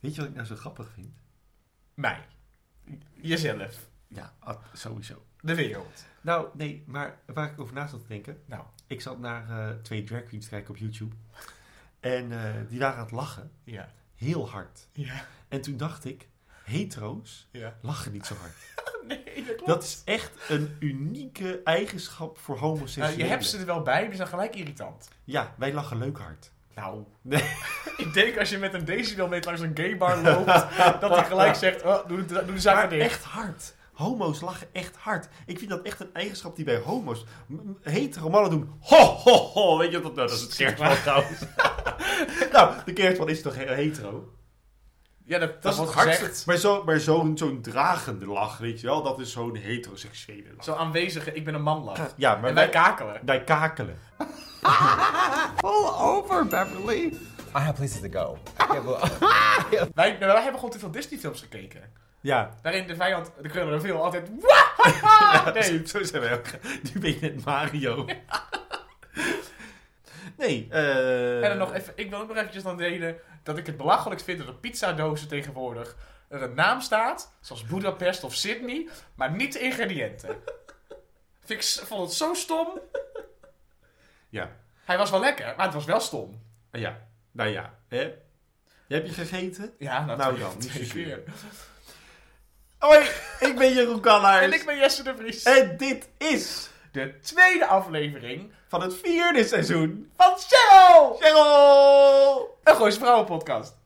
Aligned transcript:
Weet 0.00 0.14
je 0.14 0.20
wat 0.20 0.30
ik 0.30 0.34
nou 0.36 0.46
zo 0.46 0.56
grappig 0.56 0.90
vind? 0.94 1.14
Mij. 1.94 2.26
Jezelf. 3.14 3.88
Ja, 4.08 4.34
sowieso. 4.72 5.24
De 5.40 5.54
wereld. 5.54 6.04
Nou, 6.20 6.48
nee, 6.54 6.84
maar 6.86 7.18
waar 7.26 7.50
ik 7.50 7.60
over 7.60 7.74
na 7.74 7.86
zat 7.86 8.00
te 8.00 8.08
denken. 8.08 8.42
Nou, 8.46 8.64
Ik 8.86 9.00
zat 9.00 9.18
naar 9.18 9.68
eh, 9.70 9.76
twee 9.82 10.04
drag 10.04 10.22
queens 10.24 10.48
kijken 10.48 10.70
op 10.70 10.76
YouTube. 10.76 11.14
En 12.00 12.32
eh, 12.32 12.54
die 12.68 12.78
waren 12.78 12.96
aan 12.96 13.02
het 13.02 13.10
lachen. 13.12 13.50
ja. 13.64 13.92
Heel 14.14 14.50
hard. 14.50 14.88
Ja. 14.92 15.24
En 15.48 15.60
toen 15.60 15.76
dacht 15.76 16.04
ik, 16.04 16.28
hetero's 16.64 17.48
Ja. 17.52 17.76
lachen 17.82 18.12
niet 18.12 18.26
zo 18.26 18.34
hard. 18.34 18.52
Nee, 19.08 19.44
dat 19.44 19.54
klopt. 19.54 19.66
Dat 19.66 19.82
is 19.82 20.02
echt 20.04 20.50
een 20.50 20.76
unieke 20.80 21.60
eigenschap 21.64 22.38
voor 22.38 22.54
Nou, 22.56 22.66
homoseksuelen. 22.68 23.18
je 23.18 23.24
hebt 23.24 23.44
ze 23.44 23.58
er 23.58 23.66
wel 23.66 23.82
bij, 23.82 24.00
maar 24.02 24.10
ze 24.10 24.16
zijn 24.16 24.28
gelijk 24.28 24.54
irritant. 24.56 25.08
Ja, 25.24 25.54
wij 25.58 25.72
lachen 25.72 25.98
leuk 25.98 26.18
hard. 26.18 26.52
Nou, 26.74 27.02
Nee. 27.22 27.42
ik 27.96 28.12
denk 28.12 28.38
als 28.38 28.50
je 28.50 28.58
met 28.58 28.74
een 28.74 28.84
decibelmeter 28.84 29.44
langs 29.50 29.60
een 29.60 29.76
gaybar 29.84 30.16
loopt, 30.22 30.46
dat 31.00 31.10
hij 31.14 31.24
gelijk 31.24 31.54
zegt, 31.54 31.82
oh, 31.82 32.08
doe, 32.08 32.24
doe 32.24 32.44
de 32.44 32.58
zaak 32.60 32.74
maar 32.74 32.88
dicht. 32.88 33.04
echt 33.10 33.24
hard. 33.24 33.74
Homo's 33.92 34.40
lachen 34.40 34.66
echt 34.72 34.96
hard. 34.96 35.28
Ik 35.46 35.58
vind 35.58 35.70
dat 35.70 35.82
echt 35.82 36.00
een 36.00 36.10
eigenschap 36.12 36.56
die 36.56 36.64
bij 36.64 36.76
homo's... 36.78 37.24
hetero 37.82 38.30
mannen 38.30 38.50
doen... 38.50 38.70
Ho, 38.80 38.96
ho, 38.96 39.32
ho. 39.32 39.78
Weet 39.78 39.90
je 39.92 40.00
wat 40.00 40.02
dat... 40.02 40.14
Nou, 40.14 40.28
dat 40.28 40.36
is 40.36 40.42
het 40.42 40.54
kerstman 40.56 40.96
trouwens. 41.02 41.40
nou, 42.52 42.74
de 42.84 42.92
kerstman 42.92 43.28
is 43.28 43.42
toch 43.42 43.54
he- 43.56 43.74
hetero? 43.74 44.32
Ja, 45.30 45.38
dat, 45.38 45.48
dat, 45.52 45.62
Dat 45.62 45.72
is 45.72 45.78
wordt 45.78 45.94
het 45.94 46.08
gezegd. 46.08 46.46
Maar 46.46 46.56
zo'n 46.56 46.84
maar 46.84 47.00
zo'n 47.00 47.38
zo'n 47.38 47.62
dragende 47.62 48.26
lach, 48.26 48.58
weet 48.58 48.80
je 48.80 48.86
wel? 48.86 49.02
Dat 49.02 49.18
is 49.18 49.32
zo'n 49.32 49.56
heteroseksuele 49.56 50.48
lach. 50.56 50.64
Zo 50.64 50.74
aanwezige, 50.74 51.32
ik 51.32 51.44
ben 51.44 51.54
een 51.54 51.62
man 51.62 51.84
lach. 51.84 52.14
Ja, 52.16 52.30
maar 52.36 52.48
En 52.48 52.54
wij 52.54 52.54
wij, 52.54 52.68
kakelen. 52.68 53.20
wij 53.24 53.44
kakelen. 53.44 53.98
Pull 55.60 55.88
over, 55.98 56.46
Beverly. 56.46 57.12
I 57.56 57.58
have 57.58 57.72
places 57.72 58.00
to 58.00 58.08
go. 58.10 58.38
Wij, 59.94 60.10
nou, 60.10 60.18
wij 60.18 60.42
hebben 60.42 60.54
gewoon 60.54 60.70
te 60.70 60.78
veel 60.78 60.90
Disney 60.90 61.18
films 61.18 61.40
gekeken. 61.40 61.82
Ja. 62.20 62.54
Waarin 62.62 62.86
de 62.86 62.96
vijand, 62.96 63.30
de 63.42 63.48
krullen 63.48 63.80
veel 63.80 64.04
altijd... 64.04 64.30
nee. 65.54 65.86
Zo 65.86 66.04
zijn 66.04 66.22
wij 66.22 66.32
ook. 66.32 66.46
Nu 66.94 67.00
ben 67.00 67.10
je 67.10 67.18
net 67.20 67.44
Mario. 67.44 68.04
nee, 70.36 70.66
eh... 70.70 71.42
En 71.42 71.48
dan 71.48 71.58
nog 71.58 71.74
even, 71.74 71.92
ik 71.96 72.10
wil 72.10 72.18
ook 72.18 72.28
nog 72.28 72.36
eventjes 72.36 72.62
dan 72.62 72.76
delen 72.76 73.16
dat 73.42 73.58
ik 73.58 73.66
het 73.66 73.76
belachelijk 73.76 74.20
vind 74.20 74.38
dat 74.38 74.48
op 74.48 74.60
pizzadozen 74.60 75.28
tegenwoordig 75.28 75.96
er 76.28 76.42
een 76.42 76.54
naam 76.54 76.80
staat, 76.80 77.36
zoals 77.40 77.64
Budapest 77.64 78.24
of 78.24 78.34
Sydney, 78.34 78.88
maar 79.14 79.30
niet 79.30 79.52
de 79.52 79.58
ingrediënten. 79.58 80.36
Vind 81.44 81.62
ik, 81.62 81.86
vond 81.86 82.00
het 82.02 82.12
zo 82.12 82.34
stom. 82.34 82.78
Ja. 84.28 84.56
Hij 84.84 84.98
was 84.98 85.10
wel 85.10 85.20
lekker, 85.20 85.54
maar 85.56 85.64
het 85.64 85.74
was 85.74 85.84
wel 85.84 86.00
stom. 86.00 86.42
Ja. 86.72 87.06
Nou 87.32 87.50
ja, 87.50 87.74
hè? 87.88 88.14
Heb 88.88 89.06
je 89.06 89.12
gegeten? 89.12 89.74
Ja, 89.78 90.04
nou, 90.04 90.18
Nou 90.18 90.38
dan, 90.38 90.52
niet 90.58 90.88
keer. 90.92 91.22
Hoi, 92.78 93.06
ik 93.40 93.56
ben 93.58 93.72
Jeroen 93.74 94.00
Kallaars. 94.00 94.44
En 94.46 94.52
ik 94.52 94.64
ben 94.64 94.78
Jesse 94.78 95.02
de 95.02 95.16
Vries. 95.16 95.42
En 95.42 95.76
dit 95.76 96.08
is 96.18 96.70
De 96.92 97.18
tweede 97.18 97.66
aflevering 97.66 98.52
van 98.70 98.80
het 98.82 98.94
vierde 99.02 99.44
seizoen. 99.44 100.10
van 100.16 100.32
Cheryl! 100.38 101.16
Cheryl! 101.20 102.58
Een 102.64 102.74
Goois 102.74 102.96
Vrouwen-podcast. 102.96 103.78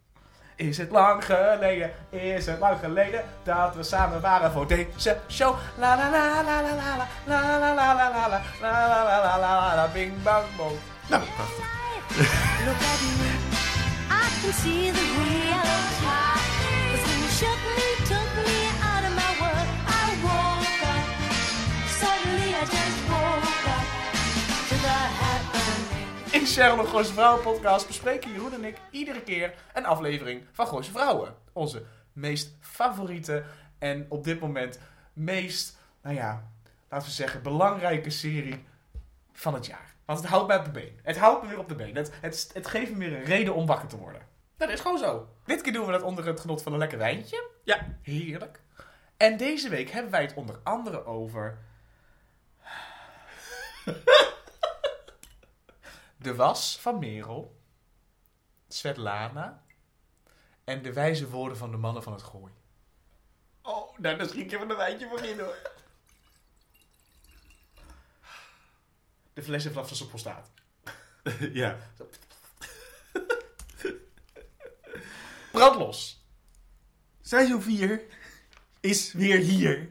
Is 0.56 0.78
het 0.78 0.90
lang 0.90 1.24
geleden, 1.24 1.92
is 2.10 2.46
het 2.46 2.58
lang 2.58 2.78
geleden 2.78 3.24
dat 3.42 3.74
we 3.74 3.82
samen 3.82 4.20
waren 4.20 4.52
voor 4.52 4.66
deze 4.66 5.18
show? 5.30 5.54
La 5.78 5.96
la 5.96 6.10
la 6.10 6.42
la 6.42 6.62
la 6.62 6.62
la 6.62 7.06
la 7.26 7.58
la 7.58 7.58
la 7.58 7.74
la 7.74 7.94
la 7.94 7.94
la 7.94 8.28
la 8.28 8.42
la 8.60 8.96
la 8.96 9.22
la 9.22 9.38
la 9.38 9.38
la 9.38 9.74
la 9.74 9.88
bing 9.92 10.22
bang 10.22 10.44
bong. 10.56 10.76
Nou, 11.08 11.22
prachtig. 11.36 11.64
Look 12.64 12.82
at 12.92 13.00
me, 13.18 13.30
I 14.10 14.42
can 14.42 14.52
see 14.52 14.92
the. 14.92 15.43
In 26.44 26.60
een 26.60 26.86
Gooise 26.86 27.12
Vrouwen 27.12 27.42
podcast 27.42 27.86
bespreken 27.86 28.32
Jeroen 28.32 28.52
en 28.52 28.64
ik 28.64 28.76
iedere 28.90 29.22
keer 29.22 29.54
een 29.74 29.86
aflevering 29.86 30.44
van 30.52 30.66
Gooise 30.66 30.90
Vrouwen. 30.90 31.34
Onze 31.52 31.84
meest 32.12 32.56
favoriete 32.60 33.44
en 33.78 34.06
op 34.08 34.24
dit 34.24 34.40
moment 34.40 34.78
meest, 35.12 35.76
nou 36.02 36.14
ja, 36.14 36.50
laten 36.88 37.06
we 37.06 37.14
zeggen, 37.14 37.42
belangrijke 37.42 38.10
serie 38.10 38.64
van 39.32 39.54
het 39.54 39.66
jaar. 39.66 39.94
Want 40.04 40.18
het 40.18 40.28
houdt 40.28 40.46
mij 40.46 40.56
op 40.56 40.64
de 40.64 40.70
been. 40.70 41.00
Het 41.02 41.18
houdt 41.18 41.42
me 41.42 41.48
weer 41.48 41.58
op 41.58 41.68
de 41.68 41.74
been. 41.74 41.96
Het, 41.96 42.12
het, 42.20 42.50
het 42.52 42.66
geeft 42.66 42.90
me 42.90 42.98
weer 42.98 43.16
een 43.16 43.24
reden 43.24 43.54
om 43.54 43.66
wakker 43.66 43.88
te 43.88 43.96
worden. 43.96 44.22
Dat 44.56 44.68
is 44.68 44.80
gewoon 44.80 44.98
zo. 44.98 45.28
Dit 45.44 45.60
keer 45.60 45.72
doen 45.72 45.86
we 45.86 45.92
dat 45.92 46.02
onder 46.02 46.26
het 46.26 46.40
genot 46.40 46.62
van 46.62 46.72
een 46.72 46.78
lekker 46.78 46.98
wijntje. 46.98 47.48
Ja. 47.62 47.86
Heerlijk. 48.02 48.60
En 49.16 49.36
deze 49.36 49.68
week 49.68 49.90
hebben 49.90 50.10
wij 50.10 50.22
het 50.22 50.34
onder 50.34 50.60
andere 50.62 51.04
over... 51.04 51.58
De 56.24 56.34
was 56.34 56.78
van 56.80 56.98
Merel, 56.98 57.60
Svetlana 58.68 59.64
en 60.64 60.82
de 60.82 60.92
wijze 60.92 61.28
woorden 61.28 61.56
van 61.56 61.70
de 61.70 61.76
mannen 61.76 62.02
van 62.02 62.12
het 62.12 62.22
gooi. 62.22 62.52
Oh, 63.62 63.98
nou, 63.98 64.16
dan 64.16 64.28
schiet 64.28 64.44
ik 64.44 64.52
even 64.52 64.70
een 64.70 64.76
wijntje 64.76 65.08
voor 65.08 65.20
in, 65.20 65.38
hoor. 65.38 65.56
De 69.32 69.42
fles 69.42 69.64
heeft 69.64 69.74
last 69.74 69.88
van 69.88 69.96
zijn 69.96 70.08
prostaat. 70.08 70.50
ja. 71.52 71.78
Brandlos. 75.52 76.24
Seizoen 77.20 77.62
4 77.62 78.02
is 78.80 79.12
weer 79.12 79.38
hier. 79.38 79.90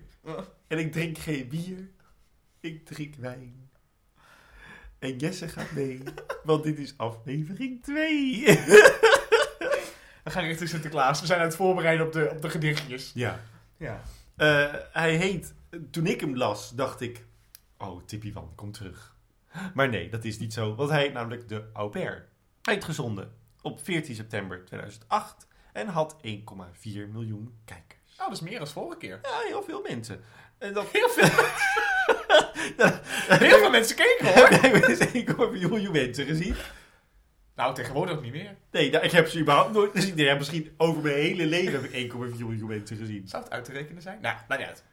En 0.67 0.77
ik 0.77 0.91
drink 0.91 1.17
geen 1.17 1.47
bier. 1.47 1.89
Ik 2.59 2.85
drink 2.85 3.15
wijn. 3.15 3.62
En 5.03 5.17
Jesse 5.17 5.47
gaat 5.47 5.71
mee. 5.71 6.03
Want 6.43 6.63
dit 6.63 6.79
is 6.79 6.93
aflevering 6.97 7.83
2. 7.83 8.43
We 10.23 10.29
gaan 10.29 10.43
richting 10.43 10.69
Sinterklaas. 10.69 11.19
We 11.19 11.25
zijn 11.25 11.39
aan 11.39 11.45
het 11.45 11.55
voorbereiden 11.55 12.05
op 12.05 12.13
de, 12.13 12.29
op 12.31 12.41
de 12.41 12.49
gedichtjes. 12.49 13.11
ja. 13.13 13.39
Ja. 13.77 14.01
Eh, 14.35 14.73
hij 14.91 15.15
heet... 15.15 15.53
Toen 15.91 16.05
ik 16.05 16.21
hem 16.21 16.37
las, 16.37 16.69
dacht 16.69 17.01
ik... 17.01 17.25
Oh, 17.77 18.05
Tippy 18.05 18.33
Wan, 18.33 18.51
kom 18.55 18.71
terug. 18.71 19.15
Maar 19.73 19.89
nee, 19.89 20.09
dat 20.09 20.23
is 20.23 20.39
niet 20.39 20.53
zo. 20.53 20.75
Want 20.75 20.89
hij 20.89 21.01
heet 21.01 21.13
namelijk 21.13 21.49
de 21.49 21.63
au 21.73 21.89
pair. 21.89 22.27
Uitgezonden 22.61 23.33
op 23.61 23.83
14 23.83 24.15
september 24.15 24.65
2008. 24.65 25.47
En 25.73 25.87
had 25.87 26.15
1,4 26.15 26.21
miljoen 27.11 27.57
kijkers. 27.65 28.11
Oh, 28.11 28.25
dat 28.25 28.31
is 28.31 28.41
meer 28.41 28.57
dan 28.57 28.67
vorige 28.67 28.97
keer. 28.97 29.19
Ja, 29.21 29.39
heel 29.47 29.63
veel 29.63 29.81
mensen. 29.81 30.21
En 30.57 30.73
dat... 30.73 30.87
Heel 30.91 31.09
veel 31.09 31.29
Heel 33.47 33.57
veel 33.57 33.69
mensen 33.69 33.95
keken 33.95 34.33
hoor. 34.33 34.47
Heb 34.47 34.75
ik 34.75 35.29
1,4 35.29 35.69
miljoen 35.69 35.91
mensen 35.91 36.25
gezien? 36.25 36.55
Nou, 37.55 37.75
tegenwoordig 37.75 38.21
niet 38.21 38.31
meer. 38.31 38.55
Nee, 38.71 38.91
nou, 38.91 39.03
ik 39.03 39.11
heb 39.11 39.27
ze 39.27 39.39
überhaupt 39.39 39.73
nooit 39.73 39.91
gezien. 39.91 40.15
Nee, 40.15 40.25
ja, 40.25 40.35
misschien 40.35 40.73
over 40.77 41.01
mijn 41.01 41.15
hele 41.15 41.45
leven 41.45 41.71
heb 41.71 41.83
ik 41.83 42.11
1,4 42.11 42.17
miljoen 42.17 42.67
mensen 42.67 42.97
gezien. 42.97 43.27
Zou 43.27 43.43
het 43.43 43.51
uit 43.51 43.65
te 43.65 43.71
rekenen 43.71 44.01
zijn? 44.01 44.21
Nou, 44.21 44.35
maakt 44.47 44.59
niet 44.59 44.69
uit. 44.69 44.83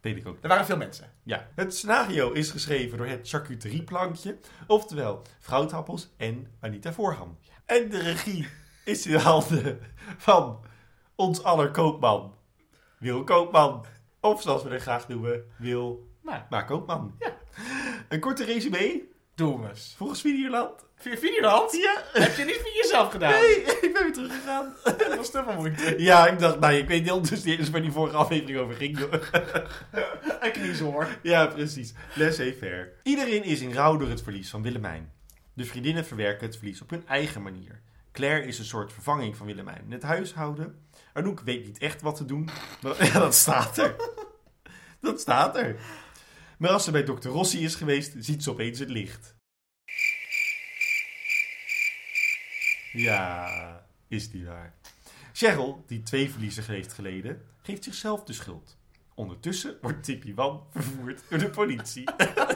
Weet 0.00 0.16
ik 0.16 0.26
ook. 0.26 0.38
Er 0.40 0.48
waren 0.48 0.66
veel 0.66 0.76
mensen. 0.76 1.12
Ja. 1.22 1.48
Het 1.54 1.74
scenario 1.74 2.32
is 2.32 2.50
geschreven 2.50 2.98
door 2.98 3.06
het 3.06 3.28
charcuterieplankje. 3.28 4.38
Oftewel, 4.66 5.22
Vrouwtappels 5.38 6.10
en 6.16 6.46
Anita 6.60 6.92
Voorham. 6.92 7.38
En 7.64 7.88
de 7.88 7.98
regie 7.98 8.48
is 8.84 9.06
in 9.06 9.12
de 9.12 9.18
handen 9.18 9.80
van 10.16 10.64
ons 11.14 11.42
aller 11.42 11.70
koopman. 11.70 12.34
Wil 12.98 13.24
Koopman. 13.24 13.84
Of 14.20 14.42
zoals 14.42 14.62
we 14.62 14.68
er 14.68 14.80
graag 14.80 15.08
noemen, 15.08 15.44
Wil 15.56 16.08
Nou, 16.26 16.40
Maar 16.50 16.64
Koopman. 16.64 17.16
Ja. 17.18 17.36
Een 18.08 18.20
korte 18.20 18.44
resume. 18.44 19.02
doe 19.34 19.60
hem 19.60 19.68
eens. 19.68 19.94
Volgens 19.96 20.20
Videoland. 20.20 20.84
Via 20.96 21.16
Videoland? 21.16 21.72
Ja. 21.72 22.02
Heb 22.12 22.36
je 22.36 22.44
niet 22.44 22.56
voor 22.56 22.70
jezelf 22.74 23.10
gedaan? 23.10 23.30
Nee, 23.30 23.56
ik 23.62 23.90
ben 23.92 24.02
weer 24.02 24.12
teruggegaan. 24.12 24.74
Dat 24.84 25.16
was 25.16 25.30
te 25.30 25.44
moeite. 25.56 25.94
Ja, 25.98 26.26
ik 26.26 26.38
dacht, 26.38 26.60
nou, 26.60 26.74
ik 26.74 26.88
weet 26.88 27.02
niet 27.02 27.10
ondertussen 27.12 27.58
eens 27.58 27.70
waar 27.70 27.82
die 27.82 27.92
vorige 27.92 28.16
aflevering 28.16 28.58
over 28.58 28.74
ging. 28.74 28.98
Een 30.40 30.52
kniezoor. 30.52 31.08
ja, 31.22 31.46
precies. 31.46 31.94
Laissez-faire. 32.14 32.92
Iedereen 33.02 33.42
is 33.42 33.60
in 33.60 33.72
rouw 33.72 33.96
door 33.96 34.08
het 34.08 34.22
verlies 34.22 34.50
van 34.50 34.62
Willemijn. 34.62 35.12
De 35.54 35.64
vriendinnen 35.64 36.04
verwerken 36.06 36.46
het 36.46 36.56
verlies 36.56 36.82
op 36.82 36.90
hun 36.90 37.06
eigen 37.06 37.42
manier. 37.42 37.80
Claire 38.12 38.46
is 38.46 38.58
een 38.58 38.64
soort 38.64 38.92
vervanging 38.92 39.36
van 39.36 39.46
Willemijn 39.46 39.82
in 39.84 39.92
het 39.92 40.02
huishouden. 40.02 40.86
Anouk 41.12 41.40
weet 41.40 41.64
niet 41.64 41.78
echt 41.78 42.02
wat 42.02 42.16
te 42.16 42.24
doen. 42.24 42.48
Maar, 42.82 43.04
ja, 43.12 43.18
dat 43.18 43.34
staat 43.34 43.78
er. 43.78 43.96
Dat 45.00 45.20
staat 45.20 45.56
er. 45.56 45.76
Maar 46.56 46.70
als 46.70 46.84
ze 46.84 46.90
bij 46.90 47.04
dokter 47.04 47.30
Rossi 47.30 47.64
is 47.64 47.74
geweest, 47.74 48.14
ziet 48.18 48.42
ze 48.42 48.50
opeens 48.50 48.78
het 48.78 48.90
licht. 48.90 49.36
Ja, 52.92 53.86
is 54.08 54.30
die 54.30 54.46
waar. 54.46 54.74
Cheryl, 55.32 55.84
die 55.86 56.02
twee 56.02 56.30
verliezen 56.30 56.64
heeft 56.64 56.92
geleden, 56.92 57.42
geeft 57.62 57.84
zichzelf 57.84 58.24
de 58.24 58.32
schuld. 58.32 58.76
Ondertussen 59.14 59.78
wordt 59.80 60.04
Tippy 60.04 60.34
Wan 60.34 60.66
vervoerd 60.70 61.22
door 61.28 61.38
de 61.38 61.50
politie. 61.50 62.04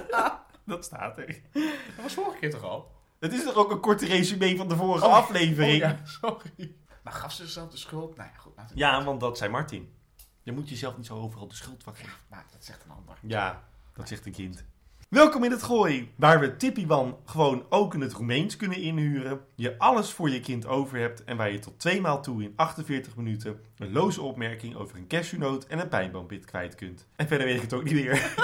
dat 0.67 0.85
staat 0.85 1.19
er. 1.19 1.41
Dat 1.53 2.03
was 2.03 2.15
vorige 2.15 2.39
keer 2.39 2.51
toch 2.51 2.63
al? 2.63 2.93
Het 3.19 3.33
is 3.33 3.45
toch 3.45 3.55
ook 3.55 3.71
een 3.71 3.81
korte 3.81 4.07
resume 4.07 4.57
van 4.57 4.69
de 4.69 4.77
vorige 4.77 5.07
Oh, 5.07 5.13
aflevering? 5.13 5.83
Oh 5.83 5.89
ja, 5.91 6.01
sorry. 6.05 6.75
Maar 7.03 7.13
gaf 7.13 7.33
ze 7.33 7.43
zichzelf 7.43 7.71
de 7.71 7.77
schuld? 7.77 8.17
Nou 8.17 8.29
ja, 8.33 8.39
goed. 8.39 8.53
Ja, 8.75 9.05
want 9.05 9.21
dat 9.21 9.39
zei 9.39 9.51
Martin. 9.51 9.95
Je 10.43 10.53
moet 10.53 10.69
jezelf 10.69 10.97
niet 10.97 11.07
zo 11.07 11.17
overal 11.17 11.49
de 11.49 11.55
schuld 11.55 11.83
van 11.83 11.95
geven. 11.95 12.19
Maar 12.29 12.47
dat 12.53 12.65
zegt 12.65 12.85
een 12.85 12.91
ander. 12.91 13.19
Ja, 13.23 13.69
dat 14.01 14.09
zegt 14.09 14.27
een 14.27 14.33
kind. 14.33 14.65
Welkom 15.09 15.45
in 15.45 15.51
het 15.51 15.63
Gooi, 15.63 16.13
waar 16.17 16.41
we 16.41 16.57
Tippiewan 16.57 17.19
gewoon 17.25 17.67
ook 17.69 17.95
in 17.95 18.01
het 18.01 18.13
Roemeens 18.13 18.57
kunnen 18.57 18.79
inhuren. 18.79 19.41
Je 19.55 19.79
alles 19.79 20.11
voor 20.13 20.31
je 20.31 20.41
kind 20.41 20.67
over 20.67 20.99
hebt 20.99 21.25
en 21.25 21.37
waar 21.37 21.53
je 21.53 21.59
tot 21.59 21.79
twee 21.79 22.01
maal 22.01 22.23
toe 22.23 22.43
in 22.43 22.53
48 22.57 23.17
minuten 23.17 23.61
een 23.77 23.93
loze 23.93 24.23
opmerking 24.23 24.77
over 24.77 24.97
een 24.97 25.07
cashewnoot 25.07 25.67
en 25.67 25.79
een 25.79 25.89
pijnboombit 25.89 26.45
kwijt 26.45 26.75
kunt. 26.75 27.07
En 27.17 27.29
verder 27.29 27.47
weet 27.47 27.57
ik 27.57 27.63
het 27.63 27.73
ook 27.73 27.85
niet 27.85 27.95
meer. 27.95 28.35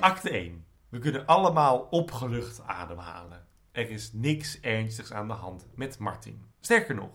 Acte 0.00 0.30
1. 0.30 0.64
We 0.88 0.98
kunnen 0.98 1.26
allemaal 1.26 1.78
opgelucht 1.90 2.62
ademhalen. 2.66 3.46
Er 3.72 3.90
is 3.90 4.12
niks 4.12 4.60
ernstigs 4.60 5.12
aan 5.12 5.28
de 5.28 5.34
hand 5.34 5.66
met 5.74 5.98
Martin. 5.98 6.53
Sterker 6.64 6.94
nog, 6.94 7.10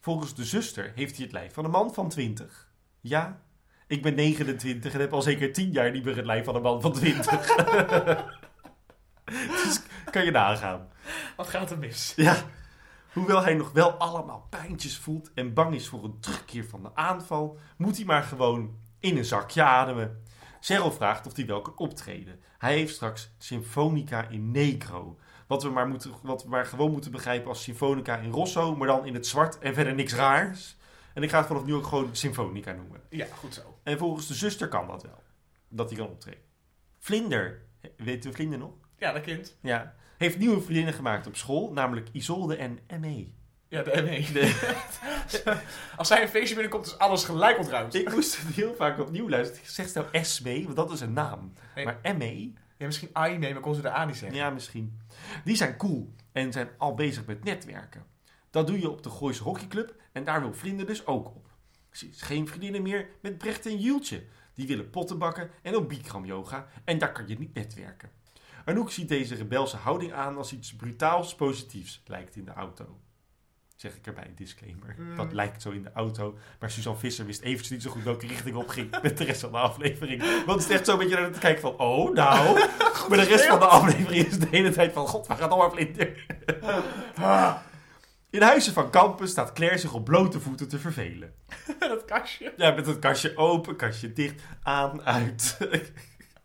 volgens 0.00 0.34
de 0.34 0.44
zuster 0.44 0.92
heeft 0.94 1.16
hij 1.16 1.24
het 1.24 1.32
lijf 1.32 1.52
van 1.54 1.64
een 1.64 1.70
man 1.70 1.94
van 1.94 2.08
20. 2.08 2.72
Ja, 3.00 3.42
ik 3.86 4.02
ben 4.02 4.14
29 4.14 4.94
en 4.94 5.00
heb 5.00 5.12
al 5.12 5.22
zeker 5.22 5.52
10 5.52 5.72
jaar 5.72 5.90
niet 5.90 6.04
meer 6.04 6.16
het 6.16 6.24
lijf 6.24 6.44
van 6.44 6.54
een 6.54 6.62
man 6.62 6.80
van 6.80 6.92
20. 6.92 7.46
dus 9.64 9.80
kan 10.10 10.24
je 10.24 10.30
nagaan. 10.30 10.88
Wat 11.36 11.46
gaat 11.46 11.70
er 11.70 11.78
mis? 11.78 12.12
Ja, 12.16 12.36
hoewel 13.12 13.42
hij 13.42 13.54
nog 13.54 13.72
wel 13.72 13.90
allemaal 13.90 14.46
pijntjes 14.50 14.98
voelt 14.98 15.32
en 15.34 15.54
bang 15.54 15.74
is 15.74 15.88
voor 15.88 16.04
een 16.04 16.20
terugkeer 16.20 16.64
van 16.64 16.82
de 16.82 16.94
aanval, 16.94 17.58
moet 17.76 17.96
hij 17.96 18.04
maar 18.04 18.22
gewoon 18.22 18.78
in 19.00 19.16
een 19.16 19.24
zakje 19.24 19.62
ademen. 19.62 20.22
Cheryl 20.60 20.92
vraagt 20.92 21.26
of 21.26 21.36
hij 21.36 21.46
wel 21.46 21.62
kan 21.62 21.76
optreden. 21.76 22.40
Hij 22.58 22.74
heeft 22.74 22.94
straks 22.94 23.30
Symfonica 23.38 24.28
in 24.28 24.50
Negro. 24.50 25.18
Wat 25.46 25.62
we, 25.62 25.68
maar 25.68 25.88
moeten, 25.88 26.12
wat 26.22 26.42
we 26.42 26.48
maar 26.48 26.66
gewoon 26.66 26.90
moeten 26.90 27.10
begrijpen 27.10 27.48
als 27.48 27.62
Symfonica 27.62 28.16
in 28.16 28.30
Rosso, 28.30 28.76
maar 28.76 28.86
dan 28.86 29.06
in 29.06 29.14
het 29.14 29.26
zwart 29.26 29.58
en 29.58 29.74
verder 29.74 29.94
niks 29.94 30.14
raars. 30.14 30.76
En 31.14 31.22
ik 31.22 31.30
ga 31.30 31.38
het 31.38 31.46
vanaf 31.46 31.64
nu 31.64 31.74
ook 31.74 31.86
gewoon 31.86 32.08
Symfonica 32.12 32.72
noemen. 32.72 33.00
Ja, 33.08 33.26
goed 33.38 33.54
zo. 33.54 33.78
En 33.82 33.98
volgens 33.98 34.26
de 34.26 34.34
zuster 34.34 34.68
kan 34.68 34.86
dat 34.86 35.02
wel. 35.02 35.22
Dat 35.68 35.88
hij 35.88 35.98
kan 35.98 36.08
optreden. 36.08 36.40
Vlinder, 36.98 37.62
weet 37.96 38.24
u 38.24 38.32
Vlinder 38.32 38.58
nog? 38.58 38.72
Ja, 38.98 39.12
dat 39.12 39.22
kind. 39.22 39.56
Ja. 39.60 39.94
Heeft 40.16 40.38
nieuwe 40.38 40.60
vriendinnen 40.60 40.94
gemaakt 40.94 41.26
op 41.26 41.36
school, 41.36 41.72
namelijk 41.72 42.08
Isolde 42.12 42.56
en 42.56 42.78
M.E. 43.00 43.26
Ja, 43.68 43.82
de 43.82 44.02
ME. 44.02 44.54
Als 45.96 46.08
zij 46.08 46.22
een 46.22 46.28
feestje 46.28 46.54
binnenkomt, 46.54 46.86
is 46.86 46.98
alles 46.98 47.24
gelijk 47.24 47.58
ontruimd. 47.58 47.94
Ik 47.94 48.12
moest 48.12 48.40
het 48.40 48.54
heel 48.54 48.74
vaak 48.74 48.98
opnieuw 48.98 49.28
luisteren. 49.28 49.62
Ik 49.62 49.68
zeg 49.68 49.94
nou 49.94 50.24
SME, 50.24 50.62
want 50.62 50.76
dat 50.76 50.92
is 50.92 51.00
een 51.00 51.12
naam. 51.12 51.52
Nee. 51.74 51.84
Maar 51.84 51.98
ME, 52.18 52.52
Ja, 52.76 52.86
misschien 52.86 53.10
AI 53.12 53.38
mee, 53.38 53.52
maar 53.52 53.62
kon 53.62 53.74
ze 53.74 53.82
de 53.82 53.90
A 53.90 54.04
niet 54.04 54.16
zeggen. 54.16 54.38
ja 54.38 54.50
misschien. 54.50 55.00
Die 55.44 55.56
zijn 55.56 55.76
cool 55.76 56.14
en 56.32 56.52
zijn 56.52 56.68
al 56.78 56.94
bezig 56.94 57.26
met 57.26 57.44
netwerken. 57.44 58.04
Dat 58.50 58.66
doe 58.66 58.80
je 58.80 58.90
op 58.90 59.02
de 59.02 59.10
Gooise 59.10 59.42
Hockeyclub 59.42 59.94
en 60.12 60.24
daar 60.24 60.40
wil 60.40 60.52
Vlinder 60.52 60.86
dus 60.86 61.06
ook 61.06 61.26
op. 61.26 61.48
Is 61.90 62.22
geen 62.22 62.48
vriendinnen 62.48 62.82
meer 62.82 63.08
met 63.20 63.38
Brecht 63.38 63.66
en 63.66 63.78
Jultje. 63.78 64.24
Die 64.54 64.66
willen 64.66 64.90
potten 64.90 65.18
bakken 65.18 65.50
en 65.62 65.76
op 65.76 65.88
Bikram 65.88 66.24
yoga 66.24 66.66
en 66.84 66.98
daar 66.98 67.12
kan 67.12 67.28
je 67.28 67.38
niet 67.38 67.54
netwerken. 67.54 68.10
Anouk 68.64 68.90
ziet 68.90 69.08
deze 69.08 69.34
rebelse 69.34 69.76
houding 69.76 70.12
aan 70.12 70.36
als 70.36 70.52
iets 70.52 70.76
brutaals 70.76 71.34
positiefs, 71.34 72.02
lijkt 72.06 72.36
in 72.36 72.44
de 72.44 72.52
auto. 72.52 73.00
Zeg 73.76 73.96
ik 73.96 74.06
erbij, 74.06 74.32
disclaimer. 74.34 74.94
Mm. 74.98 75.16
Dat 75.16 75.32
lijkt 75.32 75.62
zo 75.62 75.70
in 75.70 75.82
de 75.82 75.92
auto. 75.94 76.38
Maar 76.60 76.70
Suzanne 76.70 76.98
Visser 76.98 77.26
wist 77.26 77.40
eventjes 77.40 77.70
niet 77.70 77.82
zo 77.82 77.90
goed 77.90 78.02
welke 78.02 78.26
richting 78.26 78.56
op 78.56 78.68
ging 78.68 79.02
met 79.02 79.18
de 79.18 79.24
rest 79.24 79.40
van 79.40 79.52
de 79.52 79.58
aflevering. 79.58 80.44
Want 80.46 80.60
het 80.60 80.70
is 80.70 80.76
echt 80.76 80.86
zo 80.86 80.92
een 80.92 80.98
beetje 80.98 81.20
naar 81.20 81.30
te 81.30 81.38
kijken 81.38 81.60
van, 81.60 81.76
oh 81.78 82.14
nou. 82.14 82.54
Maar 83.08 83.18
de 83.18 83.24
rest 83.24 83.46
van 83.46 83.58
de 83.58 83.66
aflevering 83.66 84.26
is 84.26 84.38
de 84.38 84.46
hele 84.50 84.70
tijd 84.70 84.92
van, 84.92 85.06
god, 85.06 85.26
waar 85.26 85.36
gaat 85.36 85.50
allemaal 85.50 85.70
vlinder? 85.70 86.26
In 88.30 88.42
Huizen 88.42 88.72
van 88.72 88.90
Kampen 88.90 89.28
staat 89.28 89.52
Claire 89.52 89.78
zich 89.78 89.92
op 89.92 90.04
blote 90.04 90.40
voeten 90.40 90.68
te 90.68 90.78
vervelen. 90.78 91.34
dat 91.78 92.04
kastje. 92.04 92.52
Ja, 92.56 92.70
met 92.70 92.86
het 92.86 92.98
kastje 92.98 93.36
open, 93.36 93.76
kastje 93.76 94.12
dicht, 94.12 94.42
aan, 94.62 95.02
uit. 95.02 95.56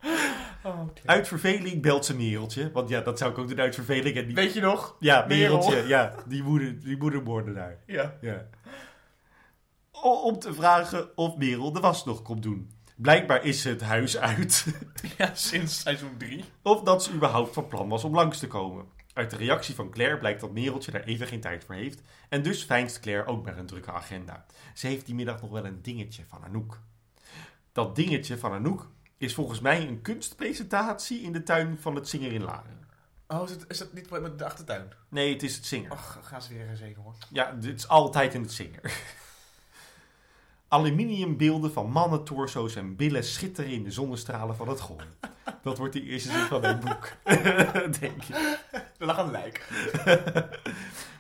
Oh. 0.64 0.88
Uit 1.06 1.28
verveling 1.28 1.82
belt 1.82 2.06
ze 2.06 2.16
Mereltje. 2.16 2.72
Want 2.72 2.90
ja, 2.90 3.02
dat 3.02 3.18
zou 3.18 3.32
ik 3.32 3.38
ook 3.38 3.48
doen 3.48 3.60
uit 3.60 3.76
verveling. 3.76 4.16
En 4.16 4.26
die... 4.26 4.36
Weet 4.36 4.54
je 4.54 4.62
nog? 4.62 4.96
Ja, 5.00 5.26
Merel. 5.28 5.58
Mereltje. 5.58 5.88
Ja, 5.88 6.16
die, 6.28 6.44
moeder, 6.44 6.84
die 6.84 6.98
moedermoordenaar. 6.98 7.78
Ja. 7.86 8.18
Ja. 8.22 8.48
Om 10.02 10.40
te 10.40 10.54
vragen 10.54 11.18
of 11.18 11.38
Merel 11.38 11.72
de 11.72 11.80
was 11.80 12.06
nog 12.06 12.22
komt 12.22 12.44
doen. 12.44 12.72
Blijkbaar 12.96 13.46
is 13.46 13.62
ze 13.62 13.70
het 13.70 13.82
huis 13.82 14.18
uit. 14.18 14.66
Ja, 15.18 15.32
sinds 15.34 15.82
seizoen 15.82 16.18
3. 16.18 16.44
of 16.62 16.82
dat 16.82 17.04
ze 17.04 17.14
überhaupt 17.14 17.54
van 17.54 17.68
plan 17.68 17.90
was 17.90 18.04
om 18.04 18.14
langs 18.14 18.40
te 18.40 18.48
komen. 18.48 18.86
Uit 19.14 19.30
de 19.30 19.36
reactie 19.36 19.76
van 19.76 19.90
Claire 19.90 20.18
blijkt 20.18 20.42
dat 20.42 20.52
Mereltje 20.52 20.92
daar 20.92 21.04
even 21.04 21.28
geen 21.28 21.42
tijd 21.42 21.64
voor 21.64 21.76
heeft. 21.76 22.02
En 22.30 22.42
dus 22.42 22.64
fijnst 22.64 23.00
Claire 23.00 23.26
ook 23.26 23.46
met 23.46 23.58
een 23.58 23.66
drukke 23.66 23.92
agenda. 23.92 24.46
Ze 24.74 24.88
heeft 24.88 25.06
die 25.06 25.16
middag 25.16 25.42
nog 25.42 25.52
wel 25.52 25.66
een 25.66 25.82
dingetje 25.82 26.24
van 26.28 26.44
Anouk. 26.44 26.80
Dat 27.72 27.96
dingetje 27.96 28.38
van 28.38 28.52
Anouk 28.52 28.90
is 29.22 29.34
volgens 29.34 29.60
mij 29.60 29.88
een 29.88 30.02
kunstpresentatie 30.02 31.22
in 31.22 31.32
de 31.32 31.44
tuin 31.44 31.78
van 31.80 31.96
het 31.96 32.10
Zinger 32.10 32.32
in 32.32 32.44
Laren. 32.44 32.80
Oh, 33.28 33.44
is 33.44 33.50
het, 33.50 33.66
is 33.68 33.80
het 33.80 33.94
niet 33.94 34.10
met 34.10 34.38
de 34.38 34.46
achtertuin? 34.46 34.94
Nee, 35.10 35.34
het 35.34 35.44
is 35.44 35.56
het 35.56 35.66
Zinger. 35.66 35.92
Ach, 35.92 36.20
gaan 36.22 36.42
ze 36.42 36.54
weer 36.54 36.70
eens 36.70 36.80
heen, 36.80 36.96
hoor. 37.04 37.14
Ja, 37.30 37.52
dit 37.52 37.78
is 37.78 37.88
altijd 37.88 38.34
in 38.34 38.42
het 38.42 38.52
Zinger. 38.52 38.82
Aluminiumbeelden 40.68 41.74
van 41.74 41.92
mannen, 41.92 42.24
torso's 42.24 42.76
en 42.76 42.96
billen 42.96 43.24
schitteren 43.24 43.72
in 43.72 43.84
de 43.84 43.92
zonnestralen 43.92 44.56
van 44.56 44.68
het 44.68 44.82
gooi. 44.82 45.06
Dat 45.64 45.78
wordt 45.78 45.94
de 45.94 46.04
eerste 46.04 46.32
zin 46.32 46.46
van 46.46 46.62
mijn 46.62 46.80
boek, 46.80 47.12
denk 48.00 48.24
ik. 48.24 48.36
Er 48.98 49.06
lag 49.06 49.18
een 49.18 49.32
lijk. 49.32 49.68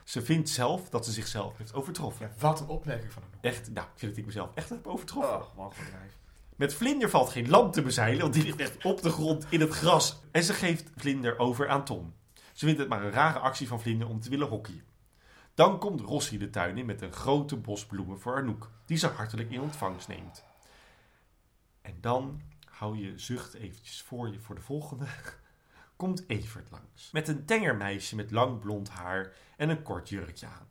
Ze 0.03 0.21
vindt 0.21 0.49
zelf 0.49 0.89
dat 0.89 1.05
ze 1.05 1.11
zichzelf 1.11 1.57
heeft 1.57 1.73
overtroffen. 1.73 2.25
Ja, 2.25 2.41
wat 2.41 2.59
een 2.59 2.67
opmerking 2.67 3.11
van 3.11 3.23
een 3.23 3.49
Echt, 3.49 3.69
nou, 3.73 3.87
ik 3.87 3.99
vind 3.99 4.11
dat 4.11 4.19
ik 4.19 4.25
mezelf 4.25 4.49
echt 4.53 4.69
heb 4.69 4.87
overtroffen. 4.87 5.35
Oh, 5.35 5.57
man, 5.57 5.69
bedrijf. 5.69 6.20
Met 6.61 6.73
Vlinder 6.73 7.09
valt 7.09 7.29
geen 7.29 7.49
lamp 7.49 7.73
te 7.73 7.81
bezeilen, 7.81 8.21
want 8.21 8.33
die 8.33 8.43
ligt 8.43 8.59
echt 8.59 8.85
op 8.85 9.01
de 9.01 9.09
grond 9.09 9.45
in 9.49 9.61
het 9.61 9.69
gras. 9.69 10.21
En 10.31 10.43
ze 10.43 10.53
geeft 10.53 10.91
Vlinder 10.95 11.39
over 11.39 11.69
aan 11.69 11.85
Tom. 11.85 12.13
Ze 12.53 12.65
vindt 12.65 12.79
het 12.79 12.89
maar 12.89 13.03
een 13.03 13.11
rare 13.11 13.39
actie 13.39 13.67
van 13.67 13.81
Vlinder 13.81 14.07
om 14.07 14.19
te 14.19 14.29
willen 14.29 14.47
hockeyen. 14.47 14.83
Dan 15.53 15.79
komt 15.79 16.01
Rossi 16.01 16.37
de 16.37 16.49
tuin 16.49 16.77
in 16.77 16.85
met 16.85 17.01
een 17.01 17.13
grote 17.13 17.57
bos 17.57 17.85
bloemen 17.85 18.19
voor 18.19 18.35
Anouk, 18.35 18.69
die 18.85 18.97
ze 18.97 19.07
hartelijk 19.07 19.51
in 19.51 19.61
ontvangst 19.61 20.07
neemt. 20.07 20.43
En 21.81 21.97
dan 22.01 22.41
hou 22.65 22.97
je 22.97 23.17
zucht 23.17 23.53
eventjes 23.53 24.01
voor 24.01 24.31
je 24.31 24.39
voor 24.39 24.55
de 24.55 24.61
volgende. 24.61 25.05
Komt 25.95 26.23
Evert 26.27 26.71
langs. 26.71 27.11
Met 27.11 27.27
een 27.27 27.45
tenger 27.45 27.75
meisje 27.75 28.15
met 28.15 28.31
lang 28.31 28.59
blond 28.59 28.89
haar 28.89 29.33
en 29.57 29.69
een 29.69 29.83
kort 29.83 30.09
jurkje 30.09 30.47
aan. 30.47 30.70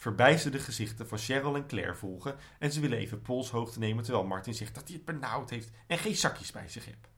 Verbijsterde 0.00 0.58
gezichten 0.58 1.08
van 1.08 1.18
Cheryl 1.18 1.56
en 1.56 1.66
Claire 1.66 1.94
volgen 1.94 2.36
en 2.58 2.72
ze 2.72 2.80
willen 2.80 2.98
even 2.98 3.22
polshoogte 3.22 3.78
nemen 3.78 4.04
terwijl 4.04 4.26
Martin 4.26 4.54
zegt 4.54 4.74
dat 4.74 4.88
hij 4.88 4.96
het 4.96 5.04
benauwd 5.04 5.50
heeft 5.50 5.70
en 5.86 5.98
geen 5.98 6.16
zakjes 6.16 6.52
bij 6.52 6.68
zich 6.68 6.84
heeft. 6.84 7.08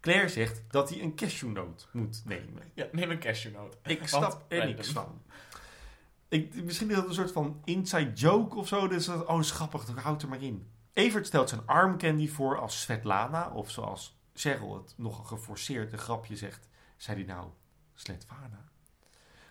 Claire 0.00 0.28
zegt 0.28 0.62
dat 0.68 0.88
hij 0.90 1.02
een 1.02 1.14
cashewnoot 1.14 1.88
moet 1.92 2.22
nemen. 2.24 2.62
Ja, 2.74 2.86
neem 2.92 3.10
een 3.10 3.18
cashewnoot. 3.18 3.76
Ik 3.82 4.08
snap 4.08 4.44
er 4.48 4.66
niks 4.66 4.88
van. 4.88 5.22
Ik, 6.28 6.64
misschien 6.64 6.90
is 6.90 6.96
dat 6.96 7.08
een 7.08 7.14
soort 7.14 7.32
van 7.32 7.60
inside 7.64 8.12
joke 8.12 8.56
of 8.56 8.68
zo. 8.68 8.88
Dus 8.88 9.04
dat, 9.04 9.26
oh, 9.26 9.40
is 9.40 9.50
grappig, 9.50 9.86
er 9.86 10.28
maar 10.28 10.42
in. 10.42 10.70
Evert 10.92 11.26
stelt 11.26 11.48
zijn 11.48 11.66
armcandy 11.66 12.28
voor 12.28 12.58
als 12.58 12.80
Svetlana, 12.80 13.50
of 13.50 13.70
zoals 13.70 14.18
Cheryl 14.34 14.74
het 14.74 14.94
nog 14.96 15.18
een 15.18 15.26
geforceerd 15.26 15.92
een 15.92 15.98
grapje 15.98 16.36
zegt, 16.36 16.68
zei 16.96 17.16
hij 17.16 17.34
nou 17.34 17.48
Svetlana. 17.94 18.68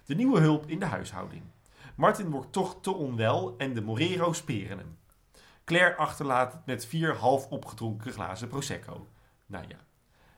De 0.06 0.16
nieuwe 0.16 0.40
hulp 0.40 0.68
in 0.68 0.80
de 0.80 0.86
huishouding. 0.86 1.44
Martin 2.00 2.30
wordt 2.30 2.52
toch 2.52 2.82
te 2.82 2.94
onwel 2.94 3.56
en 3.58 3.74
de 3.74 3.82
Morero 3.82 4.34
speren 4.34 4.78
hem. 4.78 4.98
Claire 5.66 5.96
achterlaat 5.96 6.54
het 6.54 6.66
met 6.66 6.86
vier 6.86 7.16
half 7.16 7.48
opgedronken 7.48 8.12
glazen 8.12 8.48
Prosecco. 8.48 9.08
Nou 9.46 9.66
ja, 9.68 9.78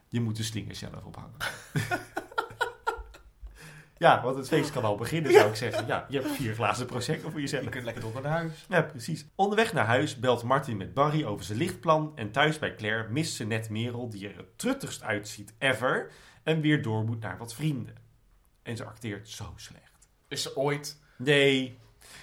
je 0.07 0.21
moet 0.21 0.35
de 0.35 0.43
slinger 0.43 0.75
zelf 0.75 1.03
ophangen. 1.03 1.35
ja, 3.97 4.23
want 4.23 4.37
het 4.37 4.47
feest 4.47 4.71
kan 4.71 4.83
al 4.83 4.95
beginnen, 4.95 5.31
zou 5.31 5.49
ik 5.49 5.55
zeggen. 5.55 5.87
Ja, 5.87 6.05
je 6.09 6.19
hebt 6.19 6.31
vier 6.31 6.53
glazen 6.53 6.85
Prosecco 6.85 7.29
voor 7.29 7.39
jezelf. 7.39 7.63
Je 7.63 7.69
kunt 7.69 7.83
lekker 7.83 8.03
door 8.03 8.21
naar 8.21 8.31
huis. 8.31 8.65
Ja, 8.69 8.81
precies. 8.81 9.25
Onderweg 9.35 9.73
naar 9.73 9.85
huis 9.85 10.19
belt 10.19 10.43
Martin 10.43 10.77
met 10.77 10.93
Barry 10.93 11.25
over 11.25 11.45
zijn 11.45 11.57
lichtplan. 11.57 12.11
En 12.15 12.31
thuis 12.31 12.59
bij 12.59 12.75
Claire 12.75 13.09
mist 13.09 13.35
ze 13.35 13.45
net 13.45 13.69
Merel, 13.69 14.09
die 14.09 14.29
er 14.29 14.37
het 14.37 14.57
truttigst 14.57 15.03
uitziet 15.03 15.53
ever. 15.57 16.11
En 16.43 16.61
weer 16.61 16.81
door 16.81 17.03
moet 17.03 17.19
naar 17.19 17.37
wat 17.37 17.53
vrienden. 17.53 17.95
En 18.63 18.77
ze 18.77 18.85
acteert 18.85 19.29
zo 19.29 19.53
slecht. 19.55 20.09
Is 20.27 20.41
ze 20.41 20.57
ooit... 20.57 21.00
Nee. 21.23 21.79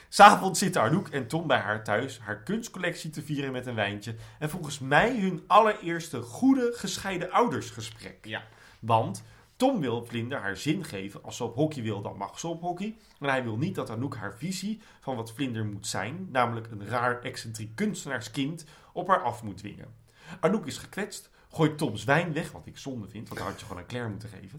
S'avonds 0.08 0.58
zitten 0.58 0.82
Arnoek 0.82 1.08
en 1.08 1.26
Tom 1.26 1.46
bij 1.46 1.58
haar 1.58 1.84
thuis 1.84 2.18
haar 2.18 2.42
kunstcollectie 2.42 3.10
te 3.10 3.22
vieren 3.22 3.52
met 3.52 3.66
een 3.66 3.74
wijntje. 3.74 4.14
En 4.38 4.50
volgens 4.50 4.78
mij 4.78 5.20
hun 5.20 5.44
allereerste 5.46 6.20
goede 6.22 6.72
gescheiden 6.74 7.30
oudersgesprek. 7.30 8.26
Ja. 8.26 8.42
Want 8.80 9.22
Tom 9.56 9.80
wil 9.80 10.04
Vlinder 10.04 10.40
haar 10.40 10.56
zin 10.56 10.84
geven. 10.84 11.22
Als 11.22 11.36
ze 11.36 11.44
op 11.44 11.54
hockey 11.54 11.82
wil, 11.82 12.02
dan 12.02 12.16
mag 12.16 12.38
ze 12.38 12.46
op 12.46 12.60
hockey. 12.60 12.96
Maar 13.18 13.30
hij 13.30 13.44
wil 13.44 13.56
niet 13.56 13.74
dat 13.74 13.90
Anouk 13.90 14.16
haar 14.16 14.36
visie 14.36 14.80
van 15.00 15.16
wat 15.16 15.32
Vlinder 15.32 15.64
moet 15.64 15.86
zijn, 15.86 16.28
namelijk 16.30 16.70
een 16.70 16.86
raar 16.86 17.22
excentriek 17.22 17.76
kunstenaarskind, 17.76 18.64
op 18.92 19.08
haar 19.08 19.22
af 19.22 19.42
moet 19.42 19.56
dwingen. 19.56 19.94
Anouk 20.40 20.66
is 20.66 20.78
gekwetst, 20.78 21.30
gooit 21.52 21.78
Toms 21.78 22.04
wijn 22.04 22.32
weg, 22.32 22.52
wat 22.52 22.66
ik 22.66 22.78
zonde 22.78 23.08
vind, 23.08 23.28
want 23.28 23.40
daar 23.40 23.50
had 23.50 23.60
je 23.60 23.66
gewoon 23.66 23.82
aan 23.82 23.88
Claire 23.88 24.10
moeten 24.10 24.28
geven. 24.28 24.58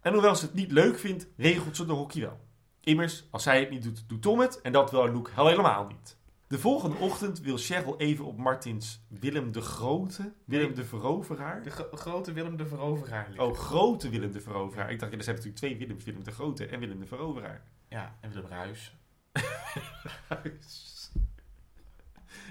En 0.00 0.12
hoewel 0.12 0.36
ze 0.36 0.44
het 0.44 0.54
niet 0.54 0.72
leuk 0.72 0.98
vindt, 0.98 1.26
regelt 1.36 1.76
ze 1.76 1.86
de 1.86 1.92
hockey 1.92 2.20
wel. 2.20 2.48
Immers, 2.80 3.24
als 3.30 3.42
zij 3.42 3.60
het 3.60 3.70
niet 3.70 3.82
doet, 3.82 4.08
doet 4.08 4.22
Tom 4.22 4.38
het. 4.40 4.60
En 4.60 4.72
dat 4.72 4.90
wil 4.90 5.02
Anouk 5.02 5.30
helemaal 5.34 5.86
niet. 5.86 6.18
De 6.46 6.58
volgende 6.58 6.96
ochtend 6.96 7.40
wil 7.40 7.56
Cheryl 7.58 7.98
even 7.98 8.24
op 8.24 8.36
Martins 8.36 9.00
Willem 9.08 9.52
de 9.52 9.60
Grote, 9.60 10.32
Willem 10.44 10.74
de 10.74 10.84
Veroveraar. 10.84 11.62
De 11.62 11.70
gro- 11.70 11.88
grote 11.92 12.32
Willem 12.32 12.56
de 12.56 12.66
Veroveraar 12.66 13.26
liggen. 13.28 13.46
Oh, 13.46 13.56
grote 13.58 14.08
Willem 14.08 14.32
de 14.32 14.40
Veroveraar. 14.40 14.90
Ik 14.90 14.98
dacht, 14.98 15.12
ja, 15.12 15.18
er 15.18 15.24
zijn 15.24 15.36
natuurlijk 15.36 15.62
twee 15.64 15.76
Willems, 15.78 16.04
Willem 16.04 16.24
de 16.24 16.30
Grote 16.32 16.66
en 16.66 16.80
Willem 16.80 17.00
de 17.00 17.06
Veroveraar. 17.06 17.62
Ja, 17.88 18.16
en 18.20 18.30
Willem 18.30 18.48
Ruis. 18.48 18.94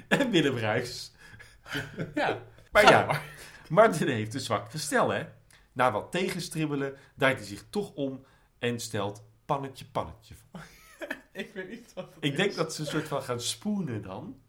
En 0.07 0.31
Willem 0.31 0.57
Ruis. 0.57 1.11
Ja, 2.15 2.41
Maar 2.71 2.83
ja, 2.89 3.05
maar. 3.05 3.23
Martin 3.69 4.07
heeft 4.07 4.33
een 4.33 4.39
zwak 4.39 4.71
gestel, 4.71 5.09
hè. 5.09 5.23
Na 5.71 5.91
wat 5.91 6.11
tegenstribbelen 6.11 6.95
draait 7.15 7.37
hij 7.37 7.47
zich 7.47 7.65
toch 7.69 7.91
om 7.93 8.25
en 8.59 8.79
stelt 8.79 9.23
pannetje 9.49 9.85
pannetje 9.85 10.35
voor. 10.35 10.61
Ik 11.31 11.53
weet 11.53 11.69
niet 11.69 11.93
wat 11.93 12.07
Ik 12.19 12.35
denk 12.35 12.55
dat 12.55 12.73
ze 12.73 12.81
een 12.81 12.87
soort 12.87 13.07
van 13.07 13.21
gaan 13.21 13.41
spoenen 13.41 14.01
dan. 14.01 14.41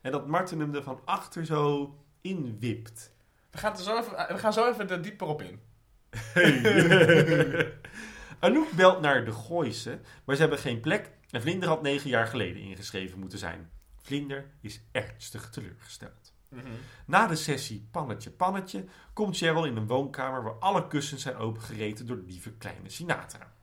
En 0.00 0.12
dat 0.12 0.26
Martin 0.26 0.60
hem 0.60 0.74
er 0.74 0.82
van 0.82 1.00
achter 1.04 1.46
zo 1.46 1.94
inwipt. 2.20 3.12
We 3.50 3.58
gaan, 3.58 3.72
er 3.72 3.82
zo 3.82 3.98
even, 3.98 4.12
we 4.12 4.38
gaan 4.38 4.52
zo 4.52 4.68
even 4.68 4.90
er 4.90 5.02
dieper 5.02 5.26
op 5.26 5.42
in. 5.42 5.60
Anouk 8.38 8.70
belt 8.70 9.00
naar 9.00 9.24
de 9.24 9.32
Gooise, 9.32 10.00
maar 10.24 10.34
ze 10.34 10.40
hebben 10.40 10.58
geen 10.58 10.80
plek 10.80 11.10
en 11.30 11.40
Vlinder 11.40 11.68
had 11.68 11.82
negen 11.82 12.10
jaar 12.10 12.26
geleden 12.26 12.62
ingeschreven 12.62 13.18
moeten 13.18 13.38
zijn. 13.38 13.70
Vlinder 14.02 14.50
is 14.60 14.80
ernstig 14.92 15.50
teleurgesteld. 15.50 16.32
Na 17.06 17.26
de 17.26 17.36
sessie 17.36 17.88
Pannetje 17.90 18.30
Pannetje 18.30 18.84
komt 19.12 19.36
Cheryl 19.36 19.64
in 19.64 19.76
een 19.76 19.86
woonkamer 19.86 20.42
waar 20.42 20.58
alle 20.58 20.86
kussens 20.86 21.22
zijn 21.22 21.36
opengereten 21.36 22.06
door 22.06 22.16
de 22.16 22.26
lieve 22.26 22.50
kleine 22.50 22.90
Sinatra. 22.90 23.56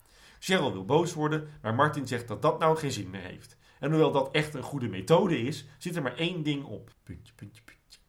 Cheryl 0.46 0.72
wil 0.72 0.86
boos 0.86 1.14
worden, 1.14 1.48
maar 1.62 1.76
Martin 1.76 2.08
zegt 2.08 2.28
dat 2.28 2.42
dat 2.42 2.60
nou 2.60 2.78
geen 2.78 2.92
zin 2.92 3.10
meer 3.10 3.22
heeft. 3.22 3.58
En 3.80 3.90
hoewel 3.90 4.12
dat 4.12 4.32
echt 4.32 4.54
een 4.54 4.64
goede 4.64 4.88
methode 4.88 5.40
is, 5.40 5.66
zit 5.78 5.96
er 5.96 6.02
maar 6.02 6.16
één 6.16 6.44
ding 6.44 6.64
op. 6.64 6.92
Puntje, 7.04 7.34
puntje, 7.34 7.62
puntje. 7.62 8.00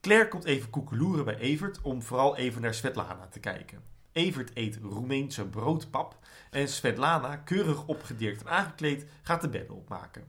Claire 0.00 0.28
komt 0.28 0.44
even 0.44 0.70
koekeloeren 0.70 1.24
bij 1.24 1.36
Evert 1.38 1.80
om 1.82 2.02
vooral 2.02 2.36
even 2.36 2.62
naar 2.62 2.74
Svetlana 2.74 3.26
te 3.26 3.40
kijken. 3.40 3.82
Evert 4.12 4.50
eet 4.54 4.78
Roemeense 4.82 5.44
broodpap 5.46 6.18
en 6.50 6.68
Svetlana, 6.68 7.36
keurig 7.36 7.86
opgedirkt 7.86 8.40
en 8.40 8.50
aangekleed, 8.50 9.06
gaat 9.22 9.40
de 9.40 9.48
bedden 9.48 9.76
opmaken. 9.76 10.24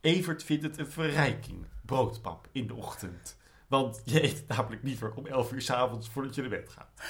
Evert 0.00 0.42
vindt 0.42 0.62
het 0.62 0.78
een 0.78 0.90
verrijking, 0.90 1.66
broodpap 1.86 2.48
in 2.52 2.66
de 2.66 2.74
ochtend. 2.74 3.36
Want 3.66 4.02
je 4.04 4.22
eet 4.22 4.38
het 4.38 4.48
namelijk 4.48 4.82
liever 4.82 5.12
om 5.14 5.26
11 5.26 5.52
uur 5.52 5.62
's 5.62 5.70
avonds 5.70 6.08
voordat 6.08 6.34
je 6.34 6.40
naar 6.40 6.50
bed 6.50 6.68
gaat. 6.68 7.02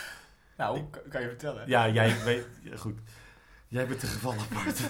Nou, 0.56 0.84
kan, 1.08 1.20
je 1.20 1.28
vertellen. 1.28 1.68
Ja, 1.68 1.88
jij 1.88 2.24
weet... 2.24 2.46
Goed. 2.76 3.00
Jij 3.70 3.86
bent 3.86 4.00
de 4.00 4.06
gevallen 4.06 4.48
part. 4.48 4.80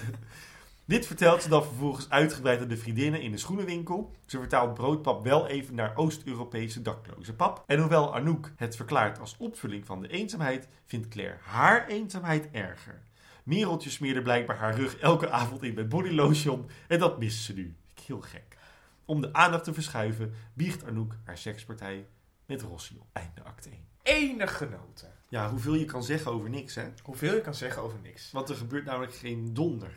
Dit 0.85 1.07
vertelt 1.07 1.41
ze 1.41 1.49
dan 1.49 1.63
vervolgens 1.63 2.09
uitgebreid 2.09 2.61
aan 2.61 2.67
de 2.67 2.77
vriendinnen 2.77 3.21
in 3.21 3.31
de 3.31 3.37
schoenenwinkel. 3.37 4.15
Ze 4.25 4.37
vertaalt 4.37 4.73
broodpap 4.73 5.23
wel 5.23 5.47
even 5.47 5.75
naar 5.75 5.95
Oost-Europese 5.95 6.81
dakloze 6.81 7.33
pap. 7.33 7.63
En 7.67 7.79
hoewel 7.79 8.15
Anouk 8.15 8.51
het 8.55 8.75
verklaart 8.75 9.19
als 9.19 9.35
opvulling 9.37 9.85
van 9.85 10.01
de 10.01 10.07
eenzaamheid, 10.07 10.67
vindt 10.85 11.07
Claire 11.07 11.37
haar 11.41 11.87
eenzaamheid 11.87 12.49
erger. 12.51 13.01
Mereltje 13.43 13.89
smeerde 13.89 14.21
blijkbaar 14.21 14.57
haar 14.57 14.75
rug 14.75 14.97
elke 14.97 15.29
avond 15.29 15.63
in 15.63 15.73
met 15.73 15.89
bodylotion 15.89 16.69
en 16.87 16.99
dat 16.99 17.19
mist 17.19 17.43
ze 17.43 17.53
nu. 17.53 17.75
Heel 18.05 18.21
gek. 18.21 18.57
Om 19.05 19.21
de 19.21 19.33
aandacht 19.33 19.63
te 19.63 19.73
verschuiven, 19.73 20.33
biegt 20.53 20.85
Anouk 20.85 21.15
haar 21.23 21.37
sekspartij 21.37 22.07
met 22.45 22.61
Rossi 22.61 22.97
op. 22.99 23.07
Einde 23.13 23.43
acte 23.43 23.69
1. 23.69 23.79
Enig 24.03 24.57
genoten. 24.57 25.20
Ja, 25.31 25.49
hoeveel 25.49 25.73
je 25.73 25.85
kan 25.85 26.03
zeggen 26.03 26.31
over 26.31 26.49
niks, 26.49 26.75
hè? 26.75 26.83
Hoeveel 27.03 27.33
je 27.35 27.41
kan 27.41 27.55
zeggen 27.55 27.81
over 27.81 27.99
niks. 28.03 28.31
Want 28.31 28.49
er 28.49 28.55
gebeurt 28.55 28.85
namelijk 28.85 29.13
geen 29.15 29.53
donder. 29.53 29.91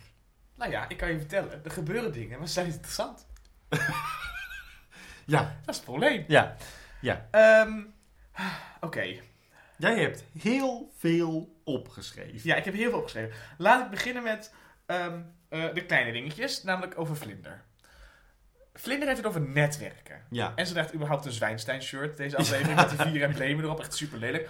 Nou 0.56 0.70
ja, 0.70 0.88
ik 0.88 0.96
kan 0.96 1.10
je 1.10 1.18
vertellen. 1.18 1.64
Er 1.64 1.70
gebeuren 1.70 2.12
dingen, 2.12 2.38
maar 2.38 2.46
ze 2.46 2.52
zijn 2.52 2.66
interessant. 2.66 3.26
Ja, 5.26 5.40
Dat 5.64 5.68
is 5.74 5.76
het 5.76 5.84
probleem. 5.84 6.24
ja. 6.28 6.56
Ehm, 7.30 7.80
Oké. 8.80 9.16
Jij 9.76 9.98
hebt 9.98 10.24
heel 10.38 10.92
veel 10.98 11.60
opgeschreven. 11.64 12.40
Ja, 12.42 12.54
ik 12.54 12.64
heb 12.64 12.74
heel 12.74 12.88
veel 12.90 12.98
opgeschreven. 12.98 13.36
Laat 13.58 13.84
ik 13.84 13.90
beginnen 13.90 14.22
met 14.22 14.52
ehm, 14.86 15.20
eh, 15.48 15.74
de 15.74 15.84
kleine 15.86 16.12
dingetjes, 16.12 16.62
namelijk 16.62 16.98
over 16.98 17.16
Vlinder. 17.16 17.62
Vlinder 18.74 19.06
heeft 19.06 19.18
het 19.18 19.28
over 19.28 19.40
netwerken. 19.40 20.22
Ja. 20.30 20.52
En 20.56 20.66
ze 20.66 20.72
draagt 20.72 20.94
überhaupt 20.94 21.24
een 21.24 21.32
Zwijnstein-shirt, 21.32 22.16
deze 22.16 22.36
aflevering, 22.36 22.76
met 22.76 22.88
die 22.88 22.98
vier 22.98 23.22
emblemen 23.22 23.64
erop. 23.64 23.80
Echt 23.80 23.94
super 23.94 24.18
lelijk. 24.18 24.48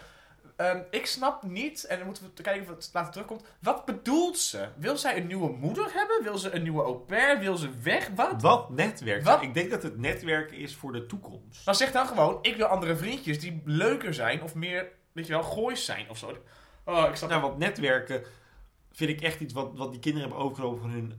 Ik 0.90 1.06
snap 1.06 1.42
niet, 1.42 1.84
en 1.84 1.96
dan 1.96 2.06
moeten 2.06 2.24
we 2.34 2.42
kijken 2.42 2.62
of 2.62 2.68
het 2.68 2.90
later 2.92 3.12
terugkomt. 3.12 3.44
Wat 3.60 3.84
bedoelt 3.84 4.38
ze? 4.38 4.68
Wil 4.76 4.96
zij 4.96 5.16
een 5.16 5.26
nieuwe 5.26 5.50
moeder 5.50 5.92
hebben? 5.92 6.22
Wil 6.22 6.38
ze 6.38 6.54
een 6.54 6.62
nieuwe 6.62 6.82
au 6.82 6.94
pair? 6.94 7.38
Wil 7.38 7.56
ze 7.56 7.70
weg? 7.82 8.08
Wat? 8.14 8.42
Wat 8.42 8.70
netwerk? 8.70 9.24
Wat? 9.24 9.42
Ik 9.42 9.54
denk 9.54 9.70
dat 9.70 9.82
het 9.82 9.98
netwerken 9.98 10.56
is 10.56 10.74
voor 10.74 10.92
de 10.92 11.06
toekomst. 11.06 11.66
Maar 11.66 11.74
zeg 11.74 11.92
dan 11.92 12.06
gewoon, 12.06 12.38
ik 12.42 12.56
wil 12.56 12.66
andere 12.66 12.96
vriendjes 12.96 13.40
die 13.40 13.62
leuker 13.64 14.14
zijn 14.14 14.42
of 14.42 14.54
meer, 14.54 14.88
weet 15.12 15.26
je 15.26 15.32
wel, 15.32 15.42
goois 15.42 15.84
zijn 15.84 16.10
of 16.10 16.18
zo. 16.18 16.36
Oh, 16.84 17.08
ik 17.08 17.16
snap 17.16 17.30
Nou, 17.30 17.42
want 17.42 17.58
netwerken 17.58 18.22
vind 18.96 19.10
ik 19.10 19.20
echt 19.20 19.40
iets 19.40 19.52
wat, 19.52 19.70
wat 19.74 19.90
die 19.90 20.00
kinderen 20.00 20.28
hebben 20.28 20.46
overgenomen 20.46 20.80
van 20.80 20.90
hun 20.90 21.14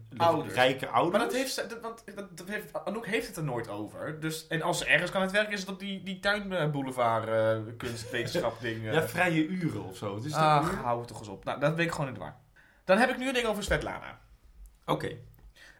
rijke 0.53 0.87
ouders. 0.87 1.17
Maar 1.17 1.27
dat 1.27 1.35
heeft 1.37 1.53
ze, 1.53 1.65
dat, 1.67 1.81
want 1.81 2.03
dat, 2.15 2.37
dat 2.37 2.47
heeft, 2.47 2.85
Anouk 2.85 3.05
heeft 3.05 3.27
het 3.27 3.37
er 3.37 3.43
nooit 3.43 3.67
over. 3.69 4.19
Dus, 4.19 4.47
en 4.47 4.61
als 4.61 4.77
ze 4.77 4.85
ergens 4.85 5.11
kan 5.11 5.21
het 5.21 5.31
werken, 5.31 5.53
is 5.53 5.59
het 5.59 5.69
op 5.69 5.79
die, 5.79 6.03
die 6.03 6.19
tuinboulevard 6.19 7.27
eh 7.27 7.73
kunstwetenschap 7.77 8.61
ding. 8.67 8.85
eh. 8.85 8.93
Ja, 8.93 9.07
vrije 9.07 9.45
uren 9.47 9.83
of 9.83 9.97
zo. 9.97 10.15
Het 10.15 10.25
is 10.25 10.31
dat 10.31 10.41
Ach, 10.41 10.71
uur? 10.71 10.77
hou 10.77 10.99
het 10.99 11.07
toch 11.07 11.19
eens 11.19 11.27
op. 11.27 11.43
Nou, 11.43 11.59
dat 11.59 11.75
ben 11.75 11.85
ik 11.85 11.91
gewoon 11.91 12.07
in 12.07 12.13
de 12.13 12.19
war. 12.19 12.35
Dan 12.83 12.97
heb 12.97 13.09
ik 13.09 13.17
nu 13.17 13.27
een 13.27 13.33
ding 13.33 13.47
over 13.47 13.63
Svetlana. 13.63 14.19
Oké. 14.85 15.17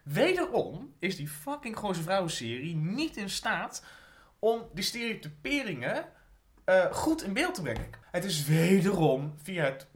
Wederom 0.02 0.94
is 0.98 1.16
die 1.16 1.28
fucking 1.28 1.76
Goze 1.76 2.02
Vrouwen-serie 2.02 2.76
niet 2.76 3.16
in 3.16 3.30
staat 3.30 3.84
om 4.38 4.62
die 4.74 4.84
stereotyperingen 4.84 6.04
eh, 6.64 6.84
goed 6.92 7.22
in 7.22 7.32
beeld 7.32 7.54
te 7.54 7.62
brengen. 7.62 7.86
Het 8.10 8.24
is 8.24 8.44
wederom 8.46 9.34
via 9.42 9.64
het 9.64 9.86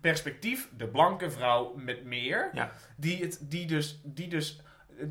perspectief 0.00 0.68
de 0.76 0.88
blanke 0.88 1.30
vrouw 1.30 1.72
met 1.76 2.04
meer, 2.04 2.50
Ja. 2.52 2.72
die, 2.96 3.22
het, 3.22 3.38
die 3.40 3.66
dus, 3.66 4.00
die 4.04 4.28
dus 4.28 4.60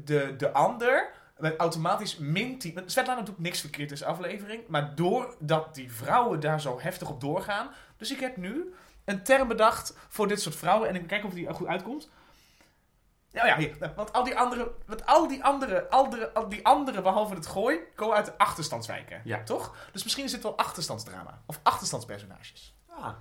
de, 0.04 0.34
de 0.38 0.52
ander 0.52 1.10
met 1.38 1.58
automatisch 1.58 2.18
min 2.18 2.58
10... 2.60 2.74
want 2.74 2.92
Svetlana 2.92 3.22
doet 3.22 3.40
niks 3.40 3.60
verkeerd 3.60 3.90
in 3.90 3.96
deze 3.96 4.06
aflevering, 4.06 4.68
maar 4.68 4.96
doordat 4.96 5.76
die 5.76 5.92
vrouwen 5.92 6.40
daar 6.40 6.62
zo 6.62 6.80
heftig 6.80 7.10
op 7.10 7.22
doorgaan... 7.22 7.70
Dus 7.98 8.12
ik 8.12 8.20
heb 8.20 8.38
nu 8.38 8.74
een 9.06 9.24
term 9.24 9.48
bedacht 9.48 9.98
voor 10.08 10.28
dit 10.28 10.42
soort 10.42 10.56
vrouwen 10.56 10.90
en 10.90 10.96
ik 10.96 11.08
kijk 11.08 11.26
of 11.26 11.34
die 11.34 11.54
goed 11.54 11.68
uitkomt. 11.68 12.10
Ja, 13.30 13.46
ja, 13.46 13.58
hier. 13.58 13.94
Want 13.96 14.14
al 14.14 14.24
die 14.24 14.38
andere, 14.38 14.72
want 14.86 15.06
al 15.06 15.28
die 15.28 15.44
andere, 15.44 15.90
andere, 15.90 16.34
al 16.34 16.50
die 16.50 16.66
andere 16.66 17.02
behalve 17.02 17.34
het 17.34 17.48
gooi, 17.48 17.80
komen 17.96 18.16
uit 18.16 18.26
de 18.26 18.38
achterstandswijken. 18.38 19.22
Ja. 19.24 19.44
Toch? 19.44 19.76
Dus 19.92 20.04
misschien 20.04 20.24
is 20.24 20.32
dit 20.32 20.44
wel 20.44 20.58
achterstandsdrama. 20.58 21.42
Of 21.46 21.60
achterstandspersonages. 21.64 22.76
Ah. 22.90 23.14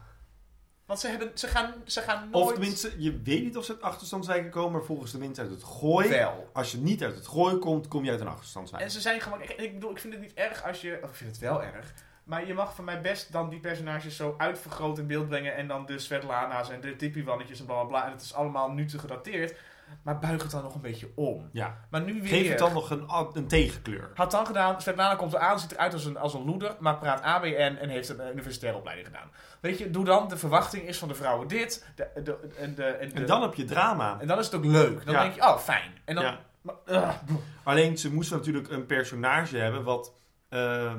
Want 0.87 1.00
ze, 1.00 1.09
hebben, 1.09 1.31
ze, 1.35 1.47
gaan, 1.47 1.75
ze 1.85 2.00
gaan 2.00 2.28
nooit... 2.31 2.45
Of 2.45 2.52
tenminste, 2.52 2.93
je 2.99 3.21
weet 3.23 3.43
niet 3.43 3.57
of 3.57 3.64
ze 3.64 3.73
uit 3.73 3.83
achterstandswijken 3.83 4.50
komen, 4.50 4.73
maar 4.73 4.85
volgens 4.85 5.12
de 5.12 5.19
mensen 5.19 5.45
uit 5.45 5.52
het 5.52 5.64
gooi. 5.64 6.09
Wel. 6.09 6.50
Als 6.52 6.73
je 6.73 6.78
niet 6.78 7.02
uit 7.02 7.14
het 7.14 7.26
gooi 7.26 7.57
komt, 7.57 7.88
kom 7.88 8.05
je 8.05 8.11
uit 8.11 8.21
een 8.21 8.28
achterstandswijk. 8.28 8.83
En 8.85 8.90
ze 8.90 9.00
zijn 9.00 9.21
gewoon... 9.21 9.43
Ik, 9.43 9.50
ik 9.50 9.75
bedoel, 9.75 9.90
ik 9.90 9.99
vind 9.99 10.12
het 10.12 10.23
niet 10.23 10.35
erg 10.35 10.64
als 10.64 10.81
je... 10.81 11.00
Of 11.02 11.11
ik 11.11 11.14
vind 11.14 11.31
het 11.31 11.38
wel 11.38 11.62
erg. 11.62 11.93
Maar 12.25 12.47
je 12.47 12.55
mag 12.55 12.75
van 12.75 12.85
mij 12.85 13.00
best 13.00 13.33
dan 13.33 13.49
die 13.49 13.61
personages 13.61 14.16
zo 14.16 14.35
uitvergroot 14.38 14.99
in 14.99 15.07
beeld 15.07 15.28
brengen. 15.28 15.57
En 15.57 15.69
dan 15.69 15.87
de 15.87 15.99
Svetlana's 15.99 16.71
en 16.71 16.81
de 16.81 16.97
Tippy-wannetjes 16.97 17.61
en 17.61 17.66
bla 17.66 17.75
bla 17.75 17.85
bla. 17.85 18.05
En 18.05 18.12
het 18.12 18.23
is 18.23 18.35
allemaal 18.35 18.71
nu 18.71 18.87
te 18.87 18.99
gedateerd. 18.99 19.55
Maar 20.02 20.19
buig 20.19 20.43
het 20.43 20.50
dan 20.50 20.62
nog 20.62 20.75
een 20.75 20.81
beetje 20.81 21.09
om. 21.14 21.49
Ja. 21.52 21.76
Maar 21.90 22.00
nu 22.02 22.12
weer... 22.23 22.28
Geef 22.28 22.49
het 22.49 22.59
dan 22.59 22.73
nog 22.73 22.90
een, 22.90 23.05
een 23.33 23.47
tegenkleur. 23.47 24.11
Had 24.14 24.31
dan 24.31 24.47
gedaan, 24.47 24.81
Svetlana 24.81 25.14
komt 25.14 25.33
eraan, 25.35 25.61
ziet 25.61 25.73
eruit 25.73 25.93
als 25.93 26.05
een, 26.05 26.16
als 26.16 26.35
een 26.35 26.45
loeder, 26.45 26.76
maar 26.78 26.99
praat 26.99 27.23
ABN 27.23 27.76
en 27.81 27.88
heeft 27.88 28.09
een 28.09 28.21
universitaire 28.33 28.78
opleiding 28.78 29.09
gedaan. 29.09 29.31
Weet 29.61 29.78
je, 29.78 29.90
doe 29.90 30.05
dan, 30.05 30.28
de 30.28 30.37
verwachting 30.37 30.83
is 30.83 30.99
van 30.99 31.09
de 31.09 31.14
vrouwen 31.14 31.49
dit, 31.49 31.87
de, 31.95 32.09
de, 32.25 32.37
en, 32.59 32.75
de, 32.75 32.85
en, 32.85 33.09
de, 33.09 33.14
En 33.14 33.26
dan 33.26 33.43
heb 33.43 33.55
je 33.55 33.64
drama. 33.64 34.16
en 34.21 34.26
dan 34.26 34.38
is 34.38 34.45
het 34.47 34.55
ook 34.55 34.64
leuk. 34.64 35.05
Dan 35.05 35.14
Ja. 35.14 35.23
denk 35.23 35.35
je, 35.35 35.40
oh, 35.40 35.59
fijn. 35.59 35.93
En 36.05 36.14
dan, 36.14 36.25
Ja. 36.25 36.40
maar, 36.61 37.21
Alleen 37.62 37.99
ze 37.99 38.12
moesten 38.12 38.37
natuurlijk 38.37 38.71
een 38.71 38.87
personage 38.87 39.57
hebben 39.57 39.83
wat. 39.85 40.12
eh, 40.49 40.95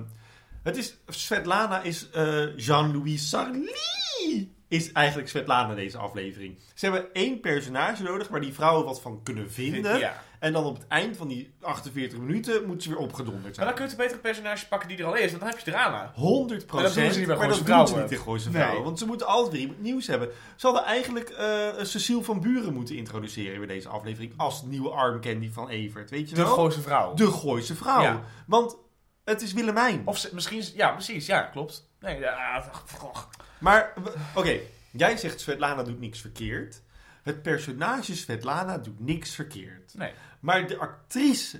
het 0.63 0.77
is. 0.77 0.98
Svetlana 1.08 1.82
is 1.82 2.10
eh, 2.10 2.58
Jean-Louis 2.58 3.29
Sarly. 3.29 4.51
Is 4.68 4.92
eigenlijk 4.92 5.30
Svetlana 5.30 5.76
deze 5.76 5.98
aflevering. 5.98 6.58
Ze 6.74 6.86
hebben 6.86 7.14
één 7.14 7.40
personage 7.40 8.04
nodig 8.04 8.28
waar 8.28 8.42
die 8.42 8.54
vrouwen 8.54 8.86
wat 8.86 9.02
van 9.02 9.24
kunnen 9.24 9.52
vinden. 9.52 10.00
ja. 10.00 10.26
En 10.40 10.54
dan 10.54 10.66
op 10.66 10.78
het 10.78 10.88
eind 10.88 11.18
van 11.18 11.28
die 11.28 11.54
48 11.62 12.20
minuten 12.20 12.64
moeten 12.66 12.82
ze 12.82 12.90
weer 12.90 12.98
opgedonderd 12.98 13.44
Maar 13.44 13.54
zijn. 13.54 13.66
dan 13.66 13.76
kun 13.76 13.84
je 13.84 13.90
het 13.90 14.00
beter 14.00 14.16
een 14.16 14.22
personage 14.22 14.68
pakken 14.68 14.88
die 14.90 14.98
er 14.98 15.06
al 15.06 15.16
is, 15.16 15.28
want 15.30 15.40
dan 15.40 15.50
heb 15.50 15.60
je 15.60 15.72
drama. 15.72 16.12
100 16.16 16.72
Maar 16.72 16.84
dat 16.84 16.94
doen 16.94 17.12
ze 17.12 17.18
niet 17.18 17.28
bij 17.28 17.38
maar 17.38 17.48
dat 17.48 17.58
Gooise 17.58 17.94
ze 17.96 18.02
niet 18.02 18.12
in 18.12 18.18
Gooise 18.18 18.50
Nee. 18.50 18.62
Vrouwen. 18.62 18.84
Want 18.84 19.00
ze 19.00 19.06
moeten 19.06 19.28
altijd 19.28 19.52
weer 19.52 19.62
iemand 19.62 19.82
nieuws 19.82 20.08
hebben. 20.08 20.30
Ze 20.56 20.66
hadden 20.66 20.86
eigenlijk 20.86 21.30
eh 21.30 21.68
Cecile 21.82 22.24
van 22.24 22.42
Buren 22.42 22.74
moeten 22.74 22.96
introduceren 22.96 23.58
bij 23.58 23.68
deze 23.68 23.88
aflevering. 23.90 24.34
Als 24.38 24.62
nieuwe 24.64 24.90
arm 24.90 25.22
candy 25.22 25.52
van 25.52 25.70
Evert. 25.70 26.10
Weet 26.10 26.30
je 26.30 26.36
De 26.36 26.42
wel? 26.44 26.54
Gooise 26.54 26.82
vrouw. 26.82 27.14
De 27.14 27.32
Gooise 27.32 27.76
vrouw. 27.76 28.02
Ja. 28.02 28.22
Want 28.48 28.78
Het 29.24 29.42
is 29.42 29.54
Willemijn. 29.54 30.02
Of 30.06 30.18
ze, 30.18 30.30
misschien, 30.34 30.64
ja, 30.76 30.92
precies, 30.92 31.26
ja, 31.26 31.42
klopt. 31.42 31.90
Nee, 32.00 32.20
ja, 32.20 32.62
goh. 32.98 33.16
Maar, 33.60 33.94
oké, 34.36 34.60
jij 34.92 35.18
zegt 35.18 35.40
Svetlana 35.40 35.84
doet 35.84 36.00
niks 36.00 36.22
verkeerd. 36.22 36.82
Het 37.24 37.42
personage 37.42 38.16
Svetlana 38.16 38.78
doet 38.78 39.00
niks 39.00 39.36
verkeerd. 39.36 39.94
nee. 39.96 40.12
Maar 40.40 40.68
de 40.68 40.78
actrice 40.78 41.60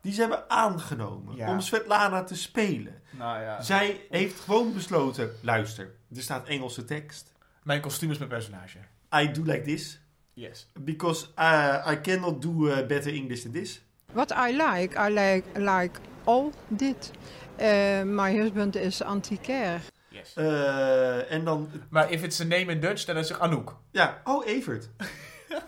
die 0.00 0.12
ze 0.14 0.20
hebben 0.20 0.50
aangenomen 0.50 1.36
Ja. 1.36 1.50
om 1.50 1.60
Svetlana 1.60 2.24
te 2.24 2.36
spelen. 2.36 3.02
Nou 3.10 3.40
ja. 3.42 3.62
Zij 3.62 4.06
heeft 4.10 4.40
gewoon 4.40 4.72
besloten, 4.72 5.30
luister, 5.40 5.94
er 6.14 6.22
staat 6.22 6.46
Engelse 6.46 6.84
tekst. 6.84 7.32
Mijn 7.62 7.80
kostuum 7.80 8.10
is 8.10 8.18
mijn 8.18 8.30
personage. 8.30 8.78
I 9.14 9.30
do 9.32 9.42
like 9.42 9.60
this, 9.62 10.00
Yes. 10.32 10.66
because 10.80 11.26
uh, 11.38 11.88
I 11.92 12.00
cannot 12.00 12.42
do 12.42 12.66
uh, 12.68 12.86
better 12.86 13.12
English 13.14 13.42
than 13.42 13.52
this. 13.52 13.82
What 14.12 14.30
I 14.30 14.56
like, 14.56 15.08
I 15.08 15.12
like, 15.12 15.42
like 15.54 15.98
all 16.24 16.50
dit. 16.68 17.10
Uh, 17.60 18.02
my 18.02 18.36
husband 18.40 18.76
is 18.76 19.02
antiquair. 19.02 19.80
Yes. 20.34 20.44
Eh, 20.44 21.32
en 21.32 21.44
dan, 21.44 21.70
Maar 21.90 22.10
if 22.10 22.22
it's 22.22 22.40
a 22.40 22.44
name 22.44 22.72
in 22.72 22.80
Dutch, 22.80 23.04
dan 23.04 23.16
is 23.16 23.28
het 23.28 23.38
Anouk. 23.38 23.76
ja, 23.90 24.20
oh 24.24 24.46
Evert. 24.46 24.88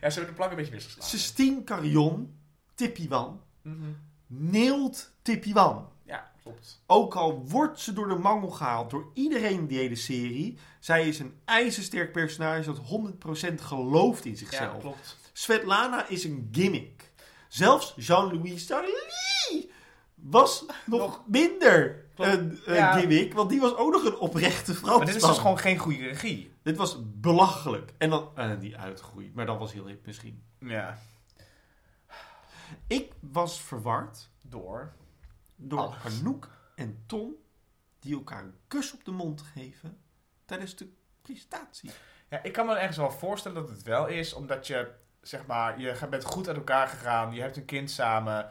Ja, 0.00 0.10
ze 0.10 0.18
hebben 0.18 0.26
de 0.26 0.32
plank 0.40 0.50
een 0.50 0.56
beetje 0.56 0.74
misgeslagen. 0.74 1.18
Sistine 1.18 1.64
Carion, 1.64 2.38
Tippiwan, 2.74 3.40
Mhm. 3.62 3.90
neelt 4.26 5.10
Tippiwan. 5.22 5.88
Ja, 6.04 6.30
klopt. 6.42 6.82
Ook 6.86 7.14
al 7.16 7.44
wordt 7.48 7.80
ze 7.80 7.92
door 7.92 8.08
de 8.08 8.14
mangel 8.14 8.48
gehaald 8.50 8.90
door 8.90 9.10
iedereen 9.14 9.58
in 9.58 9.66
die 9.66 9.78
hele 9.78 9.94
serie. 9.96 10.58
Zij 10.80 11.08
is 11.08 11.18
een 11.18 11.34
ijzersterk 11.44 12.12
personage 12.12 12.64
dat 12.64 12.78
100% 12.78 13.60
gelooft 13.60 14.24
in 14.24 14.30
Ja, 14.30 14.36
zichzelf. 14.36 14.80
klopt. 14.80 15.16
Svetlana 15.32 16.08
is 16.08 16.24
een 16.24 16.48
gimmick. 16.52 17.10
Zelfs 17.48 17.92
Jean-Louis 17.96 18.62
Starly 18.62 19.68
was 20.30 20.64
nog, 20.86 21.00
Nog- 21.00 21.22
minder 21.26 22.06
een, 22.16 22.60
een 22.64 22.74
Ja. 22.74 22.92
gimmick. 22.92 23.34
Want 23.34 23.50
die 23.50 23.60
was 23.60 23.74
ook 23.76 23.92
nog 23.92 24.04
een 24.04 24.16
oprechte 24.18 24.72
Fransman. 24.74 24.96
Maar 24.96 25.06
dit 25.06 25.14
is 25.14 25.22
dus 25.22 25.38
gewoon 25.38 25.58
geen 25.58 25.78
goede 25.78 26.04
regie. 26.06 26.52
Dit 26.62 26.76
was 26.76 26.96
belachelijk. 27.04 27.92
En 27.98 28.10
dan 28.10 28.30
eh, 28.34 28.60
die 28.60 28.76
uitgroei. 28.78 29.32
Maar 29.34 29.46
dat 29.46 29.58
was 29.58 29.72
heel 29.72 29.86
hip 29.86 30.06
misschien. 30.06 30.42
Ja. 30.58 30.98
Ik 32.86 33.12
was 33.20 33.60
verward 33.60 34.28
Door. 34.42 34.92
door 35.56 35.78
Alles. 35.78 36.20
Anouk 36.20 36.48
en 36.74 37.02
Tom... 37.06 37.34
die 38.00 38.14
elkaar 38.14 38.42
een 38.42 38.54
kus 38.68 38.92
op 38.94 39.04
de 39.04 39.10
mond 39.10 39.42
geven... 39.42 39.98
tijdens 40.44 40.76
de 40.76 40.92
presentatie. 41.22 41.90
Ja, 42.30 42.42
ik 42.42 42.52
kan 42.52 42.66
me 42.66 42.74
ergens 42.74 42.96
wel 42.96 43.10
voorstellen 43.10 43.60
dat 43.60 43.70
het 43.70 43.82
wel 43.82 44.06
is, 44.06 44.32
omdat 44.32 44.66
je, 44.66 44.90
zeg 45.22 45.46
maar, 45.46 45.80
je 45.80 46.06
bent 46.10 46.24
goed 46.24 46.48
uit 46.48 46.56
elkaar 46.56 46.88
gegaan, 46.88 47.34
je 47.34 47.40
hebt 47.40 47.56
een 47.56 47.64
kind 47.64 47.90
samen. 47.90 48.50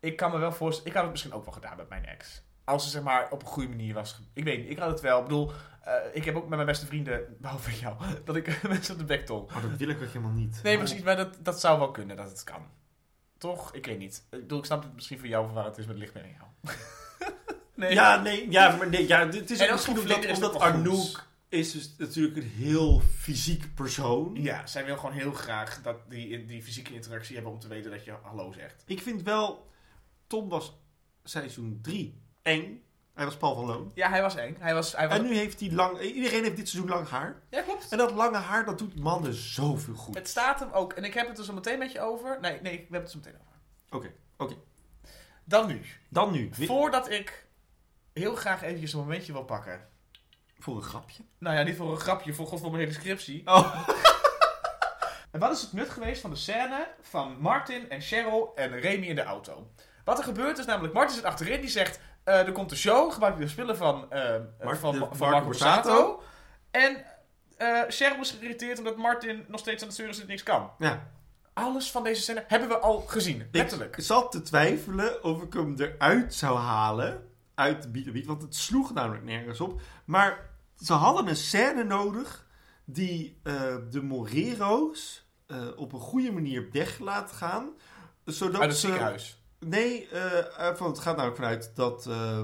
Ik 0.00 0.16
kan 0.16 0.30
me 0.30 0.38
wel 0.38 0.52
voorstellen, 0.52 0.88
ik 0.88 0.94
had 0.94 1.02
het 1.02 1.12
misschien 1.12 1.32
ook 1.32 1.44
wel 1.44 1.54
gedaan 1.54 1.76
met 1.76 1.88
mijn 1.88 2.06
ex. 2.06 2.42
Als 2.64 2.84
ze, 2.84 2.90
zeg 2.90 3.02
maar, 3.02 3.30
op 3.30 3.42
een 3.42 3.48
goede 3.48 3.68
manier 3.68 3.94
was. 3.94 4.20
Ik 4.32 4.44
weet 4.44 4.58
niet, 4.58 4.70
ik 4.70 4.78
had 4.78 4.90
het 4.90 5.00
wel. 5.00 5.18
Ik 5.18 5.24
bedoel, 5.24 5.52
eh, 5.82 5.94
ik 6.12 6.24
heb 6.24 6.36
ook 6.36 6.48
met 6.48 6.54
mijn 6.54 6.66
beste 6.66 6.86
vrienden, 6.86 7.20
behalve 7.40 7.78
jou, 7.78 7.96
dat 8.24 8.36
ik 8.36 8.62
mensen 8.68 8.94
op 8.94 9.00
de 9.00 9.06
bek 9.06 9.26
tol. 9.26 9.48
Maar 9.52 9.62
dat 9.62 9.76
wil 9.76 9.88
ik 9.88 10.02
ook 10.02 10.06
helemaal 10.06 10.30
niet. 10.30 10.60
Nee, 10.62 10.76
precies, 10.76 11.02
maar 11.02 11.16
dat, 11.16 11.36
dat 11.42 11.60
zou 11.60 11.78
wel 11.78 11.90
kunnen, 11.90 12.16
dat 12.16 12.30
het 12.30 12.44
kan. 12.44 12.66
Toch? 13.38 13.74
Ik 13.74 13.86
weet 13.86 13.98
niet. 13.98 14.26
Ik 14.30 14.40
bedoel, 14.40 14.58
ik 14.58 14.64
snap 14.64 14.82
het 14.82 14.94
misschien 14.94 15.18
voor 15.18 15.28
jou 15.28 15.52
waar 15.52 15.64
het 15.64 15.78
is, 15.78 15.86
maar 15.86 15.94
het 15.94 16.02
ligt 16.02 16.14
meer 16.14 16.24
aan 16.24 16.36
jou. 16.38 16.76
nee. 17.74 17.94
Ja, 17.94 18.22
nee, 18.22 18.50
ja, 18.50 18.76
maar 18.76 18.88
nee, 18.88 19.08
ja, 19.08 19.26
het 19.26 19.50
is 19.50 19.60
En 19.60 19.72
misschien 19.72 19.96
voor 19.96 20.14
omdat, 20.14 20.34
omdat 20.34 20.50
goed. 20.50 20.60
Arnoek 20.60 21.26
is 21.48 21.72
dus 21.72 21.94
natuurlijk 21.98 22.36
een 22.36 22.52
heel 22.56 23.00
fysiek 23.00 23.74
persoon. 23.74 24.34
Ja, 24.34 24.66
zij 24.66 24.84
wil 24.84 24.96
gewoon 24.96 25.14
heel 25.14 25.32
graag 25.32 25.82
dat 25.82 25.96
die, 26.08 26.46
die 26.46 26.62
fysieke 26.62 26.94
interactie 26.94 27.34
hebben 27.34 27.52
om 27.52 27.58
te 27.58 27.68
weten 27.68 27.90
dat 27.90 28.04
je 28.04 28.14
hallo 28.22 28.52
zegt. 28.52 28.82
Ik 28.86 29.02
vind 29.02 29.22
wel, 29.22 29.70
Tom 30.28 30.48
was 30.48 30.78
seizoen 31.24 31.78
3 31.82 32.22
eng. 32.42 32.82
Hij 33.14 33.24
was 33.24 33.36
Paul 33.36 33.54
van 33.54 33.64
Loon. 33.64 33.90
Ja, 33.94 34.08
hij 34.08 34.22
was 34.22 34.34
eng. 34.36 34.56
Hij 34.58 34.74
was, 34.74 34.96
hij 34.96 35.08
was... 35.08 35.18
En 35.18 35.24
nu 35.24 35.36
heeft 35.36 35.60
hij 35.60 35.70
lang, 35.72 36.00
iedereen 36.00 36.42
heeft 36.42 36.56
dit 36.56 36.68
seizoen 36.68 36.90
lang 36.90 37.08
haar. 37.08 37.42
Ja, 37.50 37.62
klopt. 37.62 37.88
En 37.90 37.98
dat 37.98 38.12
lange 38.12 38.36
haar, 38.36 38.64
dat 38.64 38.78
doet 38.78 39.00
mannen 39.00 39.34
zoveel 39.34 39.94
goed. 39.94 40.14
Het 40.14 40.28
staat 40.28 40.60
hem 40.60 40.70
ook. 40.70 40.92
En 40.92 41.04
ik 41.04 41.14
heb 41.14 41.28
het 41.28 41.38
er 41.38 41.44
zo 41.44 41.52
meteen 41.52 41.78
met 41.78 41.92
je 41.92 42.00
over. 42.00 42.38
Nee, 42.40 42.60
nee, 42.60 42.72
we 42.72 42.78
hebben 42.80 43.00
het 43.00 43.10
zo 43.10 43.18
meteen 43.18 43.34
over. 43.40 43.52
Oké, 43.90 44.12
oké. 44.36 44.54
Dan 45.44 45.66
nu. 45.66 45.80
Dan 46.08 46.32
nu, 46.32 46.50
Voordat 46.52 47.10
ik 47.10 47.46
heel 48.12 48.34
graag 48.34 48.62
eventjes 48.62 48.92
een 48.92 48.98
momentje 48.98 49.32
wil 49.32 49.44
pakken. 49.44 49.88
voor 50.58 50.76
een 50.76 50.82
grapje. 50.82 51.22
Nou 51.38 51.56
ja, 51.56 51.62
niet 51.62 51.76
voor 51.76 51.90
een 51.90 52.00
grapje, 52.00 52.34
voor 52.34 52.46
god 52.46 52.60
voor 52.60 52.70
mijn 52.70 52.82
hele 52.82 52.94
scriptie. 52.98 53.42
Oh. 53.46 53.88
En 55.30 55.40
wat 55.40 55.52
is 55.52 55.60
het 55.62 55.72
nut 55.72 55.88
geweest 55.90 56.20
van 56.20 56.30
de 56.30 56.36
scène 56.36 56.94
van 57.00 57.36
Martin 57.40 57.90
en 57.90 58.00
Cheryl 58.00 58.52
en 58.54 58.80
Remy 58.80 59.06
in 59.06 59.14
de 59.14 59.22
auto? 59.22 59.70
Wat 60.08 60.18
er 60.18 60.24
gebeurt 60.24 60.58
is 60.58 60.66
namelijk, 60.66 60.94
Martin 60.94 61.14
zit 61.14 61.24
achterin, 61.24 61.60
die 61.60 61.70
zegt... 61.70 62.00
eh, 62.24 62.46
er 62.46 62.52
komt 62.52 62.70
een 62.70 62.76
show, 62.76 63.12
gebruik 63.12 63.36
de 63.36 63.48
spullen 63.48 63.76
van, 63.76 64.06
Mark- 64.62 64.78
van, 64.78 64.92
de- 64.92 64.98
van 64.98 65.08
Marco 65.08 65.26
Marco 65.30 65.44
Borsato. 65.46 66.22
En 66.70 67.04
eh 67.56 67.82
Cheryl 67.88 68.20
is 68.20 68.30
geïrriteerd 68.30 68.78
omdat 68.78 68.96
Martin 68.96 69.44
nog 69.48 69.60
steeds 69.60 69.82
aan 69.82 69.88
het 69.88 69.96
zeuren 69.96 70.14
is 70.16 70.26
niks 70.26 70.42
kan. 70.42 70.70
Ja. 70.78 71.10
Alles 71.52 71.90
van 71.90 72.02
deze 72.04 72.22
scène 72.22 72.44
hebben 72.48 72.68
we 72.68 72.78
al 72.78 72.98
gezien, 73.00 73.48
letterlijk. 73.52 73.96
Ik 73.96 74.04
zat 74.04 74.32
te 74.32 74.42
twijfelen 74.42 75.24
of 75.24 75.42
ik 75.42 75.52
hem 75.52 75.74
eruit 75.78 76.34
zou 76.34 76.58
halen. 76.58 77.28
Uit 77.54 77.82
de 77.82 78.10
Beat 78.10 78.26
Want 78.26 78.42
het 78.42 78.54
sloeg 78.54 78.94
namelijk 78.94 79.24
nergens 79.24 79.60
op. 79.60 79.80
Maar 80.04 80.50
ze 80.76 80.92
hadden 80.92 81.28
een 81.28 81.36
scène 81.36 81.84
nodig. 81.84 82.46
Die 82.84 83.40
de 83.90 84.02
Morero's 84.02 85.26
op 85.76 85.92
een 85.92 86.00
goede 86.00 86.32
manier 86.32 86.68
weg 86.72 86.98
laat 86.98 87.32
gaan. 87.32 87.70
Zodat 88.24 88.60
Uit 88.60 88.70
het 88.70 88.78
ze- 88.80 88.86
ziekenhuis. 88.86 89.42
Nee, 89.58 90.08
van, 90.74 90.86
het 90.86 90.98
gaat 90.98 91.16
namelijk 91.16 91.36
vanuit 91.40 91.70
dat, 91.74 92.06
eh, 92.06 92.42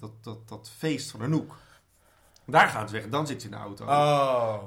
dat, 0.00 0.12
dat, 0.20 0.48
dat 0.48 0.70
feest 0.76 1.10
van 1.10 1.22
Anouk. 1.22 1.54
Daar 2.46 2.68
gaan 2.68 2.88
ze 2.88 2.94
weg. 2.94 3.08
Dan 3.08 3.26
zit 3.26 3.40
ze 3.40 3.48
in 3.48 3.54
de 3.54 3.60
auto. 3.60 3.84
Oh. 3.84 4.62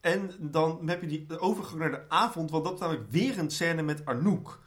En 0.00 0.30
dan 0.38 0.80
heb 0.88 1.00
je 1.00 1.06
die 1.06 1.40
overgang 1.40 1.78
naar 1.78 1.90
de 1.90 2.04
avond, 2.08 2.50
want 2.50 2.64
dat 2.64 2.74
is 2.74 2.80
namelijk 2.80 3.10
weer 3.10 3.38
een 3.38 3.50
scène 3.50 3.82
met 3.82 4.04
Arnoek. 4.06 4.60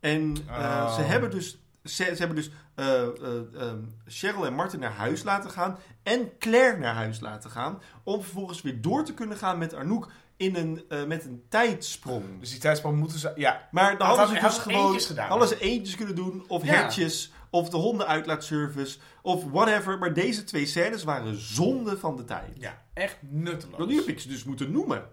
En 0.00 0.36
Oh. 0.48 0.94
ze 0.94 1.00
hebben 1.00 1.30
dus, 1.30 1.58
ze, 1.84 2.04
ze 2.04 2.14
hebben 2.14 2.36
dus 2.36 2.50
eh, 2.74 3.02
eh, 3.02 3.54
ehm, 3.54 3.78
Cheryl 4.06 4.46
en 4.46 4.54
Martin 4.54 4.80
naar 4.80 4.92
huis 4.92 5.22
laten 5.22 5.50
gaan 5.50 5.78
en 6.02 6.38
Claire 6.38 6.78
naar 6.78 6.94
huis 6.94 7.20
laten 7.20 7.50
gaan, 7.50 7.80
om 8.02 8.22
vervolgens 8.22 8.62
weer 8.62 8.80
door 8.80 9.04
te 9.04 9.14
kunnen 9.14 9.36
gaan 9.36 9.58
met 9.58 9.74
Arnoek 9.74 10.10
in 10.36 10.56
een, 10.56 10.84
eh, 10.88 11.04
met 11.04 11.24
een 11.24 11.44
tijdsprong. 11.48 12.40
Dus 12.40 12.50
die 12.50 12.60
tijdspan 12.60 12.94
moeten 12.94 13.18
ze... 13.18 13.32
Ja. 13.36 13.68
Maar 13.70 13.98
dan 13.98 14.06
Had- 14.06 14.16
hadden 14.16 14.36
ze 14.36 14.42
dus 14.42 14.58
gewoon 14.58 15.00
gedaan. 15.00 15.48
ze 15.48 15.58
eentjes 15.60 15.96
kunnen 15.96 16.14
doen, 16.14 16.44
of 16.48 16.64
Ja. 16.64 16.68
hertjes, 16.72 17.32
of 17.50 17.68
de 17.70 17.76
hondenuitlaatservice, 17.76 18.98
of 19.22 19.44
whatever. 19.44 19.98
Maar 19.98 20.12
deze 20.12 20.44
twee 20.44 20.66
scènes 20.66 21.04
waren 21.04 21.40
zonde 21.40 21.98
van 21.98 22.16
de 22.16 22.24
tijd. 22.24 22.50
Ja, 22.58 22.82
echt 22.94 23.16
nutteloos. 23.20 23.86
Nu 23.88 23.96
heb 23.96 24.06
ik 24.08 24.20
ze 24.20 24.28
dus 24.28 24.44
moeten 24.44 24.70
noemen. 24.70 24.96
En 24.98 25.04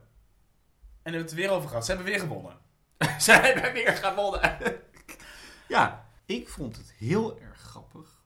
we 1.12 1.18
hebben 1.18 1.22
het 1.22 1.32
er 1.32 1.36
weer 1.38 1.50
over 1.50 1.68
gehad. 1.70 1.86
Ze 1.86 1.92
hebben 1.94 2.12
weer 2.12 2.20
gewonnen. 2.20 2.58
Ze 3.20 3.32
hebben 3.32 3.74
weer 3.74 3.92
gewonnen. 3.96 4.60
ja, 5.68 6.06
ik 6.26 6.50
vond 6.50 6.78
het 6.78 6.94
heel 6.98 7.40
erg 7.40 7.60
grappig 7.60 8.22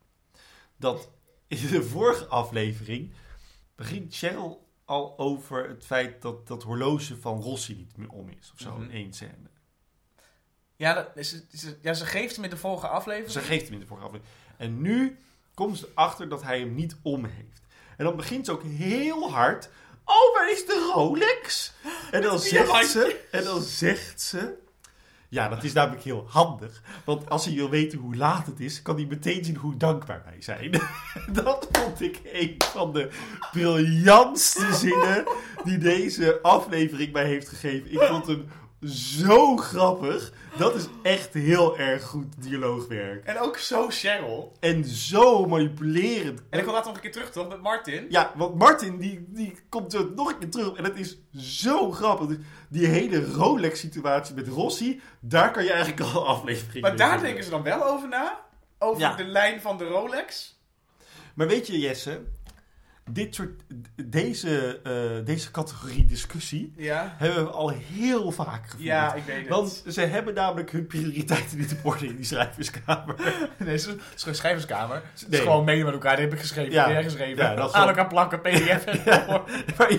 dat 0.76 1.10
in 1.46 1.66
de 1.70 1.82
vorige 1.82 2.26
aflevering 2.26 3.12
begint 3.76 4.14
Cheryl 4.16 4.67
al 4.88 5.14
over 5.18 5.68
het 5.68 5.84
feit 5.86 6.22
dat 6.22 6.46
dat 6.46 6.62
horloge 6.62 7.16
van 7.20 7.40
Rossi 7.40 7.74
niet 7.76 7.96
meer 7.96 8.08
om 8.10 8.28
is. 8.40 8.50
Of 8.54 8.60
zo, 8.60 8.72
Mhm. 8.72 8.82
in 8.82 8.90
één 8.90 9.12
scène. 9.12 9.48
Ja, 10.76 10.94
dat 10.94 11.10
is- 11.14 11.42
ja, 11.82 11.94
ze 11.94 12.06
geeft 12.06 12.34
hem 12.34 12.44
in 12.44 12.50
de 12.50 12.56
vorige 12.56 12.88
aflevering. 12.88 13.32
Ze 13.32 13.40
geeft 13.40 13.64
hem 13.64 13.72
in 13.72 13.80
de 13.80 13.86
vorige 13.86 14.06
aflevering. 14.06 14.36
En 14.56 14.80
nu 14.80 15.18
komt 15.54 15.78
ze 15.78 15.88
erachter 15.94 16.28
dat 16.28 16.42
hij 16.42 16.58
hem 16.58 16.74
niet 16.74 16.96
om 17.02 17.24
heeft. 17.24 17.60
En 17.96 18.04
dan 18.04 18.16
begint 18.16 18.46
ze 18.46 18.52
ook 18.52 18.62
heel 18.62 19.30
hard. 19.30 19.68
Oh, 20.04 20.34
waar 20.34 20.50
is 20.50 20.66
de 20.66 20.90
Rolex? 20.94 21.72
En 22.10 22.22
dan 22.22 22.38
zegt 22.38 22.88
ze. 22.90 23.24
En 23.30 23.44
dan 23.44 23.62
zegt 23.62 24.20
ze. 24.20 24.58
Ja, 25.30 25.48
dat 25.48 25.64
is 25.64 25.72
namelijk 25.72 26.02
heel 26.02 26.26
handig. 26.28 26.82
Want 27.04 27.30
als 27.30 27.44
hij 27.44 27.54
wil 27.54 27.70
weten 27.70 27.98
hoe 27.98 28.16
laat 28.16 28.46
het 28.46 28.60
is, 28.60 28.82
kan 28.82 28.96
hij 28.96 29.06
meteen 29.06 29.44
zien 29.44 29.56
hoe 29.56 29.76
dankbaar 29.76 30.22
wij 30.24 30.42
zijn. 30.42 30.70
Dat 31.42 31.68
vond 31.72 32.00
ik 32.00 32.20
een 32.32 32.54
van 32.58 32.92
de 32.92 33.10
briljantste 33.52 34.74
zinnen 34.74 35.24
die 35.64 35.78
deze 35.78 36.38
aflevering 36.42 37.12
mij 37.12 37.24
heeft 37.24 37.48
gegeven. 37.48 37.92
Ik 37.92 38.00
vond 38.00 38.26
hem 38.26 38.48
zo 38.86 39.56
grappig. 39.56 40.32
Dat 40.56 40.74
is 40.74 40.86
echt 41.02 41.34
heel 41.34 41.78
erg 41.78 42.02
goed 42.02 42.26
dialoogwerk. 42.38 43.24
En 43.24 43.38
ook 43.38 43.56
zo 43.58 43.86
Cheryl. 43.88 44.52
En 44.60 44.84
zo 44.84 45.46
manipulerend. 45.46 46.42
En 46.50 46.58
ik 46.58 46.64
wil 46.64 46.72
later 46.74 46.86
nog 46.86 46.96
een 46.96 47.02
keer 47.02 47.12
terug, 47.12 47.30
toch? 47.30 47.48
Met 47.48 47.62
Martin. 47.62 48.06
Ja, 48.08 48.32
want 48.36 48.54
Martin 48.58 48.98
die, 48.98 49.24
die 49.28 49.54
komt 49.68 49.92
zo 49.92 50.12
nog 50.14 50.28
een 50.28 50.38
keer 50.38 50.50
terug. 50.50 50.72
En 50.74 50.84
het 50.84 50.96
is 50.98 51.18
zo 51.36 51.90
grappig. 51.90 52.26
Dus 52.26 52.36
die 52.68 52.86
hele 52.86 53.24
Rolex-situatie 53.32 54.34
met 54.34 54.48
Rossi, 54.48 55.00
daar 55.20 55.50
kan 55.50 55.64
je 55.64 55.72
eigenlijk 55.72 56.14
al 56.14 56.26
aflevering 56.36 56.80
Maar 56.80 56.96
daar 56.96 57.20
denken 57.20 57.44
ze 57.44 57.50
dan 57.50 57.62
wel 57.62 57.84
over 57.86 58.08
na. 58.08 58.40
Over 58.78 59.00
Ja. 59.00 59.14
de 59.14 59.24
lijn 59.24 59.60
van 59.60 59.78
de 59.78 59.84
Rolex. 59.84 60.56
Maar 61.34 61.46
weet 61.46 61.66
je, 61.66 61.78
Jesse, 61.78 62.20
dit 63.10 63.34
soort, 63.34 63.62
deze, 64.04 64.80
eh, 64.84 65.24
deze 65.26 65.50
categorie 65.50 66.04
discussie 66.04 66.72
Ja? 66.76 67.14
hebben 67.18 67.44
we 67.44 67.50
al 67.50 67.68
heel 67.68 68.30
vaak 68.30 68.64
gevoerd. 68.64 68.82
Ja, 68.82 69.14
ik 69.14 69.22
weet 69.24 69.38
het. 69.38 69.48
Want 69.48 69.82
ze 69.88 70.00
hebben 70.00 70.34
namelijk 70.34 70.70
hun 70.70 70.86
prioriteiten 70.86 71.58
niet 71.58 71.72
op 71.72 71.86
orde 71.86 72.06
in 72.06 72.16
die 72.16 72.24
schrijverskamer. 72.24 73.14
Nee, 73.58 73.78
geen 73.78 74.34
schrijverskamer. 74.34 74.96
Het 74.96 75.22
is 75.22 75.26
Nee. 75.28 75.40
gewoon 75.40 75.64
mailen 75.64 75.84
met 75.84 75.94
elkaar. 75.94 76.16
Die 76.16 76.24
heb 76.24 76.34
ik 76.34 76.40
geschreven. 76.40 76.72
Ja. 76.72 76.90
Heb 76.90 77.04
geschreven. 77.04 77.44
Ja, 77.44 77.68
Aan 77.72 77.88
elkaar 77.88 78.06
plakken, 78.06 78.40
pdf. 78.40 78.84
Ja. 79.04 79.44
Maar 79.78 79.90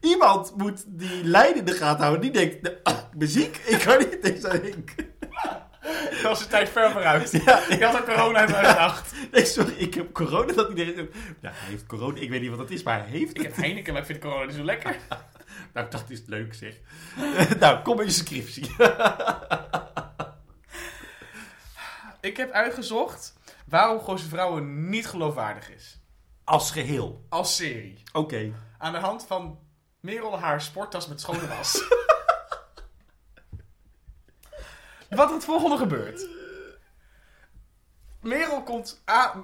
iemand 0.00 0.56
moet 0.56 0.84
die 0.86 1.24
lijn 1.24 1.56
in 1.56 1.64
de 1.64 1.72
gaten 1.72 2.00
houden. 2.04 2.20
Die 2.20 2.30
denkt, 2.30 2.62
nou, 2.62 2.74
ah, 2.82 2.94
muziek? 3.16 3.56
Ik 3.56 3.78
kan 3.78 3.98
niet 3.98 4.22
deze 4.22 4.48
denken. 4.62 5.14
Dat 6.10 6.22
was 6.22 6.38
de 6.38 6.46
tijd 6.46 6.68
ver 6.68 6.90
vooruit. 6.90 7.30
Ja, 7.44 7.66
Ik 7.68 7.82
had 7.82 7.96
ook 7.98 8.04
corona 8.04 8.40
in 8.40 8.46
2008. 8.46 9.12
nee, 9.32 9.44
sorry, 9.44 9.72
ik 9.76 9.94
heb 9.94 10.12
corona. 10.12 10.52
Dat 10.52 10.68
iedereen... 10.68 11.10
Ja, 11.40 11.50
hij 11.54 11.70
heeft 11.70 11.86
corona. 11.86 12.20
Ik 12.20 12.30
weet 12.30 12.40
niet 12.40 12.50
wat 12.50 12.58
dat 12.58 12.70
is, 12.70 12.82
maar 12.82 12.98
hij 12.98 13.08
heeft 13.08 13.36
Ik 13.36 13.42
heb 13.42 13.56
Heineken, 13.56 13.92
maar 13.92 14.02
ik 14.02 14.08
vind 14.08 14.20
corona 14.20 14.44
niet 14.44 14.54
zo 14.54 14.64
lekker. 14.64 14.96
Nou, 15.72 15.90
dat 15.90 16.04
is 16.08 16.22
leuk 16.26 16.54
zeg. 16.54 16.74
nou, 17.58 17.82
kom 17.82 18.00
in 18.00 18.06
je 18.06 18.12
scriptie. 18.12 18.70
Ik 22.20 22.36
heb 22.36 22.50
uitgezocht 22.50 23.34
waarom 23.66 24.00
Gooise 24.00 24.28
Vrouwen 24.28 24.88
niet 24.88 25.06
geloofwaardig 25.06 25.70
is. 25.70 26.00
Als 26.44 26.70
geheel. 26.70 27.26
Als 27.28 27.56
serie. 27.56 28.02
Oké. 28.12 28.52
Aan 28.78 28.92
de 28.92 28.98
hand 28.98 29.26
van 29.26 29.58
Merel 30.00 30.38
haar 30.38 30.60
sporttas 30.60 31.08
met 31.08 31.20
schone 31.20 31.46
was. 31.56 31.82
Wat 35.10 35.30
het 35.30 35.44
volgende 35.44 35.76
gebeurt. 35.76 36.26
Merel 38.20 38.62
komt... 38.62 39.02
Ah, 39.04 39.36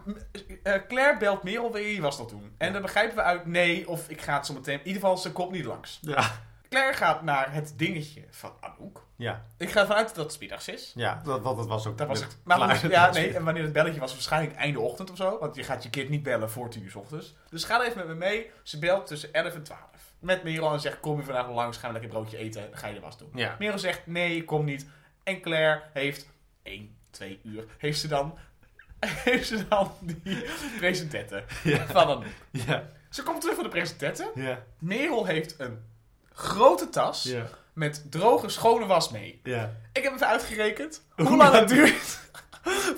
eh, 0.62 0.74
Claire 0.88 1.18
belt 1.18 1.42
Merel 1.42 1.72
weer, 1.72 1.84
wie 1.84 2.02
was 2.02 2.16
dat 2.16 2.28
toen? 2.28 2.54
En 2.58 2.72
dan 2.72 2.82
begrijpen 2.82 3.16
we 3.16 3.22
uit 3.22 3.46
nee, 3.46 3.88
of 3.88 4.08
ik 4.08 4.20
ga 4.20 4.36
het 4.36 4.46
zo 4.46 4.54
meteen... 4.54 4.78
In 4.78 4.86
ieder 4.86 5.02
geval, 5.02 5.16
ze 5.16 5.32
komt 5.32 5.50
niet 5.50 5.64
langs. 5.64 5.98
Ja. 6.02 6.30
Claire 6.68 6.96
gaat 6.96 7.22
naar 7.22 7.52
het 7.52 7.74
dingetje 7.76 8.24
van 8.30 8.52
Anouk. 8.60 9.06
Ja. 9.16 9.44
Ik 9.56 9.70
ga 9.70 9.80
ervan 9.80 9.96
uit 9.96 10.14
dat 10.14 10.30
het 10.30 10.40
middags 10.40 10.68
is. 10.68 10.92
Ja, 10.94 11.20
dat, 11.24 11.44
dat 11.44 11.66
was 11.66 11.86
ook... 11.86 11.98
Dat 11.98 12.08
was 12.08 12.20
het. 12.20 12.36
Maar 12.44 12.56
klaar. 12.56 12.90
ja, 12.90 13.10
nee, 13.12 13.34
en 13.34 13.44
wanneer 13.44 13.62
het 13.62 13.72
belletje 13.72 14.00
was, 14.00 14.12
waarschijnlijk 14.12 14.56
einde 14.56 14.80
ochtend 14.80 15.10
of 15.10 15.16
zo. 15.16 15.38
Want 15.38 15.56
je 15.56 15.62
gaat 15.62 15.82
je 15.82 15.90
kind 15.90 16.08
niet 16.08 16.22
bellen 16.22 16.50
voor 16.50 16.70
10 16.70 16.82
uur 16.82 16.90
's 16.90 16.94
ochtends. 16.94 17.34
Dus 17.50 17.64
ga 17.64 17.84
even 17.84 17.96
met 17.96 18.06
me 18.06 18.14
mee. 18.14 18.50
Ze 18.62 18.78
belt 18.78 19.06
tussen 19.06 19.32
11 19.32 19.54
en 19.54 19.62
12. 19.62 19.80
Met 20.18 20.42
Merel 20.42 20.72
en 20.72 20.80
zegt, 20.80 21.00
kom 21.00 21.18
je 21.18 21.24
vandaag 21.24 21.46
nog 21.46 21.54
langs, 21.54 21.76
gaan 21.76 21.92
we 21.92 22.00
lekker 22.00 22.18
broodje 22.18 22.36
eten. 22.36 22.70
Dan 22.70 22.78
ga 22.78 22.86
je 22.86 22.94
de 22.94 23.00
was 23.00 23.18
doen. 23.18 23.30
Ja. 23.34 23.56
Merel 23.58 23.78
zegt, 23.78 24.06
nee, 24.06 24.44
kom 24.44 24.64
niet. 24.64 24.86
En 25.24 25.40
Claire 25.40 25.82
heeft 25.92 26.26
1, 26.62 26.96
2 27.10 27.40
uur, 27.44 27.64
heeft 27.78 28.00
ze 28.00 28.08
dan, 28.08 28.38
heeft 29.24 29.46
ze 29.48 29.68
dan 29.68 29.92
die 30.00 30.44
presentette 30.78 31.44
Ja. 31.64 31.86
van 31.86 32.02
Anouk. 32.02 32.24
Ja. 32.50 32.88
Ze 33.10 33.22
komt 33.22 33.40
terug 33.40 33.54
voor 33.54 33.64
de 33.64 33.70
presentette. 33.70 34.30
Ja. 34.34 34.62
Merel 34.78 35.26
heeft 35.26 35.54
een 35.60 35.84
grote 36.32 36.88
tas 36.88 37.22
Ja. 37.22 37.46
met 37.72 38.04
droge, 38.10 38.48
schone 38.48 38.86
was 38.86 39.10
mee. 39.10 39.40
Ja. 39.42 39.76
Ik 39.92 40.02
heb 40.02 40.14
even 40.14 40.26
uitgerekend 40.26 41.02
Hoe 41.16 41.26
hoe 41.26 41.36
lang 41.36 41.52
lang? 41.52 41.60
het 41.60 41.68
duurt 41.78 42.20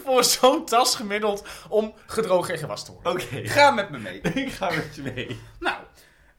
voor 0.04 0.24
zo'n 0.24 0.64
tas 0.64 0.94
gemiddeld 0.96 1.46
om 1.68 1.94
gedroogd 2.06 2.50
en 2.50 2.58
gewassen 2.58 2.87
te 2.94 3.00
worden. 3.02 3.22
Oké. 3.22 3.48
Ga 3.48 3.70
met 3.70 3.90
me 3.90 3.98
mee. 3.98 4.20
Ik 4.20 4.52
ga 4.52 4.70
met 4.70 4.94
je 4.94 5.02
mee. 5.02 5.40
Nou, 5.60 5.76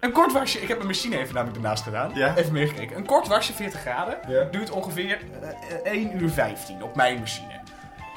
een 0.06 0.12
kort 0.12 0.32
wasje. 0.34 0.62
Ik 0.62 0.68
heb 0.68 0.78
mijn 0.78 0.90
machine 0.90 1.18
even 1.18 1.34
namelijk 1.34 1.58
ernaast 1.58 1.84
gedaan. 1.84 2.12
Ja? 2.14 2.36
Even 2.36 2.52
meegekeken. 2.54 2.98
Een 2.98 3.06
kort 3.06 3.28
wasje, 3.28 3.54
40 3.54 3.80
graden, 3.80 4.18
Ja. 4.28 4.44
duurt 4.44 4.70
ongeveer 4.70 5.18
eh, 5.84 5.92
1 5.92 6.22
uur 6.24 6.30
15 6.30 6.84
op 6.84 6.96
mijn 6.96 7.20
machine. 7.20 7.60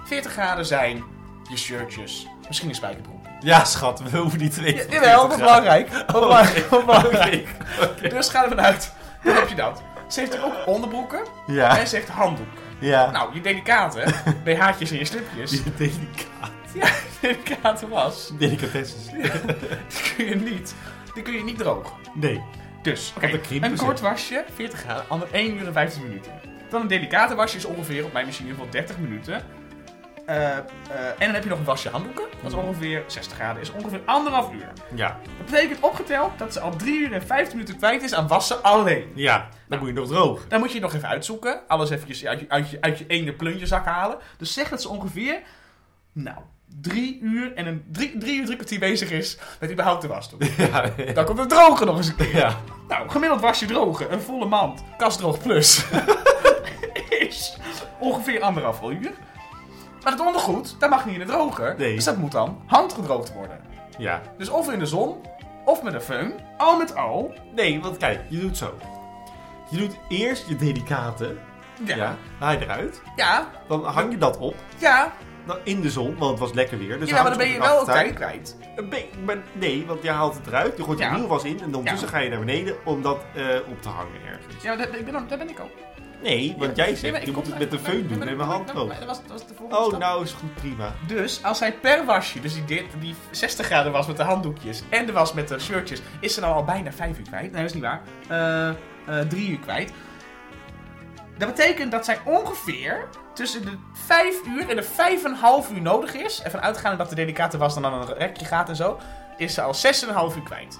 40 0.04 0.32
graden 0.32 0.66
zijn 0.66 1.02
je 1.50 1.56
shirtjes, 1.56 2.26
misschien 2.46 2.68
een 2.68 2.74
spijkerbroek. 2.74 3.16
Ja, 3.40 3.64
schat, 3.64 4.02
we 4.10 4.18
hoeven 4.18 4.38
niet 4.38 4.54
te 4.54 4.60
Ja, 4.62 4.72
weten. 4.72 4.90
jawel, 4.90 5.22
dat 5.22 5.30
is 5.30 5.36
belangrijk. 5.44 5.90
Dat 5.90 6.00
is 6.06 6.12
belangrijk. 6.12 6.70
Dat 6.70 6.78
is 6.78 6.84
belangrijk. 6.84 7.48
Oké. 7.82 8.08
Dus 8.08 8.28
ga 8.28 8.42
ervan 8.42 8.60
uit. 8.60 8.92
Dan 9.24 9.34
heb 9.34 9.48
je 9.48 9.54
dat. 9.54 9.82
Ze 10.08 10.20
heeft 10.20 10.42
ook 10.42 10.52
onderbroeken 10.66 11.20
Ja. 11.46 11.78
en 11.78 11.86
ze 11.88 11.96
heeft 11.96 12.08
handdoeken. 12.08 12.54
Ja. 12.80 13.10
Nou, 13.10 13.34
je 13.34 13.40
delicate, 13.40 14.04
BH'tjes 14.44 14.90
en 14.90 14.98
je 14.98 15.04
slipjes. 15.04 15.50
Die 15.50 15.62
delicaat. 15.76 16.50
Ja, 16.74 16.88
delicate 17.20 17.88
was. 17.88 18.30
Delicatesses. 18.38 19.06
Die 19.12 19.30
kun 20.16 20.24
je 20.26 20.34
niet. 20.36 20.74
Die 21.18 21.26
kun 21.26 21.36
je 21.36 21.44
niet 21.44 21.58
drogen. 21.58 21.96
Nee. 22.14 22.42
Dus, 22.82 23.12
oké, 23.16 23.30
de 23.30 23.40
krimpen 23.40 23.70
een 23.70 23.76
kort 23.76 24.00
wasje, 24.00 24.44
40 24.54 24.78
graden, 24.78 25.04
ander 25.08 25.28
1 25.32 25.56
uur 25.56 25.66
en 25.66 25.72
15 25.72 26.02
minuten. 26.02 26.32
Dan 26.70 26.80
een 26.80 26.88
delicate 26.88 27.34
wasje 27.34 27.56
is 27.56 27.64
ongeveer 27.64 28.04
op 28.04 28.12
mijn 28.12 28.26
machine 28.26 28.54
voor 28.54 28.70
30 28.70 28.98
minuten. 28.98 29.42
Eh, 30.26 30.56
eh, 30.56 30.64
en 31.08 31.18
dan 31.18 31.34
heb 31.34 31.42
je 31.42 31.48
nog 31.48 31.58
een 31.58 31.64
wasje 31.64 31.88
handdoeken. 31.88 32.24
Dat 32.42 32.52
is 32.52 32.58
ongeveer 32.58 33.04
60 33.06 33.36
graden, 33.36 33.62
is 33.62 33.70
ongeveer 33.72 34.00
anderhalf 34.04 34.52
uur. 34.52 34.72
Ja. 34.94 35.18
Dat 35.36 35.46
betekent 35.46 35.80
opgeteld 35.80 36.38
dat 36.38 36.52
ze 36.52 36.60
al 36.60 36.76
3 36.76 37.00
uur 37.00 37.12
en 37.12 37.26
15 37.26 37.56
minuten 37.56 37.76
kwijt 37.76 38.02
is 38.02 38.14
aan 38.14 38.28
wassen 38.28 38.62
alleen. 38.62 39.12
Ja. 39.14 39.48
Dan 39.68 39.78
moet 39.78 39.88
je 39.88 39.94
nog 39.94 40.08
droog. 40.08 40.46
Dan 40.48 40.60
moet 40.60 40.72
je 40.72 40.80
nog 40.80 40.94
even 40.94 41.08
uitzoeken. 41.08 41.60
Alles 41.68 41.90
eventjes 41.90 42.26
uit 42.26 42.40
je, 42.40 42.48
uit 42.48 42.70
je, 42.70 42.80
uit 42.80 42.98
je 42.98 43.06
ene 43.06 43.32
plunjezak 43.32 43.84
halen. 43.84 44.18
Dus 44.36 44.52
zeg 44.52 44.68
dat 44.68 44.82
ze 44.82 44.88
ongeveer, 44.88 45.40
nou, 46.12 46.38
drie 46.80 47.20
uur 47.20 47.54
en 47.54 47.66
een 47.66 47.84
drie, 47.92 48.18
drie 48.18 48.38
uur, 48.38 48.44
drie 48.44 48.56
kwartier 48.56 48.78
bezig 48.78 49.10
is 49.10 49.38
met 49.60 49.70
überhaupt 49.70 50.02
de 50.02 50.08
was 50.08 50.30
doen. 50.30 50.38
Ja. 50.56 50.90
Dan 51.14 51.24
komt 51.24 51.38
het 51.38 51.48
drogen 51.48 51.86
nog 51.86 51.96
eens 51.96 52.08
een 52.08 52.16
keer. 52.16 52.36
Ja. 52.36 52.56
Nou, 52.88 53.08
gemiddeld 53.08 53.40
wasje 53.40 53.66
drogen, 53.66 54.12
een 54.12 54.20
volle 54.20 54.46
mand, 54.46 54.82
kastdroog 54.96 55.42
plus, 55.42 55.84
is 57.28 57.58
ongeveer 57.98 58.42
anderhalf 58.42 58.82
uur. 58.82 59.12
Maar 60.02 60.12
het 60.12 60.20
ondergoed, 60.20 60.76
dat 60.78 60.90
mag 60.90 61.06
niet 61.06 61.14
in 61.14 61.20
de 61.20 61.26
droger. 61.26 61.74
Nee. 61.78 61.94
Dus 61.94 62.04
dat 62.04 62.16
moet 62.16 62.32
dan 62.32 62.62
handgedroogd 62.66 63.32
worden. 63.32 63.60
Ja. 63.98 64.22
Dus 64.38 64.48
of 64.48 64.72
in 64.72 64.78
de 64.78 64.86
zon, 64.86 65.16
of 65.64 65.82
met 65.82 65.94
een 65.94 66.00
föhn. 66.00 66.40
Al 66.56 66.76
met 66.78 66.96
al. 66.96 67.34
Nee, 67.54 67.80
want 67.80 67.96
kijk, 67.96 68.20
je 68.28 68.38
doet 68.38 68.56
zo. 68.56 68.78
Je 69.70 69.76
doet 69.78 69.96
eerst 70.08 70.48
je 70.48 70.56
delicate. 70.56 71.36
Ja. 71.84 71.94
Ja. 71.94 71.96
Ja. 71.96 72.16
Haal 72.38 72.52
je 72.52 72.58
eruit. 72.60 73.02
Ja. 73.16 73.50
Dan 73.68 73.84
hang 73.84 74.12
je 74.12 74.18
dat 74.18 74.38
op. 74.38 74.54
Ja, 74.78 75.12
Dan 75.48 75.58
in 75.64 75.80
de 75.80 75.90
zon, 75.90 76.16
want 76.18 76.30
het 76.30 76.38
was 76.40 76.52
lekker 76.52 76.78
weer. 76.78 76.98
Dus 76.98 77.10
maar 77.10 77.24
dan 77.24 77.36
ben 77.38 77.48
je 77.48 77.58
wel 77.58 77.84
tijd 77.84 78.14
kwijt. 78.14 78.56
Nee, 79.52 79.84
want 79.86 80.02
je 80.02 80.10
haalt 80.10 80.34
het 80.34 80.46
eruit. 80.46 80.76
Je 80.76 80.82
gooit 80.84 80.98
Ja. 80.98 81.10
er 81.12 81.18
nieuw 81.18 81.26
was 81.26 81.44
in. 81.44 81.60
En 81.60 81.64
ondertussen 81.74 82.08
Ja. 82.08 82.14
ga 82.14 82.18
je 82.18 82.28
naar 82.30 82.38
beneden 82.38 82.76
om 82.84 83.02
dat 83.02 83.18
eh, 83.34 83.44
op 83.68 83.82
te 83.82 83.88
hangen 83.88 84.20
ergens. 84.26 84.62
Ja, 84.62 84.76
daar, 84.76 84.88
ben, 85.04 85.12
daar 85.28 85.38
ben 85.38 85.48
ik 85.50 85.60
ook. 85.60 85.70
Nee, 86.22 86.54
want 86.58 86.76
jij 86.76 86.94
zegt, 86.96 87.12
Nee, 87.12 87.26
je 87.26 87.32
moet 87.32 87.46
het 87.46 87.58
met 87.58 87.70
de 87.70 87.78
föhn 87.78 88.06
doen 88.08 88.22
en 88.28 88.36
mijn 88.36 88.48
hand 88.48 88.66
droog. 88.66 88.98
Dat 88.98 89.06
was, 89.08 89.20
dat 89.20 89.30
was 89.30 89.46
de 89.46 89.54
volgende 89.54 89.76
Oh, 89.82 89.86
stap. 89.88 90.00
nou 90.00 90.22
is 90.22 90.32
goed, 90.32 90.54
prima. 90.54 90.92
Dus 91.06 91.40
als 91.44 91.60
hij 91.60 91.72
per 91.72 92.04
wasje, 92.04 92.40
dus 92.40 92.54
die, 92.54 92.64
dit- 92.64 92.84
die 93.00 93.14
60 93.30 93.66
graden 93.66 93.92
was 93.92 94.06
met 94.06 94.16
de 94.16 94.22
handdoekjes 94.22 94.82
en 94.88 95.06
de 95.06 95.12
was 95.12 95.32
met 95.32 95.48
de 95.48 95.58
shirtjes, 95.58 96.00
is 96.20 96.34
ze 96.34 96.40
nou 96.40 96.54
al 96.54 96.64
bijna 96.64 96.92
5 96.92 97.18
uur 97.18 97.26
kwijt. 97.28 97.42
Nee, 97.52 97.60
dat 97.62 97.64
is 97.70 97.72
niet 97.74 97.82
waar. 97.82 98.00
Eh, 98.28 98.68
eh, 98.68 99.26
3 99.28 99.50
uur 99.50 99.58
kwijt. 99.58 99.92
Dat 101.38 101.48
betekent 101.48 101.92
dat 101.92 102.04
zij 102.04 102.18
ongeveer 102.24 103.08
tussen 103.34 103.62
de 103.62 103.78
5 103.92 104.46
uur 104.46 104.68
en 104.68 104.76
de 104.76 104.84
5,5 105.68 105.72
uur 105.74 105.82
nodig 105.82 106.14
is. 106.14 106.42
Ervan 106.42 106.60
uitgaande 106.60 106.96
dat 106.96 107.08
de 107.08 107.14
delicate 107.14 107.58
was 107.58 107.74
dan 107.74 107.84
aan 107.84 107.92
een 107.92 108.14
rekje 108.14 108.44
gaat 108.44 108.68
en 108.68 108.76
zo. 108.76 108.98
Is 109.36 109.54
ze 109.54 109.62
al 109.62 109.74
6,5 109.74 110.36
uur 110.36 110.42
kwijt. 110.42 110.78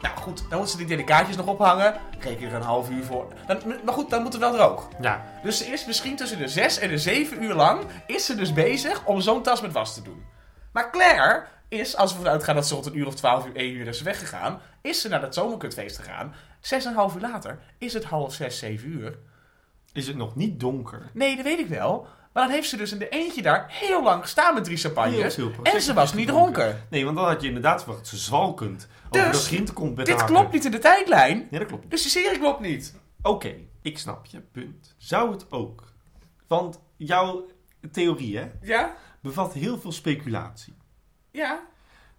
Nou 0.00 0.16
goed, 0.16 0.44
dan 0.48 0.58
moet 0.58 0.70
ze 0.70 0.76
die 0.76 0.86
delicaatjes 0.86 1.36
nog 1.36 1.46
ophangen. 1.46 1.94
Reken 2.18 2.48
er 2.48 2.54
een 2.54 2.62
half 2.62 2.90
uur 2.90 3.04
voor. 3.04 3.32
Dan, 3.46 3.58
maar 3.84 3.94
goed, 3.94 4.10
dan 4.10 4.22
moet 4.22 4.32
het 4.32 4.40
wel 4.40 4.52
droog. 4.52 4.88
Ja, 5.00 5.24
Dus 5.42 5.58
ze 5.58 5.66
is 5.66 5.86
misschien 5.86 6.16
tussen 6.16 6.38
de 6.38 6.48
6 6.48 6.78
en 6.78 6.88
de 6.88 6.98
7 6.98 7.42
uur 7.42 7.54
lang 7.54 7.84
is 8.06 8.26
ze 8.26 8.34
dus 8.34 8.52
bezig 8.52 9.04
om 9.04 9.20
zo'n 9.20 9.42
tas 9.42 9.60
met 9.60 9.72
was 9.72 9.94
te 9.94 10.02
doen. 10.02 10.24
Maar 10.72 10.90
Claire 10.90 11.44
is, 11.68 11.96
als 11.96 12.10
we 12.12 12.18
ervan 12.18 12.32
uitgaan 12.32 12.54
dat 12.54 12.66
ze 12.66 12.74
rond 12.74 12.86
een 12.86 12.98
uur 12.98 13.06
of 13.06 13.14
12 13.14 13.46
uur, 13.46 13.56
1 13.56 13.74
uur 13.74 13.86
is 13.86 14.02
weggegaan, 14.02 14.60
is 14.82 15.00
ze 15.00 15.08
naar 15.08 15.20
dat 15.20 15.34
zomerkutfeest 15.34 15.98
gegaan. 15.98 16.34
6,5 16.60 17.14
uur 17.14 17.20
later 17.20 17.58
is 17.78 17.92
het 17.92 18.04
half 18.04 18.34
6, 18.34 18.58
7 18.58 18.88
uur. 18.88 19.18
Is 19.92 20.06
het 20.06 20.16
nog 20.16 20.36
niet 20.36 20.60
donker. 20.60 21.10
Nee, 21.14 21.36
dat 21.36 21.44
weet 21.44 21.58
ik 21.58 21.68
wel. 21.68 22.06
Maar 22.32 22.42
dan 22.42 22.52
heeft 22.52 22.68
ze 22.68 22.76
dus 22.76 22.92
in 22.92 22.98
de 22.98 23.08
eentje 23.08 23.42
daar 23.42 23.66
heel 23.68 24.02
lang 24.02 24.22
gestaan 24.22 24.54
met 24.54 24.64
drie 24.64 24.76
Heel 24.76 24.90
champagnes. 24.90 25.34
veel 25.34 25.52
En 25.62 25.82
ze 25.82 25.94
was 25.94 26.14
niet 26.14 26.26
dronken. 26.26 26.86
Nee, 26.90 27.04
want 27.04 27.16
dan 27.16 27.26
had 27.26 27.40
je 27.40 27.46
inderdaad 27.46 27.82
verwacht 27.82 28.06
ze 28.06 28.16
zwalkend 28.16 28.88
over 29.10 29.30
Dus, 29.30 29.40
de 29.42 29.46
grind 29.46 29.72
komt 29.72 29.96
met 29.96 30.06
Dit 30.06 30.24
klopt 30.24 30.52
niet 30.52 30.64
in 30.64 30.70
de 30.70 30.78
tijdlijn. 30.78 31.46
Ja, 31.50 31.58
dat 31.58 31.68
klopt. 31.68 31.90
Dus 31.90 32.02
die 32.02 32.10
serie 32.10 32.38
klopt 32.38 32.60
niet. 32.60 32.94
Oké, 33.22 33.54
ik 33.82 33.98
snap 33.98 34.26
je 34.26 34.40
punt. 34.40 34.94
Zou 34.98 35.30
het 35.30 35.52
ook? 35.52 35.92
Want 36.46 36.80
jouw 36.96 37.46
theorie 37.92 38.38
hè, 38.38 38.50
Ja? 38.62 38.96
bevat 39.20 39.52
heel 39.52 39.78
veel 39.78 39.92
speculatie. 39.92 40.74
Ja? 41.30 41.60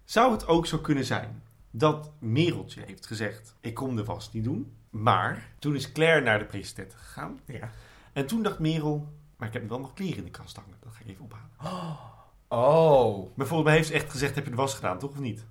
Zou 0.04 0.32
het 0.32 0.46
ook 0.46 0.66
zo 0.66 0.78
kunnen 0.78 1.04
zijn 1.04 1.42
dat 1.70 2.10
Mereltje 2.18 2.82
heeft 2.86 3.06
gezegd: 3.06 3.54
Ik 3.60 3.74
kom 3.74 3.96
de 3.96 4.04
was 4.04 4.32
niet 4.32 4.44
doen. 4.44 4.76
Maar 4.92 5.48
toen 5.58 5.74
is 5.74 5.92
Claire 5.92 6.20
naar 6.20 6.38
de 6.38 6.44
president 6.44 6.94
gegaan. 6.94 7.40
Ja. 7.46 7.70
En 8.12 8.26
toen 8.26 8.42
dacht 8.42 8.58
Merel: 8.58 9.12
Maar 9.36 9.48
ik 9.48 9.54
heb 9.54 9.68
wel 9.68 9.80
nog 9.80 9.92
kleren 9.94 10.16
in 10.16 10.24
de 10.24 10.30
kast 10.30 10.56
hangen. 10.56 10.76
Dat 10.80 10.92
ga 10.92 11.00
ik 11.04 11.10
even 11.10 11.24
ophalen. 11.24 12.00
Oh. 12.48 13.36
Maar 13.36 13.46
volgens 13.46 13.68
mij 13.68 13.76
heeft 13.76 13.88
ze 13.88 13.94
echt 13.94 14.10
gezegd: 14.10 14.34
Heb 14.34 14.44
je 14.44 14.50
de 14.50 14.56
was 14.56 14.74
gedaan, 14.74 14.98
toch 14.98 15.10
of 15.10 15.18
niet? 15.18 15.44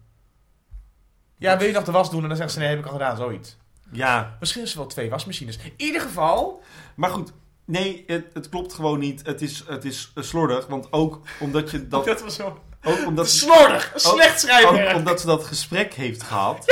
Ja, 1.37 1.57
wil 1.57 1.67
je 1.67 1.73
nog 1.73 1.83
de 1.83 1.91
was 1.91 2.11
doen? 2.11 2.21
En 2.21 2.27
dan 2.27 2.37
zegt 2.37 2.51
ze, 2.51 2.59
nee, 2.59 2.67
heb 2.67 2.79
ik 2.79 2.85
al 2.85 2.91
gedaan, 2.91 3.17
zoiets. 3.17 3.57
Ja, 3.91 4.37
Misschien 4.39 4.61
is 4.61 4.71
er 4.71 4.77
wel 4.77 4.87
twee 4.87 5.09
wasmachines. 5.09 5.57
In 5.57 5.73
ieder 5.77 6.01
geval... 6.01 6.61
maar 6.95 7.09
goed. 7.09 7.31
Nee, 7.65 8.03
het, 8.07 8.25
het 8.33 8.49
klopt 8.49 8.73
gewoon 8.73 8.99
niet. 8.99 9.25
Het 9.25 9.41
is, 9.41 9.63
het 9.67 9.85
is 9.85 10.11
eh, 10.15 10.23
slordig. 10.23 10.67
Want 10.67 10.93
ook 10.93 11.21
omdat 11.39 11.71
je 11.71 11.87
dat. 11.87 12.05
Dat 12.05 12.21
was 12.21 12.35
zo... 12.35 12.61
Ook 12.83 13.05
omdat, 13.05 13.29
Slordig, 13.29 13.91
slecht 13.95 14.31
ook 14.31 14.37
schrijfwerk. 14.37 14.95
omdat 14.95 15.19
ze 15.21 15.25
dat 15.25 15.45
gesprek 15.45 15.93
heeft 15.93 16.23
gehad. 16.23 16.65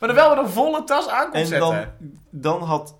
Maar 0.00 0.08
dan 0.08 0.18
wel 0.18 0.34
met 0.36 0.44
een 0.44 0.50
volle 0.50 0.84
tas 0.84 1.08
aan 1.08 1.32
en 1.32 1.46
zetten. 1.46 1.70
dan, 1.70 2.18
dan 2.30 2.62
had 2.62 2.98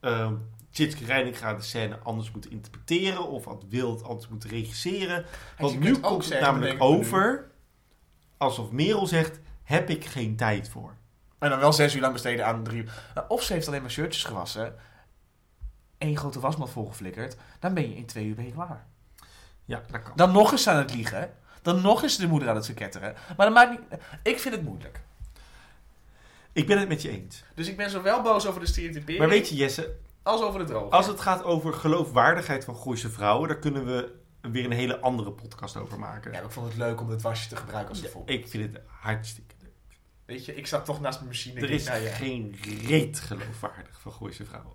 uh, 0.00 0.30
Tjitske 0.70 1.04
Reininga 1.04 1.54
de 1.54 1.62
scène 1.62 1.98
anders 2.02 2.30
moeten 2.30 2.50
interpreteren. 2.50 3.28
Of 3.28 3.44
had 3.44 3.64
Wil 3.68 3.90
het 3.90 4.02
anders 4.02 4.28
moeten 4.28 4.50
regisseren. 4.50 5.24
Want 5.58 5.80
nu 5.80 5.98
komt 6.00 6.28
het 6.28 6.40
namelijk 6.40 6.82
over... 6.82 7.50
Alsof 8.36 8.70
Merel 8.70 9.06
zegt, 9.06 9.40
heb 9.62 9.90
ik 9.90 10.04
geen 10.04 10.36
tijd 10.36 10.68
voor. 10.68 10.94
En 11.38 11.50
dan 11.50 11.58
wel 11.58 11.72
zes 11.72 11.94
uur 11.94 12.00
lang 12.00 12.12
besteden 12.12 12.46
aan 12.46 12.62
drie 12.62 12.84
Nou, 13.14 13.26
Of 13.28 13.42
ze 13.42 13.52
heeft 13.52 13.68
alleen 13.68 13.82
maar 13.82 13.90
shirtjes 13.90 14.24
gewassen. 14.24 14.74
één 15.98 16.16
grote 16.16 16.40
wasmat 16.40 16.70
volgeflikkerd. 16.70 17.36
Dan 17.58 17.74
ben 17.74 17.88
je 17.88 17.96
in 17.96 18.06
twee 18.06 18.26
uur 18.26 18.34
ben 18.34 18.44
je 18.44 18.52
klaar. 18.52 18.86
Ja, 19.64 19.82
dat 19.90 20.02
kan. 20.02 20.12
Dan 20.14 20.32
nog 20.32 20.52
eens 20.52 20.68
aan 20.68 20.76
het 20.76 20.94
liegen. 20.94 21.34
Dan 21.62 21.80
nog 21.80 22.02
eens 22.02 22.16
de 22.16 22.26
moeder 22.28 22.48
aan 22.48 22.56
het 22.56 22.64
verketteren. 22.64 23.14
Maar 23.36 23.46
dat 23.46 23.54
maakt 23.54 23.70
niet... 23.70 24.00
Ik 24.22 24.38
vind 24.38 24.54
het 24.54 24.64
moeilijk. 24.64 25.00
Ik 26.58 26.66
ben 26.66 26.78
het 26.78 26.88
met 26.88 27.02
je 27.02 27.10
eens. 27.10 27.44
Dus 27.54 27.68
ik 27.68 27.76
ben 27.76 27.90
zowel 27.90 28.22
boos 28.22 28.46
over 28.46 28.60
de 28.60 28.66
stereotypering... 28.66 29.18
Maar 29.18 29.28
weet 29.28 29.48
je 29.48 29.54
Jesse, 29.54 29.96
als 30.22 30.40
over 30.40 30.60
de 30.60 30.66
droog. 30.66 30.90
als 30.90 31.06
het 31.06 31.20
gaat 31.20 31.44
over 31.44 31.72
geloofwaardigheid 31.72 32.64
van 32.64 32.76
Gooise 32.76 33.10
vrouwen... 33.10 33.48
daar 33.48 33.58
kunnen 33.58 33.86
we 33.86 34.14
weer 34.40 34.64
een 34.64 34.72
hele 34.72 35.00
andere 35.00 35.32
podcast 35.32 35.76
over 35.76 35.98
maken. 35.98 36.32
Ja, 36.32 36.36
maar 36.36 36.46
ik 36.46 36.52
vond 36.52 36.68
het 36.68 36.76
leuk 36.76 37.00
om 37.00 37.08
het 37.08 37.22
wasje 37.22 37.48
te 37.48 37.56
gebruiken 37.56 37.94
als 37.94 38.02
een 38.02 38.10
voorbeeld. 38.10 38.38
Ik 38.38 38.48
vind 38.48 38.72
het 38.72 38.82
hartstikke 38.86 39.54
leuk. 39.62 39.98
Weet 40.24 40.44
je, 40.44 40.54
ik 40.54 40.66
zat 40.66 40.84
toch 40.84 41.00
naast 41.00 41.18
mijn 41.18 41.30
machine. 41.30 41.60
Er 41.60 41.70
is 41.70 41.84
nou 41.84 42.02
ja, 42.02 42.10
geen 42.10 42.56
reet 42.86 43.20
geloofwaardig 43.20 44.00
van 44.00 44.12
Gooise 44.12 44.44
vrouwen. 44.44 44.74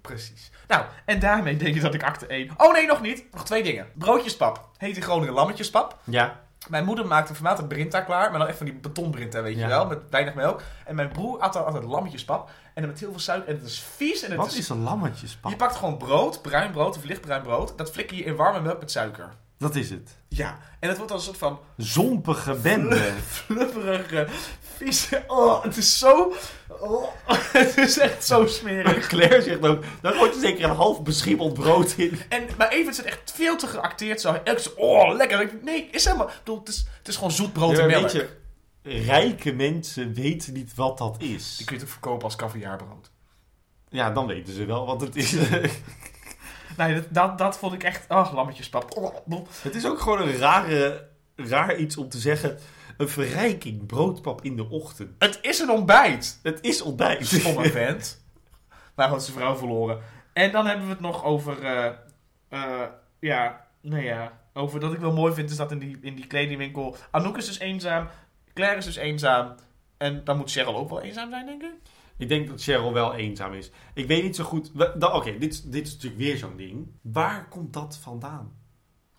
Precies. 0.00 0.50
Nou, 0.68 0.84
en 1.04 1.18
daarmee 1.18 1.56
denk 1.56 1.74
ik 1.74 1.82
dat 1.82 1.94
ik 1.94 2.02
acte 2.02 2.26
1... 2.26 2.50
Oh 2.56 2.72
nee, 2.72 2.86
nog 2.86 3.00
niet. 3.00 3.24
Nog 3.32 3.44
twee 3.44 3.62
dingen. 3.62 3.86
Broodjespap. 3.94 4.70
Heet 4.76 4.96
in 4.96 5.02
Groningen 5.02 5.34
lammetjespap. 5.34 5.98
Ja, 6.04 6.47
Mijn 6.68 6.84
moeder 6.84 7.06
maakte 7.06 7.34
formaat 7.34 7.58
een 7.58 7.66
Brinta 7.66 8.00
klaar, 8.00 8.30
maar 8.30 8.38
dan 8.38 8.48
echt 8.48 8.56
van 8.56 8.66
die 8.66 8.74
betonbrinta, 8.74 9.42
weet 9.42 9.58
je 9.58 9.66
wel, 9.66 9.86
met 9.86 9.98
weinig 10.10 10.34
melk. 10.34 10.62
En 10.84 10.94
mijn 10.94 11.08
broer 11.08 11.38
at 11.38 11.52
dan 11.52 11.64
altijd 11.64 11.84
lammetjespap 11.84 12.50
en 12.74 12.82
dan 12.82 12.90
met 12.90 13.00
heel 13.00 13.10
veel 13.10 13.20
suiker. 13.20 13.48
En 13.48 13.54
het 13.54 13.66
is 13.66 13.80
vies 13.80 14.22
en 14.22 14.30
het 14.30 14.38
wat 14.38 14.50
is... 14.50 14.58
is 14.58 14.68
een 14.68 14.82
lammetjespap? 14.82 15.50
Je 15.50 15.56
pakt 15.56 15.76
gewoon 15.76 15.96
brood, 15.96 16.42
bruin 16.42 16.70
brood 16.70 16.96
of 16.96 17.04
lichtbruin 17.04 17.42
brood, 17.42 17.78
dat 17.78 17.90
flikker 17.90 18.16
je 18.16 18.24
in 18.24 18.36
warme 18.36 18.60
melk 18.60 18.80
met 18.80 18.90
suiker. 18.90 19.32
Dat 19.58 19.74
is 19.76 19.90
het. 19.90 20.16
Ja, 20.28 20.58
en 20.80 20.88
het 20.88 20.96
wordt 20.96 21.12
dan 21.12 21.20
een 21.20 21.26
soort 21.26 21.38
van 21.38 21.60
Zompige 21.76 22.54
bende. 22.54 23.12
flubberige, 23.32 24.26
vieze... 24.76 25.24
Oh, 25.26 25.62
het 25.62 25.76
is 25.76 25.98
zo... 25.98 26.32
Oh, 26.68 27.08
het 27.52 27.76
is 27.76 27.98
echt 27.98 28.26
zo 28.26 28.46
smerig. 28.46 29.06
Claire 29.16 29.42
zegt 29.42 29.66
ook, 29.66 29.84
daar 30.00 30.12
gooit 30.12 30.34
er 30.34 30.40
zeker 30.40 30.64
een 30.64 30.76
half 30.76 31.02
beschimmeld 31.02 31.54
brood 31.54 31.94
in. 31.96 32.18
En, 32.28 32.46
maar 32.58 32.68
even, 32.68 32.86
het 32.86 32.98
is 32.98 33.04
echt 33.04 33.32
veel 33.34 33.56
te 33.56 33.66
geacteerd 33.66 34.20
zo. 34.20 34.40
Ik 34.44 34.58
zo, 34.58 34.70
oh, 34.76 35.14
lekker. 35.16 35.50
Nee, 35.62 35.88
is 35.90 36.04
helemaal... 36.04 36.28
Ik 36.28 36.34
bedoel, 36.38 36.58
het 36.58 36.68
is, 36.68 36.86
het 36.98 37.08
is 37.08 37.14
gewoon 37.14 37.30
zoet 37.30 37.52
brood 37.52 37.76
Ja, 37.76 37.82
en 37.82 37.86
melk. 37.86 38.02
weet 38.02 38.12
je, 38.12 38.28
rijke 38.82 39.52
mensen 39.52 40.14
weten 40.14 40.52
niet 40.52 40.74
wat 40.74 40.98
dat 40.98 41.16
is. 41.18 41.56
Die 41.56 41.66
kun 41.66 41.76
je 41.76 41.82
toch 41.82 41.90
verkopen 41.90 42.24
als 42.24 42.36
caviarbrood. 42.36 43.10
Ja, 43.88 44.10
dan 44.10 44.26
weten 44.26 44.54
ze 44.54 44.64
wel 44.64 44.86
wat 44.86 45.00
het 45.00 45.16
is. 45.16 45.34
Nee, 46.76 46.94
dat, 46.94 47.04
dat, 47.08 47.38
dat 47.38 47.58
vond 47.58 47.72
ik 47.72 47.82
echt... 47.82 48.10
Oh, 48.10 48.32
lammetjespap. 48.32 48.96
Oh, 48.96 49.14
oh. 49.28 49.46
het 49.62 49.74
is 49.74 49.86
ook 49.86 50.00
gewoon 50.00 50.20
een 50.20 50.36
rare, 50.36 51.08
raar 51.36 51.76
iets 51.76 51.96
om 51.96 52.08
te 52.08 52.18
zeggen. 52.18 52.58
Een 52.96 53.08
verrijking, 53.08 53.86
broodpap 53.86 54.44
in 54.44 54.56
de 54.56 54.68
ochtend. 54.68 55.14
Het 55.18 55.38
is 55.42 55.58
een 55.58 55.70
ontbijt. 55.70 56.40
Het 56.42 56.58
is 56.62 56.82
ontbijt. 56.82 57.26
Stomme 57.26 57.70
vent. 57.70 58.24
Maar 58.94 59.08
had 59.08 59.24
zijn 59.24 59.36
vrouw 59.36 59.56
verloren. 59.56 60.00
En 60.32 60.52
dan 60.52 60.66
hebben 60.66 60.86
we 60.86 60.92
het 60.92 61.00
nog 61.00 61.24
over... 61.24 61.62
eh, 61.62 61.92
eh, 62.48 62.82
ja, 63.20 63.66
nou 63.80 64.02
ja... 64.02 64.32
Over 64.52 64.80
dat 64.80 64.92
ik 64.92 64.98
wel 64.98 65.12
mooi 65.12 65.34
vind 65.34 65.50
is 65.50 65.56
dat 65.56 65.72
in 65.72 65.78
die, 65.78 65.98
in 66.00 66.14
die 66.14 66.26
kledingwinkel... 66.26 66.96
Anouk 67.10 67.36
is 67.36 67.46
dus 67.46 67.58
eenzaam. 67.58 68.08
Claire 68.54 68.76
is 68.76 68.84
dus 68.84 68.96
eenzaam. 68.96 69.54
En 69.96 70.24
dan 70.24 70.36
moet 70.36 70.50
Cheryl 70.50 70.76
ook 70.76 70.88
wel 70.88 71.02
eenzaam 71.02 71.30
zijn, 71.30 71.46
denk 71.46 71.62
ik. 71.62 71.74
Ik 72.18 72.28
denk 72.28 72.48
dat 72.48 72.62
Cheryl 72.62 72.92
wel 72.92 73.14
eenzaam 73.14 73.52
is. 73.52 73.70
Ik 73.94 74.06
weet 74.06 74.22
niet 74.22 74.36
zo 74.36 74.44
goed. 74.44 74.70
Oké, 75.00 75.38
dit, 75.38 75.52
is- 75.52 75.62
dit 75.62 75.86
is 75.86 75.92
natuurlijk 75.92 76.20
weer 76.22 76.36
zo'n 76.36 76.56
ding. 76.56 76.86
Waar 77.02 77.48
komt 77.48 77.72
dat 77.72 77.98
vandaan? 78.02 78.52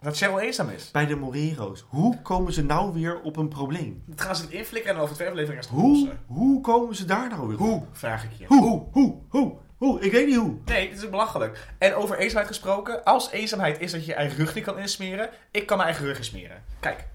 Dat 0.02 0.18
Cheryl 0.18 0.40
eenzaam 0.40 0.70
is. 0.70 0.92
Bij 0.92 1.06
de 1.06 1.16
Morero's. 1.16 1.86
Hoe 1.88 2.22
komen 2.22 2.54
ze 2.54 2.64
nou 2.64 2.94
weer 2.94 3.22
op 3.22 3.38
een 3.38 3.48
probleem? 3.48 4.04
Dat 4.06 4.22
gaan 4.22 4.36
ze 4.36 4.42
het 4.42 4.52
inflikken 4.52 4.92
en 4.96 4.98
over 4.98 5.16
twee 5.16 5.28
afleveringen 5.28 5.64
gaan 5.64 5.76
Hoe, 5.76 6.10
hoe 6.26 6.62
komen 6.62 6.96
ze 6.96 7.06
daar 7.06 7.30
nou 7.30 7.48
weer 7.48 7.60
op? 7.60 7.68
Hoe, 7.68 7.84
vraag 7.92 8.24
ik 8.24 8.32
je. 8.38 8.46
Hoe? 8.48 8.62
Hoe? 8.62 8.88
Hoe? 8.92 9.18
Hoe? 9.30 9.58
Hoe? 9.78 10.02
Ik 10.02 10.12
weet 10.12 10.28
niet 10.28 10.36
hoe. 10.36 10.58
Nee, 10.66 10.90
dit 10.90 10.98
is 11.04 11.10
belachelijk. 11.10 11.68
En 11.78 11.96
over 11.96 12.18
eenzaamheid 12.18 12.48
gesproken. 12.48 13.04
Als 13.04 13.32
eenzaamheid 13.32 13.80
is 13.80 13.92
dat 13.92 14.02
je 14.02 14.08
je 14.08 14.14
eigen 14.14 14.38
rug 14.38 14.56
niet 14.56 14.64
kan 14.64 14.80
insmeren. 14.80 15.30
Ik 15.52 15.66
kan 15.66 15.78
mijn 15.78 15.90
eigen 15.90 16.08
rug 16.08 16.18
insmeren. 16.18 16.64
Kijk. 16.80 17.08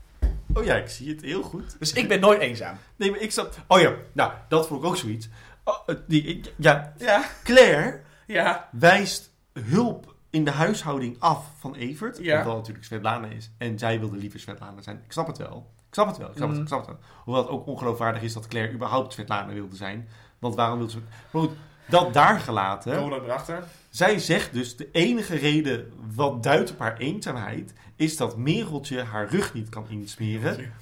Oh 0.55 0.65
ja, 0.65 0.75
ik 0.75 0.89
zie 0.89 1.09
het 1.09 1.21
heel 1.23 1.43
goed. 1.43 1.77
Dus 1.79 1.93
ik 1.93 2.09
ben 2.09 2.21
nooit 2.21 2.41
eenzaam. 2.41 2.77
Nee, 2.97 3.11
maar 3.11 3.21
ik 3.21 3.31
snap... 3.33 3.55
Oh 3.69 3.81
ja, 3.81 3.93
nou, 4.13 4.33
dat 4.49 4.67
vond 4.67 4.83
ik 4.83 4.89
ook 4.89 4.97
zoiets. 4.97 5.29
Oh, 5.65 5.89
die, 6.07 6.43
ja, 6.57 6.93
Ja. 6.99 7.25
Claire 7.45 8.01
Ja. 8.27 8.69
wijst 8.73 9.31
hulp 9.53 10.15
in 10.31 10.45
de 10.45 10.51
huishouding 10.51 11.17
af 11.19 11.47
van 11.59 11.75
Evert. 11.75 12.19
Ja. 12.19 12.39
Omdat 12.39 12.57
natuurlijk 12.57 12.85
Svetlana 12.85 13.27
is. 13.27 13.51
En 13.59 13.79
zij 13.79 14.01
wilde 14.01 14.17
liever 14.17 14.41
Svetlana 14.41 14.83
zijn. 14.83 15.01
Ik 15.05 15.13
snap 15.13 15.27
het 15.27 15.39
wel. 15.39 15.73
Ik 15.89 15.95
snap 15.95 16.07
het 16.07 16.17
wel. 16.17 16.29
Ik 16.31 16.37
snap, 16.37 16.49
het, 16.49 16.57
Mhm. 16.57 16.63
ik 16.67 16.69
snap 16.73 16.87
het 16.87 16.89
wel. 16.89 16.99
Hoewel 17.25 17.43
het 17.43 17.51
ook 17.53 17.67
ongeloofwaardig 17.67 18.23
is 18.23 18.33
dat 18.33 18.47
Claire 18.49 18.73
überhaupt 18.73 19.13
Svetlana 19.13 19.53
wilde 19.53 19.77
zijn. 19.77 20.09
Want 20.39 20.55
waarom 20.55 20.79
wilde 20.79 20.93
ze... 20.93 20.99
Maar 21.31 21.43
goed, 21.43 21.53
dat 21.87 22.13
daar 22.15 22.41
gelaten. 22.41 23.13
Erachter. 23.13 23.65
Zij 23.91 24.19
zegt 24.19 24.53
dus, 24.53 24.77
de 24.77 24.89
enige 24.93 25.37
reden 25.37 25.93
wat 26.15 26.43
duidt 26.43 26.71
op 26.71 26.79
haar 26.79 26.97
eenzaamheid... 26.97 27.73
is 27.97 28.17
dat 28.17 28.37
Mereltje 28.37 29.03
haar 29.03 29.29
rug 29.29 29.55
niet 29.55 29.69
kan 29.69 29.89
insmeren. 29.89 30.73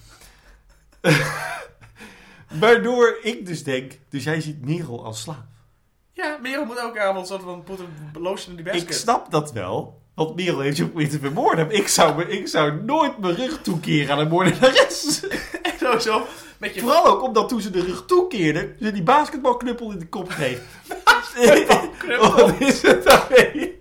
Waardoor 2.60 3.18
ik 3.22 3.46
dus 3.46 3.64
denk, 3.64 3.92
dus 4.08 4.24
jij 4.24 4.40
ziet 4.40 4.64
Merel 4.64 5.04
als 5.04 5.20
slaaf. 5.20 5.36
Ja, 6.12 6.38
Merel 6.42 6.64
moet 6.64 6.76
elke 6.78 7.00
avond 7.00 7.26
soort 7.26 7.42
van 7.42 7.62
put 7.62 7.78
een 7.78 8.22
lotion 8.22 8.50
in 8.58 8.64
die 8.64 8.72
Ik 8.72 8.78
basket. 8.78 8.94
snap 8.94 9.30
dat 9.30 9.52
wel. 9.52 10.00
Want 10.14 10.36
Merel 10.36 10.60
heeft 10.60 10.76
je 10.76 10.82
geprobeerd 10.82 11.10
te 11.10 11.18
vermoorden. 11.18 11.70
Ik 11.70 11.88
zou, 11.88 12.16
me, 12.16 12.28
ik 12.28 12.48
zou 12.48 12.82
nooit 12.82 13.18
mijn 13.18 13.34
rug 13.34 13.60
toekeren 13.62 14.10
aan 14.14 14.18
een 14.18 14.28
moordenares. 14.28 15.20
En 15.62 15.72
sowieso 15.80 16.26
met 16.58 16.74
je... 16.74 16.80
Vooral 16.80 17.06
ook 17.06 17.22
omdat 17.22 17.48
toen 17.48 17.60
ze 17.60 17.70
de 17.70 17.82
rug 17.82 18.04
toekeerde... 18.06 18.74
ze 18.80 18.92
die 18.92 19.02
basketbalknuppel 19.02 19.90
in 19.90 19.98
de 19.98 20.08
kop 20.08 20.28
kreeg. 20.28 20.60
Wat 22.20 22.54
is 22.58 22.82
het 22.82 23.04
daarmee? 23.04 23.80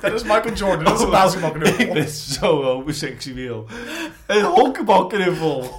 Dat 0.00 0.12
is 0.12 0.22
Michael 0.22 0.54
Jordan, 0.54 0.84
dat 0.84 0.94
is 0.94 1.00
een 1.00 1.06
Ik 1.06 1.12
basketbalknuppel. 1.12 1.92
ben 1.92 2.08
zo 2.08 2.62
homoseksueel. 2.62 3.66
Een 4.26 4.42
honkbalknuffel. 4.44 5.70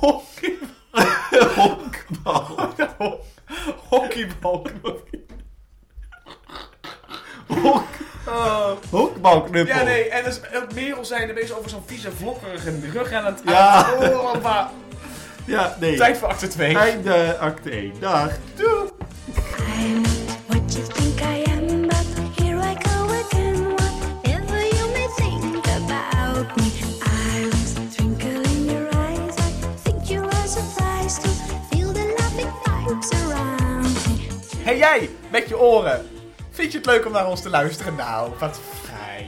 Honkbal. 1.55 3.23
Hockeybalknuppel. 3.89 5.03
Honk, 7.47 7.83
Oh. 8.27 8.71
Ja, 9.75 9.83
nee, 9.83 10.09
en 10.09 10.23
dus, 10.23 10.39
ook 10.55 10.73
Merel 10.73 11.05
zijn 11.05 11.29
een 11.29 11.35
beetje 11.35 11.57
over 11.57 11.69
zo'n 11.69 11.83
vieze 11.85 12.11
vlokkerige 12.11 12.73
rug 12.93 13.11
aan 13.11 13.25
het... 13.25 13.41
Ja. 13.45 13.85
Oh, 13.99 14.41
maar- 14.43 14.69
Ja, 15.45 15.75
nee. 15.79 15.95
Tijd 15.97 16.17
voor 16.17 16.27
acte 16.27 16.47
2. 16.47 16.77
Einde 16.77 17.37
acte 17.39 17.69
1. 17.69 17.93
Dag. 17.99 18.31
Doei. 18.55 18.89
I'm 19.67 20.03
what 20.47 20.73
you 20.73 20.87
think 20.87 21.21
Hey 34.65 34.77
jij, 34.77 35.09
met 35.31 35.49
je 35.49 35.59
oren. 35.59 36.09
Vind 36.49 36.71
je 36.71 36.77
het 36.77 36.87
leuk 36.87 37.05
om 37.05 37.11
naar 37.11 37.27
ons 37.27 37.41
te 37.41 37.49
luisteren? 37.49 37.95
Nou, 37.95 38.31
wat 38.39 38.59
fijn. 38.83 39.27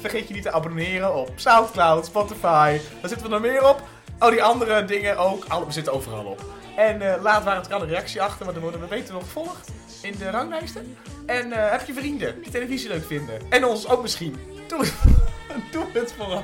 Vergeet 0.00 0.28
je 0.28 0.34
niet 0.34 0.42
te 0.42 0.52
abonneren 0.52 1.14
op 1.14 1.30
Soundcloud, 1.34 2.06
Spotify. 2.06 2.78
Waar 3.00 3.08
zitten 3.08 3.22
we 3.22 3.28
nog 3.28 3.40
meer 3.40 3.68
op? 3.68 3.82
Oh, 4.18 4.30
die 4.30 4.42
andere 4.42 4.84
dingen 4.84 5.16
ook. 5.16 5.44
We 5.64 5.72
zitten 5.72 5.92
overal 5.92 6.24
op. 6.24 6.44
En 6.76 7.02
eh, 7.02 7.22
laat 7.22 7.44
waar 7.44 7.56
het 7.56 7.68
kan 7.68 7.80
een 7.80 7.88
reactie 7.88 8.22
achter, 8.22 8.44
want 8.44 8.52
dan 8.52 8.62
worden 8.62 8.80
we 8.80 8.86
beter 8.86 9.14
nog 9.14 9.22
gevolgd 9.22 9.70
in 10.02 10.14
de 10.18 10.30
ranglijsten. 10.30 10.96
En 11.26 11.52
eh, 11.52 11.70
heb 11.70 11.86
je 11.86 11.94
vrienden 11.94 12.42
die 12.42 12.52
televisie 12.52 12.88
leuk 12.88 13.06
vinden? 13.06 13.40
En 13.50 13.64
ons 13.64 13.88
ook 13.88 14.02
misschien. 14.02 14.36
Doe 14.68 14.78
het, 14.80 14.92
Doe 15.72 15.86
het 15.92 16.12
vooral. 16.12 16.42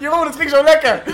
Jeroen, 0.00 0.26
het 0.26 0.36
ging 0.36 0.50
zo 0.50 0.62
lekker. 0.62 1.06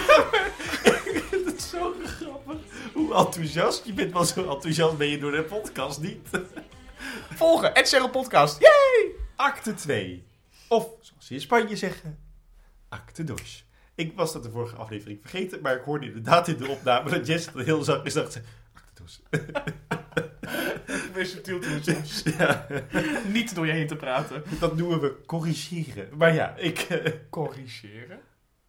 ik 1.14 1.24
vind 1.30 1.46
het 1.46 1.62
zo 1.62 1.94
grappig. 2.04 2.56
Hoe 2.92 3.14
enthousiast 3.14 3.84
je 3.84 3.92
bent, 3.92 4.12
maar 4.12 4.26
zo 4.26 4.50
enthousiast 4.50 4.96
ben 4.96 5.08
je 5.08 5.18
door 5.18 5.30
de 5.30 5.42
podcast 5.42 6.00
niet. 6.00 6.28
Volgen, 7.36 7.74
Ed 7.74 8.08
Podcast. 8.12 8.60
Yay! 8.60 9.10
Acte 9.36 9.74
2. 9.74 10.26
Of, 10.68 10.82
zoals 11.00 11.26
ze 11.26 11.34
in 11.34 11.40
Spanje 11.40 11.76
zeggen, 11.76 12.18
acte 12.88 13.24
2. 13.24 13.36
Ik 13.94 14.12
was 14.16 14.32
dat 14.32 14.42
de 14.42 14.50
vorige 14.50 14.76
aflevering 14.76 15.18
vergeten, 15.20 15.60
maar 15.60 15.76
ik 15.76 15.82
hoorde 15.84 16.06
inderdaad 16.06 16.48
in 16.48 16.56
de 16.56 16.68
opname 16.68 17.10
dat 17.10 17.26
Jess 17.26 17.48
heel 17.54 17.82
zacht 17.84 18.06
is. 18.06 18.12
dacht, 18.12 18.40
acte 18.74 19.02
2 19.30 19.42
echt 21.16 21.18
weer 21.18 21.26
subtiel 21.26 21.60
doen. 21.60 21.82
Ja. 22.38 22.66
Niet 23.26 23.54
door 23.54 23.66
je 23.66 23.72
heen 23.72 23.86
te 23.86 23.96
praten. 23.96 24.42
Dat 24.60 24.76
noemen 24.76 25.00
we 25.00 25.20
corrigeren. 25.26 26.16
Maar 26.16 26.34
ja, 26.34 26.56
ik... 26.56 26.78
Eh, 26.78 27.12
corrigeren? 27.30 28.20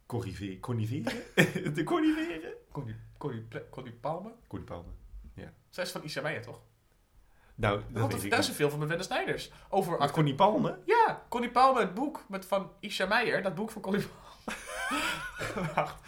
Corriveren? 0.06 0.60
Conniveren? 0.60 1.12
de 1.74 1.84
conniveren? 1.84 2.52
Connie, 3.70 3.92
Palme? 4.00 4.32
Connie 4.48 4.66
Palme, 4.66 4.88
ja. 5.34 5.52
Zij 5.70 5.84
is 5.84 5.90
van 5.90 6.04
Isabella, 6.04 6.40
toch? 6.40 6.60
Nou, 7.54 7.78
oh, 7.78 7.94
dat 7.94 8.12
is 8.12 8.22
weet 8.22 8.48
ik 8.48 8.54
veel 8.54 8.70
van 8.70 8.78
met 8.78 8.88
Wende 8.88 9.04
Snijders. 9.04 9.50
Over 9.68 10.10
Connie 10.10 10.34
Palme? 10.34 10.78
Ja, 10.84 11.22
Connie 11.28 11.50
Palme, 11.50 11.80
het 11.80 11.94
boek 11.94 12.24
met 12.28 12.46
van 12.46 12.72
Isha 12.80 13.06
Meijer. 13.06 13.42
Dat 13.42 13.54
boek 13.54 13.70
van 13.70 13.82
Connie 13.82 14.06
Palme. 14.06 14.58
Wacht. 15.74 16.02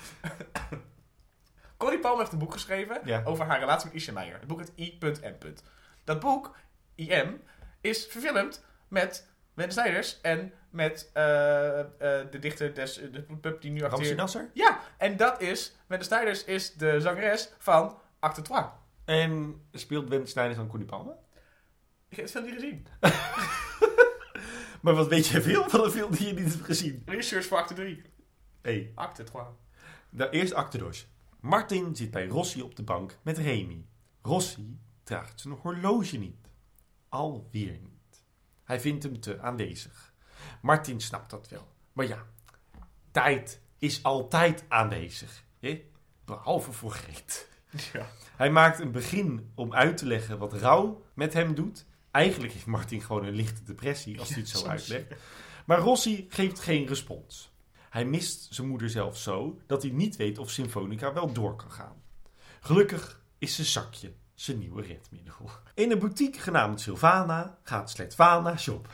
Connie 1.76 1.98
Palme 1.98 2.18
heeft 2.18 2.32
een 2.32 2.38
boek 2.38 2.52
geschreven 2.52 3.26
over 3.26 3.44
haar 3.44 3.58
relatie 3.58 3.86
met 3.86 3.94
Isha 3.94 4.12
Meijer. 4.12 4.38
Het 4.38 4.48
boek 4.48 4.58
het 4.58 4.72
I.M. 4.76 5.54
Dat 6.04 6.20
boek, 6.20 6.56
IM, 6.94 7.40
is 7.80 8.06
verfilmd 8.06 8.64
met 8.88 9.28
Wende 9.54 9.72
Snijders 9.72 10.20
en 10.20 10.52
met 10.70 11.10
eh, 11.12 11.80
eh, 11.80 11.86
de 12.30 12.38
dichter 12.40 12.74
des, 12.74 12.94
de 12.94 13.22
pup 13.40 13.62
die 13.62 13.70
nu 13.70 13.82
acteert. 13.82 14.16
Nasser? 14.16 14.50
Ja, 14.52 14.80
en 14.98 15.16
dat 15.16 15.40
is, 15.40 15.76
Wende 15.86 16.04
Snijders 16.04 16.44
is 16.44 16.74
de 16.74 17.00
zangeres 17.00 17.52
van 17.58 17.98
Acte 18.18 18.42
Trois. 18.42 18.66
En 19.04 19.62
speelt 19.72 20.08
Ben 20.08 20.26
Snijders 20.26 20.58
dan 20.58 20.68
Connie 20.68 20.88
Palme? 20.88 21.16
Ik 22.08 22.16
heb 22.16 22.24
het 22.24 22.30
film 22.30 22.44
niet 22.44 22.54
gezien. 22.54 22.86
Maar 24.84 24.94
wat 24.94 25.08
weet 25.08 25.26
jij 25.26 25.42
veel 25.42 25.68
van 25.68 25.84
een 25.84 25.90
film 25.90 26.10
die 26.10 26.26
je 26.26 26.32
niet 26.32 26.52
hebt 26.52 26.64
gezien? 26.64 27.02
Research 27.06 27.46
voor 27.46 27.58
Acte 27.58 27.74
3. 27.74 28.02
Hey, 28.62 28.92
Acte 28.94 29.22
Trois. 29.22 29.46
nou, 30.10 30.30
eerst 30.30 30.52
acte 30.52 30.78
dos. 30.78 31.06
Martin 31.40 31.96
zit 31.96 32.10
bij 32.10 32.26
Rossi 32.26 32.62
op 32.62 32.76
de 32.76 32.82
bank 32.82 33.18
met 33.22 33.38
Remy. 33.38 33.86
Rossi 34.22 34.78
draagt 35.04 35.40
zijn 35.40 35.54
horloge 35.54 36.16
niet. 36.16 36.48
Alweer 37.08 37.78
niet. 37.82 38.24
Hij 38.64 38.80
vindt 38.80 39.02
hem 39.02 39.20
te 39.20 39.40
aanwezig. 39.40 40.14
Martin 40.62 41.00
snapt 41.00 41.30
dat 41.30 41.48
wel. 41.48 41.68
Maar 41.92 42.06
ja, 42.06 42.26
tijd 43.10 43.60
is 43.78 44.02
altijd 44.02 44.64
aanwezig. 44.68 45.44
Hè? 45.60 45.84
Behalve 46.24 46.72
voor 46.72 46.90
Greet. 46.90 47.48
Ja. 47.92 48.06
Hij 48.36 48.50
maakt 48.50 48.78
een 48.78 48.92
begin 48.92 49.52
om 49.54 49.74
uit 49.74 49.96
te 49.96 50.06
leggen 50.06 50.38
wat 50.38 50.52
rouw 50.52 51.04
met 51.14 51.32
hem 51.32 51.54
doet. 51.54 51.86
Eigenlijk 52.10 52.52
heeft 52.52 52.66
Martin 52.66 53.02
gewoon 53.02 53.24
een 53.24 53.34
lichte 53.34 53.62
depressie 53.62 54.18
als 54.18 54.28
hij 54.28 54.38
het 54.38 54.48
zo 54.48 54.66
uitlegt. 54.66 55.14
Maar 55.66 55.78
Rossi 55.78 56.26
geeft 56.28 56.60
geen 56.60 56.86
respons. 56.86 57.52
Hij 57.90 58.04
mist 58.04 58.54
zijn 58.54 58.68
moeder 58.68 58.90
zelf 58.90 59.18
zo 59.18 59.60
dat 59.66 59.82
hij 59.82 59.90
niet 59.90 60.16
weet 60.16 60.38
of 60.38 60.50
Symfonica 60.50 61.12
wel 61.12 61.32
door 61.32 61.56
kan 61.56 61.72
gaan. 61.72 62.02
Gelukkig 62.60 63.22
is 63.38 63.54
zijn 63.54 63.66
zakje 63.66 64.14
zijn 64.34 64.58
nieuwe 64.58 64.82
redmiddel. 64.82 65.50
In 65.74 65.90
een 65.90 65.98
boutique 65.98 66.40
genaamd 66.40 66.80
Sylvana 66.80 67.58
gaat 67.62 67.90
Sletvana 67.90 68.56
shop. 68.56 68.88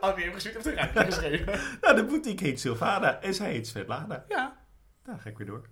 Oh, 0.00 0.14
die 0.14 0.24
heeft 0.24 0.34
gezien 0.34 0.52
heeft 0.52 0.66
een 0.66 0.74
rijtje 0.74 1.04
geschreven. 1.04 1.60
Nou, 1.80 1.96
de 1.96 2.04
boutique 2.04 2.46
heet 2.46 2.60
Sylvana 2.60 3.20
en 3.20 3.34
zij 3.34 3.50
heet 3.50 3.66
Svetlana. 3.66 4.24
Ja. 4.28 4.56
Nou, 5.04 5.18
ga 5.18 5.28
ik 5.28 5.38
weer 5.38 5.46
door. 5.46 5.66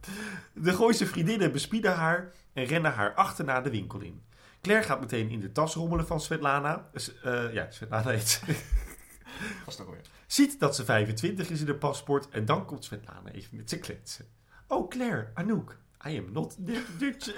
De 0.55 0.73
Gooise 0.73 1.07
vriendinnen 1.07 1.53
bespieden 1.53 1.95
haar 1.95 2.33
en 2.53 2.65
rennen 2.65 2.93
haar 2.93 3.15
achterna 3.15 3.61
de 3.61 3.71
winkel 3.71 4.01
in. 4.01 4.23
Claire 4.63 4.87
gaat 4.87 5.01
meteen 5.01 5.31
in 5.31 5.41
de 5.41 5.53
tas 5.53 5.75
rommelen 5.75 6.07
van 6.07 6.21
Svetlana. 6.21 6.89
S- 6.95 7.21
eh, 7.23 7.53
ja, 7.53 7.71
Svetlana 7.71 8.11
heet 8.11 8.29
ze. 8.29 8.41
Was 9.67 9.81
ook 9.81 9.91
weer. 9.91 10.01
Ziet 10.27 10.61
dat 10.61 10.77
ze 10.77 10.85
25 10.85 11.51
is 11.51 11.61
in 11.61 11.67
haar 11.67 11.75
paspoort 11.77 12.29
en 12.29 12.45
dan 12.45 12.65
komt 12.67 12.85
Svetlana 12.85 13.31
even 13.31 13.57
met 13.57 13.69
ze 13.71 13.79
kletsen. 13.79 14.27
Oh, 14.69 14.89
Claire, 14.91 15.31
Anouk, 15.35 15.77
I 16.07 16.19
am 16.19 16.33
not 16.33 16.57
Dutch. 16.99 17.29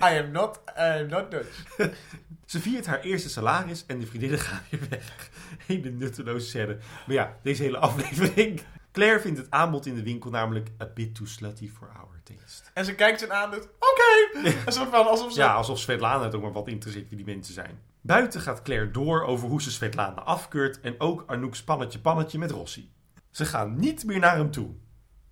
I 0.00 0.18
am 0.18 0.30
not, 0.30 0.60
I 0.76 1.00
am 1.00 1.08
not 1.08 1.30
Dutch. 1.30 1.64
ze 2.52 2.60
viert 2.60 2.86
haar 2.86 3.00
eerste 3.00 3.28
salaris 3.28 3.86
en 3.86 3.98
de 3.98 4.06
vriendinnen 4.06 4.38
gaan 4.38 4.62
weer 4.70 4.88
weg. 4.90 5.30
Hele 5.66 5.90
nutteloze 5.90 6.46
scène. 6.46 6.78
Maar 7.06 7.16
ja, 7.16 7.36
deze 7.42 7.62
hele 7.62 7.78
aflevering. 7.78 8.60
Claire 8.92 9.20
vindt 9.20 9.38
het 9.38 9.50
aanbod 9.50 9.86
in 9.86 9.94
de 9.94 10.02
winkel 10.02 10.30
namelijk 10.30 10.70
a 10.82 10.86
bit 10.94 11.14
too 11.14 11.26
slutty 11.26 11.70
for 11.70 11.88
our 11.88 12.20
taste. 12.22 12.70
En 12.74 12.84
ze 12.84 12.94
kijkt 12.94 13.20
ze 13.20 13.32
aan 13.32 13.52
en 13.52 13.58
doet, 13.58 13.68
oké. 13.78 14.56
Alsof 14.66 15.32
ze... 15.32 15.38
Ja, 15.40 15.54
alsof 15.54 15.78
Svetlana 15.78 16.24
het 16.24 16.34
ook 16.34 16.42
maar 16.42 16.52
wat 16.52 16.68
interesseert 16.68 17.08
wie 17.08 17.16
die 17.16 17.34
mensen 17.34 17.54
zijn. 17.54 17.80
Buiten 18.00 18.40
gaat 18.40 18.62
Claire 18.62 18.90
door 18.90 19.22
over 19.22 19.48
hoe 19.48 19.62
ze 19.62 19.70
Svetlana 19.70 20.20
afkeurt 20.22 20.80
en 20.80 20.94
ook 21.00 21.24
Anouk's 21.26 21.62
pannetje 21.62 21.98
pannetje 21.98 22.38
met 22.38 22.50
Rossi. 22.50 22.92
Ze 23.30 23.44
gaan 23.44 23.78
niet 23.78 24.04
meer 24.04 24.18
naar 24.18 24.36
hem 24.36 24.50
toe. 24.50 24.70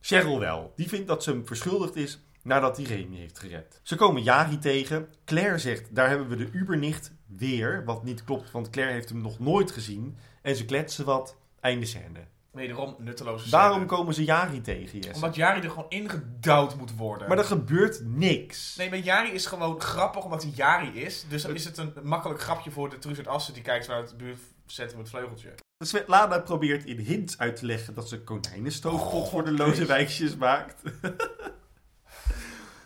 Cheryl 0.06 0.38
wel. 0.38 0.72
Die 0.76 0.88
vindt 0.88 1.06
dat 1.06 1.22
ze 1.22 1.30
hem 1.30 1.46
verschuldigd 1.46 1.96
is 1.96 2.20
nadat 2.42 2.76
hij 2.76 2.86
Remy 2.86 3.16
heeft 3.16 3.38
gered. 3.38 3.80
Ze 3.82 3.96
komen 3.96 4.22
Jari 4.22 4.58
tegen. 4.58 5.08
Claire 5.24 5.58
zegt, 5.58 5.94
daar 5.94 6.08
hebben 6.08 6.28
we 6.28 6.36
de 6.36 6.48
ubernicht 6.52 7.12
weer. 7.26 7.84
Wat 7.84 8.04
niet 8.04 8.24
klopt, 8.24 8.50
want 8.50 8.70
Claire 8.70 8.94
heeft 8.94 9.08
hem 9.08 9.20
nog 9.20 9.38
nooit 9.38 9.70
gezien. 9.70 10.16
En 10.42 10.56
ze 10.56 10.64
kletsen 10.64 11.04
wat. 11.04 11.36
Einde 11.60 11.86
scène. 11.86 12.24
Wederom 12.50 12.96
nutteloze 12.98 13.50
Daarom 13.50 13.76
scène. 13.76 13.86
komen 13.86 14.14
ze 14.14 14.24
Jari 14.24 14.60
tegen, 14.60 14.98
Jesse. 14.98 15.14
Omdat 15.14 15.34
Jari 15.34 15.60
er 15.60 15.70
gewoon 15.70 15.88
ingedouwd 15.88 16.76
moet 16.76 16.96
worden. 16.96 17.28
Maar 17.28 17.38
er 17.38 17.44
gebeurt 17.44 18.00
niks. 18.04 18.76
Nee, 18.76 18.90
maar 18.90 18.98
Jari 18.98 19.30
is 19.30 19.46
gewoon 19.46 19.80
grappig 19.80 20.24
omdat 20.24 20.42
hij 20.42 20.52
Jari 20.54 21.00
is. 21.00 21.24
Dus 21.28 21.42
dan 21.42 21.54
is 21.54 21.64
het 21.64 21.78
een 21.78 21.92
makkelijk 22.02 22.40
grapje 22.40 22.70
voor 22.70 22.90
de 22.90 22.98
Truus 22.98 23.18
uit 23.18 23.28
Assen 23.28 23.54
die 23.54 23.62
kijkt 23.62 23.84
vanuit 23.86 24.08
het 24.08 24.18
buurtcentrum 24.18 25.00
het 25.00 25.08
vleugeltje. 25.08 25.54
Svetlana 25.78 26.38
probeert 26.38 26.84
in 26.84 26.98
hints 26.98 27.38
uit 27.38 27.56
te 27.56 27.66
leggen 27.66 27.94
dat 27.94 28.08
ze 28.08 28.20
konijnenstoofpot 28.20 29.22
Oh, 29.22 29.30
voor 29.30 29.44
de 29.44 29.52
loze 29.52 29.86
wijkjes 29.86 30.36
maakt. 30.36 30.82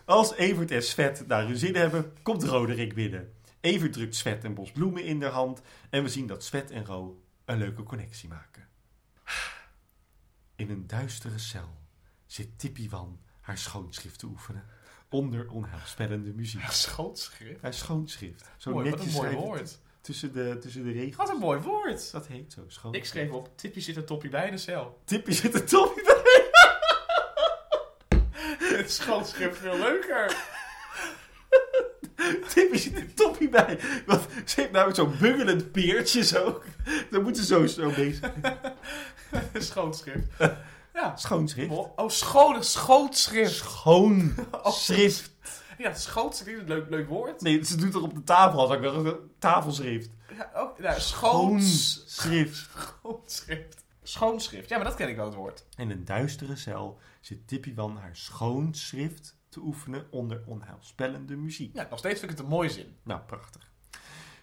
Als 0.04 0.34
Evert 0.34 0.70
en 0.70 0.82
Svet 0.82 1.26
naar 1.26 1.46
hun 1.46 1.56
zin 1.56 1.74
hebben, 1.74 2.12
komt 2.22 2.44
Roderick 2.44 2.94
binnen. 2.94 3.32
Evert 3.60 3.92
drukt 3.92 4.14
Svet 4.14 4.44
een 4.44 4.54
bos 4.54 4.70
bloemen 4.70 5.04
in 5.04 5.22
haar 5.22 5.30
hand 5.30 5.60
en 5.90 6.02
we 6.02 6.08
zien 6.08 6.26
dat 6.26 6.44
Svet 6.44 6.70
en 6.70 6.84
Ro 6.84 7.22
een 7.44 7.58
leuke 7.58 7.82
connectie 7.82 8.28
maken. 8.28 8.68
In 10.56 10.70
een 10.70 10.86
duistere 10.86 11.38
cel 11.38 11.78
zit 12.26 12.58
Tippy 12.58 12.88
Wan 12.88 13.20
haar 13.40 13.58
schoonschrift 13.58 14.18
te 14.18 14.26
oefenen. 14.26 14.64
Onder 15.08 15.50
onheilspellende 15.50 16.32
muziek. 16.32 16.70
Schootschrift? 16.70 17.62
Haar 17.62 17.74
schoonschrift. 17.74 18.50
Zo 18.56 18.70
Mooi, 18.70 18.90
wat 18.90 18.98
netjes 18.98 19.14
een 19.14 19.22
mooi 19.22 19.36
woord. 19.36 19.80
Tussen 20.00 20.32
de, 20.32 20.58
tussen 20.60 20.84
de 20.84 20.92
regels. 20.92 21.16
Wat 21.16 21.28
een 21.28 21.36
mooi 21.36 21.60
woord. 21.60 22.12
Dat 22.12 22.26
heet 22.26 22.52
zo, 22.52 22.64
schoon. 22.66 22.94
Ik 22.94 23.04
schreef 23.04 23.30
op, 23.30 23.48
Tippie 23.56 23.82
zit 23.82 23.96
een 23.96 24.04
toppie 24.04 24.30
bij 24.30 24.46
in 24.46 24.52
de 24.52 24.58
cel. 24.58 24.98
Tippy 25.04 25.32
zit 25.32 25.68
toch 25.68 25.96
niet 25.96 26.04
bij. 26.04 26.18
Het 28.78 28.92
schootschrift 28.92 29.58
veel 29.58 29.78
leuker. 29.78 30.36
Tippy 32.48 32.76
zit 32.76 32.96
er 32.96 33.14
toppie 33.14 33.48
bij. 33.48 33.78
Want 34.06 34.26
ze 34.44 34.60
heeft 34.60 34.72
nou 34.72 34.94
zo'n 34.94 35.14
bungelend 35.20 35.72
peertje 35.72 36.24
zo. 36.24 36.62
Dan 37.10 37.22
moeten 37.22 37.44
ze 37.44 37.54
zo, 37.54 37.66
zo 37.66 37.90
bezig. 37.90 38.30
Schootschrift. 39.54 40.26
Ja. 40.94 41.16
Schoonschrift. 41.16 41.70
Oh, 41.70 42.08
schone 42.08 42.62
schootschrift. 42.62 43.54
Schoon 43.54 44.34
schrift. 44.64 45.30
Ja, 45.80 45.94
schootschrift 45.94 46.56
is 46.56 46.62
een 46.62 46.68
leuk, 46.68 46.90
leuk 46.90 47.08
woord. 47.08 47.40
Nee, 47.40 47.64
ze 47.64 47.76
doet 47.76 47.94
er 47.94 48.02
op 48.02 48.14
de 48.14 48.22
tafel. 48.22 48.60
Als 48.60 48.72
ik 48.72 48.80
wel 48.80 49.18
tafelschrift. 49.38 50.10
Ja, 50.36 50.50
ook, 50.54 50.78
nou. 50.78 51.00
Schoonschrift. 51.00 52.70
Schoonschrift. 52.70 53.84
Schoonschrift. 54.02 54.68
Ja, 54.68 54.76
maar 54.76 54.86
dat 54.86 54.94
ken 54.94 55.08
ik 55.08 55.16
wel 55.16 55.24
het 55.24 55.34
woord. 55.34 55.64
In 55.76 55.90
een 55.90 56.04
duistere 56.04 56.56
cel 56.56 56.98
zit 57.20 57.48
Tippy 57.48 57.74
Wan 57.74 57.96
haar 57.96 58.16
schoonschrift 58.16 59.36
te 59.48 59.60
oefenen 59.60 60.06
onder 60.10 60.42
onheilspellende 60.46 61.36
muziek. 61.36 61.74
Ja, 61.74 61.86
nog 61.90 61.98
steeds 61.98 62.18
vind 62.20 62.30
ik 62.30 62.36
het 62.36 62.46
een 62.46 62.52
mooie 62.52 62.70
zin. 62.70 62.96
Nou, 63.02 63.20
prachtig. 63.20 63.70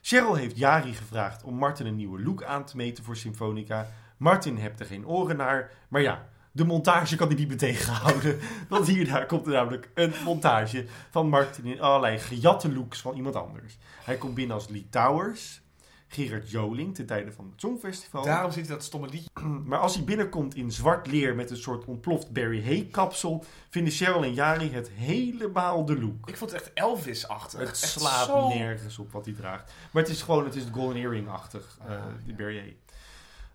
Cheryl 0.02 0.36
heeft 0.36 0.58
Jari 0.58 0.94
gevraagd 0.94 1.44
om 1.44 1.56
Martin 1.56 1.86
een 1.86 1.96
nieuwe 1.96 2.24
look 2.24 2.44
aan 2.44 2.66
te 2.66 2.76
meten 2.76 3.04
voor 3.04 3.16
Symfonica. 3.16 3.88
Martin 4.18 4.58
hebt 4.58 4.80
er 4.80 4.86
geen 4.86 5.08
oren 5.08 5.38
naar. 5.38 5.72
Maar 5.88 6.02
ja, 6.02 6.30
de 6.58 6.66
montage 6.66 7.16
kan 7.16 7.28
hij 7.28 7.36
niet 7.36 7.48
meer 7.48 7.58
tegenhouden. 7.58 8.40
Want 8.70 8.88
hierna 8.88 9.24
komt 9.26 9.46
er 9.46 9.52
namelijk 9.54 9.90
een 9.94 10.14
montage 10.24 10.86
van 11.12 11.30
Martin 11.30 11.66
in 11.66 11.82
allerlei 11.82 12.18
gejatte 12.20 12.74
looks 12.74 13.02
van 13.02 13.16
iemand 13.16 13.36
anders. 13.36 13.78
Hij 14.04 14.16
komt 14.16 14.34
binnen 14.34 14.56
als 14.56 14.68
Lee 14.68 14.88
Towers, 14.90 15.62
Gerard 16.08 16.50
Joling 16.52 16.96
ten 16.96 17.06
tijde 17.06 17.32
van 17.32 17.46
het 17.52 17.60
Songfestival. 17.62 18.24
Daarom 18.24 18.52
zit 18.52 18.68
hij 18.68 18.76
dat 18.76 18.86
stomme 18.86 19.08
liedje. 19.10 19.30
Maar 19.70 19.80
als 19.80 19.96
hij 19.96 20.04
binnenkomt 20.04 20.56
in 20.56 20.72
zwart 20.72 21.08
leer 21.08 21.36
met 21.36 21.50
een 21.52 21.58
soort 21.58 21.86
ontploft 21.86 22.32
Barry 22.32 22.64
Hay 22.66 22.88
kapsel, 22.92 23.46
vinden 23.70 23.94
Cheryl 23.94 24.24
en 24.24 24.34
Jari 24.34 24.72
het 24.72 24.90
helemaal 24.90 25.86
de 25.86 26.00
look. 26.00 26.30
Ik 26.30 26.38
vond 26.38 26.52
het 26.52 26.62
echt 26.62 26.72
Elvis-achtig. 26.74 27.60
Het 27.60 27.68
Echt 27.70 27.78
slaat 27.78 28.26
zo- 28.26 28.48
nergens 28.48 28.98
op 29.00 29.12
wat 29.12 29.26
hij 29.26 29.34
draagt. 29.34 29.72
Maar 29.92 30.04
het 30.04 30.12
is 30.12 30.22
gewoon, 30.22 30.46
het 30.46 30.56
is 30.56 30.66
de 30.66 30.72
Golden 30.74 30.98
Earring-achtig, 30.98 31.78
eh, 31.88 32.02
die 32.26 32.34
Barrier. 32.36 32.74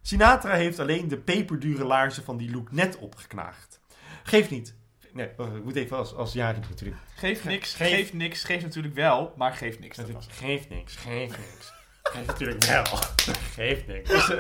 Sinatra 0.03 0.55
heeft 0.55 0.79
alleen 0.79 1.09
de 1.09 1.19
peperdure 1.19 1.85
laarzen 1.85 2.25
van 2.25 2.37
die 2.37 2.50
look 2.50 2.73
net 2.73 2.96
opgeknaagd. 2.96 3.81
Geeft 4.23 4.50
niet. 4.50 4.75
Nee, 5.13 5.27
ik 5.29 5.65
moet 5.65 5.77
even 5.77 5.96
als, 5.96 6.15
als 6.15 6.33
Jari 6.33 6.59
natuurlijk. 6.71 7.00
Geeft 7.17 7.44
niks, 7.44 7.75
Geef- 7.75 7.88
geeft 7.88 8.13
niks, 8.13 8.44
geeft 8.44 8.63
natuurlijk 8.63 8.94
wel, 8.94 9.35
maar 9.37 9.53
geeft 9.55 9.81
niks. 9.81 9.96
Dat 9.96 10.11
was 10.11 10.25
het. 10.25 10.35
Geeft 10.35 10.69
niks, 10.69 10.96
geeft 10.96 11.38
niks. 11.38 11.73
Geeft 12.13 12.27
natuurlijk 12.27 12.65
wel. 12.65 12.85
Geeft 13.55 13.87
niks. 13.87 14.33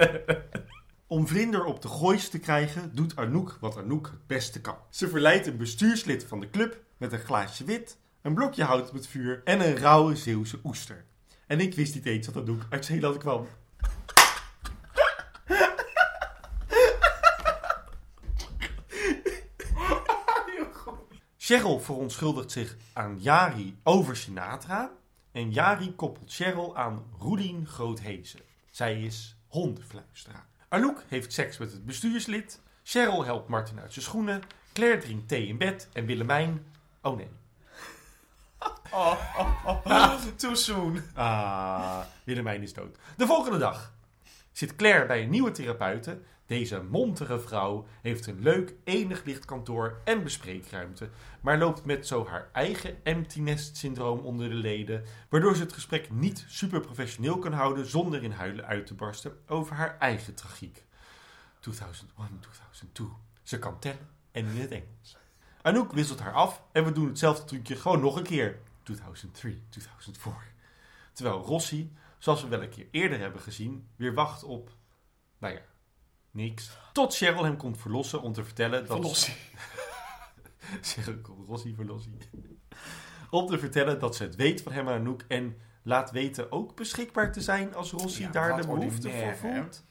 Om 1.06 1.28
vlinder 1.28 1.64
op 1.64 1.82
de 1.82 1.88
goois 1.88 2.28
te 2.28 2.38
krijgen, 2.38 2.94
doet 2.94 3.16
Anouk 3.16 3.56
wat 3.60 3.76
Anouk 3.76 4.06
het 4.06 4.26
beste 4.26 4.60
kan. 4.60 4.76
Ze 4.90 5.08
verleidt 5.08 5.46
een 5.46 5.56
bestuurslid 5.56 6.24
van 6.24 6.40
de 6.40 6.50
club 6.50 6.80
met 6.96 7.12
een 7.12 7.18
glaasje 7.18 7.64
wit, 7.64 7.96
een 8.22 8.34
blokje 8.34 8.64
hout 8.64 8.88
op 8.88 8.94
het 8.94 9.06
vuur 9.06 9.40
en 9.44 9.60
een 9.60 9.76
rauwe 9.76 10.16
Zeeuwse 10.16 10.58
oester. 10.64 11.04
En 11.46 11.60
ik 11.60 11.74
wist 11.74 11.94
niet 11.94 12.06
eens 12.06 12.26
dat 12.26 12.36
Anouk 12.42 12.62
uit 12.70 12.84
Zeeland 12.84 13.16
kwam. 13.18 13.46
Cheryl 21.44 21.80
verontschuldigt 21.80 22.52
zich 22.52 22.76
aan 22.92 23.18
Jari 23.20 23.78
over 23.82 24.16
Sinatra. 24.16 24.90
En 25.32 25.50
Jari 25.50 25.94
koppelt 25.94 26.32
Cheryl 26.32 26.76
aan 26.76 27.04
Roelien 27.18 27.66
Groothezen. 27.66 28.40
Zij 28.70 29.02
is 29.02 29.36
hondenfluisteraar. 29.46 30.46
Anouk 30.68 31.02
heeft 31.08 31.32
seks 31.32 31.58
met 31.58 31.72
het 31.72 31.84
bestuurslid. 31.84 32.60
Cheryl 32.82 33.24
helpt 33.24 33.48
Martin 33.48 33.80
uit 33.80 33.92
zijn 33.92 34.04
schoenen. 34.04 34.42
Claire 34.72 35.00
drinkt 35.00 35.28
thee 35.28 35.46
in 35.46 35.58
bed. 35.58 35.88
En 35.92 36.06
Willemijn... 36.06 36.66
Oh 37.02 37.16
nee. 37.16 37.28
Oh, 38.92 39.20
oh, 39.38 39.66
oh, 39.66 39.86
oh. 39.86 40.14
Too 40.36 40.54
soon. 40.54 41.02
Ah, 41.14 42.00
Willemijn 42.24 42.62
is 42.62 42.72
dood. 42.72 42.96
De 43.16 43.26
volgende 43.26 43.58
dag 43.58 43.92
zit 44.52 44.76
Claire 44.76 45.06
bij 45.06 45.22
een 45.22 45.30
nieuwe 45.30 45.50
therapeute. 45.50 46.20
Deze 46.46 46.82
montere 46.82 47.38
vrouw 47.38 47.86
heeft 48.02 48.26
een 48.26 48.42
leuk 48.42 48.74
enig 48.84 49.24
licht 49.24 49.44
kantoor 49.44 50.00
en 50.04 50.22
bespreekruimte, 50.22 51.08
maar 51.40 51.58
loopt 51.58 51.84
met 51.84 52.06
zo 52.06 52.26
haar 52.26 52.48
eigen 52.52 53.04
empty 53.04 53.40
nest 53.40 53.76
syndroom 53.76 54.18
onder 54.18 54.48
de 54.48 54.54
leden, 54.54 55.04
waardoor 55.28 55.54
ze 55.56 55.62
het 55.62 55.72
gesprek 55.72 56.10
niet 56.10 56.44
super 56.48 56.80
professioneel 56.80 57.38
kan 57.38 57.52
houden 57.52 57.86
zonder 57.86 58.22
in 58.22 58.30
huilen 58.30 58.66
uit 58.66 58.86
te 58.86 58.94
barsten 58.94 59.38
over 59.46 59.74
haar 59.74 59.98
eigen 59.98 60.34
tragiek. 60.34 60.84
2001, 61.60 62.38
2002. 62.40 63.06
Ze 63.42 63.58
kan 63.58 63.78
tellen 63.78 64.08
en 64.30 64.46
in 64.46 64.60
het 64.60 64.70
Engels. 64.70 65.16
Anouk 65.62 65.92
wisselt 65.92 66.20
haar 66.20 66.32
af 66.32 66.62
en 66.72 66.84
we 66.84 66.92
doen 66.92 67.06
hetzelfde 67.06 67.44
trucje 67.44 67.76
gewoon 67.76 68.00
nog 68.00 68.16
een 68.16 68.22
keer. 68.22 68.58
2003, 68.82 69.62
2004. 69.68 70.32
Terwijl 71.12 71.42
Rossi, 71.42 71.92
zoals 72.18 72.42
we 72.42 72.48
wel 72.48 72.62
een 72.62 72.68
keer 72.68 72.86
eerder 72.90 73.18
hebben 73.18 73.40
gezien, 73.40 73.88
weer 73.96 74.14
wacht 74.14 74.44
op, 74.44 74.70
nou 75.38 75.54
ja, 75.54 75.60
niks. 76.32 76.70
Tot 76.92 77.16
Cheryl 77.16 77.44
hem 77.44 77.56
komt 77.56 77.78
verlossen 77.78 78.22
om 78.22 78.32
te 78.32 78.44
vertellen 78.44 78.86
dat... 78.86 78.96
Verlossie. 78.96 79.34
Cheryl 80.82 81.20
komt 81.20 81.48
Rossi 81.48 81.74
verlossen. 81.74 82.18
om 83.30 83.46
te 83.46 83.58
vertellen 83.58 83.98
dat 83.98 84.16
ze 84.16 84.22
het 84.22 84.36
weet 84.36 84.62
van 84.62 84.72
hem 84.72 84.88
en 84.88 84.94
Anouk 84.94 85.24
en 85.28 85.56
laat 85.82 86.10
weten 86.10 86.52
ook 86.52 86.76
beschikbaar 86.76 87.32
te 87.32 87.40
zijn 87.40 87.74
als 87.74 87.90
Rossi 87.90 88.22
Ja, 88.22 88.30
daar 88.30 88.60
de 88.60 88.66
behoefte 88.66 89.10
voor 89.10 89.36
voelt. 89.36 89.84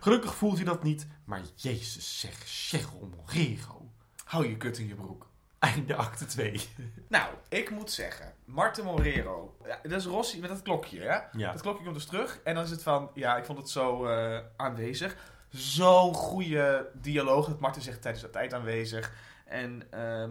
Gelukkig 0.00 0.34
voelt 0.34 0.56
hij 0.56 0.64
dat 0.64 0.82
niet, 0.82 1.06
maar 1.24 1.40
jezus 1.54 2.20
zeg, 2.20 2.34
Cheryl 2.44 3.10
Morero. 3.16 3.92
Hou 4.24 4.48
je 4.48 4.56
kut 4.56 4.78
in 4.78 4.86
je 4.86 4.94
broek. 4.94 5.32
Einde 5.58 5.94
acte 5.94 6.24
2. 6.26 6.60
Nou, 7.08 7.34
ik 7.48 7.70
moet 7.70 7.90
zeggen, 7.90 8.34
Martin 8.44 8.84
Morero. 8.84 9.56
Ja, 9.66 9.78
dat 9.82 9.92
is 9.92 10.04
Rossi 10.04 10.40
met 10.40 10.48
dat 10.48 10.62
klokje, 10.62 11.00
hè? 11.00 11.38
Ja. 11.38 11.52
Dat 11.52 11.60
klokje 11.60 11.82
komt 11.82 11.94
dus 11.94 12.06
terug. 12.06 12.40
En 12.44 12.54
dan 12.54 12.64
is 12.64 12.70
het 12.70 12.82
van, 12.82 13.10
ja, 13.14 13.36
ik 13.36 13.44
vond 13.44 13.58
het 13.58 13.70
zo 13.70 14.06
eh, 14.06 14.40
aanwezig. 14.56 15.16
Zo'n 15.54 16.14
goede 16.14 16.90
dialoog 16.94 17.46
dat 17.46 17.60
Martin 17.60 17.82
zegt 17.82 18.02
tijdens 18.02 18.22
de 18.22 18.30
tijd 18.30 18.54
aanwezig. 18.54 19.12
En, 19.46 19.82
eh, 19.90 20.24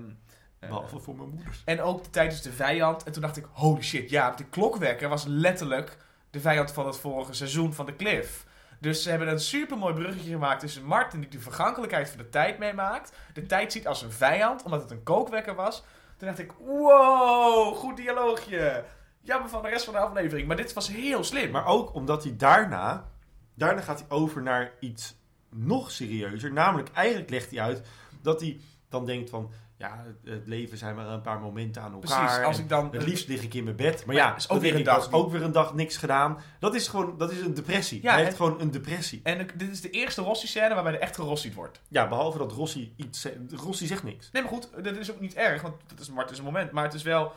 Behalve 0.60 1.00
voor 1.00 1.16
mijn 1.16 1.30
moeder. 1.30 1.62
en 1.66 1.82
ook 1.82 2.06
tijdens 2.06 2.42
de 2.42 2.52
vijand. 2.52 3.04
En 3.04 3.12
toen 3.12 3.22
dacht 3.22 3.38
ik, 3.38 3.46
holy 3.52 3.82
shit, 3.82 4.10
ja, 4.10 4.32
de 4.32 4.46
klokwekker 4.46 5.10
was 5.10 5.26
letterlijk 5.26 5.98
de 6.30 6.40
vijand 6.40 6.72
van 6.72 6.86
het 6.86 6.98
vorige 6.98 7.34
seizoen 7.34 7.74
van 7.74 7.86
de 7.86 7.96
Cliff. 7.96 8.46
Dus 8.80 9.04
ze 9.04 9.10
hebben 9.10 9.28
een 9.28 9.40
supermooi 9.40 9.94
bruggetje 9.94 10.32
gemaakt 10.32 10.60
tussen 10.60 10.84
Martin, 10.84 11.20
die 11.20 11.30
de 11.30 11.40
vergankelijkheid 11.40 12.10
van 12.10 12.18
de 12.18 12.30
tijd 12.30 12.58
meemaakt. 12.58 13.14
De 13.34 13.46
tijd 13.46 13.72
ziet 13.72 13.88
als 13.88 14.02
een 14.02 14.12
vijand, 14.12 14.64
omdat 14.64 14.82
het 14.82 14.92
een 14.92 15.04
kookwekker 15.04 15.56
was. 15.56 15.84
Toen 16.18 16.28
dacht 16.28 16.40
ik, 16.40 16.52
wow, 16.52 17.76
goed 17.76 17.98
dialoogje. 17.98 18.84
Jammer 19.22 19.50
van 19.50 19.62
de 19.62 19.70
rest 19.70 19.86
van 19.86 19.94
de 19.94 20.00
aflevering, 20.00 20.48
maar 20.48 20.58
dit 20.58 20.74
was 20.74 20.88
heel 20.88 21.24
slim. 21.24 21.52
Maar 21.52 21.66
ook 21.66 21.94
omdat 21.94 22.24
hij 22.24 22.36
daarna... 22.38 23.12
Daarna 23.54 23.82
gaat 23.82 24.00
hij 24.00 24.10
over 24.10 24.42
naar 24.42 24.72
iets 24.80 25.16
nog 25.50 25.92
serieuzer. 25.92 26.54
Namelijk, 26.54 26.90
eigenlijk 26.94 27.30
legt 27.30 27.52
hij 27.52 27.62
uit 27.62 27.88
dat 28.22 28.42
hij 28.42 28.60
dan 28.90 29.06
denkt 29.06 29.30
van... 29.30 29.52
Ja, 29.78 30.06
het, 30.24 30.42
leven 30.46 30.78
zijn 30.78 30.96
maar 30.96 31.08
een 31.08 31.22
paar 31.22 31.40
momenten 31.40 31.82
aan 31.82 31.94
elkaar. 31.94 32.26
Precies, 32.26 32.44
als 32.44 32.60
ik 32.60 32.70
dan... 32.70 32.90
Het 32.92 33.06
liefst 33.06 33.28
lig 33.28 33.42
ik 33.44 33.54
in 33.54 33.64
mijn 33.64 33.76
bed. 33.76 33.96
Maar 33.96 34.06
Maar 34.06 34.16
ja, 34.16 34.36
is 34.36 34.50
ook 34.50 34.62
weer 34.62 34.76
een 34.76 34.84
dag 34.84 35.12
ook 35.12 35.32
weer 35.32 35.42
een 35.42 35.52
dag 35.52 35.74
niks 35.74 35.98
gedaan. 35.98 36.38
Dat 36.60 36.76
is 36.76 36.88
gewoon 36.88 37.18
dat 37.18 37.32
is 37.32 37.40
een 37.40 37.54
depressie. 37.54 38.02
Ja, 38.02 38.10
hij 38.10 38.20
en- 38.20 38.26
heeft 38.26 38.38
gewoon 38.38 38.62
een 38.62 38.72
depressie. 38.72 39.20
En 39.24 39.48
dit 39.56 39.70
is 39.70 39.82
de 39.82 39.90
eerste 39.90 40.22
Rossi-scène 40.22 40.74
waarbij 40.74 40.94
er 40.94 41.00
echt 41.00 41.16
gerossied 41.16 41.54
wordt. 41.54 41.82
Ja, 41.88 42.08
behalve 42.08 42.38
dat 42.38 42.52
Rossi 42.52 42.94
iets... 42.96 43.28
Rossi 43.50 43.88
zegt 43.88 44.04
niks. 44.04 44.32
Nee, 44.32 44.42
maar 44.42 44.52
goed, 44.52 44.70
dat 44.84 44.96
is 44.96 45.12
ook 45.12 45.20
niet 45.20 45.34
erg, 45.34 45.62
want 45.62 45.76
dat 45.88 46.00
is 46.00 46.10
Martin's 46.10 46.42
moment. 46.42 46.72
Maar 46.72 46.84
het 46.84 46.94
is 46.94 47.04
wel... 47.04 47.34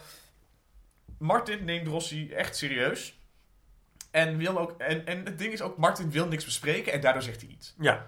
Martin 1.18 1.64
neemt 1.64 1.86
Rossi 1.86 2.30
echt 2.32 2.56
serieus. 2.56 3.18
En, 4.16 4.36
wil 4.36 4.58
ook, 4.58 4.74
en, 4.78 5.06
en 5.06 5.24
het 5.24 5.38
ding 5.38 5.52
is 5.52 5.62
ook, 5.62 5.76
Martin 5.76 6.10
wil 6.10 6.26
niks 6.26 6.44
bespreken 6.44 6.92
en 6.92 7.00
daardoor 7.00 7.22
zegt 7.22 7.40
hij 7.40 7.50
iets. 7.50 7.74
Ja, 7.78 8.06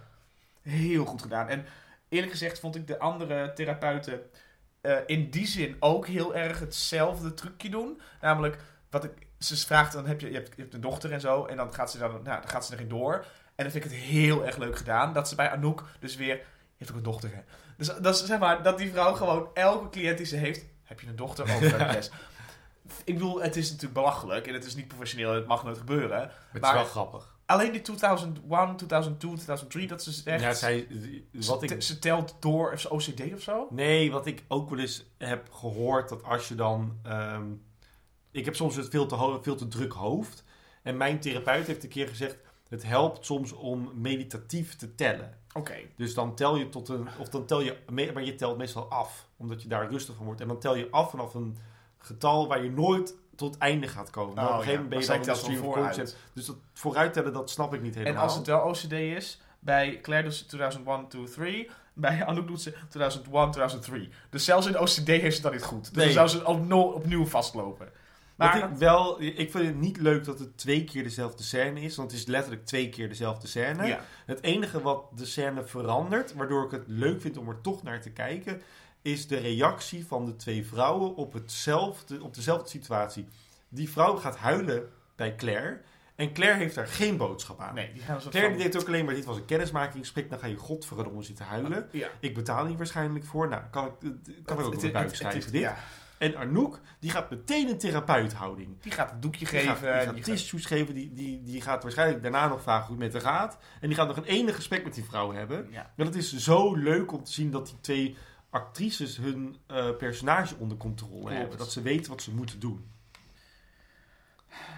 Heel 0.63 1.05
goed 1.05 1.23
gedaan. 1.23 1.49
En 1.49 1.67
eerlijk 2.09 2.33
gezegd 2.33 2.61
vond 2.61 2.77
ik 2.77 2.87
de 2.87 2.99
andere 2.99 3.53
therapeuten 3.53 4.21
eh, 4.81 4.97
in 5.07 5.31
die 5.31 5.47
zin 5.47 5.77
ook 5.81 6.07
heel 6.07 6.35
erg 6.35 6.59
hetzelfde 6.59 7.35
trucje 7.35 7.71
doen. 7.71 8.01
Namelijk, 8.21 8.59
wat 8.91 9.05
ik, 9.05 9.13
ze 9.39 9.57
vraagt, 9.57 9.93
dan 9.93 10.07
heb 10.07 10.21
je, 10.21 10.31
je, 10.31 10.35
hebt, 10.35 10.57
je 10.57 10.63
hebt 10.63 10.75
een 10.75 10.81
dochter 10.81 11.13
en 11.13 11.21
zo, 11.21 11.45
en 11.45 11.57
dan 11.57 11.75
gaat 11.75 11.91
ze, 11.91 11.99
dan, 11.99 12.11
nou, 12.11 12.23
dan 12.23 12.49
gaat 12.49 12.67
ze 12.67 12.75
erin 12.75 12.89
door. 12.89 13.15
En 13.55 13.65
dan 13.65 13.71
vind 13.71 13.85
ik 13.85 13.91
het 13.91 14.01
heel 14.01 14.47
erg 14.47 14.57
leuk 14.57 14.77
gedaan, 14.77 15.13
dat 15.13 15.29
ze 15.29 15.35
bij 15.35 15.51
Anouk 15.51 15.85
dus 16.01 16.17
weer, 16.17 16.37
je 16.37 16.45
hebt 16.77 16.91
ook 16.91 16.97
een 16.97 17.03
dochter 17.03 17.31
hè. 17.35 17.41
Dus 17.77 17.87
dat 17.87 18.15
is, 18.15 18.25
zeg 18.25 18.39
maar, 18.39 18.63
dat 18.63 18.79
die 18.79 18.91
vrouw 18.91 19.15
gewoon 19.15 19.51
elke 19.55 19.89
cliënt 19.89 20.17
die 20.17 20.27
ze 20.27 20.37
heeft, 20.37 20.65
heb 20.83 21.01
je 21.01 21.07
een 21.07 21.17
dochter? 21.17 21.45
Oh, 21.45 21.61
leuk, 21.61 21.93
yes. 21.93 22.11
Ik 23.05 23.15
bedoel, 23.15 23.43
het 23.43 23.57
is 23.57 23.67
natuurlijk 23.67 23.95
belachelijk 23.95 24.47
en 24.47 24.55
het 24.55 24.65
is 24.65 24.75
niet 24.75 24.89
professioneel 24.89 25.31
en 25.31 25.37
het 25.37 25.47
mag 25.47 25.65
nooit 25.65 25.79
gebeuren. 25.79 26.31
het 26.51 26.63
Maar- 26.63 26.71
is 26.75 26.77
wel 26.81 26.85
grappig. 26.91 27.37
Alleen 27.47 27.73
die 27.73 27.81
2001, 27.81 28.77
2002, 28.77 29.31
2003, 29.35 29.87
dat 29.87 30.03
ze 30.03 30.31
echt... 30.31 30.43
Ja, 30.43 30.55
zij, 30.55 30.87
wat 31.33 31.61
ze, 31.61 31.67
ik 31.75 31.83
ze 31.83 31.99
telt 31.99 32.37
door, 32.41 32.73
of 32.73 32.81
ze 32.81 32.91
OCD 32.91 33.35
of 33.35 33.41
zo? 33.43 33.67
Nee, 33.71 34.13
wat 34.13 34.27
ik 34.27 34.45
ook 34.49 34.71
wel 34.71 34.79
eens 34.79 35.05
heb 35.19 35.53
gehoord, 35.53 36.09
dat 36.09 36.23
als 36.23 36.49
je 36.49 36.55
dan... 36.55 36.99
ehm, 37.03 37.45
ik 38.31 38.45
heb 38.45 38.55
soms 38.57 38.77
het 38.77 38.89
veel 38.89 39.07
te, 39.07 39.39
veel 39.43 39.57
te 39.57 39.69
druk 39.69 39.93
hoofd. 39.93 40.45
En 40.83 40.97
mijn 40.97 41.21
therapeut 41.21 41.67
heeft 41.67 41.83
een 41.83 41.89
keer 41.89 42.09
gezegd... 42.09 42.37
Het 42.69 42.83
helpt 42.83 43.25
soms 43.27 43.53
om 43.53 43.91
meditatief 43.95 44.77
te 44.77 44.95
tellen. 44.95 45.39
Oké. 45.53 45.77
Dus 45.97 46.15
dan 46.15 46.35
tel 46.35 46.57
je 46.57 46.69
tot 46.69 46.89
een... 46.89 47.09
Of 47.19 47.29
dan 47.29 47.47
tel 47.47 47.61
je... 47.61 47.77
Maar 48.13 48.25
je 48.25 48.35
telt 48.35 48.59
meestal 48.59 48.91
af. 48.91 49.29
Omdat 49.37 49.63
je 49.63 49.69
daar 49.69 49.91
rustig 49.91 50.15
van 50.15 50.25
wordt. 50.25 50.41
En 50.41 50.49
dan 50.49 50.59
tel 50.59 50.75
je 50.75 50.89
af 50.91 51.11
vanaf 51.11 51.35
een 51.35 51.57
getal 51.99 52.49
waar 52.49 52.63
je 52.63 52.71
nooit 52.71 53.15
tot 53.37 53.59
einde 53.59 53.89
gaat 53.89 54.11
komen. 54.11 54.39
Oh, 54.39 54.45
op 54.45 54.49
een 54.51 54.55
gegeven 54.57 54.73
ja. 54.73 54.79
moment 54.83 54.89
ben 54.91 55.01
je 55.01 55.07
dan 55.07 55.23
telt 55.23 55.39
stream. 55.39 56.09
Dus 56.33 56.47
dat 56.47 56.57
vooruittellen, 56.73 57.33
dat 57.33 57.51
snap 57.51 57.75
ik 57.75 57.83
niet 57.83 57.95
helemaal. 57.95 58.17
En 58.17 58.23
als 58.23 58.37
het 58.37 58.47
wel 58.47 58.61
OCD 58.61 58.93
is, 58.93 59.41
bij 59.59 59.99
Claire 60.03 60.27
doet 60.29 60.37
ze 60.37 60.47
2001, 60.47 61.09
2, 61.09 61.25
3. 61.25 61.71
Bij 61.93 62.25
Anouk 62.25 62.47
doet 62.47 62.61
ze 62.63 62.75
2001, 62.89 63.51
2003. 63.51 64.09
Dus 64.31 64.45
zelfs 64.45 64.67
in 64.67 64.79
OCD 64.79 65.07
heeft 65.07 65.37
ze 65.37 65.43
dat 65.43 65.53
niet 65.53 65.63
goed. 65.63 65.85
Dus 65.95 66.05
Nee. 66.05 66.15
dan 66.15 66.29
zou 66.29 66.43
ze 66.43 66.47
opno- 66.49 66.91
opnieuw 66.91 67.27
vastlopen. 67.27 67.89
Maar, 68.37 68.57
ik 68.71 68.77
wel, 68.79 69.23
ik 69.23 69.51
vind 69.51 69.67
het 69.67 69.77
niet 69.81 69.97
leuk 70.01 70.25
dat 70.25 70.39
het 70.39 70.59
twee 70.59 70.85
keer 70.85 71.03
dezelfde 71.03 71.43
scène 71.43 71.81
is, 71.81 71.97
want 71.97 72.11
het 72.11 72.21
is 72.21 72.27
letterlijk 72.27 72.65
twee 72.67 72.89
keer 72.89 73.09
dezelfde 73.09 73.47
scène. 73.47 73.87
ja. 73.87 74.01
Het 74.27 74.43
enige 74.43 74.81
wat 74.83 75.05
de 75.17 75.27
scène 75.27 75.65
verandert, 75.65 76.35
waardoor 76.35 76.65
ik 76.65 76.71
het 76.71 76.85
leuk 76.87 77.21
vind 77.21 77.37
om 77.37 77.49
er 77.49 77.61
toch 77.61 77.83
naar 77.83 78.01
te 78.01 78.11
kijken, 78.11 78.63
is 79.03 79.27
de 79.27 79.37
reactie 79.37 80.07
van 80.07 80.25
de 80.27 80.37
twee 80.37 80.67
vrouwen 80.67 81.15
op, 81.15 81.33
hetzelfde, 81.33 82.23
op 82.23 82.35
dezelfde 82.35 82.69
situatie. 82.69 83.27
Die 83.69 83.89
vrouw 83.91 84.17
gaat 84.17 84.37
huilen 84.37 84.89
bij 85.17 85.35
Claire 85.35 85.81
en 86.17 86.33
Claire 86.33 86.59
heeft 86.59 86.75
daar 86.75 86.87
geen 86.87 87.17
boodschap 87.17 87.61
aan. 87.61 87.75
Nee, 87.75 87.93
die 87.93 88.03
gaan 88.03 88.21
zo 88.21 88.29
Claire 88.31 88.55
die 88.55 88.63
deed 88.63 88.81
ook 88.81 88.87
alleen 88.89 89.05
maar, 89.05 89.15
dit 89.15 89.25
was 89.25 89.37
een 89.37 89.45
kennismakingsgesprek, 89.45 90.31
dan 90.31 90.39
ga 90.39 90.47
je 90.47 90.57
godverdomme 90.57 91.23
zitten 91.23 91.45
huilen. 91.45 91.89
Ja. 91.93 92.09
Ik 92.21 92.35
betaal 92.35 92.67
hier 92.67 92.77
waarschijnlijk 92.77 93.25
voor, 93.25 93.49
nou, 93.49 93.63
kan 93.71 93.87
ik, 93.87 93.93
kan 94.01 94.59
ik 94.59 94.65
ook 94.65 94.83
het- 94.83 95.33
dit. 95.33 95.53
ja. 95.53 95.77
En 96.19 96.37
Arnoek, 96.37 96.81
die 96.99 97.11
gaat 97.11 97.31
meteen 97.31 97.69
een 97.69 97.79
therapeuthouding. 97.79 98.81
Die 98.81 98.93
gaat 98.93 99.11
een 99.13 99.21
doekje 99.21 99.39
Die 99.39 99.49
geven. 99.49 99.67
gaat, 99.69 99.81
die 99.81 99.89
gaat 99.91 100.15
die 100.15 100.15
gaat- 100.15 100.25
tissues 100.25 100.65
geven. 100.67 100.95
Die, 100.95 101.13
die, 101.13 101.43
die 101.43 101.61
gaat 101.61 101.83
waarschijnlijk 101.83 102.23
daarna 102.23 102.49
nog 102.49 102.63
vragen 102.63 102.87
hoe 102.95 103.03
het 103.03 103.13
met 103.13 103.23
haar 103.23 103.33
gaat. 103.33 103.59
En 103.81 103.89
die 103.89 103.97
gaat 103.97 104.07
nog 104.07 104.17
een 104.17 104.25
enig 104.25 104.55
gesprek 104.55 104.85
met 104.85 104.95
die 104.95 105.05
vrouw 105.05 105.33
hebben. 105.33 105.67
ja. 105.71 105.93
En 105.97 106.07
het 106.07 106.15
is 106.15 106.37
zo 106.37 106.75
leuk 106.75 107.13
om 107.13 107.25
te 107.25 107.33
zien 107.33 107.51
dat 107.51 107.67
die 107.67 107.81
twee 107.81 108.17
actrices 108.51 109.17
hun 109.17 109.57
eh, 109.67 109.97
personage 109.97 110.55
onder 110.59 110.77
controle 110.77 111.21
Klopt. 111.21 111.37
hebben. 111.37 111.59
Dat 111.59 111.73
ze 111.73 111.83
weten 111.83 112.11
wat 112.11 112.23
ze 112.23 112.35
moeten 112.35 112.61
doen. 112.61 112.91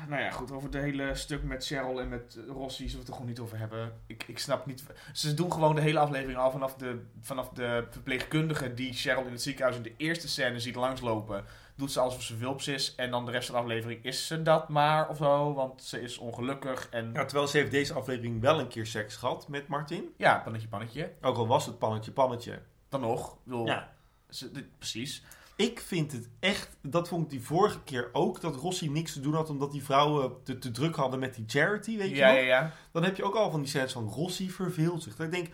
Nou 0.08 0.22
ja, 0.22 0.30
goed, 0.30 0.50
over 0.50 0.68
het 0.72 0.82
hele 0.82 1.14
stuk 1.14 1.42
met 1.42 1.66
Cheryl 1.66 2.00
en 2.00 2.08
met 2.08 2.38
Rossi 2.48 2.76
zullen 2.88 2.92
we 2.92 2.98
het 2.98 3.08
er 3.08 3.12
gewoon 3.12 3.28
niet 3.28 3.38
over 3.38 3.58
hebben. 3.58 3.92
Ik, 4.06 4.24
ik 4.26 4.38
snap 4.38 4.66
niet... 4.66 4.84
Ze 5.12 5.34
doen 5.34 5.52
gewoon 5.52 5.74
de 5.74 5.80
hele 5.80 5.98
aflevering 5.98 6.38
al 6.38 6.50
vanaf 6.50 6.74
de, 6.74 7.04
vanaf 7.20 7.48
de 7.48 7.86
verpleegkundige 7.90 8.74
die 8.74 8.92
Cheryl 8.92 9.24
in 9.26 9.32
het 9.32 9.42
ziekenhuis 9.42 9.76
in 9.76 9.82
de 9.82 9.94
eerste 9.96 10.28
scène 10.28 10.60
ziet 10.60 10.74
langslopen. 10.74 11.44
Doet 11.74 11.92
ze 11.92 12.00
alsof 12.00 12.22
ze 12.22 12.36
wulps 12.36 12.68
is. 12.68 12.94
En 12.94 13.10
dan 13.10 13.24
de 13.24 13.30
rest 13.30 13.46
van 13.46 13.54
de 13.56 13.60
aflevering 13.62 14.04
is 14.04 14.26
ze 14.26 14.42
dat 14.42 14.68
maar 14.68 15.08
of 15.08 15.16
zo, 15.16 15.54
want 15.54 15.82
ze 15.82 16.00
is 16.02 16.18
ongelukkig. 16.18 16.88
En 16.90 17.10
Ja, 17.12 17.24
terwijl 17.24 17.48
ze 17.48 17.56
heeft 17.56 17.70
deze 17.70 17.92
aflevering 17.94 18.40
wel 18.40 18.60
een 18.60 18.68
keer 18.68 18.86
seks 18.86 19.16
gehad 19.16 19.48
met 19.48 19.68
Martin. 19.68 20.14
ja, 20.16 20.38
pannetje, 20.38 20.68
pannetje. 20.68 21.12
Ook 21.20 21.36
al 21.36 21.46
was 21.46 21.66
het 21.66 21.78
pannetje 21.78 22.12
pannetje. 22.12 22.60
Dan 22.90 23.00
nog. 23.00 23.36
Bedoel, 23.44 23.66
Ja. 23.66 23.92
ze- 24.28 24.66
precies. 24.78 25.22
Ik 25.56 25.80
vind 25.80 26.12
het 26.12 26.28
echt, 26.38 26.76
dat 26.82 27.08
vond 27.08 27.24
ik 27.24 27.30
die 27.30 27.42
vorige 27.42 27.82
keer 27.82 28.08
ook, 28.12 28.40
dat 28.40 28.56
Rossi 28.56 28.90
niks 28.90 29.12
te 29.12 29.20
doen 29.20 29.34
had 29.34 29.50
omdat 29.50 29.72
die 29.72 29.84
vrouwen 29.84 30.32
te, 30.44 30.58
te 30.58 30.70
druk 30.70 30.96
hadden 30.96 31.20
met 31.20 31.34
die 31.34 31.44
charity, 31.46 31.96
weet 31.96 32.10
je 32.10 32.16
Ja, 32.16 32.26
nog? 32.26 32.36
ja, 32.36 32.42
ja. 32.42 32.72
dan 32.92 33.02
heb 33.04 33.16
je 33.16 33.24
ook 33.24 33.34
al 33.34 33.50
van 33.50 33.60
die 33.60 33.68
scènes 33.68 33.92
van 33.92 34.08
Rossi 34.08 34.50
verveelt 34.50 35.02
zich. 35.02 35.16
Dat 35.16 35.26
ik 35.26 35.32
denk, 35.32 35.48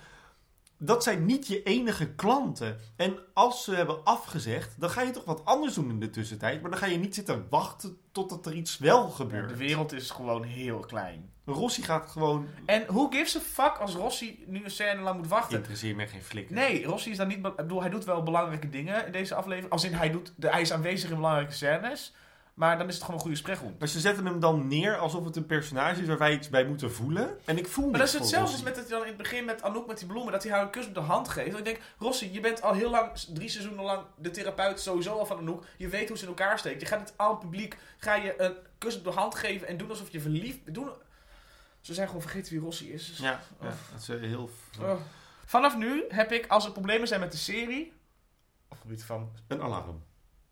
dat 0.79 1.03
zijn 1.03 1.27
niet 1.27 1.47
je 1.47 1.63
enige 1.63 2.15
klanten. 2.15 2.79
En 2.97 3.19
als 3.33 3.65
ze 3.65 3.75
hebben 3.75 4.05
afgezegd, 4.05 4.81
dan 4.81 4.91
ga 4.91 5.03
je 5.03 5.11
toch 5.11 5.25
wat 5.25 5.45
anders 5.45 5.75
doen 5.75 5.91
in 5.91 6.01
de 6.01 6.11
tussentijd. 6.11 6.61
Maar 6.61 6.71
dan 6.71 6.81
ga 6.81 6.87
je 6.87 6.99
niet 6.99 7.15
zitten 7.15 7.47
wachten 7.51 7.99
totdat 8.13 8.47
er 8.47 8.55
iets 8.55 8.79
wel 8.79 9.09
gebeurt. 9.09 9.49
De 9.49 9.57
wereld 9.57 9.93
is 9.93 10.11
gewoon 10.11 10.43
heel 10.43 10.79
klein. 10.79 11.31
Rossi 11.45 11.83
gaat 11.83 12.09
gewoon... 12.11 12.47
En 12.65 12.85
who 12.87 13.09
gives 13.09 13.37
a 13.37 13.41
fuck 13.41 13.77
als 13.79 13.95
Rossi 13.95 14.45
nu 14.47 14.65
een 14.65 14.71
scène 14.71 15.01
lang 15.01 15.17
moet 15.17 15.29
wachten? 15.29 15.57
Interesseert 15.57 15.97
me 15.97 16.07
geen 16.07 16.23
flikker. 16.23 16.55
Nee, 16.55 16.85
Rossi 16.85 17.11
is 17.11 17.17
daar 17.17 17.27
niet... 17.27 17.47
Ik 17.47 17.57
bedoel, 17.57 17.81
hij 17.81 17.91
doet 17.91 18.05
wel 18.05 18.23
belangrijke 18.23 18.69
dingen 18.69 19.07
in 19.07 19.13
deze 19.13 19.35
aflevering. 19.35 19.73
Als 19.73 19.85
in, 19.85 19.93
hij, 19.93 20.11
doet, 20.11 20.33
hij 20.41 20.61
is 20.61 20.73
aanwezig 20.73 21.11
in 21.11 21.17
belangrijke 21.17 21.53
scènes. 21.53 22.15
Maar 22.57 22.79
dan 22.79 22.89
is 22.89 22.95
het 22.95 23.03
gewoon 23.03 23.17
een 23.17 23.23
goede 23.23 23.37
spreekgroep. 23.37 23.79
Maar 23.79 23.89
ze 23.89 24.01
zetten 24.01 24.27
hem 24.27 24.41
dan 24.41 24.69
neer 24.69 24.97
alsof 24.97 25.25
het 25.25 25.37
een 25.37 25.47
personage 25.47 26.01
is 26.01 26.07
waar 26.07 26.19
wij 26.19 26.33
iets 26.33 26.49
bij 26.49 26.65
moeten 26.65 26.93
voelen. 26.93 27.39
En 27.45 27.59
ik 27.59 27.69
voel 27.69 27.91
Maar 27.91 27.99
dat 27.99 28.09
is 28.09 28.15
hetzelfde 28.15 28.53
als 28.53 28.63
met 28.63 28.75
dat 28.75 28.89
hij 28.89 28.93
dan 28.93 29.03
in 29.03 29.09
het 29.09 29.17
begin 29.17 29.45
met 29.45 29.63
Anouk 29.63 29.87
met 29.87 29.99
die 29.99 30.07
bloemen, 30.07 30.33
dat 30.33 30.43
hij 30.43 30.53
haar 30.53 30.63
een 30.63 30.71
kus 30.71 30.87
op 30.87 30.95
de 30.95 31.01
hand 31.01 31.29
geeft. 31.29 31.53
En 31.53 31.59
ik 31.59 31.65
denk, 31.65 31.81
Rossi, 31.99 32.33
je 32.33 32.41
bent 32.41 32.63
al 32.63 32.73
heel 32.73 32.91
lang, 32.91 33.13
drie 33.13 33.49
seizoenen 33.49 33.85
lang, 33.85 34.03
de 34.17 34.31
therapeut 34.31 34.81
sowieso 34.81 35.19
al 35.19 35.27
van 35.27 35.39
Anouk. 35.39 35.65
Je 35.77 35.89
weet 35.89 36.09
hoe 36.09 36.17
ze 36.17 36.23
in 36.23 36.29
elkaar 36.29 36.59
steekt. 36.59 36.81
Je 36.81 36.87
gaat 36.87 37.01
het 37.01 37.13
aan 37.17 37.31
het 37.31 37.41
publiek, 37.41 37.77
ga 37.99 38.15
je 38.15 38.41
een 38.41 38.55
kus 38.79 38.97
op 38.97 39.05
de 39.05 39.11
hand 39.11 39.35
geven 39.35 39.69
en 39.69 39.77
doen 39.77 39.91
alsof 39.91 40.11
je 40.11 40.21
verliefd 40.21 40.65
bent. 40.65 40.77
Doen... 40.77 40.91
Ze 41.81 41.95
zijn 41.95 42.07
gewoon 42.07 42.23
vergeten 42.23 42.53
wie 42.53 42.61
Rossi 42.61 42.93
is. 42.93 43.07
Dus- 43.07 43.19
Ja, 43.19 43.41
ja, 43.61 43.75
dat 43.93 44.01
is 44.01 44.09
eh, 44.09 44.21
heel... 44.21 44.51
Oh. 44.81 45.01
Vanaf 45.45 45.77
nu 45.77 46.05
heb 46.09 46.33
ik, 46.33 46.47
als 46.47 46.65
er 46.65 46.73
problemen 46.73 47.09
zijn 47.09 47.21
met 47.21 47.33
de 47.33 47.39
serie, 47.39 47.93
op 48.69 48.71
het 48.71 48.79
gebied 48.81 49.05
van, 49.05 49.31
Een 49.47 49.63
alarm. 49.63 50.05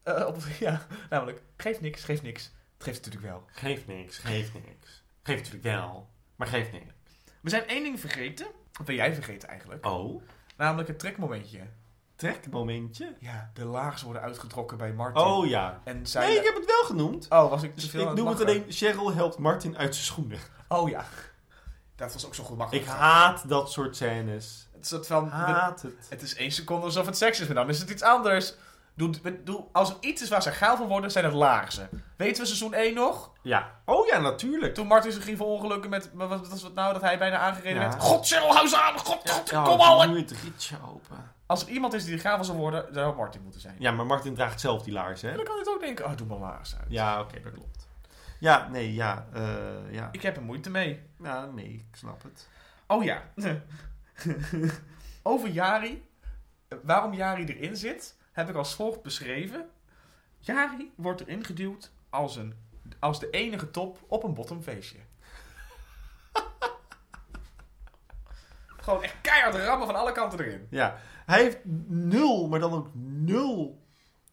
Eh, 0.05 0.27
op, 0.27 0.37
ja, 0.59 0.87
namelijk, 1.11 1.43
geeft 1.57 1.81
niks, 1.81 2.05
geeft 2.05 2.23
niks. 2.23 2.43
Het 2.75 2.83
geeft 2.83 3.05
natuurlijk 3.05 3.33
wel. 3.33 3.45
Geeft 3.53 3.87
niks, 3.87 4.19
geeft 4.19 4.55
niks. 4.55 5.05
Geeft 5.23 5.39
natuurlijk 5.39 5.65
wel, 5.65 6.09
maar 6.37 6.47
geeft 6.47 6.73
niks. 6.73 6.93
We 7.41 7.51
zijn 7.51 7.67
één 7.67 7.83
ding 7.83 8.01
vergeten. 8.01 8.47
Wat 8.73 8.87
ben 8.87 8.95
jij 8.95 9.15
vergeten 9.15 9.49
eigenlijk? 9.49 9.87
Oh, 9.87 10.23
Namelijk 10.57 10.89
het 10.89 10.99
trekmomentje. 10.99 11.61
trekmomentje. 12.17 13.15
Ja, 13.19 13.51
de 13.55 13.65
laags 13.65 14.03
worden 14.03 14.23
uitgetrokken 14.23 14.77
bij 14.79 14.93
Martin. 14.93 15.23
Oh 15.23 15.47
ja. 15.47 15.81
En 15.85 16.07
zij... 16.07 16.27
Nee, 16.27 16.39
ik 16.39 16.45
heb 16.45 16.55
het 16.55 16.67
wel 16.67 16.83
genoemd. 16.85 17.27
Oh, 17.31 17.51
was 17.51 17.63
ik 17.63 17.75
te 17.75 17.81
Dus 17.81 17.91
veel 17.91 18.11
ik 18.11 18.17
noem 18.17 18.27
het 18.27 18.41
alleen, 18.41 18.65
Cheryl 18.69 19.15
helpt 19.15 19.39
Martin 19.39 19.79
uit 19.79 19.95
zijn 19.95 20.07
schoenen. 20.07 20.39
Oh 20.69 20.89
ja. 20.89 21.05
Dat 21.97 22.13
was 22.13 22.27
ook 22.27 22.35
zo 22.35 22.43
Ik 22.43 22.49
gemakkelijk. 22.49 22.87
haat 22.87 23.49
dat 23.49 23.73
soort 23.73 23.97
scènes. 23.97 24.69
Het 24.73 24.83
is 24.83 24.89
soort 24.89 25.07
van... 25.07 25.29
Haat 25.29 25.83
het. 25.83 26.07
Het 26.09 26.23
is 26.23 26.35
één 26.35 26.51
seconde 26.53 26.85
alsof 26.85 27.07
het 27.07 27.17
seks 27.17 27.41
is, 27.41 27.47
maar 27.47 27.57
dan 27.57 27.69
is 27.69 27.81
het 27.81 27.91
iets 27.91 28.03
anders. 28.03 28.55
Doe, 28.97 29.43
doe, 29.45 29.65
als 29.73 29.91
er 29.91 29.97
iets 30.01 30.23
is 30.23 30.29
waar 30.29 30.43
ze 30.43 30.51
geil 30.51 30.77
van 30.77 30.87
worden, 30.87 31.11
zijn 31.11 31.25
het 31.25 31.35
laarzen. 31.35 31.89
Weten 32.17 32.41
we 32.43 32.47
seizoen 32.47 32.75
1 32.75 32.95
nog? 32.95 33.33
Ja. 33.43 33.71
Oh 33.85 34.07
ja, 34.07 34.19
natuurlijk. 34.19 34.75
Toen 34.75 34.87
Martin 34.87 35.13
zich 35.13 35.25
ging 35.25 35.37
verongelukken 35.37 35.91
met... 35.91 36.11
Wat 36.13 36.49
was 36.49 36.63
het 36.63 36.75
nou? 36.75 36.93
Dat 36.93 37.03
hij 37.03 37.19
bijna 37.19 37.39
aangereden 37.39 37.83
Ja. 37.83 37.89
werd. 37.89 38.03
God, 38.03 38.27
Cheryl, 38.27 38.55
hou 38.55 38.69
ze 38.69 38.81
aan! 38.81 38.99
God, 38.99 39.31
God, 39.31 39.51
Ja, 39.51 39.63
kom 39.63 39.81
al! 39.81 40.09
Nu 40.09 40.19
het 40.19 40.31
rietje 40.43 40.77
open. 40.93 41.33
Als 41.47 41.63
er 41.63 41.69
iemand 41.69 41.93
is 41.95 42.05
die 42.05 42.19
gaaf 42.19 42.37
van 42.37 42.45
zou 42.45 42.59
worden, 42.59 42.95
zou 42.95 43.17
Martin 43.17 43.43
moeten 43.43 43.61
zijn. 43.61 43.77
Ja, 43.79 43.91
maar 43.91 44.07
Martin 44.07 44.35
draagt 44.35 44.61
zelf 44.61 44.83
die 44.83 44.93
laars, 44.93 45.23
En 45.23 45.31
hè? 45.31 45.37
dan 45.37 45.45
kan 45.45 45.55
je 45.55 45.61
het 45.61 45.69
ook 45.71 45.81
denken, 45.81 46.05
oh, 46.05 46.17
doe 46.17 46.27
maar 46.27 46.39
laarzen 46.39 46.79
uit. 46.79 46.87
Ja, 46.91 47.21
oké, 47.21 47.41
dat 47.41 47.53
klopt. 47.53 47.89
Ja, 48.41 48.69
nee, 48.71 48.95
ja, 48.95 49.27
eh, 49.33 49.43
ja. 49.91 50.09
Ik 50.13 50.23
heb 50.23 50.37
er 50.37 50.43
moeite 50.43 50.71
mee. 50.71 51.03
Ja, 51.23 51.45
nee, 51.47 51.87
ik 51.91 51.97
snap 51.97 52.23
het. 52.23 52.49
Oh 52.87 53.05
ja. 53.05 53.23
Over 55.23 55.49
Jari. 55.49 56.09
Waarom 56.83 57.13
Jari 57.15 57.45
erin 57.45 57.77
zit, 57.77 58.17
heb 58.35 58.49
ik 58.49 58.55
als 58.55 58.75
volgt 58.75 59.03
beschreven. 59.03 59.69
Jari 60.39 60.93
wordt 60.95 61.21
erin 61.21 61.45
geduwd 61.45 61.93
als, 62.11 62.37
een, 62.37 62.55
als 62.99 63.21
de 63.21 63.31
enige 63.31 63.71
top 63.71 63.99
op 64.07 64.23
een 64.23 64.35
bottomfeestje. 64.35 64.99
Gewoon 68.85 69.03
echt 69.03 69.21
keihard 69.21 69.55
rammen 69.55 69.87
van 69.87 69.97
alle 69.97 70.13
kanten 70.13 70.41
erin. 70.41 70.67
Ja, 70.71 70.99
hij 71.27 71.43
heeft 71.43 71.59
nul, 71.87 72.49
maar 72.49 72.61
dan 72.61 72.73
ook 72.73 72.89
nul 72.95 73.83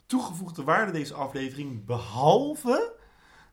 toegevoegde 0.06 0.64
waarde 0.64 0.92
deze 0.92 1.14
aflevering. 1.14 1.86
Behalve 1.86 2.94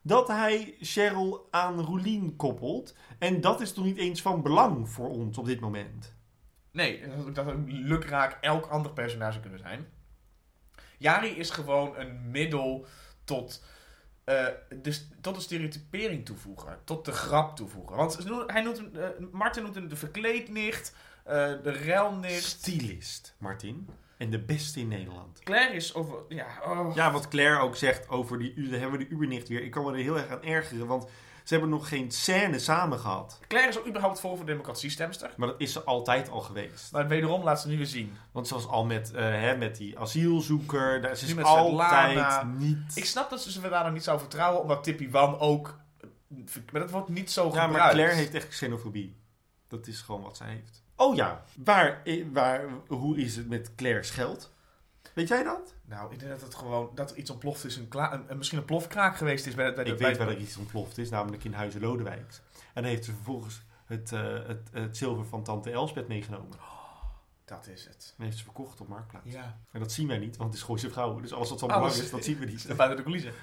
dat 0.01 0.27
hij 0.27 0.75
Cheryl 0.79 1.47
aan 1.51 1.79
Roelien 1.79 2.35
koppelt. 2.35 2.95
En 3.19 3.41
dat 3.41 3.61
is 3.61 3.73
toch 3.73 3.85
niet 3.85 3.97
eens 3.97 4.21
van 4.21 4.41
belang 4.41 4.89
voor 4.89 5.09
ons 5.09 5.37
op 5.37 5.45
dit 5.45 5.59
moment. 5.59 6.17
Nee, 6.71 7.03
dat 7.33 7.47
ook 7.47 7.57
lukraak 7.65 8.37
elk 8.41 8.65
ander 8.65 8.91
personage 8.91 9.39
kunnen 9.39 9.59
zijn. 9.59 9.87
Jari 10.99 11.29
is 11.29 11.49
gewoon 11.49 11.97
een 11.97 12.31
middel 12.31 12.85
tot, 13.23 13.63
eh, 14.23 14.45
de, 14.81 14.99
tot 15.21 15.35
de 15.35 15.41
stereotypering 15.41 16.25
toevoegen. 16.25 16.79
Tot 16.83 17.05
de 17.05 17.11
grap 17.11 17.55
toevoegen. 17.55 17.95
Want 17.95 18.17
hij 18.47 18.61
noemt, 18.61 18.77
hem, 18.77 18.95
eh, 18.95 19.09
Martin 19.31 19.63
noemt 19.63 19.75
hem 19.75 19.87
de 19.87 19.95
verkleednicht, 19.95 20.95
eh 21.23 21.33
de 21.63 21.71
relnicht. 21.71 22.43
Stylist, 22.43 23.35
Martin. 23.37 23.89
En 24.17 24.29
de 24.29 24.39
beste 24.39 24.79
in 24.79 24.87
Nederland. 24.87 25.39
Claire 25.39 25.73
is 25.73 25.93
over... 25.93 26.17
Ja, 26.29 26.47
oh. 26.65 26.95
Ja, 26.95 27.11
wat 27.11 27.27
Claire 27.27 27.59
ook 27.59 27.75
zegt 27.75 28.09
over 28.09 28.39
die... 28.39 28.69
Dan 28.69 28.79
hebben 28.79 28.99
we 28.99 29.05
de 29.07 29.13
Ubernicht 29.13 29.47
weer. 29.47 29.63
Ik 29.63 29.71
kan 29.71 29.83
me 29.83 29.91
er 29.91 29.97
heel 29.97 30.17
erg 30.17 30.29
aan 30.29 30.43
ergeren, 30.43 30.87
want 30.87 31.09
ze 31.49 31.55
hebben 31.55 31.73
nog 31.73 31.87
geen 31.87 32.11
scène 32.11 32.59
samen 32.59 32.99
gehad. 32.99 33.39
Claire 33.47 33.69
is 33.69 33.79
ook 33.79 33.87
überhaupt 33.87 34.19
voor 34.19 34.37
voor 34.37 34.45
democratie-stemster. 34.45 35.33
Maar 35.37 35.47
dat 35.47 35.61
is 35.61 35.71
ze 35.71 35.83
altijd 35.83 36.29
al 36.29 36.39
geweest. 36.39 36.91
Maar 36.91 37.07
wederom 37.07 37.43
laat 37.43 37.61
ze 37.61 37.67
nu 37.67 37.77
weer 37.77 37.85
zien. 37.85 38.17
Want 38.31 38.47
zoals 38.47 38.67
al 38.67 38.85
met, 38.85 39.11
eh, 39.11 39.23
hè, 39.23 39.57
met 39.57 39.77
die 39.77 39.99
asielzoeker, 39.99 41.01
daar 41.01 41.11
is 41.11 41.21
Nu 41.21 41.27
ze 41.27 41.35
met 41.35 41.45
altijd 41.45 42.09
Svetlana. 42.09 42.43
niet... 42.43 42.91
Ik 42.95 43.05
snap 43.05 43.29
dat 43.29 43.41
ze 43.41 43.51
ze 43.51 43.69
daar 43.69 43.83
nog 43.83 43.93
niet 43.93 44.03
zou 44.03 44.19
vertrouwen, 44.19 44.61
omdat 44.61 44.83
Tippy 44.83 45.09
Wan 45.09 45.39
ook... 45.39 45.79
Maar 46.71 46.81
dat 46.81 46.91
wordt 46.91 47.09
niet 47.09 47.31
zo 47.31 47.43
Ja, 47.43 47.49
gebruikt. 47.49 47.77
maar 47.77 47.89
Claire 47.89 48.15
heeft 48.15 48.33
echt 48.33 48.47
xenofobie. 48.47 49.15
Dat 49.67 49.87
is 49.87 50.01
gewoon 50.01 50.21
wat 50.21 50.37
zij 50.37 50.47
heeft. 50.47 50.83
Oh 50.95 51.15
ja, 51.15 51.43
waar, 51.55 52.01
eh, 52.03 52.25
waar, 52.31 52.61
hoe 52.87 53.17
is 53.17 53.35
het 53.35 53.49
met 53.49 53.75
Claire's 53.75 54.09
geld? 54.09 54.53
Weet 55.19 55.27
jij 55.27 55.43
dat? 55.43 55.73
Nou, 55.85 56.13
ik 56.13 56.19
denk 56.19 56.31
dat 56.31 56.41
het 56.41 56.55
gewoon 56.55 56.91
dat 56.95 57.11
er 57.11 57.17
iets 57.17 57.29
ontploft 57.29 57.65
is, 57.65 57.75
een 57.77 57.87
kla- 57.87 58.13
een, 58.13 58.25
een- 58.27 58.37
misschien 58.37 58.57
een 58.59 58.65
plofkraak 58.65 59.17
geweest 59.17 59.45
is 59.45 59.55
bij, 59.55 59.73
bij 59.73 59.83
de 59.83 59.91
Ik 59.91 59.97
bij- 59.97 60.07
weet 60.07 60.17
waar 60.17 60.27
er 60.27 60.37
iets 60.37 60.57
ontploft 60.57 60.97
is, 60.97 61.09
namelijk 61.09 61.43
in 61.43 61.53
Huizen 61.53 61.81
Lodewijks. 61.81 62.41
En 62.73 62.81
dan 62.81 62.83
heeft 62.83 63.05
ze 63.05 63.11
vervolgens 63.13 63.61
het, 63.85 64.11
eh, 64.11 64.33
het, 64.47 64.69
het 64.71 64.97
zilver 64.97 65.25
van 65.25 65.43
tante 65.43 65.71
Elsbeth 65.71 66.07
meegenomen. 66.07 66.57
Dat 67.45 67.67
is 67.67 67.85
het. 67.85 68.13
En 68.17 68.23
heeft 68.23 68.37
ze 68.37 68.43
verkocht 68.43 68.81
op 68.81 68.87
Marktplaats. 68.87 69.31
Ja. 69.31 69.57
En 69.71 69.79
dat 69.79 69.91
zien 69.91 70.07
wij 70.07 70.17
niet, 70.17 70.37
want 70.37 70.49
het 70.49 70.59
is 70.59 70.65
Gooise 70.65 70.89
vrouwen. 70.89 71.21
Dus 71.21 71.33
alles 71.33 71.49
wat 71.49 71.59
van 71.59 71.67
belang 71.67 71.93
is, 71.93 72.09
dat 72.11 72.23
zien 72.23 72.37
we 72.39 72.45
niet. 72.45 72.67
Buiten 72.75 72.97
de 72.97 73.03
coulissen. 73.03 73.33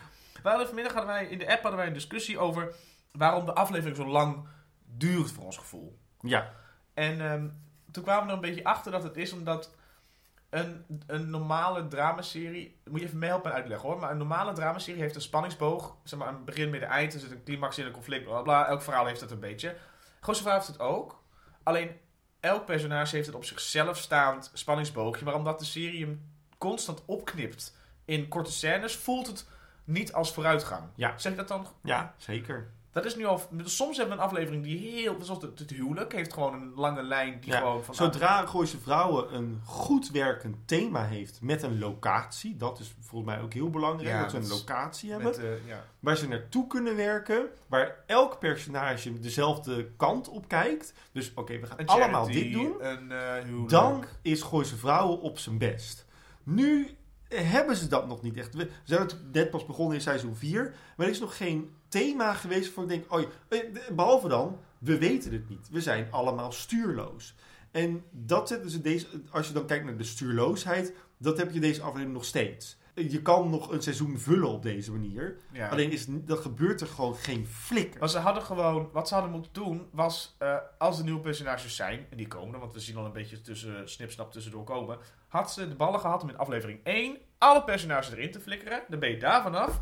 We 0.43 0.49
hadden 0.49 0.67
vanmiddag 0.67 0.93
hadden 0.95 1.13
wij 1.15 1.27
in 1.27 1.39
de 1.39 1.51
app 1.51 1.61
hadden 1.61 1.77
wij 1.79 1.87
een 1.89 1.93
discussie 1.95 2.39
over 2.39 2.75
waarom 3.13 3.45
de 3.45 3.55
aflevering 3.55 3.97
zo 3.97 4.07
lang 4.07 4.47
duurt 4.85 5.31
voor 5.31 5.45
ons 5.45 5.57
gevoel. 5.57 5.99
Ja, 6.21 6.53
En 6.95 7.21
ehm, 7.21 7.49
toen 7.91 8.03
kwamen 8.03 8.23
we 8.25 8.29
er 8.29 8.35
een 8.35 8.41
beetje 8.41 8.65
achter 8.65 8.93
dat 8.93 9.03
het 9.03 9.17
is 9.17 9.33
omdat 9.33 9.75
een, 10.57 10.85
een 11.07 11.31
normale 11.31 11.89
dramaserie, 11.89 12.81
moet 12.85 13.01
je 13.01 13.07
even 13.07 13.19
meehelpen 13.19 13.51
en 13.51 13.57
uitleggen 13.57 13.89
hoor, 13.89 13.99
maar 13.99 14.11
een 14.11 14.17
normale 14.17 14.53
dramaserie 14.53 15.01
heeft 15.01 15.15
een 15.15 15.21
spanningsboog, 15.21 15.97
zeg 16.05 16.19
maar 16.19 16.29
een 16.29 16.45
begin, 16.45 16.71
midden, 16.71 16.89
eind, 16.89 17.15
er 17.15 17.21
zit 17.21 17.31
een 17.31 17.45
climax 17.45 17.79
in, 17.79 17.87
een 17.87 17.93
conflict, 17.93 18.25
bla 18.25 18.43
bla, 18.43 18.67
elk 18.67 18.83
verhaal 18.83 19.07
heeft 19.07 19.21
het 19.21 19.31
een 19.31 19.41
beetje. 19.41 19.77
Vrouw 20.21 20.55
heeft 20.55 20.67
het 20.67 20.81
ook, 20.81 21.23
alleen 21.63 21.91
elk 22.41 22.65
personage 22.65 23.15
heeft 23.15 23.27
het 23.27 23.37
op 23.37 23.45
zichzelf 23.45 23.99
staand 23.99 24.51
spanningsboogje, 24.55 25.25
maar 25.25 25.35
omdat 25.35 25.59
de 25.59 25.65
serie 25.65 26.05
hem 26.05 26.31
constant 26.59 27.03
opknipt 27.05 27.77
in 28.05 28.29
korte 28.29 28.53
scènes, 28.53 28.97
voelt 28.97 29.27
het 29.27 29.49
niet 29.85 30.13
als 30.13 30.33
vooruitgang. 30.33 30.83
Ja. 30.95 31.19
Zeg 31.19 31.33
ik 31.33 31.39
dat 31.39 31.49
dan? 31.49 31.67
ja, 31.83 32.15
zeker. 32.17 32.71
Dat 32.97 33.05
is 33.05 33.17
nu 33.17 33.25
al. 33.25 33.41
Soms 33.65 33.97
hebben 33.97 34.17
we 34.17 34.23
een 34.23 34.29
aflevering 34.29 34.63
die 34.63 34.79
heel. 34.79 35.17
Zoals 35.21 35.43
het, 35.43 35.59
het 35.59 35.71
huwelijk 35.71 36.13
heeft 36.13 36.33
gewoon 36.33 36.55
een 36.55 36.73
lange 36.75 37.03
lijn 37.03 37.41
die 37.41 37.53
Ja, 37.53 37.59
gewoon 37.59 37.85
van. 37.85 37.95
Zodra 37.95 38.47
Gooise 38.47 38.79
Vrouwen 38.79 39.35
een 39.35 39.61
goed 39.65 40.11
werkend 40.11 40.57
thema 40.65 41.05
heeft 41.05 41.41
met 41.41 41.63
een 41.63 41.79
locatie, 41.79 42.57
dat 42.57 42.79
is 42.79 42.95
volgens 43.01 43.35
mij 43.35 43.43
ook 43.43 43.53
heel 43.53 43.71
belangrijk, 43.71 44.09
Ja, 44.09 44.21
dat 44.23 44.31
ze 44.31 44.37
een 44.37 44.49
locatie 44.49 45.11
hebben, 45.11 45.29
met, 45.29 45.39
eh, 45.39 45.67
ja. 45.67 45.85
waar 46.01 46.17
ze 46.17 46.29
naartoe 46.29 46.67
kunnen 46.67 46.97
werken, 46.97 47.47
waar 47.67 47.97
elk 48.07 48.39
personage 48.39 49.21
dezelfde 49.21 49.91
kant 49.97 50.29
op 50.29 50.49
kijkt. 50.49 50.93
Dus 51.13 51.33
oké, 51.35 51.59
we 51.59 51.67
gaan 51.67 51.87
allemaal 51.87 52.27
dit 52.27 52.53
doen. 52.53 52.87
Een 52.87 53.13
eh. 53.13 53.69
Dan 53.69 54.05
is 54.23 54.43
Gooise 54.43 54.77
Vrouwen 54.77 55.21
op 55.21 55.39
zijn 55.39 55.59
best. 55.59 56.07
Nu 56.43 56.97
hebben 57.29 57.77
ze 57.77 57.89
dat 57.89 58.07
nog 58.07 58.23
niet 58.23 58.37
echt. 58.37 58.55
We 58.55 58.71
zijn 58.85 59.09
net 59.33 59.51
pas 59.51 59.67
begonnen 59.67 59.95
in 59.95 60.03
seizoen 60.03 60.37
4, 60.37 60.75
maar 60.97 61.07
er 61.07 61.13
is 61.13 61.21
nog 61.21 61.37
geen 61.37 61.71
thema 61.97 62.35
geweest 62.35 62.73
voor 62.73 62.83
ik 62.83 62.89
denk, 62.89 63.13
oh, 63.13 63.21
eh, 63.49 63.59
behalve 63.93 64.29
dan, 64.29 64.59
we 64.79 64.99
weten 64.99 65.33
het 65.33 65.49
niet. 65.49 65.69
We 65.71 65.81
zijn 65.81 66.09
allemaal 66.11 66.53
stuurloos. 66.53 67.35
En 67.71 68.05
dat 68.11 68.49
zetten 68.49 68.71
ze 68.71 68.81
deze, 68.81 69.07
als 69.31 69.47
je 69.47 69.53
dan 69.53 69.67
kijkt 69.67 69.85
naar 69.85 69.97
de 69.97 70.05
stuurloosheid, 70.05 70.93
dat 71.19 71.39
heb 71.39 71.53
je 71.53 71.61
deze 71.61 71.81
aflevering 71.81 72.13
nog 72.13 72.25
steeds. 72.25 72.77
Je 72.95 73.23
kan 73.23 73.51
nog 73.51 73.71
een 73.71 73.83
seizoen 73.83 74.19
vullen 74.19 74.49
op 74.49 74.63
deze 74.63 74.93
manier. 74.93 75.37
Ja. 75.53 75.69
Alleen 75.69 75.91
is, 75.91 76.07
dat 76.09 76.39
gebeurt 76.39 76.81
er 76.81 76.87
gewoon 76.87 77.15
geen 77.17 77.47
flikker. 77.47 78.01
Maar 78.01 78.09
ze 78.09 78.19
hadden 78.19 78.43
gewoon. 78.43 78.89
Wat 78.93 79.09
ze 79.09 79.15
hadden 79.15 79.33
moeten 79.33 79.53
doen 79.53 79.89
was. 79.93 80.37
eh, 80.39 80.57
als 80.79 80.99
er 80.99 81.05
nieuwe 81.05 81.21
personages 81.21 81.77
zijn. 81.77 82.07
En 82.11 82.17
die 82.17 82.29
komen 82.29 82.61
want 82.61 82.73
we 82.73 82.81
zien 82.81 82.97
al 82.97 83.05
een 83.05 83.13
beetje 83.13 83.41
tussen. 83.41 83.89
Snipsnap 83.89 84.33
tussendoor 84.33 84.65
komen. 84.65 84.99
Had 85.29 85.53
ze 85.53 85.69
de 85.69 85.75
ballen 85.75 86.01
gehad 86.01 86.23
om 86.23 86.29
in 86.29 86.39
aflevering 86.39 86.81
1. 86.83 87.17
alle 87.39 87.65
personages 87.65 88.11
erin 88.13 88.31
te 88.31 88.41
flikkeren. 88.41 88.83
Dan 88.89 88.99
ben 88.99 89.11
je 89.11 89.19
daar 89.19 89.43
vanaf. 89.43 89.81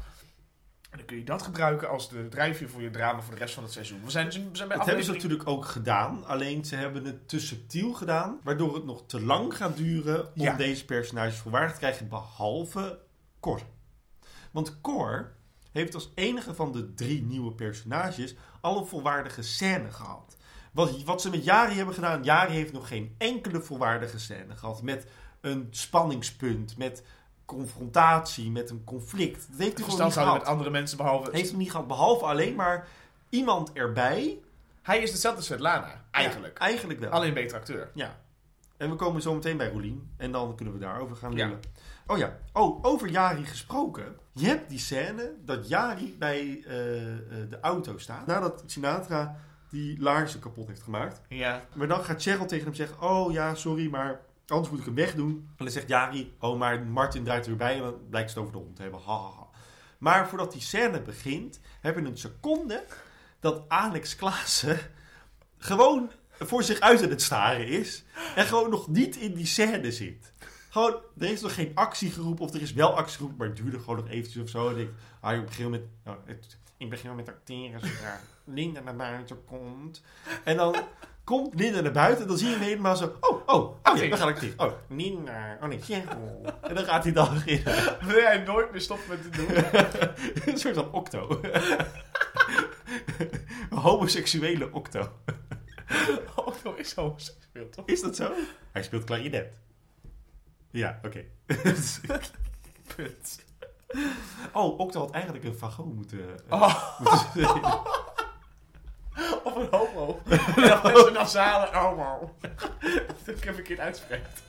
En 0.95 1.01
dan 1.01 1.09
kun 1.09 1.19
je 1.19 1.25
dat 1.25 1.43
gebruiken 1.43 1.89
als 1.89 2.09
de 2.09 2.29
drijfveer 2.29 2.69
voor 2.69 2.83
je 2.83 2.91
drama 2.91 3.21
voor 3.21 3.35
de 3.35 3.41
rest 3.41 3.55
van 3.55 3.63
het 3.63 3.73
seizoen. 3.73 4.05
We 4.05 4.11
zijn, 4.11 4.27
we 4.27 4.33
zijn 4.53 4.69
bij 4.69 4.77
Dat 4.77 4.87
hebben 4.87 5.05
ze 5.05 5.13
natuurlijk 5.13 5.49
ook 5.49 5.65
gedaan. 5.65 6.27
Alleen 6.27 6.65
ze 6.65 6.77
hebben 6.77 7.05
het 7.05 7.29
te 7.29 7.41
subtiel 7.41 7.93
gedaan. 7.93 8.41
Waardoor 8.43 8.75
het 8.75 8.85
nog 8.85 9.03
te 9.07 9.21
lang 9.21 9.57
gaat 9.57 9.77
duren 9.77 10.21
om 10.25 10.31
Ja. 10.35 10.57
deze 10.57 10.85
personages 10.85 11.37
volwaardig 11.37 11.73
te 11.73 11.79
krijgen. 11.79 12.09
Behalve 12.09 12.99
Cor. 13.41 13.61
Want 14.51 14.81
Cor 14.81 15.33
heeft 15.73 15.95
als 15.95 16.13
enige 16.15 16.55
van 16.55 16.73
de 16.73 16.95
drie 16.95 17.23
nieuwe 17.23 17.53
personages 17.53 18.35
al 18.61 18.79
een 18.79 18.87
volwaardige 18.87 19.43
scène 19.43 19.91
gehad. 19.91 20.37
Wat, 20.73 21.03
wat 21.03 21.23
ze 21.23 21.31
met 21.31 21.45
Jari 21.45 21.75
hebben 21.75 21.95
gedaan. 21.95 22.23
Jari 22.25 22.53
heeft 22.53 22.73
nog 22.73 22.89
geen 22.89 23.15
enkele 23.19 23.61
volwaardige 23.61 24.19
scène 24.19 24.57
gehad. 24.57 24.83
Met 24.83 25.07
een 25.41 25.67
spanningspunt. 25.71 26.77
Met 26.77 27.03
confrontatie. 27.45 28.51
Met 28.51 28.71
een 28.71 28.85
conflict. 28.85 29.47
Dat 29.51 29.59
heeft 29.61 29.79
hij 29.79 29.89
gewoon 29.89 30.05
niet 30.05 30.15
gehad. 30.15 30.39
met 30.39 30.47
andere 30.47 30.71
mensen 30.71 30.97
behalve... 30.97 31.31
Heeft 31.33 31.49
hij 31.49 31.59
niet 31.59 31.71
gehad. 31.71 31.87
Behalve 31.87 32.25
alleen 32.25 32.55
maar 32.55 32.89
iemand 33.29 33.73
erbij. 33.73 34.39
Hij 34.83 35.03
is 35.03 35.11
dezelfde 35.11 35.43
Svetlana, 35.43 36.05
eigenlijk. 36.11 36.59
Ja, 36.59 36.65
eigenlijk 36.65 37.01
wel. 37.01 37.11
Alleen 37.11 37.35
beter 37.35 37.57
acteur. 37.59 37.91
Ja. 37.95 38.17
En 38.77 38.91
we 38.91 38.97
komen 38.97 39.23
zo 39.23 39.35
meteen 39.35 39.57
bij 39.57 39.71
Roelien. 39.71 40.11
En 40.17 40.33
dan 40.33 40.57
kunnen 40.57 40.75
we 40.75 40.81
daarover 40.81 41.17
gaan 41.17 41.33
Ja. 41.33 41.45
lullen. 41.47 41.61
Oh 42.07 42.19
ja. 42.19 42.37
Oh, 42.53 42.85
over 42.85 43.09
Jari 43.09 43.45
gesproken. 43.45 44.17
Je 44.33 44.47
hebt 44.47 44.69
die 44.69 44.79
scène 44.79 45.33
dat 45.45 45.69
Jari 45.69 46.17
bij 46.19 46.63
eh, 46.67 47.13
eh, 47.13 47.19
de 47.51 47.59
auto 47.61 47.99
staat. 47.99 48.27
Nadat 48.27 48.63
Sinatra 48.67 49.37
die 49.71 50.01
laarzen 50.01 50.41
kapot 50.41 50.67
heeft 50.67 50.83
gemaakt. 50.83 51.21
Ja. 51.29 51.65
Maar 51.75 51.89
dan 51.89 52.05
gaat 52.05 52.23
Cheryl 52.23 52.47
tegen 52.47 52.65
hem 52.65 52.75
zeggen... 52.75 53.01
Oh 53.03 53.33
ja, 53.33 53.55
sorry, 53.55 53.91
maar 53.91 54.21
anders 54.47 54.71
moet 54.71 54.79
ik 54.79 54.85
hem 54.85 54.95
wegdoen. 54.95 55.49
En 55.57 55.65
dan 55.65 55.71
zegt 55.71 55.89
Jari... 55.89 56.35
Oh, 56.39 56.59
maar 56.59 56.87
Martin 56.87 57.25
draait 57.25 57.47
er 57.47 57.57
bij 57.57 57.75
en 57.75 57.83
dan 57.83 58.09
blijkt 58.09 58.31
ze 58.31 58.39
het 58.39 58.47
over 58.47 58.59
de 58.59 58.65
hond 58.65 58.77
te 58.77 58.83
hebben. 58.83 59.01
Ha, 59.01 59.17
ha, 59.17 59.31
ha. 59.37 59.49
Maar 59.99 60.29
voordat 60.29 60.53
die 60.53 60.61
scène 60.61 61.03
begint... 61.03 61.61
heb 61.81 61.99
je 61.99 62.05
een 62.05 62.19
seconde 62.19 62.85
dat 63.41 63.63
Alex 63.69 64.17
Klaassen... 64.17 64.79
gewoon 65.59 66.11
voor 66.39 66.63
zich 66.63 66.81
uit 66.81 67.03
aan 67.03 67.11
het 67.11 67.23
staren 67.23 67.67
is. 67.67 68.05
En 68.35 68.47
gewoon 68.47 68.71
nog 68.71 68.89
niet 68.89 69.17
in 69.17 69.35
die 69.35 69.47
scène 69.47 69.93
zit. 69.93 70.33
Gewoon, 70.71 70.97
er 71.19 71.31
is 71.31 71.41
nog 71.41 71.55
geen 71.55 71.71
actiegroep 71.75 72.41
of 72.41 72.55
er 72.55 72.63
is 72.63 72.73
wel 72.73 72.97
actiegroep, 72.97 73.37
maar 73.37 73.47
het 73.47 73.57
duurde 73.57 73.79
gewoon 73.79 73.97
nog 73.97 74.09
eventjes 74.09 74.43
of 74.43 74.49
zo. 74.49 74.69
En 74.69 74.79
ik, 74.79 74.91
ah, 75.21 75.37
ik 75.37 75.45
begin 75.45 75.71
met, 75.71 75.83
nou, 76.05 76.19
het, 76.25 76.59
ik 76.77 76.91
begin 76.91 77.15
met 77.15 77.29
acteren 77.29 77.81
zodra 77.81 78.21
Linda 78.45 78.81
naar 78.81 78.97
buiten 78.97 79.45
komt. 79.45 80.03
En 80.45 80.57
dan 80.57 80.77
komt 81.25 81.55
Linda 81.55 81.81
naar 81.81 81.93
buiten 81.93 82.23
en 82.23 82.29
dan 82.29 82.39
zie 82.39 82.49
je 82.49 82.55
hem 82.55 82.63
helemaal 82.63 82.97
zo, 82.97 83.17
oh, 83.21 83.43
oh, 83.47 83.55
oh 83.55 83.71
ja, 83.83 83.91
Acteren. 83.91 84.11
dan 84.11 84.19
gaat 84.19 84.29
acteren. 84.29 84.59
Oh, 84.59 84.73
Linda, 84.89 85.59
oh 85.63 85.69
nee. 85.69 85.81
En 86.61 86.75
dan 86.75 86.85
gaat 86.85 87.05
hij 87.05 87.13
dan 87.13 87.35
beginnen. 87.35 87.75
Wil 88.09 88.17
jij 88.21 88.39
nooit 88.39 88.71
meer 88.71 88.81
stoppen 88.81 89.09
met 89.09 89.23
te 89.23 89.29
doen? 89.31 89.49
een 90.53 90.59
soort 90.59 90.75
van 90.75 90.93
octo. 90.93 91.41
Homoseksuele 93.71 94.73
octo. 94.73 95.09
Otto 96.35 96.75
is 96.75 96.95
homoseksueel, 96.95 97.69
toch? 97.71 97.87
Is 97.87 98.01
dat 98.01 98.17
zo? 98.17 98.33
Hij 98.73 98.83
speelt 98.83 99.05
klarinet. 99.05 99.53
Ja, 100.71 100.99
oké. 101.05 101.25
Punt. 102.97 103.45
Oh, 104.53 104.79
Octo 104.79 105.01
had 105.01 105.11
eigenlijk 105.11 105.45
een 105.45 105.55
fagot 105.55 105.95
moeten... 105.95 106.19
eh, 106.49 106.61
Oh, 106.63 107.01
moeten 107.01 107.43
Of 109.45 109.55
een 109.57 109.69
homo. 109.71 110.21
Ja, 110.57 110.81
dat 110.81 110.99
is 110.99 111.05
een 111.07 111.13
nasale 111.13 111.69
homo. 111.73 112.35
dat 113.25 113.37
ik 113.37 113.45
hem 113.45 113.55
verkeerd 113.55 113.79
uitspreekt. 113.79 114.43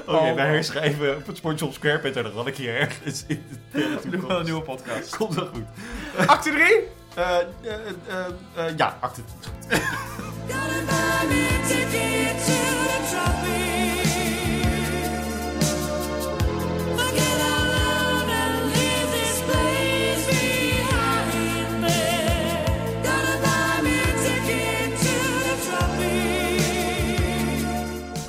Oké, 0.00 0.16
okay, 0.16 0.34
wij 0.34 0.46
herschrijven 0.46 1.16
op 1.16 1.26
het 1.26 1.36
SpongeBob 1.36 1.72
SquarePants. 1.72 2.16
Dat 2.22 2.32
had 2.32 2.46
ik 2.46 2.56
hier 2.56 2.76
ergens 2.76 3.24
in. 3.26 3.44
Doe 4.10 4.26
wel 4.26 4.38
een 4.38 4.44
nieuwe 4.44 4.62
podcast. 4.62 5.16
Komt 5.16 5.34
wel 5.34 5.46
goed. 5.46 5.64
Acte 6.26 6.50
3? 6.50 6.62
Uh, 7.18 7.38
uh, 7.62 8.26
uh, 8.56 8.76
ja, 8.76 8.98
acte 9.00 9.20
3. 9.68 9.80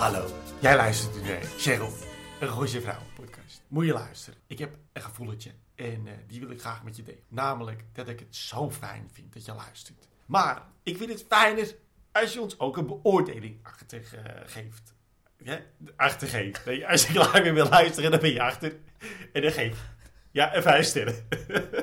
Hallo, 0.02 0.28
jij 0.60 0.76
luistert 0.76 1.16
nu 1.16 1.30
naar 1.30 1.41
Cheryl, 1.41 1.93
een 2.39 2.47
Roosje 2.47 2.82
Vrouw 2.82 3.02
podcast. 3.16 3.62
Moet 3.68 3.86
je 3.86 3.93
luisteren. 3.93 4.39
Ik 4.47 4.60
heb 4.60 4.76
een 4.93 5.02
gevoeletje 5.02 5.52
en 5.76 6.08
eh, 6.08 6.14
die 6.28 6.39
wil 6.39 6.49
ik 6.49 6.60
graag 6.60 6.84
met 6.84 6.95
je 6.95 7.04
delen. 7.04 7.24
Namelijk 7.28 7.84
dat 7.93 8.08
ik 8.08 8.20
het 8.20 8.36
zo 8.36 8.72
fijn 8.72 9.10
vind 9.12 9.34
dat 9.34 9.45
je 9.45 9.54
luistert. 9.54 10.08
Maar 10.26 10.62
ik 10.84 10.97
vind 10.97 11.10
het 11.10 11.26
fijner 11.28 11.76
als 12.12 12.34
je 12.34 12.41
ons 12.41 12.60
ook 12.60 12.78
een 12.78 12.88
beoordeling 12.88 13.60
achter 13.64 14.04
eh. 14.26 14.64
Ja, 15.38 15.62
achter 15.95 16.28
geeft. 16.28 16.64
Weet 16.64 16.80
je, 16.80 16.88
Als 16.88 17.08
je 17.08 17.14
langer 17.14 17.54
wil 17.54 17.70
luisteren, 17.70 18.12
dan 18.12 18.20
ben 18.20 18.34
je 18.34 18.41
achter. 18.41 18.76
En 19.34 19.41
dan 19.41 19.52
geef 19.52 19.78
ja, 20.32 20.56
een 20.56 20.62
vijf 20.62 20.86
sterren. 20.86 21.28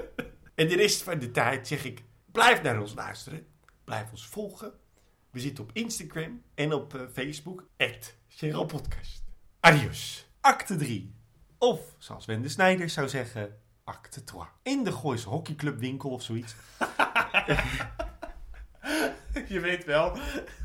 en 0.55 0.69
de 0.69 0.77
rest 0.77 1.03
van 1.03 1.19
de 1.19 1.31
tijd 1.31 1.69
zeg 1.69 1.85
ik, 1.85 2.03
blijf 2.33 2.63
naar 2.63 2.81
ons 2.81 2.95
luisteren. 2.95 3.47
Blijf 3.85 4.11
ons 4.11 4.27
volgen. 4.27 4.73
We 5.39 5.45
zitten 5.45 5.65
op 5.65 5.71
Instagram 5.73 6.43
en 6.55 6.73
op 6.73 6.95
eh, 6.95 7.01
Facebook. 7.13 7.65
Cheryl 8.29 8.65
Podcast. 8.65 9.23
Adios. 9.61 10.29
Acte 10.41 10.77
3. 10.77 11.15
Of, 11.59 11.81
zoals 11.99 12.27
Wende 12.27 12.49
Snijders 12.49 12.93
zou 12.93 13.09
zeggen, 13.09 13.57
acte 13.85 14.25
3. 14.25 14.41
In 14.63 14.85
de 14.85 14.93
Gooise 14.93 15.29
Hockeyclub 15.29 15.79
winkel 15.79 16.11
of 16.11 16.23
zoiets. 16.23 16.55
Je 19.49 19.61
weet 19.61 19.85
wel. 19.85 20.19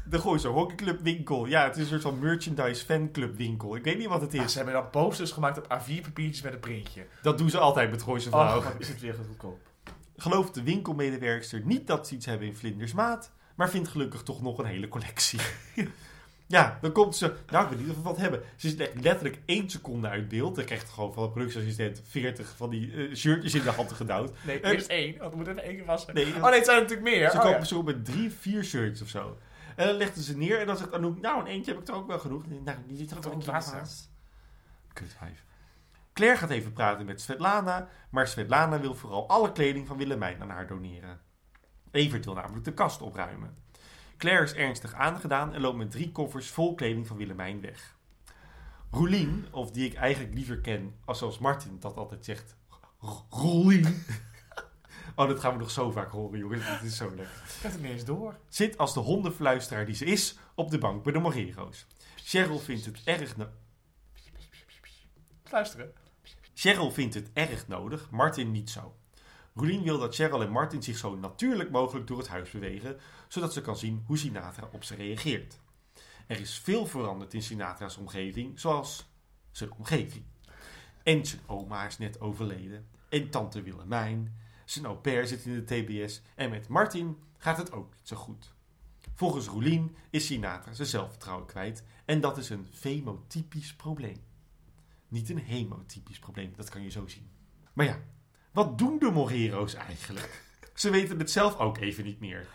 De 0.05 0.19
Gooise 0.19 0.47
Hockeyclub 0.47 1.01
winkel. 1.01 1.45
Ja, 1.45 1.63
het 1.63 1.76
is 1.76 1.82
een 1.82 1.88
soort 1.88 2.01
van 2.01 2.19
merchandise 2.19 2.86
fanclub 2.86 3.38
winkel. 3.38 3.76
Ik 3.76 3.84
weet 3.84 3.97
niet 3.97 4.07
wat 4.07 4.21
het 4.21 4.34
is. 4.34 4.51
ze 4.51 4.57
hebben 4.57 4.76
dan 4.76 4.89
posters 4.89 5.32
gemaakt 5.32 5.57
op 5.57 5.63
A4 5.63 6.01
papiertjes 6.01 6.41
met 6.41 6.53
een 6.53 6.59
printje. 6.59 7.05
Dat 7.21 7.38
doen 7.38 7.49
ze 7.49 7.57
altijd 7.57 7.89
met 7.89 8.03
Gooise. 8.03 8.30
Oh, 8.30 8.53
wat 8.53 8.74
is 8.78 8.88
het 8.88 8.99
weer 8.99 9.13
goedkoop. 9.13 9.59
Gelooft 10.15 10.53
de 10.53 10.63
winkelmedewerkster 10.63 11.61
niet 11.65 11.88
dat 11.88 12.07
ze 12.07 12.15
iets 12.15 12.26
hebben 12.26 12.47
in 12.47 12.55
vlindersmaat, 12.55 13.32
maar 13.56 13.70
vindt 13.70 13.88
gelukkig 13.89 14.24
toch 14.24 14.41
nog 14.41 14.58
een 14.58 14.66
hele 14.66 14.88
collectie. 14.88 15.39
ja, 16.47 16.78
dan 16.82 16.91
komt 16.91 17.16
ze, 17.16 17.34
nou 17.49 17.64
ik 17.64 17.70
weet 17.70 17.80
niet 17.80 17.89
of 17.89 17.95
we 17.95 18.01
wat 18.01 18.18
hebben. 18.18 18.41
Ze 18.56 18.68
is 18.68 18.76
echt 18.76 19.01
letterlijk 19.01 19.39
één 19.45 19.70
seconde 19.70 20.08
uit 20.08 20.28
beeld. 20.28 20.56
Dan 20.56 20.66
krijgt 20.66 20.89
gewoon 20.89 21.14
van 21.14 21.24
de 21.24 21.30
productieassistent 21.32 22.01
40 22.08 22.54
van 22.56 22.70
die 22.70 22.93
eh, 23.08 23.16
shirtjes 23.16 23.54
in 23.54 23.64
de 23.64 23.72
hand 23.72 23.91
gedouwd. 23.91 24.32
Nee, 24.45 24.60
Eh, 24.60 24.72
eerst 24.72 24.88
één. 24.88 25.18
Want 25.18 25.32
er 25.32 25.38
moet 25.38 25.47
er 25.47 25.58
één 25.58 25.86
wassen. 25.86 26.14
Nee, 26.14 26.26
oh 26.36 26.43
nee, 26.43 26.54
het 26.54 26.66
zijn 26.66 26.78
er 26.78 26.84
natuurlijk 26.84 27.16
meer. 27.16 27.30
Ze 27.30 27.38
Oh, 27.38 27.43
kopen 27.43 27.60
ja. 27.60 27.66
zo 27.66 27.84
met 27.84 28.06
drie, 28.06 28.32
vier 28.32 28.64
shirts 28.64 29.01
of 29.01 29.08
zo. 29.08 29.38
En 29.76 29.88
dan 29.88 29.95
legden 29.95 30.24
ze 30.24 30.38
neer 30.38 30.60
en 30.60 30.68
dan 30.68 30.78
zegt 30.78 30.93
Anouk, 30.93 31.22
nou 31.22 31.39
een 31.39 31.47
eentje 31.47 31.72
heb 31.72 31.82
ik 31.82 31.88
er 31.88 31.93
ook 31.95 32.08
wel 32.08 32.20
genoeg. 32.20 32.43
Nou, 32.64 32.78
die 32.88 32.97
zit 32.97 33.12
er 33.12 33.18
ook 33.34 33.43
wassen. 33.43 33.78
naast. 33.78 34.12
Kutwijf. 34.93 35.43
Claire 36.14 36.38
gaat 36.38 36.49
even 36.49 36.74
praten 36.74 37.06
met 37.06 37.22
Svetlana, 37.22 37.88
maar 38.10 38.28
Svetlana 38.28 38.80
wil 38.80 38.95
vooral 38.95 39.28
alle 39.30 39.51
kleding 39.51 39.88
van 39.88 39.97
Willemijn 39.97 40.41
aan 40.41 40.49
haar 40.49 40.68
doneren. 40.68 41.20
Evert 41.94 42.26
wil 42.26 42.34
namelijk 42.34 42.66
de 42.66 42.74
kast 42.74 43.02
opruimen. 43.02 43.58
Claire 44.18 44.44
is 44.44 44.54
ernstig 44.54 44.94
aangedaan 44.94 45.54
en 45.54 45.62
loopt 45.62 45.78
met 45.78 45.91
drie 45.91 46.12
koffers 46.12 46.50
vol 46.50 46.76
kleding 46.76 47.08
van 47.08 47.18
Willemijn 47.18 47.62
weg. 47.62 47.96
Roelien, 48.91 49.46
of 49.52 49.72
die 49.72 49.86
ik 49.86 49.94
eigenlijk 49.94 50.34
liever 50.34 50.60
ken 50.62 50.96
als 51.06 51.18
zoals 51.18 51.38
Martin 51.38 51.80
dat 51.80 51.96
altijd 51.98 52.26
zegt, 52.26 52.56
Roelien. 53.30 54.04
Oh, 55.16 55.28
dat 55.28 55.39
gaan 55.39 55.54
we 55.54 55.60
nog 55.60 55.72
zo 55.72 55.91
vaak 55.91 56.12
horen, 56.12 56.39
jongens. 56.39 56.68
Dit 56.70 56.82
is 56.82 56.98
zo. 56.98 57.08
Ik 57.08 57.28
had 57.62 57.72
het 57.72 57.82
niet 57.82 57.91
eens 57.91 58.06
door. 58.06 58.38
Zit 58.50 58.78
als 58.78 58.94
de 58.94 59.00
hondenfluisteraar 59.00 59.86
die 59.86 59.96
ze 59.96 60.06
is 60.06 60.38
op 60.56 60.72
de 60.72 60.78
bank 60.78 61.04
bij 61.04 61.14
de 61.14 61.20
Morero's. 61.20 61.86
Cheryl 62.16 62.60
vindt 62.60 62.86
het 62.86 63.02
erg, 63.04 63.38
no- 63.38 63.50
Luisteren. 65.52 65.94
Cheryl 66.54 66.91
vindt 66.91 67.14
het 67.14 67.30
erg 67.34 67.68
nodig, 67.68 68.10
Martin 68.10 68.52
niet 68.52 68.70
zo. 68.70 68.96
Roelien 69.56 69.84
wil 69.84 69.99
dat 69.99 70.16
Cheryl 70.16 70.41
en 70.41 70.51
Martin 70.51 70.84
zich 70.84 70.97
zo 70.97 71.16
natuurlijk 71.16 71.72
mogelijk 71.72 72.08
door 72.08 72.18
het 72.18 72.28
huis 72.28 72.51
bewegen, 72.51 72.99
zodat 73.28 73.54
ze 73.54 73.62
kan 73.62 73.78
zien 73.78 74.04
hoe 74.06 74.18
Sinatra 74.18 74.70
op 74.72 74.84
ze 74.84 74.95
reageert. 74.95 75.60
Er 76.28 76.39
is 76.39 76.60
veel 76.60 76.86
veranderd 76.86 77.34
in 77.34 77.41
Sinatra's 77.41 77.97
omgeving, 77.97 78.60
zoals 78.60 79.06
zijn 79.51 79.72
omgeving. 79.72 80.24
En 81.04 81.26
zijn 81.26 81.41
oma 81.45 81.86
is 81.86 81.97
net 81.97 82.22
overleden. 82.22 82.88
En 83.10 83.30
tante 83.30 83.62
Willemijn. 83.62 84.41
Zijn 84.66 84.86
au 84.86 84.97
pair 84.97 85.28
zit 85.28 85.45
in 85.45 85.54
de 85.54 85.64
TBS. 85.64 86.22
En 86.36 86.49
met 86.49 86.68
Martin 86.68 87.18
gaat 87.38 87.58
het 87.58 87.72
ook 87.72 87.93
niet 87.93 88.08
zo 88.08 88.16
goed. 88.16 88.54
Volgens 89.16 89.47
Roelien 89.47 89.95
is 90.10 90.26
Sinatra 90.26 90.74
zijn 90.74 90.88
zelfvertrouwen 90.88 91.47
kwijt. 91.47 91.84
En 92.06 92.22
dat 92.22 92.38
is 92.38 92.49
een 92.49 92.68
femotypisch 92.72 93.76
probleem. 93.76 94.24
Niet 95.08 95.30
een 95.30 95.39
hemotypisch 95.39 96.20
probleem, 96.20 96.54
dat 96.56 96.70
kan 96.70 96.84
je 96.84 96.89
zo 96.89 97.08
zien. 97.08 97.30
Maar 97.74 97.86
ja, 97.86 97.99
wat 98.54 98.78
doen 98.78 98.99
de 98.99 99.12
Morero's 99.12 99.74
eigenlijk? 99.74 100.41
Ze 100.74 100.89
weten 100.89 101.20
het 101.20 101.32
zelf 101.32 101.58
ook 101.58 101.78
even 101.78 102.04
niet 102.04 102.20
meer. 102.20 102.47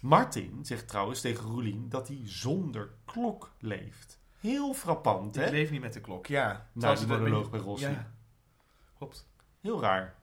Martin 0.00 0.58
zegt 0.62 0.88
trouwens 0.88 1.20
tegen 1.20 1.44
Roelien 1.44 1.88
dat 1.88 2.08
hij 2.08 2.20
zonder 2.24 2.90
klok 3.04 3.52
leeft. 3.58 4.18
Heel 4.40 4.74
frappant, 4.74 5.36
Ik 5.36 5.42
hè? 5.44 5.50
leef 5.50 5.70
niet 5.70 5.80
met 5.80 5.92
de 5.92 6.00
klok, 6.00 6.26
ja. 6.26 6.46
Nou, 6.52 6.62
Zoals 6.74 7.00
die 7.00 7.08
het- 7.08 7.18
monoloog 7.18 7.50
bij 7.50 7.60
Rossi. 7.60 7.88
Ja. 7.88 8.10
Klopt. 8.96 9.26
Heel 9.60 9.80
raar. 9.80 10.14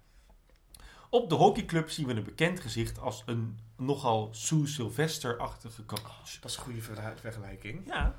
Op 1.09 1.30
de 1.30 1.36
hockeyclub 1.36 1.89
zien 1.89 2.07
we 2.07 2.13
een 2.13 2.23
bekend 2.23 2.59
gezicht 2.59 2.99
als 2.99 3.23
een 3.26 3.59
nogal 3.78 4.30
Sue 4.34 4.67
Sylvester-achtige 4.67 5.86
coach. 5.86 6.39
Dat 6.41 6.51
is 6.51 6.57
een 6.57 6.63
goede 6.63 6.82
ver- 6.82 7.17
vergelijking. 7.19 7.82
Ja. 7.88 8.15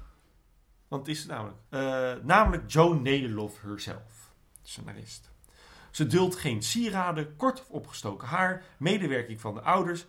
Want 0.89 1.07
het 1.07 1.17
is 1.17 1.27
namelijk... 1.27 1.57
eh, 1.69 2.13
namelijk 2.25 2.71
Joan 2.71 3.03
Nederlof 3.03 3.61
herself. 3.63 4.33
Scenarist. 4.63 5.31
Ze 5.97 6.07
duldt 6.07 6.37
geen 6.37 6.63
sieraden, 6.63 7.37
kort 7.37 7.61
of 7.61 7.71
opgestoken 7.71 8.29
haar, 8.29 8.63
medewerking 8.79 9.41
van 9.41 9.55
de 9.55 9.61
ouders, 9.61 10.07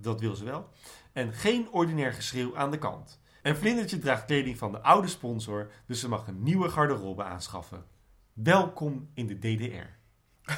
dat 0.00 0.20
wil 0.20 0.34
ze 0.34 0.44
wel, 0.44 0.68
en 1.12 1.32
geen 1.32 1.68
ordinair 1.70 2.12
geschreeuw 2.12 2.56
aan 2.56 2.70
de 2.70 2.78
kant. 2.78 3.20
En 3.42 3.56
Vlindertje 3.56 3.98
draagt 3.98 4.24
kleding 4.24 4.58
van 4.58 4.72
de 4.72 4.80
oude 4.80 5.08
sponsor, 5.08 5.70
dus 5.86 6.00
ze 6.00 6.08
mag 6.08 6.26
een 6.26 6.42
nieuwe 6.42 6.68
garderobe 6.68 7.22
aanschaffen. 7.24 7.84
Welkom 8.32 9.10
in 9.14 9.26
de 9.26 9.38
DDR. 9.38 9.86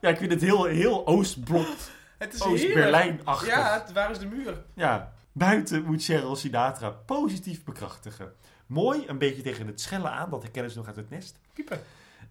ja, 0.00 0.08
ik 0.08 0.16
vind 0.16 0.30
het 0.32 0.40
heel, 0.40 0.64
heel 0.64 1.06
Oostblok, 1.06 1.66
Het 2.18 2.34
is. 2.34 2.42
Oost-Berlijn-achtig. 2.42 3.48
Ja, 3.48 3.80
het- 3.80 3.92
waar 3.92 4.10
is 4.10 4.18
de 4.18 4.26
muur? 4.26 4.64
Ja, 4.74 5.12
buiten 5.32 5.82
moet 5.84 6.04
Cheryl 6.04 6.36
Sinatra 6.36 6.90
positief 6.90 7.64
bekrachtigen. 7.64 8.32
Mooi, 8.66 9.04
een 9.06 9.18
beetje 9.18 9.42
tegen 9.42 9.66
het 9.66 9.80
schellen 9.80 10.12
aan, 10.12 10.30
dat 10.30 10.42
herkennen 10.42 10.70
ze 10.70 10.78
nog 10.78 10.86
uit 10.86 10.96
het 10.96 11.10
nest. 11.10 11.38
Piepen. 11.52 11.80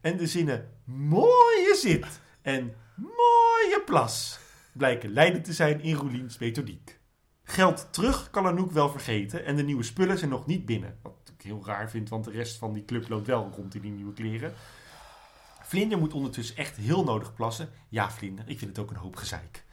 En 0.01 0.17
de 0.17 0.27
zinnen 0.27 0.69
mooie 0.83 1.75
zit 1.81 2.21
en 2.41 2.73
mooie 2.95 3.81
plas 3.85 4.39
blijken 4.73 5.09
leidend 5.09 5.45
te 5.45 5.53
zijn 5.53 5.81
in 5.81 5.95
Roeliens 5.95 6.37
methodiek. 6.37 6.99
Geld 7.43 7.87
terug 7.93 8.29
kan 8.29 8.45
Anouk 8.45 8.71
wel 8.71 8.89
vergeten 8.89 9.45
en 9.45 9.55
de 9.55 9.63
nieuwe 9.63 9.83
spullen 9.83 10.17
zijn 10.17 10.29
nog 10.29 10.45
niet 10.45 10.65
binnen. 10.65 10.97
Wat 11.01 11.31
ik 11.37 11.41
heel 11.41 11.65
raar 11.65 11.89
vind, 11.89 12.09
want 12.09 12.23
de 12.23 12.31
rest 12.31 12.57
van 12.57 12.73
die 12.73 12.85
club 12.85 13.09
loopt 13.09 13.27
wel 13.27 13.51
rond 13.55 13.75
in 13.75 13.81
die 13.81 13.91
nieuwe 13.91 14.13
kleren. 14.13 14.53
Vlinder 15.61 15.97
moet 15.97 16.13
ondertussen 16.13 16.55
echt 16.55 16.77
heel 16.77 17.03
nodig 17.03 17.33
plassen. 17.33 17.69
Ja, 17.89 18.11
Vlinder, 18.11 18.47
ik 18.47 18.57
vind 18.57 18.75
het 18.75 18.79
ook 18.79 18.91
een 18.91 19.01
hoop 19.01 19.15
gezeik. 19.15 19.63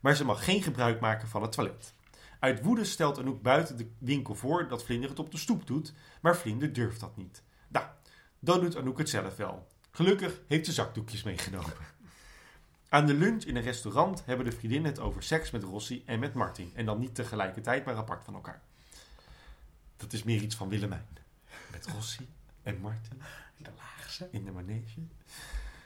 Maar 0.00 0.16
ze 0.16 0.24
mag 0.24 0.44
geen 0.44 0.62
gebruik 0.62 1.00
maken 1.00 1.28
van 1.28 1.42
het 1.42 1.52
toilet. 1.52 1.94
Uit 2.38 2.62
woede 2.62 2.84
stelt 2.84 3.18
Anouk 3.18 3.42
buiten 3.42 3.76
de 3.76 3.90
winkel 3.98 4.34
voor 4.34 4.68
dat 4.68 4.84
Vlinder 4.84 5.08
het 5.08 5.18
op 5.18 5.30
de 5.30 5.38
stoep 5.38 5.66
doet, 5.66 5.92
maar 6.20 6.36
Vlinder 6.36 6.72
durft 6.72 7.00
dat 7.00 7.16
niet. 7.16 7.42
Nou, 7.68 7.86
dan 8.38 8.60
doet 8.60 8.76
Anouk 8.76 8.98
het 8.98 9.08
zelf 9.08 9.36
wel. 9.36 9.66
Gelukkig 9.94 10.40
heeft 10.48 10.66
ze 10.66 10.72
zakdoekjes 10.72 11.22
meegenomen. 11.22 11.72
Aan 12.88 13.06
de 13.06 13.14
lunch 13.14 13.44
in 13.44 13.56
een 13.56 13.62
restaurant 13.62 14.24
hebben 14.24 14.46
de 14.46 14.52
vriendinnen 14.52 14.90
het 14.90 15.00
over 15.00 15.22
seks 15.22 15.50
met 15.50 15.62
Rossi 15.62 16.02
en 16.06 16.18
met 16.18 16.34
Martin. 16.34 16.70
En 16.74 16.86
dan 16.86 16.98
niet 16.98 17.14
tegelijkertijd, 17.14 17.84
maar 17.84 17.96
apart 17.96 18.24
van 18.24 18.34
elkaar. 18.34 18.62
Dat 19.96 20.12
is 20.12 20.22
meer 20.22 20.40
iets 20.40 20.54
van 20.54 20.68
Willemijn. 20.68 21.06
Met 21.70 21.86
Rossi 21.86 22.28
en 22.62 22.80
Martin 22.80 23.22
De 23.56 23.70
laagste. 23.76 24.28
in 24.30 24.44
de 24.44 24.50
manege. 24.50 25.00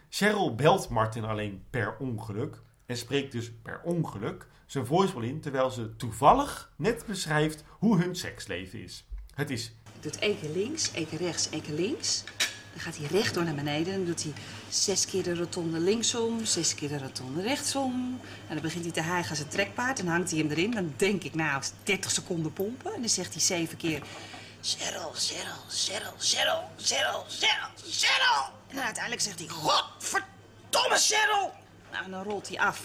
Cheryl 0.08 0.54
belt 0.54 0.88
Martin 0.88 1.24
alleen 1.24 1.64
per 1.70 1.96
ongeluk. 1.98 2.60
En 2.86 2.96
spreekt 2.96 3.32
dus 3.32 3.52
per 3.62 3.80
ongeluk 3.84 4.46
zijn 4.66 4.86
voicemail 4.86 5.28
in. 5.28 5.40
Terwijl 5.40 5.70
ze 5.70 5.96
toevallig 5.96 6.72
net 6.76 7.06
beschrijft 7.06 7.64
hoe 7.68 7.98
hun 7.98 8.16
seksleven 8.16 8.82
is. 8.82 9.04
Het 9.34 9.50
is 9.50 9.74
doet 10.00 10.18
één 10.18 10.40
keer 10.40 10.50
links, 10.50 10.92
één 10.92 11.08
keer 11.08 11.18
rechts, 11.18 11.50
één 11.50 11.62
keer 11.62 11.74
links. 11.74 12.24
Dan 12.76 12.84
gaat 12.84 12.96
hij 12.96 13.06
rechtdoor 13.20 13.44
naar 13.44 13.54
beneden. 13.54 13.94
Dan 13.94 14.04
doet 14.04 14.22
hij 14.22 14.32
zes 14.68 15.06
keer 15.06 15.22
de 15.22 15.34
rotonde 15.34 15.78
linksom, 15.78 16.44
zes 16.44 16.74
keer 16.74 16.88
de 16.88 16.98
rotonde 16.98 17.42
rechtsom. 17.42 18.20
En 18.48 18.54
dan 18.54 18.62
begint 18.62 18.84
hij 18.84 18.92
te 18.92 19.00
hijgen 19.00 19.30
als 19.30 19.38
een 19.38 19.48
trekpaard 19.48 19.98
en 19.98 20.06
hangt 20.06 20.30
hij 20.30 20.38
hem 20.38 20.50
erin. 20.50 20.70
Dan 20.70 20.94
denk 20.96 21.22
ik, 21.22 21.34
nou, 21.34 21.62
30 21.82 22.10
seconden 22.10 22.52
pompen. 22.52 22.94
En 22.94 23.00
dan 23.00 23.08
zegt 23.08 23.32
hij 23.32 23.42
zeven 23.42 23.76
keer... 23.76 24.02
Cheryl, 24.60 25.10
Cheryl, 25.14 25.62
Cheryl, 25.68 26.12
Cheryl, 26.18 26.62
Cheryl, 26.76 27.24
Cheryl, 27.28 27.70
Cheryl. 27.90 28.44
En 28.68 28.74
dan 28.74 28.84
uiteindelijk 28.84 29.22
zegt 29.22 29.38
hij, 29.38 29.48
godverdomme 29.48 30.96
Cheryl. 30.96 31.52
Nou, 31.92 32.04
en 32.04 32.10
dan 32.10 32.22
rolt 32.22 32.48
hij 32.48 32.58
af. 32.58 32.80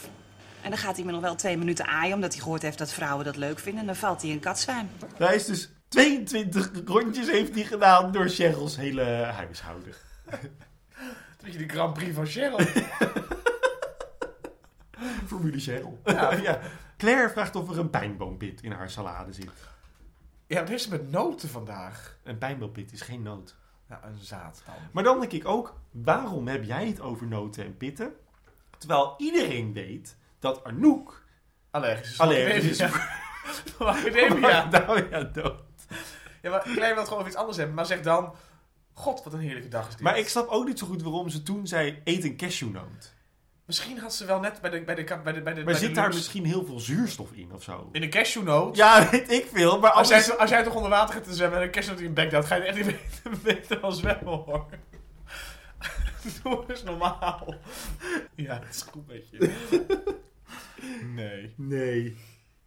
En 0.62 0.70
dan 0.70 0.80
gaat 0.80 0.96
hij 0.96 1.06
me 1.06 1.12
nog 1.12 1.22
wel 1.22 1.36
twee 1.36 1.58
minuten 1.58 1.88
aaien, 1.88 2.14
omdat 2.14 2.34
hij 2.34 2.42
gehoord 2.42 2.62
heeft 2.62 2.78
dat 2.78 2.92
vrouwen 2.92 3.26
dat 3.26 3.36
leuk 3.36 3.60
vinden. 3.60 3.82
En 3.82 3.88
dan 3.88 3.96
valt 3.96 4.22
hij 4.22 4.32
in 4.32 4.40
katzwijn. 4.40 4.92
Hij 5.18 5.36
is 5.36 5.46
dus 5.46 5.70
22 5.92 6.72
rondjes 6.86 7.30
heeft 7.30 7.56
hij 7.56 7.64
gedaan 7.64 8.12
door 8.12 8.28
Cheryl's 8.30 8.76
hele 8.76 9.04
huishouden. 9.04 9.94
Een 10.30 11.48
beetje 11.48 11.58
de 11.68 11.74
Grand 11.74 11.94
Prix 11.94 12.16
van 12.16 12.26
Cheryl. 12.26 12.60
Formule 15.28 15.60
Cheryl. 15.60 16.00
Ja. 16.44 16.60
Claire 16.98 17.30
vraagt 17.30 17.56
of 17.56 17.70
er 17.70 17.80
een 17.80 17.90
pijnboompit 17.90 18.62
in 18.62 18.72
haar 18.72 18.90
salade 18.90 19.34
zit. 19.34 19.50
ja, 20.48 20.64
wat 20.66 20.82
ze 20.82 20.90
met 20.90 21.12
noten 21.12 21.50
vandaag? 21.50 22.18
Een 22.24 22.38
pijnboompit 22.38 22.92
is 22.92 23.02
geen 23.02 23.22
noot. 23.22 23.56
Ja, 23.90 24.00
een 24.04 24.18
zaad 24.20 24.62
dan. 24.66 24.76
Maar 24.92 25.04
dan 25.04 25.20
denk 25.20 25.32
ik 25.32 25.48
ook, 25.48 25.80
waarom 25.92 26.48
heb 26.48 26.64
jij 26.64 26.88
het 26.88 27.00
over 27.02 27.28
noten 27.28 27.66
en 27.66 27.78
pitten? 27.78 28.14
Terwijl 28.78 29.14
iedereen 29.18 29.74
weet 29.74 30.16
dat 30.40 30.64
Anouk 30.64 31.24
Allergisch. 31.72 32.20
allergisch 32.20 32.80
is 32.80 32.90
Van 33.78 33.88
Academia. 33.88 34.70
Nou 34.70 35.10
ja, 35.10 35.24
dood. 35.24 35.64
Ja, 36.42 36.50
maar 36.50 36.62
Claire 36.62 36.94
wil 36.94 37.04
gewoon 37.04 37.20
over 37.20 37.32
iets 37.32 37.40
anders 37.40 37.58
hebben. 37.58 37.76
Maar 37.76 37.86
zeg 37.86 38.02
dan... 38.02 38.36
God, 38.94 39.24
wat 39.24 39.34
een 39.34 39.40
heerlijke 39.40 39.68
dag 39.68 39.88
is 39.88 39.94
dit. 39.94 40.02
Maar 40.02 40.18
ik 40.18 40.30
snap 40.30 40.48
ook 40.48 40.68
niet 40.68 40.80
zo 40.80 40.88
goed 40.88 41.02
waarom 41.02 41.30
ze 41.30 41.44
toen 41.44 41.68
zei, 41.68 42.02
eet 42.04 42.24
een 42.24 42.38
cashewnoot. 42.38 43.14
Misschien 43.66 44.00
had 44.00 44.14
ze 44.14 44.26
wel 44.26 44.40
net 44.40 44.62
bij 44.62 44.70
de... 44.70 44.82
Bij 44.82 44.96
de, 44.96 45.04
bij 45.04 45.16
de, 45.16 45.24
bij 45.24 45.34
de 45.34 45.42
Maar 45.42 45.64
bij 45.64 45.74
de 45.74 45.80
zit 45.80 45.96
daar 45.96 46.08
misschien 46.08 46.46
heel 46.46 46.66
veel 46.66 46.80
zuurstof 46.80 47.32
in 47.32 47.54
of 47.54 47.64
zo? 47.64 47.90
In 47.92 48.04
een 48.04 48.10
cashewnoot? 48.10 48.76
Ja, 48.76 49.10
weet 49.12 49.32
ik 49.32 49.48
veel, 49.54 49.80
maar 49.80 49.92
Als 49.92 50.08
anders... 50.08 50.28
jij, 50.28 50.38
als 50.38 50.50
jij 50.50 50.64
toch 50.64 50.76
onder 50.76 50.90
water 50.90 51.16
gaat 51.16 51.24
te 51.24 51.34
zwemmen 51.34 51.60
en 51.60 51.66
een 51.66 51.72
cashewnoot 51.72 52.00
in 52.00 52.08
je 52.08 52.14
bek 52.14 52.30
duwt, 52.30 52.46
ga 52.46 52.56
je 52.56 52.64
echt 52.64 52.86
niet 52.86 52.98
beter, 53.44 53.82
dan 53.82 53.94
zwemmen 53.94 54.34
hoor. 54.34 54.66
Doe 56.44 56.64
eens 56.68 56.84
normaal. 56.84 57.56
Ja, 58.36 58.60
het 58.64 58.76
is 58.76 58.82
goed 58.82 59.08
met 59.08 59.30
je. 59.30 59.54
Nee. 61.16 61.54
Nee. 61.58 62.18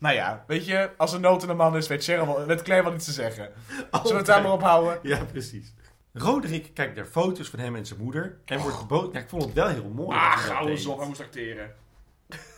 Nou 0.04 0.16
ja, 0.16 0.44
weet 0.46 0.66
je, 0.66 0.90
als 0.96 1.12
een 1.12 1.20
noot 1.20 1.42
een 1.42 1.56
man 1.56 1.76
is, 1.76 1.86
weet, 1.86 2.04
Cheryl 2.04 2.26
wel, 2.26 2.46
weet 2.46 2.62
Claire 2.62 2.86
wel 2.86 2.94
iets 2.94 3.04
te 3.04 3.12
zeggen. 3.12 3.50
Zullen 3.90 4.06
we 4.08 4.14
het 4.14 4.26
daar 4.26 4.42
maar 4.42 4.52
op 4.52 4.62
houden? 4.62 4.98
Ja, 5.02 5.24
precies. 5.24 5.74
Roderick 6.12 6.74
kijkt 6.74 6.96
naar 6.96 7.04
foto's 7.04 7.48
van 7.48 7.58
hem 7.58 7.76
en 7.76 7.86
zijn 7.86 8.00
moeder 8.00 8.38
en 8.44 8.60
wordt 8.60 8.86
boos. 8.86 9.12
Ja, 9.12 9.18
ik 9.18 9.28
vond 9.28 9.44
het 9.44 9.52
wel 9.52 9.68
heel 9.68 9.88
mooi. 9.94 10.16
Ah, 10.16 10.30
dat 10.30 10.36
dat 10.36 10.44
gouden 10.44 10.74
deed. 10.74 10.84
zon, 10.84 10.98
hij 10.98 11.06
moest 11.06 11.20
acteren. 11.20 11.74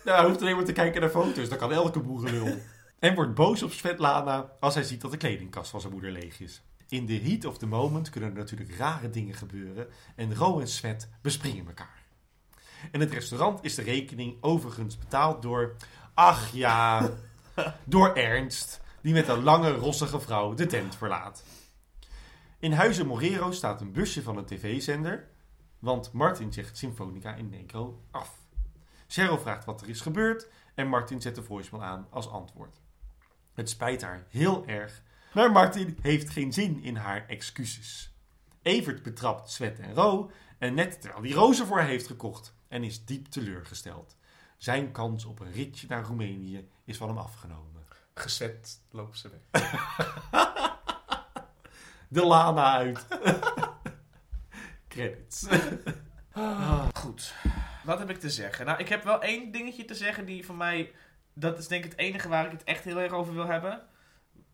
Nou, 0.05 0.19
hij 0.19 0.27
hoeft 0.27 0.41
alleen 0.41 0.57
maar 0.57 0.65
te 0.65 0.73
kijken 0.73 1.01
naar 1.01 1.11
foto's. 1.11 1.49
Dan 1.49 1.59
kan 1.59 1.73
elke 1.73 2.01
boerenlul. 2.01 2.55
en 2.99 3.15
wordt 3.15 3.35
boos 3.35 3.63
op 3.63 3.73
Svetlana 3.73 4.51
als 4.61 4.75
hij 4.75 4.83
ziet 4.83 5.01
dat 5.01 5.11
de 5.11 5.17
kledingkast 5.17 5.71
van 5.71 5.81
zijn 5.81 5.93
moeder 5.93 6.11
leeg 6.11 6.41
is. 6.41 6.63
In 6.89 7.07
the 7.07 7.21
heat 7.23 7.45
of 7.45 7.59
the 7.59 7.67
moment 7.67 8.11
kunnen 8.11 8.31
er 8.31 8.37
natuurlijk 8.37 8.77
rare 8.77 9.11
dingen 9.11 9.35
gebeuren. 9.35 9.87
En 10.17 10.35
Ro 10.35 10.61
en 10.61 10.69
Svet 10.69 11.09
bespringen 11.23 11.67
elkaar. 11.67 12.03
In 12.93 13.01
het 13.01 13.13
restaurant 13.13 13.59
is 13.63 13.75
de 13.75 13.83
rekening 13.83 14.37
overigens 14.41 14.99
betaald 14.99 15.43
door... 15.43 15.77
Ach 16.15 16.53
ja, 16.53 17.11
door 17.85 18.15
Ernst. 18.15 18.81
Die 19.01 19.13
met 19.13 19.29
een 19.29 19.43
lange, 19.43 19.71
rossige 19.71 20.21
vrouw 20.21 20.55
de 20.55 20.67
tent 20.67 20.97
verlaat. 20.97 21.45
In 22.59 22.73
Huizen 22.73 23.07
Morero 23.07 23.51
staat 23.51 23.81
een 23.81 23.93
busje 23.93 24.23
van 24.23 24.37
een 24.37 24.45
tv-zender. 24.45 25.29
Want 25.79 26.13
Martin 26.13 26.53
zegt 26.53 26.77
Symfonica 26.77 27.35
in 27.35 27.49
Negro 27.49 28.03
af. 28.11 28.39
Cheryl 29.07 29.39
vraagt 29.39 29.65
wat 29.65 29.81
er 29.81 29.89
is 29.89 30.01
gebeurd 30.01 30.49
en 30.75 30.89
Martin 30.89 31.21
zet 31.21 31.35
de 31.35 31.43
voicemail 31.43 31.85
aan 31.85 32.07
als 32.11 32.29
antwoord. 32.29 32.81
Het 33.55 33.71
spijt 33.71 34.03
haar 34.03 34.27
heel 34.29 34.67
erg, 34.67 35.03
maar 35.35 35.53
Martin 35.53 35.99
heeft 36.03 36.31
geen 36.31 36.53
zin 36.53 36.83
in 36.83 36.97
haar 36.97 37.27
excuses. 37.29 38.15
Evert 38.63 39.03
betrapt 39.03 39.51
Svet 39.51 39.79
en 39.79 39.95
Ro 39.95 40.31
en 40.59 40.75
net 40.75 41.01
terwijl 41.01 41.23
hij 41.23 41.33
rozen 41.33 41.67
voor 41.67 41.79
haar 41.79 41.87
heeft 41.87 42.07
gekocht 42.07 42.55
en 42.69 42.85
is 42.85 43.05
diep 43.05 43.27
teleurgesteld. 43.27 44.17
Zijn 44.57 44.93
kans 44.93 45.25
op 45.25 45.41
een 45.41 45.53
ritje 45.53 45.87
naar 45.89 46.03
Roemenië 46.03 46.69
is 46.85 46.97
van 46.97 47.09
hem 47.09 47.19
afgenomen. 47.19 47.85
Gezet 48.15 48.81
lopen 48.91 49.19
ze 49.19 49.31
weg. 49.31 49.43
De 52.09 52.27
Lana 52.27 52.73
uit. 52.73 53.07
Credits. 54.89 55.47
Goed. 56.93 57.35
Wat 57.85 57.99
heb 57.99 58.11
ik 58.11 58.19
te 58.19 58.31
zeggen? 58.31 58.67
Nou, 58.67 58.79
ik 58.79 58.89
heb 58.89 59.05
wel 59.05 59.23
één 59.23 59.53
dingetje 59.53 59.85
te 59.85 59.95
zeggen 59.95 60.25
die 60.27 60.45
voor 60.45 60.55
mij... 60.55 60.93
Dat 61.33 61.59
is 61.59 61.69
denk 61.69 61.85
ik 61.85 61.91
het 61.91 62.01
enige 62.01 62.29
waar 62.29 62.45
ik 62.45 62.53
het 62.53 62.65
echt 62.65 62.85
heel 62.85 63.01
erg 63.01 63.13
over 63.13 63.35
wil 63.35 63.47
hebben. 63.47 63.87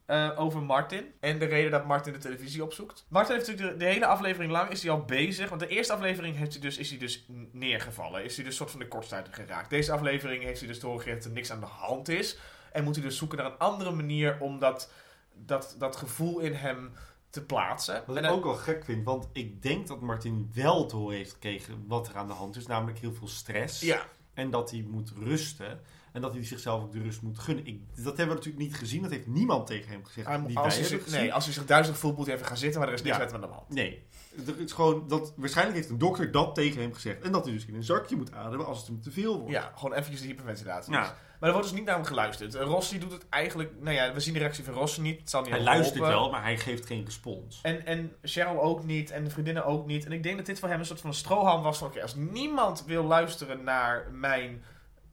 Eh, 0.07 0.31
over 0.37 0.63
Martin. 0.63 1.13
En 1.21 1.39
de 1.39 1.45
reden 1.45 1.71
dat 1.71 1.87
Martin 1.87 2.13
de 2.13 2.19
televisie 2.19 2.65
opzoekt. 2.65 3.07
Martin 3.09 3.35
heeft 3.35 3.47
natuurlijk 3.47 3.79
de, 3.79 3.85
de 3.85 3.91
hele 3.91 4.07
aflevering 4.07 4.53
lang 4.53 4.71
is 4.71 4.83
hij 4.83 4.91
al 4.93 5.05
bezig. 5.05 5.49
Want 5.49 5.61
de 5.61 5.69
eerste 5.69 5.93
aflevering 5.93 6.37
heeft 6.37 6.53
hij 6.53 6.61
dus, 6.61 6.79
is 6.79 6.91
hij 6.91 6.99
dus 6.99 7.27
neergevallen. 7.53 8.25
Is 8.25 8.37
hij 8.37 8.45
dus 8.45 8.57
soort 8.57 8.71
van 8.71 8.81
de 8.81 8.89
kortsluiting 8.89 9.35
geraakt. 9.35 9.71
Deze 9.71 9.93
aflevering 9.93 10.43
heeft 10.43 10.59
hij 10.59 10.69
dus 10.69 10.81
doorgegeven 10.81 11.19
dat 11.19 11.25
er 11.25 11.33
niks 11.33 11.51
aan 11.51 11.61
de 11.61 11.67
hand 11.67 12.09
is. 12.09 12.39
En 12.73 12.85
moet 12.85 12.95
hij 12.95 13.05
dus 13.05 13.17
zoeken 13.17 13.39
naar 13.39 13.47
een 13.47 13.59
andere 13.59 13.91
manier 13.91 14.37
om 14.41 14.59
dat, 14.59 14.93
dat, 15.35 15.75
dat 15.79 15.97
gevoel 15.97 16.39
in 16.39 16.55
hem 16.55 16.93
te 17.31 17.45
plaatsen. 17.45 18.03
Wat 18.07 18.17
ik 18.17 18.31
ook 18.31 18.45
wel 18.45 18.55
gek 18.55 18.85
vind, 18.85 19.05
want 19.05 19.29
ik 19.33 19.63
denk 19.63 19.87
dat 19.87 20.01
Martin 20.01 20.51
wel 20.55 20.87
te 20.87 20.97
horen 20.97 21.17
heeft 21.17 21.33
gekregen 21.33 21.85
wat 21.87 22.09
er 22.09 22.17
aan 22.17 22.27
de 22.27 22.33
hand 22.33 22.57
is. 22.57 22.67
Namelijk 22.67 22.99
heel 22.99 23.13
veel 23.13 23.29
stress. 23.29 23.81
Ja, 23.81 24.07
En 24.35 24.51
dat 24.51 24.71
hij 24.71 24.85
moet 24.89 25.13
rusten. 25.19 25.81
En 26.13 26.21
dat 26.21 26.33
hij 26.33 26.45
zichzelf 26.45 26.83
ook 26.83 26.93
de 26.93 27.03
rust 27.03 27.23
moet 27.23 27.39
gunnen. 27.39 27.67
Ik, 27.67 27.81
dat 27.95 28.05
hebben 28.05 28.29
we 28.29 28.35
natuurlijk 28.35 28.59
niet 28.65 28.75
gezien. 28.75 29.03
Dat 29.03 29.11
heeft 29.11 29.27
niemand 29.27 29.67
tegen 29.67 29.91
hem 29.91 30.05
gezegd. 30.05 30.27
Hij- 30.27 30.43
die 30.47 30.59
als, 30.59 30.75
hij 30.75 30.85
zich, 30.85 31.07
nee, 31.11 31.33
als 31.35 31.45
hij 31.45 31.55
zich 31.55 31.67
duizelig 31.67 31.99
voelt, 31.99 32.17
moet 32.17 32.27
hij 32.27 32.35
even 32.35 32.47
gaan 32.47 32.57
zitten, 32.57 32.81
maar 32.81 32.89
er 32.89 32.95
is 32.95 33.03
niks 33.03 33.17
Ja. 33.17 33.25
hem 33.25 33.35
aan 33.35 33.41
de 33.41 33.47
hand. 33.47 33.69
Nee. 33.69 34.03
Het 34.45 34.59
is 34.59 34.73
gewoon 34.73 35.09
dat, 35.09 35.33
waarschijnlijk 35.37 35.77
heeft 35.77 35.91
een 35.91 35.99
dokter 35.99 36.31
dat 36.31 36.55
tegen 36.55 36.81
hem 36.81 36.95
gezegd. 36.95 37.23
En 37.23 37.33
dat 37.33 37.45
hij 37.45 37.53
dus 37.53 37.67
in 37.67 37.75
een 37.75 37.85
zakje 37.85 38.17
moet 38.17 38.33
ademen 38.35 38.67
als 38.67 38.79
het 38.79 38.87
hem 38.87 39.01
te 39.01 39.11
veel 39.11 39.37
wordt. 39.39 39.53
Ja, 39.53 39.73
gewoon 39.75 39.93
eventjes 39.93 40.21
de 40.21 40.27
hyperventilatie. 40.27 40.93
Ja. 40.93 41.01
Maar 41.41 41.51
er 41.51 41.57
wordt 41.57 41.69
dus 41.71 41.79
niet 41.79 41.87
naar 41.87 41.97
hem 41.97 42.05
geluisterd. 42.05 42.55
Rossi 42.55 42.99
doet 42.99 43.13
het 43.13 43.29
eigenlijk... 43.29 43.73
Nou 43.81 43.95
ja, 43.97 44.13
we 44.13 44.21
zien 44.21 44.33
de 44.35 44.39
reactie 44.39 44.65
van 44.65 44.75
Rossi 44.75 45.01
niet. 45.01 45.21
Het 45.21 45.31
zal 45.31 45.43
niet 45.43 45.51
Hij 45.51 45.63
luistert 45.63 45.99
wel, 45.99 46.31
maar 46.31 46.43
hij 46.43 46.59
geeft 46.59 46.87
geen 46.87 47.05
respons. 47.05 47.59
En, 47.63 47.87
en 47.87 48.13
Cheryl 48.23 48.63
ook 48.63 48.85
niet. 48.85 49.11
En 49.11 49.25
de 49.25 49.31
vriendinnen 49.31 49.65
ook 49.65 49.87
niet. 49.87 50.05
En 50.05 50.13
ik 50.13 50.23
denk 50.23 50.37
dat 50.37 50.47
dit 50.47 50.59
voor 50.59 50.69
hem 50.69 50.79
een 50.79 50.87
soort 50.87 51.01
van 51.01 51.11
een 51.11 51.17
strohalm 51.17 51.63
was. 51.63 51.79
Van, 51.79 51.87
oké, 51.89 52.03
als 52.03 52.15
niemand 52.15 52.85
wil 52.87 53.05
luisteren 53.05 53.65
naar 53.65 54.11
mijn... 54.13 54.63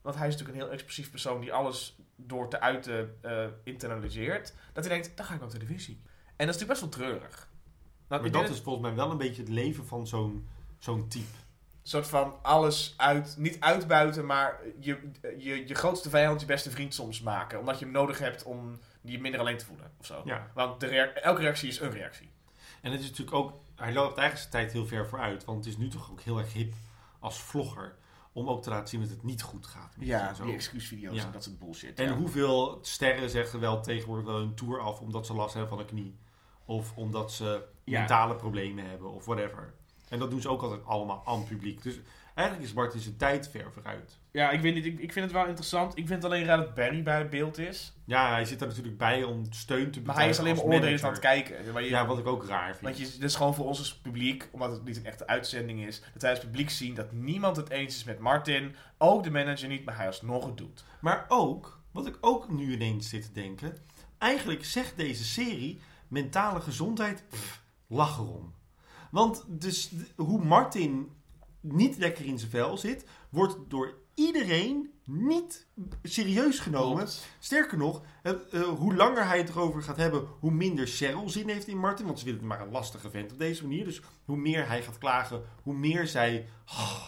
Want 0.10 0.22
hij 0.22 0.30
is 0.30 0.36
natuurlijk 0.36 0.60
een 0.60 0.66
heel 0.66 0.78
expressief 0.78 1.12
persoon 1.12 1.42
die 1.42 1.54
alles 1.54 1.98
door 2.16 2.50
te 2.50 2.60
uiten 2.60 3.18
eh, 3.22 3.46
internaliseert. 3.64 4.54
Dat 4.74 4.86
hij 4.86 4.94
denkt, 4.94 5.18
dan 5.18 5.26
ga 5.26 5.34
ik 5.34 5.42
op 5.42 5.50
televisie. 5.50 6.02
En 6.36 6.46
dat 6.46 6.56
is 6.56 6.62
natuurlijk 6.62 6.80
best 6.80 6.82
wel 6.82 6.90
treurig. 6.90 7.50
Nou, 8.08 8.22
Maar 8.22 8.32
dat 8.32 8.50
is 8.50 8.60
volgens 8.60 8.86
mij 8.86 8.96
wel 8.96 9.12
een 9.12 9.18
beetje 9.18 9.42
het 9.42 9.52
leven 9.52 9.86
van 9.86 10.08
zo'n 10.08 10.48
zo'n 10.80 11.08
type. 11.08 11.26
Een 11.26 11.90
soort 11.90 12.08
van 12.08 12.34
alles 12.42 12.94
uit, 12.98 13.36
niet 13.38 13.60
uitbuiten, 13.60 14.26
maar 14.26 14.60
je, 14.80 15.12
je, 15.38 15.68
je 15.68 15.76
grootste 15.76 16.10
vijand 16.10 16.42
je 16.42 16.46
beste 16.46 16.72
vriend 16.72 16.94
soms 16.94 17.22
maken. 17.22 17.60
Omdat 17.60 17.80
je 17.80 17.86
hem 17.86 17.94
nodig 17.94 18.20
hebt 18.20 18.44
om 18.44 18.80
je 19.02 19.20
minder 19.20 19.40
alleen 19.40 19.58
te 19.58 19.66
voelen 19.66 19.92
of 20.00 20.06
zo. 20.06 20.22
Ja. 20.26 20.52
Want 20.54 20.80
de 20.80 20.88
elke 21.00 21.42
reactie 21.42 21.70
is 21.70 21.80
een 21.80 21.92
reactie. 21.92 22.30
En 22.82 22.92
het 22.92 23.02
is 23.02 23.10
natuurlijk 23.10 23.38
ook, 23.38 23.54
hij 23.76 23.94
loopt 23.94 24.18
eigenlijk 24.18 24.50
zijn 24.50 24.64
tijd 24.64 24.72
heel 24.72 24.86
ver 24.88 25.08
vooruit. 25.08 25.46
Want 25.46 25.66
het 25.66 25.74
is 25.74 25.80
nu 25.80 25.88
toch 25.88 26.12
ook 26.12 26.22
heel 26.22 26.38
erg 26.38 26.54
hip 26.54 26.74
als 27.20 27.40
vlogger. 27.42 27.96
Om 28.34 28.50
ook 28.50 28.64
te 28.64 28.70
laten 28.70 28.88
zien 28.88 29.02
dat 29.02 29.10
het 29.10 29.24
niet 29.24 29.42
goed 29.42 29.66
gaat. 29.68 29.96
en 30.30 30.36
zo. 30.36 30.48
excuusvideo's 30.48 31.16
Ja. 31.16 31.26
en 31.26 31.32
dat 31.32 31.44
soort 31.44 31.60
bullshit. 31.60 32.00
En 32.00 32.06
ja. 32.06 32.16
hoeveel 32.16 32.80
sterren 32.82 33.30
zeggen 33.30 33.60
wel 33.60 33.82
tegenwoordig 33.82 34.26
wel 34.26 34.38
hun 34.38 34.56
tour 34.56 34.80
af 34.80 35.00
omdat 35.02 35.26
ze 35.26 35.34
last 35.34 35.54
hebben 35.54 35.70
van 35.72 35.80
een 35.80 35.86
knie. 35.86 36.18
Of 36.66 36.94
omdat 36.96 37.32
ze 37.32 37.66
Ja. 37.84 38.00
mentale 38.00 38.36
problemen 38.36 38.90
hebben 38.90 39.12
of 39.12 39.26
whatever. 39.26 39.74
En 40.10 40.20
dat 40.20 40.30
doen 40.30 40.42
ze 40.42 40.50
ook 40.50 40.62
altijd 40.62 40.86
allemaal 40.86 41.22
aan 41.26 41.44
publiek. 41.44 41.84
Dus 41.84 42.00
eigenlijk 42.34 42.68
is 42.68 42.74
Bart 42.74 42.94
in 42.94 43.00
zijn 43.00 43.18
tijd 43.18 43.50
ver 43.50 43.72
vooruit. 43.74 44.18
Ja, 44.32 44.50
ik 44.50 44.62
weet 44.62 44.74
niet. 44.74 44.86
Ik, 44.86 45.00
ik 45.00 45.12
vind 45.12 45.26
het 45.26 45.34
wel 45.34 45.46
interessant. 45.46 45.98
Ik 45.98 46.08
vind 46.08 46.24
het 46.24 46.32
alleen 46.32 46.46
raar 46.46 46.58
dat 46.58 46.74
Barry 46.74 47.04
bij 47.04 47.18
het 47.18 47.30
beeld 47.30 47.58
is. 47.58 47.94
Ja, 48.06 48.32
hij 48.32 48.46
zit 48.46 48.62
er 48.62 48.68
natuurlijk 48.68 48.98
bij 48.98 49.24
om 49.24 49.46
steun 49.50 49.92
te 49.92 50.02
Maar 50.02 50.16
hij 50.16 50.30
is 50.30 50.40
alleen 50.40 50.56
maar 50.56 50.64
oordelend 50.64 51.04
aan 51.04 51.12
het 51.12 51.20
kijken. 51.20 51.74
Maar 51.74 51.84
je, 51.84 51.90
Ja, 51.90 52.06
wat 52.06 52.20
ik 52.20 52.28
ook 52.28 52.46
raar 52.46 52.70
vind. 52.70 52.82
Want 52.82 52.98
je, 52.98 53.04
dit 53.04 53.24
is 53.24 53.36
gewoon 53.36 53.56
voor 53.56 53.66
ons 53.66 53.78
als 53.78 53.96
publiek, 53.96 54.50
omdat 54.52 54.72
het 54.72 54.86
niet 54.86 54.98
een 54.98 55.06
echte 55.06 55.28
uitzending 55.28 55.86
is, 55.86 56.02
dat 56.14 56.22
wij 56.22 56.32
als 56.32 56.40
publiek 56.40 56.70
zien 56.70 56.94
dat 56.96 57.12
niemand 57.12 57.56
het 57.56 57.70
eens 57.70 57.96
is 57.96 58.04
met 58.04 58.20
Martin. 58.20 58.76
Ook 58.98 59.24
de 59.24 59.32
manager 59.32 59.68
niet, 59.68 59.86
maar 59.86 59.98
hij 59.98 60.08
alsnog 60.08 60.46
het 60.46 60.58
doet. 60.58 60.84
Maar 61.00 61.26
ook, 61.28 61.80
wat 61.92 62.08
ik 62.08 62.18
ook 62.22 62.50
nu 62.52 62.74
ineens 62.74 63.10
zit 63.10 63.22
te 63.22 63.32
denken. 63.32 63.78
Eigenlijk 64.18 64.66
zegt 64.66 64.98
deze 64.98 65.24
serie 65.24 65.80
mentale 66.08 66.62
gezondheid, 66.62 67.24
pff, 67.30 67.62
lach 67.88 68.18
erom. 68.18 68.54
Want 69.12 69.44
dus 69.48 69.92
hoe 70.16 70.46
Martin 70.46 71.12
niet 71.62 71.98
lekker 71.98 72.26
in 72.26 72.40
zijn 72.40 72.52
vel 72.52 72.78
zit, 72.78 73.06
wordt 73.30 73.58
door 73.68 73.94
iedereen 74.14 74.92
niet 75.04 75.68
serieus 76.04 76.60
genomen. 76.60 77.08
Sterker 77.40 77.78
nog, 77.78 78.02
eh, 78.24 78.34
eh, 78.52 78.62
hoe 78.62 78.96
langer 78.96 79.28
hij 79.28 79.38
het 79.38 79.50
erover 79.50 79.82
gaat 79.82 79.98
hebben, 79.98 80.28
hoe 80.40 80.52
minder 80.52 80.88
Cheryl 80.88 81.30
zin 81.30 81.50
heeft 81.50 81.68
in 81.68 81.78
Martin. 81.78 82.06
Want 82.06 82.20
ze 82.20 82.26
vindt 82.26 82.40
het 82.40 82.50
maar 82.50 82.62
een 82.62 82.72
lastige 82.72 83.10
vent 83.10 83.32
op 83.32 83.40
deze 83.40 83.62
manier. 83.68 83.84
Dus 83.84 84.02
hoe 84.26 84.38
meer 84.38 84.68
hij 84.68 84.84
gaat 84.84 84.98
klagen, 84.98 85.44
hoe 85.64 85.76
meer 85.76 86.08
zij 86.08 86.48
ah, 86.66 87.08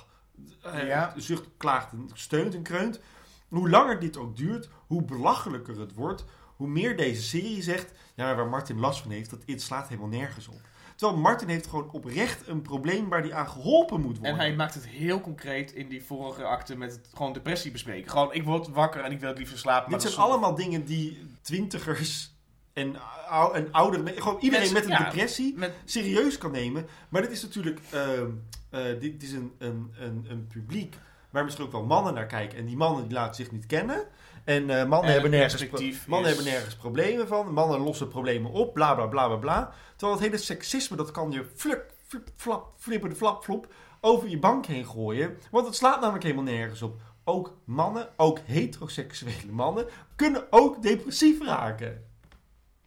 eh, 0.61 0.87
Ja. 0.87 1.13
zucht, 1.17 1.47
klaagt 1.57 1.91
en 1.91 2.09
steunt 2.13 2.55
en 2.55 2.61
kreunt. 2.63 2.99
Hoe 3.47 3.69
langer 3.69 3.99
dit 3.99 4.17
ook 4.17 4.35
duurt, 4.37 4.69
hoe 4.87 5.03
belachelijker 5.03 5.79
het 5.79 5.93
wordt. 5.93 6.25
Hoe 6.55 6.67
meer 6.67 6.97
deze 6.97 7.21
serie 7.21 7.61
zegt, 7.61 7.91
ja, 8.15 8.35
waar 8.35 8.47
Martin 8.47 8.79
last 8.79 9.01
van 9.01 9.11
heeft, 9.11 9.29
dat 9.29 9.43
het 9.45 9.61
slaat 9.61 9.87
helemaal 9.87 10.09
nergens 10.09 10.47
op. 10.47 10.61
Terwijl 11.01 11.21
Martin 11.21 11.47
heeft 11.47 11.67
gewoon 11.67 11.89
oprecht 11.91 12.47
een 12.47 12.61
probleem 12.61 13.09
waar 13.09 13.21
hij 13.21 13.33
aan 13.33 13.49
geholpen 13.49 14.01
moet 14.01 14.17
worden. 14.17 14.31
En 14.31 14.37
hij 14.37 14.55
maakt 14.55 14.73
het 14.73 14.87
heel 14.87 15.21
concreet 15.21 15.71
in 15.71 15.89
die 15.89 16.03
vorige 16.03 16.43
acte 16.43 16.77
met 16.77 16.91
het 16.91 17.09
gewoon 17.13 17.33
depressie 17.33 17.71
bespreken. 17.71 18.11
Gewoon, 18.11 18.33
ik 18.33 18.43
word 18.43 18.67
wakker 18.67 19.03
en 19.03 19.11
ik 19.11 19.19
wil 19.19 19.29
het 19.29 19.37
liever 19.37 19.57
slapen. 19.57 19.91
Dit 19.91 20.01
zijn 20.01 20.15
allemaal 20.15 20.55
dingen 20.55 20.85
die 20.85 21.25
twintigers 21.41 22.35
en, 22.73 22.95
ou- 23.29 23.53
en 23.53 23.71
oudere 23.71 24.03
mensen, 24.03 24.21
gewoon 24.21 24.39
iedereen 24.41 24.73
Mensen- 24.73 24.89
met 24.89 24.99
een 24.99 25.05
ja, 25.05 25.09
depressie 25.09 25.57
Met, 25.57 25.73
serieus 25.85 26.37
kan 26.37 26.51
nemen. 26.51 26.87
Maar 27.09 27.21
dit 27.21 27.31
is 27.31 27.41
natuurlijk 27.41 27.79
ehm, 27.91 28.29
eh, 28.69 28.99
dit 28.99 29.23
is 29.23 29.31
een, 29.31 29.51
een, 29.57 29.91
een, 29.99 30.25
een 30.29 30.47
publiek 30.47 30.95
waar 31.29 31.43
misschien 31.43 31.65
ook 31.65 31.71
wel 31.71 31.85
mannen 31.85 32.13
naar 32.13 32.27
kijken. 32.27 32.57
En 32.57 32.65
die 32.65 32.77
mannen 32.77 33.03
die 33.03 33.13
laten 33.13 33.35
zich 33.35 33.51
niet 33.51 33.65
kennen. 33.65 34.05
En 34.45 34.69
eh, 34.69 34.85
mannen, 34.85 35.07
En 35.07 35.11
hebben 35.13 35.31
nergens, 35.31 36.05
mannen 36.07 36.29
is- 36.29 36.35
hebben 36.35 36.53
nergens 36.53 36.75
problemen 36.75 37.27
van. 37.27 37.53
Mannen 37.53 37.79
lossen 37.79 38.07
problemen 38.07 38.51
op, 38.51 38.73
bla 38.73 38.93
bla 38.95 39.05
bla 39.07 39.27
bla 39.27 39.35
bla. 39.37 39.73
Terwijl 39.95 40.19
het 40.19 40.27
hele 40.29 40.37
seksisme, 40.41 40.97
dat 40.97 41.11
kan 41.11 41.31
je 41.31 41.45
fluk, 41.55 41.85
flip, 42.07 42.29
flap, 42.35 42.73
flippen, 42.77 43.15
flap, 43.15 43.43
flop 43.43 43.73
over 44.01 44.29
je 44.29 44.39
bank 44.39 44.65
heen 44.65 44.85
gooien. 44.85 45.37
Want 45.51 45.65
het 45.65 45.75
slaat 45.75 45.99
namelijk 46.01 46.23
helemaal 46.23 46.43
nergens 46.43 46.81
op. 46.81 47.01
Ook 47.23 47.57
mannen, 47.65 48.07
ook 48.17 48.39
heteroseksuele 48.45 49.51
mannen, 49.51 49.87
kunnen 50.15 50.43
ook 50.49 50.81
depressief 50.81 51.41
raken. 51.45 52.05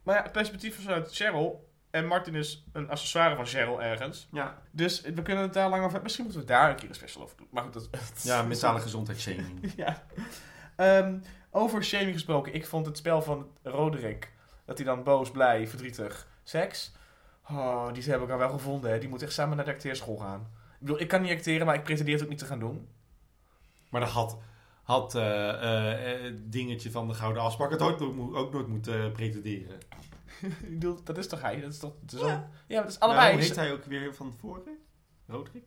maar 0.02 0.16
ja, 0.16 0.22
het 0.22 0.32
perspectief 0.32 0.78
is 0.78 0.88
uit 0.88 1.14
Cheryl. 1.14 1.72
En 1.90 2.06
Martin 2.06 2.34
is 2.34 2.64
een 2.72 2.88
accessoire 2.90 3.36
van 3.36 3.46
Cheryl 3.46 3.82
ergens. 3.82 4.28
Ja, 4.32 4.58
Dus 4.70 5.00
we 5.00 5.22
kunnen 5.22 5.42
het 5.42 5.52
daar 5.52 5.68
lang 5.68 5.84
over... 5.84 6.02
Misschien 6.02 6.24
moeten 6.24 6.42
we 6.42 6.46
daar 6.48 6.70
een 6.70 6.76
keer 6.76 6.88
een 6.88 6.94
special 6.94 7.22
over 7.22 7.36
doen. 7.36 7.46
Maar 7.50 7.62
goed, 7.62 7.72
dat... 7.72 7.88
ja 8.22 8.42
mentale 8.52 8.80
gezondheidsshaming. 8.80 9.72
Ja. 9.76 10.02
Ehm, 10.76 11.18
over 11.54 11.84
shaming 11.84 12.12
gesproken. 12.12 12.54
Ik 12.54 12.66
vond 12.66 12.86
het 12.86 12.96
spel 12.96 13.22
van 13.22 13.46
Roderick. 13.62 14.32
Dat 14.64 14.78
hij 14.78 14.86
dan 14.86 15.02
boos, 15.02 15.30
blij, 15.30 15.68
verdrietig, 15.68 16.28
seks. 16.42 16.92
Oh, 17.50 17.92
die 17.92 18.02
hebben 18.02 18.20
elkaar 18.20 18.38
wel 18.38 18.58
gevonden. 18.58 18.90
Hè. 18.90 18.98
Die 18.98 19.08
moeten 19.08 19.26
echt 19.26 19.36
samen 19.36 19.56
naar 19.56 19.64
de 19.64 19.72
acteerschool 19.72 20.16
gaan. 20.16 20.40
Ik 20.72 20.78
bedoel, 20.78 21.00
ik 21.00 21.08
kan 21.08 21.22
niet 21.22 21.30
acteren, 21.30 21.66
maar 21.66 21.74
ik 21.74 21.82
pretendeer 21.82 22.14
het 22.14 22.22
ook 22.22 22.28
niet 22.28 22.38
te 22.38 22.44
gaan 22.44 22.58
doen. 22.58 22.88
Maar 23.90 24.00
dat 24.00 24.10
had, 24.10 24.38
had 24.82 25.14
eh, 25.14 25.48
eh, 25.48 26.26
eh, 26.26 26.34
dingetje 26.38 26.90
van 26.90 27.08
de 27.08 27.14
Gouden 27.14 27.42
Afspraak 27.42 27.70
het 27.70 27.82
ook, 27.82 28.00
ook 28.34 28.52
nooit 28.52 28.68
moeten 28.68 29.12
pretenderen. 29.12 29.78
ik 30.42 30.70
bedoel, 30.70 30.98
dat 31.04 31.18
is 31.18 31.28
toch 31.28 31.40
hij? 31.40 31.60
Dat 31.60 31.72
is 31.72 31.78
toch 31.78 31.92
de 32.00 32.18
Ja. 32.66 32.80
dat 32.80 32.90
is 32.90 32.98
Nou, 32.98 33.12
allebei. 33.12 33.32
hoe 33.32 33.42
heet 33.42 33.56
hij 33.56 33.72
ook 33.72 33.84
weer 33.84 34.14
van 34.14 34.30
tevoren? 34.30 34.78
Roderick? 35.26 35.64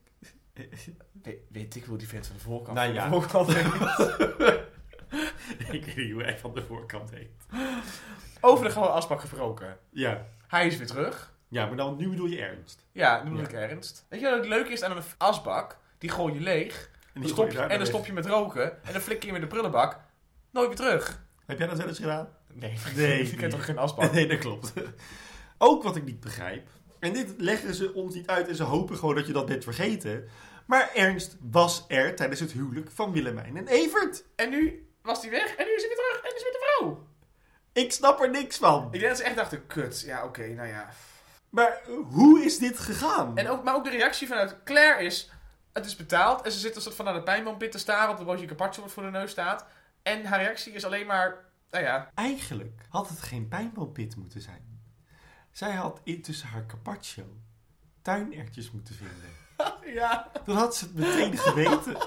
weet, 1.24 1.40
weet 1.50 1.76
ik 1.76 1.84
hoe 1.84 1.98
die 1.98 2.08
vent 2.08 2.28
van 2.28 2.36
de 2.36 2.42
voorkant 2.42 2.78
Nou 2.78 2.94
ja. 2.94 3.10
de 3.10 3.10
voorkant. 3.10 3.48
ik 5.58 5.86
weet 5.86 5.96
niet 5.96 6.12
hoe 6.12 6.24
hij 6.24 6.38
van 6.38 6.54
de 6.54 6.64
voorkant 6.64 7.12
heet. 7.12 7.30
Over 8.42 8.66
de 8.66 8.72
gouden 8.72 8.94
afspraak 8.94 9.20
gesproken. 9.22 9.78
Ja. 9.90 10.26
Hij 10.48 10.68
is 10.68 10.78
weer 10.78 10.88
terug. 10.88 11.34
ja, 11.48 11.66
maar 11.66 11.76
dan, 11.78 11.98
nu 11.98 12.10
bedoel 12.10 12.28
je 12.28 12.42
ernst. 12.42 12.86
Ja, 12.92 13.24
nu 13.24 13.30
bedoel 13.30 13.46
ik 13.46 13.52
ernst. 13.54 14.06
Weet 14.10 14.20
je 14.20 14.30
wat 14.30 14.38
het 14.38 14.48
leuke 14.48 14.72
is 14.72 14.84
aan 14.84 14.98
een 14.98 15.04
asbak? 15.18 15.78
Die 15.98 16.10
gooi 16.10 16.34
je 16.34 16.40
leeg. 16.40 16.90
En, 17.14 17.22
Dan 17.22 17.30
stop 17.30 17.52
je, 17.52 17.60
en 17.60 17.78
dan 17.78 17.88
stop 17.88 18.06
je 18.06 18.14
met 18.14 18.26
roken. 18.26 18.84
En 18.84 18.94
dan 18.94 19.02
flik 19.02 19.20
je 19.22 19.26
hem 19.28 19.36
in 19.36 19.42
de 19.42 19.48
prullenbak. 19.48 20.00
Nooit 20.52 20.68
weer 20.68 20.78
terug. 20.78 21.24
Heb 21.46 21.58
jij 21.58 21.68
dat 21.68 21.78
wel 21.78 21.88
eens 21.88 22.00
gedaan? 22.00 22.30
Nee, 22.54 22.78
Nee, 22.96 23.22
ik 23.32 23.40
heb 23.40 23.50
toch 23.52 23.66
geen 23.66 23.78
asbak? 23.78 24.12
Nee, 24.14 24.28
dat 24.28 24.38
klopt. 24.38 24.74
Ook 25.58 25.84
wat 25.84 25.96
ik 25.96 26.06
niet 26.06 26.20
begrijp. 26.20 26.68
En 27.00 27.14
dit 27.14 27.34
leggen 27.38 27.74
ze 27.74 27.94
ons 27.94 28.16
niet 28.16 28.28
uit 28.28 28.48
en 28.48 28.56
ze 28.56 28.64
hopen 28.64 28.98
gewoon 28.98 29.16
dat 29.16 29.28
je 29.28 29.34
dat 29.34 29.46
bent 29.46 29.64
vergeten. 29.64 30.28
Maar 30.66 30.92
Ernst 30.96 31.38
was 31.42 31.86
er 31.88 32.16
tijdens 32.16 32.40
het 32.40 32.52
huwelijk 32.52 32.92
van 32.92 33.12
Willemijn 33.12 33.58
en 33.58 33.68
Evert. 33.68 34.24
En 34.36 34.50
nu 34.50 34.87
was 35.08 35.22
hij 35.22 35.30
weg 35.30 35.56
en 35.56 35.66
nu 35.66 35.74
is 35.74 35.82
hij 35.82 35.88
weer 35.88 36.06
terug 36.06 36.22
en 36.22 36.36
is 36.36 36.44
met 36.44 36.54
de 36.54 36.76
vrouw. 36.78 37.08
Ik 37.72 37.92
snap 37.92 38.22
er 38.22 38.30
niks 38.30 38.58
van. 38.58 38.86
Ik 38.86 38.92
denk 38.92 39.08
dat 39.08 39.18
ze 39.18 39.24
echt 39.24 39.36
dachten, 39.36 39.68
kut, 39.68 40.02
ja 40.02 40.24
oké, 40.24 40.48
nou 40.48 40.68
ja. 40.68 40.90
Maar 41.50 41.82
hoe 42.10 42.44
is 42.44 42.58
dit 42.58 42.80
gegaan? 42.80 43.38
En 43.38 43.50
ook, 43.50 43.64
maar 43.64 43.76
ook 43.76 43.84
de 43.84 43.90
reactie 43.90 44.28
vanuit 44.28 44.64
Claire 44.64 45.04
is, 45.04 45.32
het 45.74 45.86
is 45.86 45.96
betaald 45.96 46.42
en 46.42 46.52
ze 46.52 46.60
zit 46.60 46.76
een 46.76 46.82
soort 46.82 46.96
van 46.96 47.06
naar 47.06 47.14
de 47.14 47.24
pijnboompit 47.24 47.72
te 47.72 47.78
staren 47.78 48.10
op 48.10 48.18
de 48.18 48.24
bootje 48.24 48.46
carpaccio 48.46 48.84
wat 48.84 48.92
voor 48.92 49.04
de 49.04 49.10
neus 49.10 49.32
staat. 49.32 49.66
En 50.04 50.26
haar 50.26 50.40
reactie 50.42 50.74
is 50.74 50.86
alleen 50.86 51.06
maar, 51.06 51.46
nou 51.72 51.84
ja, 51.84 52.12
Eigenlijk 52.16 52.82
had 52.90 53.10
het 53.10 53.22
geen 53.22 53.48
pijnboompit 53.48 54.16
moeten 54.16 54.42
zijn. 54.42 54.82
Zij 55.52 55.72
had 55.72 56.02
in 56.04 56.22
tussen 56.22 56.48
haar 56.48 56.66
carpaccio 56.66 57.26
tuinertjes 58.02 58.72
moeten 58.72 58.96
vinden. 58.96 59.47
ja, 60.00 60.32
Dan 60.46 60.56
had 60.56 60.76
ze 60.76 60.86
het 60.86 60.94
meteen 60.96 61.38
geweten. 61.38 61.98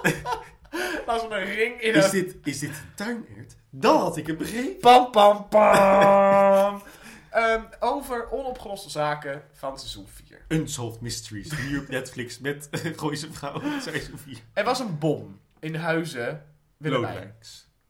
als 1.07 1.23
een 1.23 1.45
ring 1.45 1.81
in 1.81 1.95
Is 1.95 2.05
een... 2.05 2.11
dit, 2.11 2.37
is 2.45 2.59
dit 2.59 2.71
een 2.71 2.95
tuinert? 2.95 3.57
Dan 3.71 3.99
had 4.01 4.17
ik 4.17 4.27
het 4.27 4.39
begrepen. 4.39 4.81
Pam, 4.81 5.11
pam, 5.11 5.49
pam. 5.49 6.83
Ehm, 7.31 7.63
over 7.81 8.31
onopgeloste 8.31 8.91
zaken 8.91 9.43
van 9.53 9.79
seizoen 9.79 10.09
4. 10.09 10.45
Unsolved 10.49 11.01
Mysteries. 11.01 11.69
Nu 11.69 11.79
op 11.79 11.89
Netflix 11.89 12.39
met 12.39 12.69
Gooi 12.97 13.17
zijn 13.17 13.35
vrouw. 13.35 13.61
Seizoen 13.81 14.19
4. 14.19 14.39
Er 14.53 14.65
was 14.65 14.79
een 14.81 14.99
bom 14.99 15.41
in 15.61 15.75
huizen 15.75 16.47
Willemijn. 16.77 17.35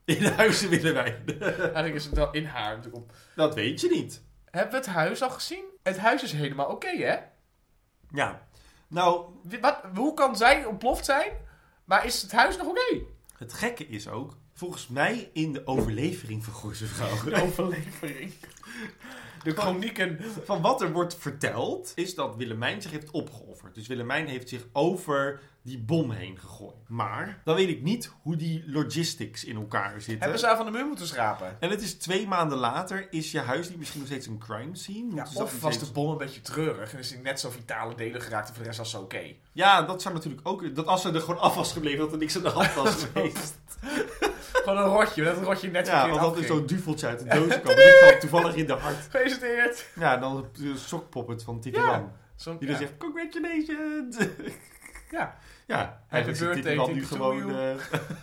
In 0.04 0.24
huizen 0.24 0.68
Willemijn. 0.68 1.24
Eigenlijk 1.40 1.94
is 1.94 2.04
het 2.04 2.14
wel 2.14 2.30
in 2.32 2.44
haar 2.44 2.76
natuurlijk 2.76 3.02
op. 3.02 3.12
Dat 3.36 3.54
weet 3.54 3.80
je 3.80 3.88
niet. 3.88 4.22
Hebben 4.50 4.70
we 4.70 4.76
het 4.76 4.86
huis 4.86 5.22
al 5.22 5.30
gezien? 5.30 5.64
Het 5.82 5.98
huis 5.98 6.22
is 6.22 6.32
helemaal 6.32 6.66
oké, 6.66 6.96
hè? 6.96 7.16
Ja. 8.10 8.48
Nou, 8.90 9.24
Wat, 9.60 9.80
hoe 9.94 10.14
kan 10.14 10.36
zij 10.36 10.64
ontploft 10.64 11.04
zijn, 11.04 11.32
maar 11.84 12.04
is 12.06 12.22
het 12.22 12.32
huis 12.32 12.56
nog 12.56 12.66
oké? 12.66 13.00
het 13.36 13.52
gekke 13.52 13.86
is 13.86 14.08
ook... 14.08 14.36
volgens 14.54 14.88
mij 14.88 15.30
in 15.32 15.52
de 15.52 15.66
overlevering 15.66 16.44
van 16.44 16.74
Vrouwen. 16.74 17.24
De 17.24 17.42
overlevering. 17.42 18.32
De 19.42 19.54
chronieken. 19.54 20.18
Van 20.44 20.60
wat 20.60 20.80
er 20.82 20.92
wordt 20.92 21.16
verteld, 21.18 21.92
is 21.94 22.14
dat 22.14 22.36
Willemijn 22.36 22.82
zich 22.82 22.90
heeft 22.90 23.10
opgeofferd. 23.10 23.74
Dus 23.74 23.86
Willemijn 23.86 24.26
heeft 24.26 24.48
zich 24.48 24.66
over 24.72 25.40
die 25.62 25.78
bom 25.78 26.10
heen 26.10 26.38
gegooid. 26.38 26.74
Maar 26.88 27.40
dan 27.44 27.54
weet 27.54 27.68
ik 27.68 27.82
niet 27.82 28.10
hoe 28.22 28.36
die 28.36 28.64
logistics 28.66 29.44
in 29.44 29.56
elkaar 29.56 29.92
zitten. 30.00 30.18
Hebben 30.20 30.38
ze 30.38 30.46
haar 30.46 30.56
van 30.56 30.64
de 30.66 30.70
muur 30.72 30.86
moeten 30.86 31.06
schrapen? 31.06 31.56
En 31.60 31.70
het 31.70 31.82
is 31.82 31.94
twee 31.94 32.26
maanden 32.26 32.58
later, 32.58 33.06
is 33.10 33.30
je 33.32 33.38
huis 33.38 33.68
niet 33.68 33.78
misschien 33.78 34.00
nog 34.00 34.08
steeds 34.08 34.26
een 34.26 34.38
crime 34.38 34.76
scene? 34.76 35.14
Ja, 35.14 35.22
of 35.34 35.60
was 35.60 35.74
steeds- 35.74 35.88
de 35.88 35.94
bom 35.94 36.10
een 36.10 36.18
beetje 36.18 36.40
treurig 36.40 36.92
en 36.92 36.98
is 36.98 37.10
hij 37.12 37.20
net 37.22 37.40
zo 37.40 37.50
vitale 37.50 37.94
delen 37.94 38.20
geraakt 38.20 38.48
en 38.48 38.54
voor 38.54 38.62
de 38.62 38.68
rest 38.68 38.78
was 38.80 38.90
ze 38.90 38.98
oké. 39.00 39.22
Ja, 39.52 39.82
dat 39.82 40.02
zou 40.02 40.14
natuurlijk 40.14 40.48
ook... 40.48 40.74
Dat 40.74 40.86
als 40.86 41.02
ze 41.02 41.10
er 41.12 41.20
gewoon 41.20 41.40
af 41.40 41.54
was 41.54 41.72
gebleven, 41.72 41.98
dat 41.98 42.12
er 42.12 42.18
niks 42.18 42.36
aan 42.36 42.42
de 42.42 42.48
hand 42.48 42.74
was 42.74 42.94
geweest. 43.12 43.54
Gewoon 44.62 44.78
een 44.78 44.84
rotje, 44.84 45.24
dat 45.24 45.36
het 45.36 45.44
rotje 45.44 45.70
net 45.70 45.86
ja, 45.86 46.08
want 46.08 46.20
dat 46.20 46.38
is 46.38 46.46
zo'n 46.46 46.66
duveltje 46.66 47.06
uit 47.06 47.18
de 47.18 47.24
doos 47.24 47.60
kwam. 47.60 47.74
Die 47.74 47.98
kwam 47.98 48.18
toevallig 48.20 48.54
in 48.54 48.66
de 48.66 48.72
hart. 48.72 48.96
Gefeliciteerd! 48.96 49.86
Ja, 49.94 50.14
en 50.14 50.20
dan 50.20 50.48
de 50.52 50.76
sokpoppet 50.76 51.42
van 51.42 51.60
Titi. 51.60 51.80
Zo'n, 52.36 52.58
Die 52.58 52.68
dan 52.68 52.76
zegt, 52.76 52.96
congratulations. 52.96 54.16
ja. 55.10 55.36
ja, 55.66 56.02
eigenlijk 56.08 56.42
zit 56.42 56.62
Titi 56.64 56.92
nu 56.92 57.06
gewoon... 57.06 57.56
eh, 57.56 57.74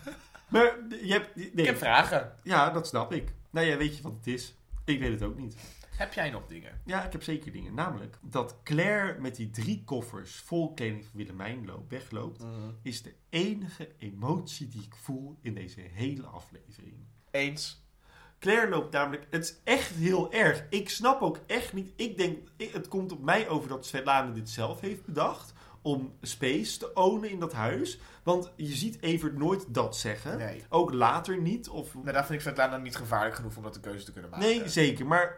maar 0.47 0.75
je 1.01 1.13
hebt... 1.13 1.35
Nee. 1.35 1.49
Ik 1.53 1.65
heb 1.65 1.77
vragen. 1.77 2.33
Ja, 2.43 2.69
dat 2.69 2.87
snap 2.87 3.13
ik. 3.13 3.33
Nou 3.49 3.67
ja, 3.67 3.77
weet 3.77 3.97
je 3.97 4.03
wat 4.03 4.13
het 4.17 4.27
is? 4.27 4.55
Ik 4.85 4.99
weet 4.99 5.11
het 5.11 5.23
ook 5.23 5.37
niet. 5.37 5.55
Heb 5.97 6.13
jij 6.13 6.29
nog 6.29 6.45
dingen? 6.47 6.81
Ja, 6.85 7.05
ik 7.05 7.11
heb 7.11 7.23
zeker 7.23 7.51
dingen. 7.51 7.73
Namelijk 7.73 8.17
dat 8.21 8.63
Claire 8.63 9.19
met 9.19 9.35
die 9.35 9.49
drie 9.49 9.83
koffers 9.83 10.35
vol 10.35 10.73
kleding 10.73 11.05
van 11.05 11.17
Willemijn 11.17 11.65
loopt, 11.65 11.89
wegloopt, 11.89 12.43
is 12.81 13.01
de 13.01 13.13
enige 13.29 13.89
emotie 13.97 14.67
die 14.67 14.81
ik 14.81 14.95
voel 14.95 15.37
in 15.41 15.53
deze 15.53 15.81
hele 15.81 16.25
aflevering. 16.25 16.95
Eens. 17.31 17.85
Claire 18.39 18.69
loopt 18.69 18.91
namelijk, 18.93 19.27
het 19.29 19.43
is 19.43 19.55
echt 19.63 19.91
heel 19.91 20.31
erg. 20.33 20.65
Ik 20.69 20.89
snap 20.89 21.21
ook 21.21 21.39
echt 21.47 21.73
niet, 21.73 21.93
ik 21.95 22.17
denk, 22.17 22.47
het 22.57 22.87
komt 22.87 23.11
op 23.11 23.23
mij 23.23 23.49
over 23.49 23.69
dat 23.69 23.85
Svetlana 23.85 24.31
dit 24.31 24.49
zelf 24.49 24.79
heeft 24.79 25.05
bedacht. 25.05 25.53
Om 25.87 26.13
space 26.21 26.77
te 26.77 26.93
ownen 26.93 27.29
in 27.29 27.39
dat 27.39 27.53
huis. 27.53 27.99
Want 28.23 28.51
je 28.55 28.75
ziet 28.75 29.01
Evert 29.01 29.37
nooit 29.37 29.73
dat 29.73 29.97
zeggen. 29.97 30.37
Nee. 30.37 30.63
Ook 30.69 30.93
later 30.93 31.41
niet. 31.41 31.69
Of 31.69 31.93
Maar 31.93 32.13
daar 32.13 32.25
vind 32.25 32.33
ik 32.33 32.41
Svetlana 32.41 32.77
niet 32.77 32.95
gevaarlijk 32.95 33.35
genoeg 33.35 33.57
om 33.57 33.63
dat 33.63 33.73
de 33.73 33.79
keuze 33.79 34.05
te 34.05 34.11
kunnen 34.11 34.29
maken. 34.29 34.47
Nee, 34.47 34.69
zeker. 34.69 35.05
Maar 35.05 35.37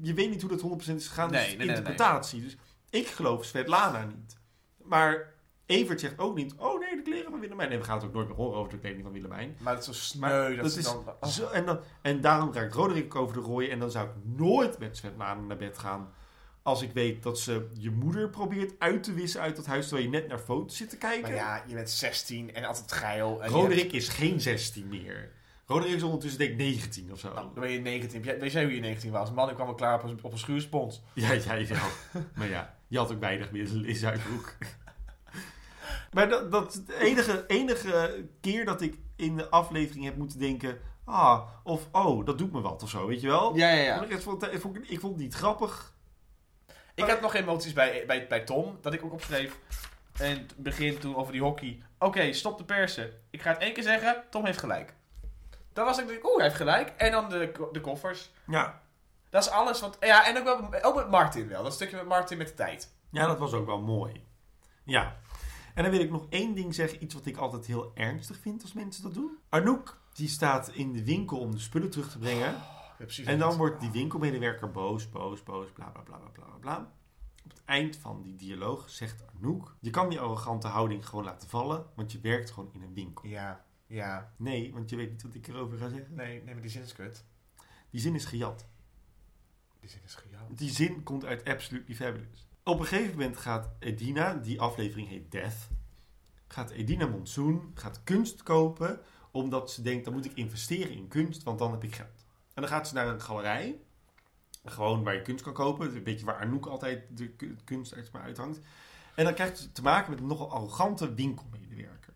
je 0.00 0.14
weet 0.14 0.30
niet 0.30 0.42
hoe 0.42 0.50
dat 0.50 0.88
100% 0.90 0.94
is 0.94 1.08
gegaan. 1.08 1.30
Nee, 1.30 1.44
dus 1.44 1.56
nee, 1.56 1.66
nee. 1.66 1.76
interpretatie. 1.76 2.42
Dus 2.42 2.56
ik 2.90 3.06
geloof 3.06 3.44
Svetlana 3.44 4.04
niet. 4.04 4.36
Maar 4.82 5.34
Evert 5.66 6.00
zegt 6.00 6.18
ook 6.18 6.34
niet... 6.34 6.54
Oh 6.56 6.80
nee, 6.80 6.96
de 6.96 7.02
kleren 7.02 7.30
van 7.30 7.40
Willemijn. 7.40 7.68
Nee, 7.68 7.78
we 7.78 7.84
gaan 7.84 7.96
het 7.96 8.06
ook 8.06 8.12
nooit 8.12 8.28
meer 8.28 8.36
horen 8.36 8.58
over 8.58 8.72
de 8.72 8.78
kleding 8.78 9.02
van 9.02 9.12
Willemijn. 9.12 9.56
Maar 9.60 9.74
het 9.74 9.82
is 9.82 9.86
zo 9.86 9.92
sneu 9.92 10.54
dat, 10.54 10.64
dat 10.64 10.76
is 10.76 10.84
dan... 10.84 11.04
oh. 11.20 11.28
Zo, 11.28 11.48
en, 11.48 11.66
dan, 11.66 11.80
en 12.02 12.20
daarom 12.20 12.52
raakt 12.52 12.74
Roderick 12.74 13.14
over 13.14 13.34
de 13.34 13.40
rooien. 13.40 13.70
En 13.70 13.78
dan 13.78 13.90
zou 13.90 14.08
ik 14.08 14.14
nooit 14.24 14.78
met 14.78 14.96
Svetlana 14.96 15.40
naar 15.40 15.56
bed 15.56 15.78
gaan... 15.78 16.12
Als 16.68 16.82
ik 16.82 16.92
weet 16.92 17.22
dat 17.22 17.38
ze 17.38 17.68
je 17.78 17.90
moeder 17.90 18.28
probeert 18.30 18.72
uit 18.78 19.02
te 19.02 19.12
wissen 19.14 19.40
uit 19.40 19.56
dat 19.56 19.66
huis... 19.66 19.86
terwijl 19.88 20.06
je 20.10 20.12
net 20.18 20.28
naar 20.28 20.38
foto's 20.38 20.76
zit 20.76 20.90
te 20.90 20.96
kijken. 20.96 21.22
Maar 21.22 21.34
ja, 21.34 21.62
je 21.66 21.74
bent 21.74 21.90
16 21.90 22.54
en 22.54 22.64
altijd 22.64 22.92
geil. 22.92 23.42
En 23.42 23.50
Roderick 23.50 23.92
is 23.92 24.08
geen 24.08 24.40
16 24.40 24.88
meer. 24.88 25.30
Roderick 25.66 25.94
is 25.94 26.02
ondertussen 26.02 26.38
denk 26.38 26.50
ik 26.50 26.56
19 26.56 27.12
of 27.12 27.18
zo. 27.18 27.34
Dan 27.34 27.50
ben 27.54 27.70
je 27.70 27.78
19. 27.80 28.22
Jij- 28.22 28.38
Weet 28.40 28.52
jij 28.52 28.64
hoe 28.64 28.74
je 28.74 28.80
19 28.80 29.10
was? 29.10 29.32
Man, 29.32 29.48
ik 29.48 29.54
kwam 29.54 29.66
wel 29.66 29.74
klaar 29.74 29.94
op 29.94 30.02
een, 30.10 30.18
op 30.22 30.32
een 30.32 30.38
schuurspons. 30.38 31.02
Ja, 31.14 31.34
jij 31.34 31.66
wel. 31.66 32.22
maar 32.36 32.48
ja, 32.48 32.74
je 32.88 32.98
had 32.98 33.12
ook 33.12 33.20
weinig 33.20 33.50
middelen 33.50 33.84
in 33.84 33.96
Zuidbroek. 33.96 34.54
maar 36.12 36.28
dat, 36.28 36.50
dat 36.52 36.82
enige, 37.00 37.44
enige 37.46 38.26
keer 38.40 38.64
dat 38.64 38.80
ik 38.82 38.98
in 39.16 39.36
de 39.36 39.48
aflevering 39.50 40.04
heb 40.04 40.16
moeten 40.16 40.38
denken... 40.38 40.78
Ah, 41.04 41.40
of 41.64 41.88
oh, 41.92 42.26
dat 42.26 42.38
doet 42.38 42.52
me 42.52 42.60
wat 42.60 42.82
of 42.82 42.90
zo, 42.90 43.06
weet 43.06 43.20
je 43.20 43.26
wel? 43.26 43.56
Ja, 43.56 43.68
ja, 43.70 43.82
ja. 43.82 44.04
Ik, 44.04 44.20
vond, 44.20 44.40
het- 44.42 44.52
ik, 44.52 44.60
vond, 44.60 44.76
ik 44.90 45.00
vond 45.00 45.12
het 45.14 45.22
niet 45.22 45.34
grappig. 45.34 45.96
Ik 46.98 47.10
had 47.10 47.20
nog 47.20 47.34
emoties 47.34 47.72
bij, 47.72 48.04
bij, 48.06 48.26
bij 48.26 48.40
Tom, 48.40 48.78
dat 48.80 48.92
ik 48.92 49.04
ook 49.04 49.12
opschreef. 49.12 49.58
En 50.18 50.30
het 50.30 50.56
begin 50.56 50.98
toen 50.98 51.16
over 51.16 51.32
die 51.32 51.42
hockey. 51.42 51.82
Oké, 51.98 52.32
stop 52.32 52.58
de 52.58 52.64
persen. 52.64 53.10
Ik 53.30 53.42
ga 53.42 53.50
het 53.50 53.60
één 53.60 53.72
keer 53.72 53.82
zeggen, 53.82 54.24
Tom 54.30 54.44
heeft 54.44 54.58
gelijk. 54.58 54.94
Dan 55.72 55.84
was 55.84 55.98
ik, 55.98 56.24
oeh, 56.24 56.34
hij 56.34 56.44
heeft 56.44 56.56
gelijk. 56.56 56.92
En 56.96 57.10
dan 57.10 57.28
de, 57.28 57.68
de 57.72 57.80
koffers. 57.80 58.30
Ja. 58.46 58.80
Dat 59.30 59.44
is 59.44 59.50
alles 59.50 59.80
wat... 59.80 59.96
Ja, 60.00 60.26
en 60.26 60.38
ook, 60.38 60.44
wel, 60.44 60.82
ook 60.82 60.94
met 60.94 61.10
Martin 61.10 61.48
wel. 61.48 61.62
Dat 61.62 61.72
stukje 61.72 61.96
met 61.96 62.06
Martin 62.06 62.38
met 62.38 62.48
de 62.48 62.54
tijd. 62.54 62.94
ja, 63.10 63.26
dat 63.26 63.38
was 63.38 63.52
ook 63.52 63.66
wel 63.66 63.80
mooi. 63.80 64.24
Ja. 64.84 65.16
En 65.74 65.82
dan 65.82 65.92
wil 65.92 66.00
ik 66.00 66.10
nog 66.10 66.26
één 66.30 66.54
ding 66.54 66.74
zeggen. 66.74 67.02
Iets 67.02 67.14
wat 67.14 67.26
ik 67.26 67.36
altijd 67.36 67.66
heel 67.66 67.90
ernstig 67.94 68.38
vind 68.40 68.62
als 68.62 68.72
mensen 68.72 69.02
dat 69.02 69.14
doen. 69.14 69.38
Arnoek, 69.48 70.00
die 70.12 70.28
staat 70.28 70.68
in 70.68 70.92
de 70.92 71.04
winkel 71.04 71.38
om 71.38 71.50
de 71.50 71.58
spullen 71.58 71.90
terug 71.90 72.10
te 72.10 72.18
brengen. 72.18 72.54
En 73.24 73.38
dan 73.38 73.56
wordt 73.56 73.80
die 73.80 73.90
winkelmedewerker 73.90 74.70
boos, 74.70 75.08
boos, 75.08 75.42
boos, 75.42 75.70
bla 75.72 75.90
bla 75.90 76.02
bla 76.02 76.16
bla 76.16 76.28
bla 76.28 76.44
bla, 76.44 76.56
bla. 76.58 76.92
Op 77.44 77.50
het 77.50 77.62
eind 77.64 77.96
van 77.96 78.22
die 78.22 78.34
dialoog 78.34 78.90
zegt 78.90 79.26
Arnoek: 79.26 79.76
Je 79.80 79.90
kan 79.90 80.08
die 80.08 80.20
arrogante 80.20 80.68
houding 80.68 81.06
gewoon 81.06 81.24
laten 81.24 81.48
vallen, 81.48 81.86
want 81.94 82.12
je 82.12 82.20
werkt 82.20 82.50
gewoon 82.50 82.70
in 82.72 82.82
een 82.82 82.94
winkel. 82.94 83.28
Ja, 83.28 83.64
ja. 83.86 84.32
Nee, 84.36 84.72
want 84.72 84.90
je 84.90 84.96
weet 84.96 85.10
niet 85.10 85.22
wat 85.22 85.34
ik 85.34 85.46
erover 85.46 85.78
ga 85.78 85.88
zeggen. 85.88 86.14
Nee, 86.14 86.42
nee, 86.42 86.54
maar 86.54 86.62
die 86.62 86.70
zin 86.70 86.82
is 86.82 86.92
kut. 86.92 87.24
Die 87.90 88.00
zin 88.00 88.14
is 88.14 88.24
gejat. 88.24 88.66
Die 89.80 89.90
zin 89.90 90.00
is 90.04 90.14
gejat. 90.14 90.58
Die 90.58 90.70
zin 90.70 91.02
komt 91.02 91.24
uit 91.24 91.44
Absolutely 91.44 91.94
Fabulous. 91.94 92.48
Op 92.62 92.80
een 92.80 92.86
gegeven 92.86 93.16
moment 93.16 93.36
gaat 93.36 93.70
Edina, 93.78 94.34
die 94.34 94.60
aflevering 94.60 95.08
heet 95.08 95.30
Death, 95.30 95.68
gaat 96.46 96.70
Edina 96.70 97.06
Monsoon, 97.06 97.70
gaat 97.74 98.04
kunst 98.04 98.42
kopen, 98.42 99.00
omdat 99.30 99.70
ze 99.70 99.82
denkt, 99.82 100.04
dan 100.04 100.14
moet 100.14 100.24
ik 100.24 100.34
investeren 100.34 100.92
in 100.92 101.08
kunst, 101.08 101.42
want 101.42 101.58
dan 101.58 101.70
heb 101.70 101.84
ik 101.84 101.94
geld. 101.94 102.26
En 102.58 102.64
dan 102.64 102.72
gaat 102.72 102.88
ze 102.88 102.94
naar 102.94 103.08
een 103.08 103.20
galerij, 103.20 103.80
gewoon 104.64 105.02
waar 105.04 105.14
je 105.14 105.22
kunst 105.22 105.44
kan 105.44 105.52
kopen, 105.52 105.96
een 105.96 106.02
beetje 106.02 106.24
waar 106.24 106.40
Anouk 106.40 106.66
altijd 106.66 107.16
de 107.16 107.28
ku- 107.28 107.56
kunst 107.64 108.12
maar 108.12 108.22
uithangt. 108.22 108.58
En 109.14 109.24
dan 109.24 109.34
krijgt 109.34 109.58
ze 109.58 109.72
te 109.72 109.82
maken 109.82 110.10
met 110.10 110.20
een 110.20 110.26
nogal 110.26 110.50
arrogante 110.50 111.14
winkelmedewerker. 111.14 112.14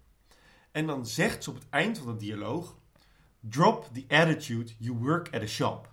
En 0.70 0.86
dan 0.86 1.06
zegt 1.06 1.44
ze 1.44 1.50
op 1.50 1.56
het 1.56 1.68
eind 1.70 1.98
van 1.98 2.06
de 2.06 2.16
dialoog, 2.16 2.76
drop 3.40 3.88
the 3.92 4.04
attitude 4.08 4.72
you 4.78 4.96
work 4.96 5.34
at 5.34 5.42
a 5.42 5.46
shop. 5.46 5.92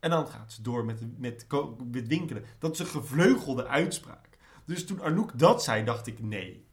En 0.00 0.10
dan 0.10 0.26
gaat 0.26 0.52
ze 0.52 0.62
door 0.62 0.84
met, 0.84 1.18
met, 1.18 1.46
met 1.90 2.06
winkelen. 2.06 2.44
Dat 2.58 2.72
is 2.72 2.78
een 2.78 2.86
gevleugelde 2.86 3.66
uitspraak. 3.66 4.38
Dus 4.64 4.86
toen 4.86 5.02
Anouk 5.02 5.38
dat 5.38 5.62
zei, 5.62 5.84
dacht 5.84 6.06
ik 6.06 6.20
nee. 6.20 6.66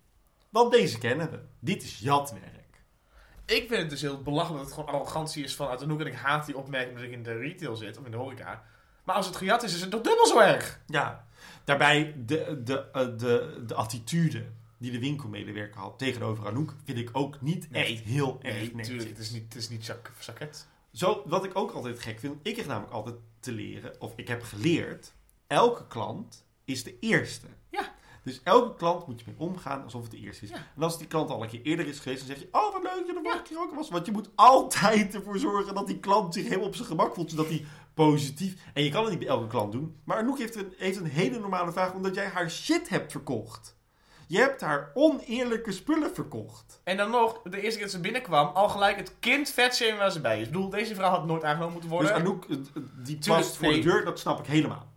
Want 0.50 0.72
deze 0.72 0.98
kennen 0.98 1.32
we. 1.32 1.46
Dit 1.60 1.84
is 1.84 2.00
jatwerk. 2.00 2.59
Ik 3.50 3.68
vind 3.68 3.82
het 3.82 3.90
dus 3.90 4.02
heel 4.02 4.22
belachelijk 4.22 4.58
dat 4.64 4.66
het 4.76 4.80
gewoon 4.80 4.96
arrogantie 5.02 5.44
is 5.44 5.56
vanuit 5.56 5.82
hoek. 5.84 6.00
En 6.00 6.08
ik 6.08 6.14
haat 6.14 6.46
die 6.46 6.58
opmerking 6.58 6.96
dat 6.96 7.04
ik 7.06 7.12
in 7.12 7.24
de 7.24 7.38
retail 7.38 7.76
zit, 7.76 7.98
of 7.98 8.06
in 8.06 8.12
de 8.12 8.18
horeca. 8.18 8.64
Maar 9.04 9.16
als 9.16 9.26
het 9.26 9.36
gejat 9.36 9.64
is, 9.64 9.74
is 9.74 9.82
het 9.82 9.92
toch 9.92 10.02
dubbel 10.02 10.26
zo 10.26 10.40
erg. 10.40 10.80
Ja. 10.88 11.26
Daarbij 11.64 12.14
de, 12.26 12.62
de, 12.64 12.86
eh, 12.92 13.08
de, 13.18 13.64
de 13.68 13.74
attitude 13.74 14.46
die 14.78 14.92
de 14.92 15.00
winkelmedewerker 15.00 15.80
had 15.80 15.98
tegenover 16.00 16.48
Anouk... 16.48 16.74
vind 16.84 16.98
ik 16.98 17.10
ook 17.12 17.42
niet 17.42 17.70
Nee. 17.72 17.86
echt 17.94 18.04
heel 18.04 18.40
erg 18.42 18.54
Nee, 18.54 18.62
netjes. 18.62 18.76
natuurlijk. 18.76 19.10
Het 19.10 19.18
is 19.20 19.32
niet, 19.32 19.44
het 19.44 19.56
is 19.56 19.70
niet 19.70 19.86
zak, 19.86 20.12
zakket. 20.20 20.68
Zo, 20.94 21.24
wat 21.26 21.46
ik 21.46 21.56
ook 21.56 21.72
altijd 21.72 22.00
gek 22.00 22.20
vind, 22.20 22.36
ik 22.44 22.56
heb 22.56 22.66
namelijk 22.66 22.94
altijd 22.94 23.16
te 23.40 23.52
leren, 23.52 24.02
of 24.02 24.14
ik 24.16 24.28
heb 24.28 24.44
geleerd, 24.44 25.14
elke 25.48 25.88
klant 25.88 26.46
is 26.66 26.84
de 26.84 27.00
eerste. 27.00 27.48
Ja. 27.70 27.94
Dus 28.30 28.42
elke 28.44 28.76
klant 28.76 29.08
moet 29.08 29.20
je 29.20 29.26
mee 29.28 29.48
omgaan 29.48 29.84
alsof 29.84 30.02
het 30.02 30.12
de 30.12 30.18
eerste 30.18 30.44
is. 30.44 30.50
Ja. 30.50 30.56
En 30.76 30.84
als 30.84 30.98
die 30.98 31.08
klant 31.08 31.30
al 31.30 31.44
een 31.44 31.50
keer 31.50 31.62
eerder 31.62 31.88
is 31.88 32.00
geweest, 32.00 32.28
dan 32.28 32.36
zeg 32.36 32.40
je, 32.40 32.48
oh 32.52 32.74
wat 32.74 32.84
leuk 32.84 32.92
dat 32.96 33.08
je 33.08 33.14
de 33.14 33.20
vorige 33.24 33.42
keer 33.42 33.60
ook 33.60 33.76
was. 33.76 33.90
Want 33.90 34.06
je 34.06 34.12
moet 34.12 34.30
altijd 34.36 35.16
ervoor 35.16 35.38
zorgen 35.38 35.74
dat 35.74 35.88
die 35.88 36.00
klant 36.00 36.34
zich 36.34 36.44
helemaal 36.44 36.68
op 36.68 36.76
zijn 36.76 36.88
gemak 36.88 37.14
voelt, 37.14 37.30
zodat 37.30 37.48
hij 37.48 37.66
positief... 37.94 38.54
En 38.74 38.84
je 38.84 38.90
kan 38.90 39.02
het 39.02 39.10
niet 39.10 39.20
bij 39.20 39.28
elke 39.28 39.48
klant 39.48 39.72
doen, 39.72 39.96
maar 40.04 40.18
Anouk 40.18 40.38
heeft 40.38 40.56
een, 40.56 40.74
heeft 40.78 40.98
een 40.98 41.06
hele 41.06 41.40
normale 41.40 41.72
vraag, 41.72 41.94
omdat 41.94 42.16
jij 42.16 42.28
haar 42.28 42.52
shit 42.52 42.90
hebt 42.90 43.12
verkocht. 43.12 43.78
Je 44.28 44.38
hebt 44.38 44.62
haar 44.62 44.92
oneerlijke 44.94 45.72
spullen 45.72 46.14
verkocht. 46.14 46.82
En 46.84 46.98
dan 46.98 47.10
nog, 47.10 47.42
de 47.42 47.62
eerste 47.62 47.76
keer 47.76 47.82
dat 47.88 47.96
ze 47.96 48.00
binnenkwam, 48.00 48.48
al 48.48 48.70
gelijk 48.70 48.98
het 48.98 49.16
kind 49.20 49.50
vetshamen 49.50 49.98
waar 49.98 50.12
ze 50.12 50.22
bij 50.22 50.40
is. 50.40 50.46
Ik 50.46 50.52
bedoel, 50.52 50.70
deze 50.70 50.96
vrouw 50.96 51.10
had 51.10 51.26
nooit 51.26 51.44
aangenomen 51.44 51.72
moeten 51.72 51.90
worden. 51.90 52.14
Dus 52.14 52.22
Anouk, 52.22 52.46
eh, 52.46 52.58
eh, 52.58 52.84
die 53.04 53.18
past 53.28 53.56
voor 53.56 53.68
nee. 53.68 53.82
de 53.82 53.90
deur, 53.90 54.06
dat 54.06 54.20
snap 54.20 54.40
ik 54.40 54.46
helemaal. 54.46 54.88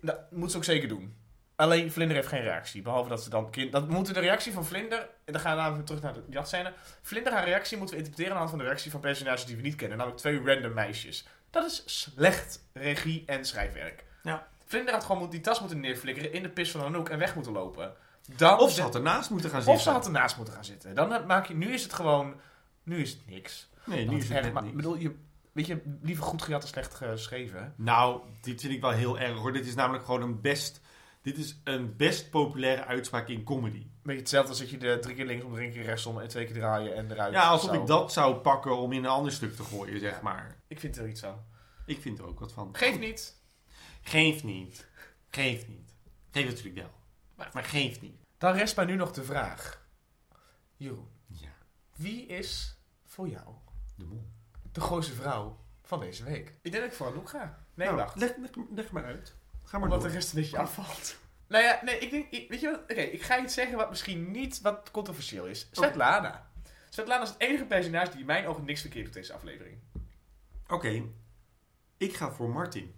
Dat 0.00 0.18
moet 0.30 0.50
ze 0.50 0.56
ook 0.56 0.64
zeker 0.64 0.88
doen. 0.88 1.15
Alleen 1.56 1.92
Vlinder 1.92 2.16
heeft 2.16 2.28
geen 2.28 2.42
reactie. 2.42 2.82
Behalve 2.82 3.08
dat 3.08 3.22
ze 3.22 3.30
dan 3.30 3.50
kind. 3.50 3.72
Dat 3.72 3.88
moeten 3.88 4.14
de 4.14 4.20
reactie 4.20 4.52
van 4.52 4.64
Vlinder. 4.64 4.98
En 5.24 5.32
dan 5.32 5.40
gaan 5.42 5.56
we 5.56 5.70
even 5.72 5.84
terug 5.84 6.02
naar 6.02 6.12
de 6.12 6.22
jatscène. 6.30 6.72
Vlinder, 7.02 7.32
haar 7.32 7.44
reactie 7.44 7.76
moeten 7.76 7.96
we 7.96 8.00
interpreteren 8.02 8.38
aan 8.38 8.42
de 8.42 8.48
hand 8.48 8.50
van 8.50 8.58
de 8.58 8.64
reactie 8.64 8.90
van 8.90 9.00
personages 9.00 9.44
die 9.44 9.56
we 9.56 9.62
niet 9.62 9.74
kennen. 9.74 9.96
Namelijk 9.98 10.20
twee 10.22 10.42
random 10.44 10.72
meisjes. 10.72 11.26
Dat 11.50 11.64
is 11.66 11.82
slecht 11.86 12.60
regie 12.72 13.22
en 13.26 13.44
schrijfwerk. 13.44 14.04
Ja. 14.22 14.46
Vlinder 14.64 14.94
had 14.94 15.04
gewoon 15.04 15.30
die 15.30 15.40
tas 15.40 15.60
moeten 15.60 15.80
neerflikkeren 15.80 16.32
in 16.32 16.42
de 16.42 16.48
pis 16.48 16.70
van 16.70 16.80
Anouk 16.82 17.08
en 17.08 17.18
weg 17.18 17.34
moeten 17.34 17.52
lopen. 17.52 17.92
Dan 18.36 18.58
Of 18.58 18.72
ze 18.72 18.82
had 18.82 18.94
ernaast 18.94 19.30
moeten 19.30 19.50
gaan 19.50 19.58
zitten. 19.58 19.76
of 19.78 19.82
ze 19.84 19.90
had 19.90 20.04
ernaast 20.06 20.36
moeten 20.36 20.54
gaan 20.54 20.64
zitten. 20.64 20.94
Dan 20.94 21.26
maak 21.26 21.46
je, 21.46 21.54
nu 21.54 21.72
is 21.72 21.82
het 21.82 21.92
gewoon. 21.92 22.34
Nu 22.82 23.00
is 23.00 23.10
het 23.10 23.26
niks. 23.26 23.68
Nee, 23.84 24.04
Dat 24.04 24.14
nu 24.14 24.20
is 24.20 24.28
het 24.28 24.52
maar, 24.52 24.62
niks. 24.62 24.76
bedoel, 24.76 24.96
je, 24.96 25.14
weet 25.52 25.66
je, 25.66 25.98
liever 26.02 26.24
goed 26.24 26.42
gejat 26.42 26.60
dan 26.60 26.70
slecht 26.70 26.94
geschreven. 26.94 27.74
Nou, 27.76 28.20
dit 28.40 28.60
vind 28.60 28.72
ik 28.72 28.80
wel 28.80 28.90
heel 28.90 29.18
erg 29.18 29.38
hoor. 29.38 29.52
Dit 29.52 29.66
is 29.66 29.74
namelijk 29.74 30.04
gewoon 30.04 30.22
een 30.22 30.40
best... 30.40 30.80
Dit 31.26 31.38
is 31.38 31.60
een 31.64 31.96
best 31.96 32.30
populaire 32.30 32.84
uitspraak 32.84 33.28
in 33.28 33.44
comedy. 33.44 33.86
Beetje 34.02 34.20
hetzelfde 34.20 34.50
als 34.50 34.58
dat 34.58 34.70
je 34.70 34.76
de 34.76 34.98
drie 34.98 35.14
keer 35.14 35.24
linksom, 35.26 35.52
drie 35.52 35.70
keer 35.70 35.82
rechtsom 35.82 36.20
en 36.20 36.28
twee 36.28 36.44
keer 36.44 36.54
draaien 36.54 36.94
en 36.94 37.10
eruit. 37.10 37.32
Ja, 37.32 37.48
alsof 37.48 37.72
ik 37.72 37.86
dat 37.86 38.12
zou 38.12 38.34
pakken 38.36 38.76
om 38.76 38.92
in 38.92 38.98
een 39.04 39.10
ander 39.10 39.32
stuk 39.32 39.56
te 39.56 39.62
gooien, 39.62 40.00
zeg 40.00 40.20
maar. 40.20 40.60
Ik 40.66 40.80
vind 40.80 40.96
er 40.96 41.08
iets 41.08 41.24
aan. 41.24 41.46
Ik 41.86 42.00
vind 42.00 42.18
er 42.18 42.26
ook 42.26 42.40
wat 42.40 42.52
van. 42.52 42.68
Geef 42.76 42.98
niet. 42.98 43.40
Geef 44.02 44.44
niet. 44.44 44.88
Geef 45.30 45.68
niet. 45.68 45.94
Geef 46.30 46.44
natuurlijk 46.46 46.76
wel. 46.76 46.90
Maar, 47.34 47.50
maar 47.52 47.64
geef 47.64 48.00
niet. 48.00 48.20
Dan 48.38 48.52
rest 48.54 48.76
mij 48.76 48.84
nu 48.84 48.94
nog 48.96 49.12
de 49.12 49.24
vraag. 49.24 49.86
Jeroen, 50.76 51.08
Ja, 51.26 51.56
wie 51.96 52.26
is 52.26 52.78
voor 53.04 53.28
jou 53.28 53.54
de 53.96 54.04
mol. 54.04 54.26
de 54.72 54.80
gooise 54.80 55.12
vrouw 55.12 55.58
van 55.82 56.00
deze 56.00 56.24
week? 56.24 56.48
Ik 56.62 56.70
denk 56.72 56.82
dat 56.84 56.92
ik 56.92 56.98
voor 56.98 57.06
Anouk 57.06 57.28
ga. 57.28 57.66
Nee, 57.74 57.86
Nou, 57.86 57.98
wacht. 58.00 58.16
Leg, 58.16 58.36
leg, 58.36 58.50
leg 58.74 58.90
maar 58.90 59.04
uit. 59.04 59.36
Ga 59.66 59.78
maar 59.78 59.82
Omdat 59.88 60.00
door. 60.00 60.08
de 60.08 60.14
rest 60.14 60.32
een 60.34 60.40
beetje 60.40 60.58
afvalt. 60.58 61.16
Nou 61.48 61.64
ja, 61.64 61.80
nee, 61.84 61.98
ik 61.98 62.10
denk... 62.10 62.26
ik- 62.30 62.48
weet 62.50 62.60
je 62.60 62.70
wat? 62.70 62.80
Oké, 62.80 63.00
ik 63.00 63.22
ga 63.22 63.42
iets 63.42 63.54
zeggen 63.54 63.76
wat 63.76 63.88
misschien 63.90 64.30
niet 64.30 64.60
wat 64.60 64.90
controversieel 64.90 65.46
is. 65.46 65.68
Svetlana. 65.72 66.50
Svetlana 66.90 67.22
is 67.22 67.28
het 67.28 67.40
enige 67.40 67.64
personage 67.64 68.10
die 68.10 68.20
in 68.20 68.26
mijn 68.26 68.46
ogen 68.46 68.64
niks 68.64 68.80
verkeerd 68.80 69.04
doet 69.04 69.14
deze 69.14 69.32
aflevering. 69.32 69.78
Oké, 70.68 71.02
ik 71.96 72.16
ga 72.16 72.30
voor 72.32 72.48
Martin. 72.50 72.94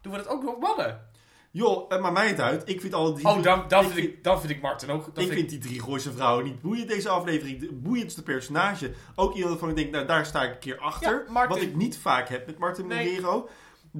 Doen 0.00 0.12
we 0.12 0.18
dat 0.18 0.28
ook 0.28 0.42
nog 0.42 0.58
mannen? 0.58 1.06
Joh, 1.50 1.92
eh, 1.92 2.00
maar 2.00 2.12
mij 2.12 2.28
het 2.28 2.40
uit. 2.40 2.68
Ik 2.68 2.80
vind 2.80 2.94
alle 2.94 3.12
drie... 3.12 3.26
Oh, 3.26 3.42
dan, 3.42 3.68
dan, 3.68 3.84
vind, 3.90 3.96
ik, 4.06 4.24
dan 4.24 4.40
vind 4.40 4.52
ik 4.52 4.60
Martin 4.60 4.90
ook... 4.90 5.14
Dan 5.14 5.24
ik 5.24 5.32
vind 5.32 5.48
die 5.50 5.58
drie 5.58 5.82
Gooise 5.82 6.12
vrouwen 6.12 6.44
niet 6.44 6.60
boeiend 6.60 6.88
deze 6.88 7.08
aflevering. 7.08 7.60
De 7.60 7.72
boeiendste 7.72 8.22
personage. 8.22 8.92
Ook 9.14 9.32
iemand 9.34 9.50
waarvan 9.50 9.68
ik 9.68 9.76
denk, 9.76 9.90
nou 9.90 10.06
daar 10.06 10.26
sta 10.26 10.42
ik 10.42 10.50
een 10.52 10.58
keer 10.58 10.78
achter. 10.78 11.24
Ja, 11.26 11.32
Martin. 11.32 11.54
Wat 11.54 11.64
ik 11.66 11.74
niet 11.74 11.98
vaak 11.98 12.28
heb 12.28 12.46
met 12.46 12.58
Martin 12.58 12.86
Nee. 12.86 13.06
Monero. 13.10 13.48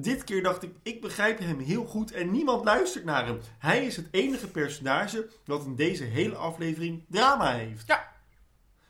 Dit 0.01 0.23
keer 0.23 0.43
dacht 0.43 0.63
ik, 0.63 0.71
ik 0.83 1.01
begrijp 1.01 1.39
hem 1.39 1.59
heel 1.59 1.85
goed 1.85 2.11
en 2.11 2.31
niemand 2.31 2.63
luistert 2.65 3.03
naar 3.05 3.25
hem. 3.25 3.39
Hij 3.57 3.85
is 3.85 3.95
het 3.95 4.07
enige 4.11 4.47
personage 4.47 5.29
dat 5.45 5.65
in 5.65 5.75
deze 5.75 6.03
hele 6.03 6.35
aflevering 6.35 7.05
drama 7.09 7.51
heeft. 7.53 7.87
Ja. 7.87 8.07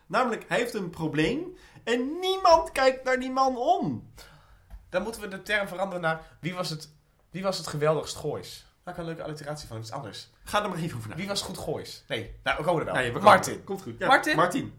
Namelijk, 0.07 0.45
hij 0.47 0.57
heeft 0.57 0.73
een 0.73 0.89
probleem 0.89 1.55
en 1.83 2.19
niemand 2.19 2.71
kijkt 2.71 3.03
naar 3.03 3.19
die 3.19 3.31
man 3.31 3.57
om. 3.57 4.11
Dan 4.89 5.03
moeten 5.03 5.21
we 5.21 5.27
de 5.27 5.41
term 5.43 5.67
veranderen 5.67 6.01
naar... 6.01 6.37
Wie 6.41 6.53
was 6.53 6.69
het, 6.69 6.89
wie 7.29 7.43
was 7.43 7.57
het 7.57 7.67
geweldigst 7.67 8.15
goois? 8.15 8.65
Maak 8.83 8.97
een 8.97 9.05
leuke 9.05 9.23
alliteratie 9.23 9.67
van 9.67 9.77
iets 9.77 9.91
anders. 9.91 10.29
Ga 10.43 10.63
er 10.63 10.69
maar 10.69 10.77
even 10.77 10.97
over 10.97 11.09
na. 11.09 11.15
Wie 11.15 11.27
was 11.27 11.41
goed 11.41 11.57
goois? 11.57 12.03
Nee, 12.07 12.35
nou, 12.43 12.57
we 12.57 12.63
komen 12.63 12.79
er 12.79 12.85
wel. 12.85 12.95
Nee, 12.95 13.05
we 13.05 13.11
komen- 13.11 13.29
Martin. 13.29 13.63
Komt 13.63 13.81
goed. 13.81 13.95
Ja, 13.99 14.07
Martin? 14.07 14.35
Martin. 14.35 14.73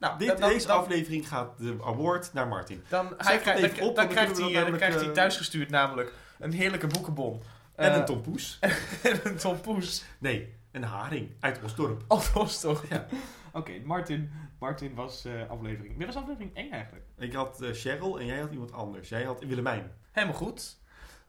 Nou, 0.00 0.18
Dit, 0.18 0.38
dan, 0.38 0.48
deze 0.50 0.66
dan, 0.66 0.76
aflevering 0.76 1.28
gaat 1.28 1.58
de 1.58 1.76
award 1.84 2.32
naar 2.32 2.48
Martin. 2.48 2.84
dan, 2.88 3.14
hij 3.16 3.38
krijgt- 3.38 3.76
dan, 3.78 3.88
op, 3.88 3.96
dan 3.96 4.06
hij, 4.08 4.26
dan 4.26 4.52
namelijk, 4.52 4.76
krijgt 4.76 4.98
hij 4.98 5.06
eh, 5.08 5.12
thuisgestuurd 5.12 5.70
namelijk 5.70 6.12
een 6.38 6.52
heerlijke 6.52 6.86
boekenbon. 6.86 7.42
En 7.74 7.90
Eh, 7.90 7.96
een 7.96 8.04
tompoes. 8.04 8.58
en 9.02 9.20
een 9.22 9.36
tompoes. 9.36 10.04
Nee, 10.18 10.54
een 10.72 10.82
haring 10.82 11.30
uit 11.40 11.62
Osdorp. 11.62 12.04
Oh, 12.08 12.46
toch? 12.46 12.84
Ja. 12.88 13.06
Oké, 13.52 13.72
Martin, 13.84 14.32
Martin 14.58 14.94
was 14.94 15.24
eh, 15.24 15.50
aflevering... 15.50 15.96
Wie 15.96 16.06
was 16.06 16.16
aflevering 16.16 16.56
1 16.56 16.70
eigenlijk? 16.70 17.04
Ik 17.18 17.32
had 17.32 17.62
eh, 17.62 17.72
Cheryl 17.72 18.20
en 18.20 18.26
jij 18.26 18.40
had 18.40 18.50
iemand 18.50 18.72
anders. 18.72 19.08
Jij 19.08 19.24
had 19.24 19.44
Willemijn. 19.44 19.92
Helemaal 20.12 20.36
goed. 20.36 20.78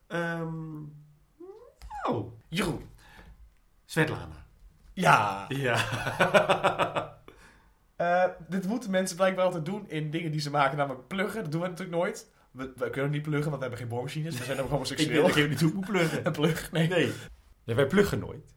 Ehm 0.07 0.83
oh, 2.03 2.33
Jeroen. 2.47 2.89
Svetlana. 3.85 4.45
Ja. 4.93 5.45
Ja. 5.47 5.77
Eh, 8.01 8.23
dit 8.47 8.67
moeten 8.67 8.91
mensen 8.91 9.15
blijkbaar 9.15 9.45
altijd 9.45 9.65
doen 9.65 9.89
in 9.89 10.11
dingen 10.11 10.31
die 10.31 10.41
ze 10.41 10.49
maken, 10.49 10.77
namelijk 10.77 11.07
pluggen. 11.07 11.41
Dat 11.41 11.51
doen 11.51 11.61
we 11.61 11.67
natuurlijk 11.67 11.97
nooit. 11.97 12.29
We, 12.51 12.73
we 12.75 12.89
kunnen 12.89 13.11
niet 13.11 13.21
pluggen, 13.21 13.49
want 13.49 13.55
we 13.55 13.61
hebben 13.61 13.79
geen 13.79 13.87
boormachines. 13.87 14.37
We 14.37 14.43
zijn 14.43 14.57
ook 14.57 14.65
ik 14.65 14.71
homoseksueel. 14.71 15.25
weet 15.25 15.35
ik 15.35 15.49
niet 15.49 15.59
hoe 15.59 15.69
ik 15.69 15.75
moet 15.75 15.85
pluggen. 15.85 16.21
Een 16.25 16.31
plug, 16.31 16.71
nee. 16.71 16.87
Nee. 16.87 17.11
nee. 17.63 17.75
Wij 17.75 17.87
pluggen 17.87 18.19
nooit. 18.19 18.55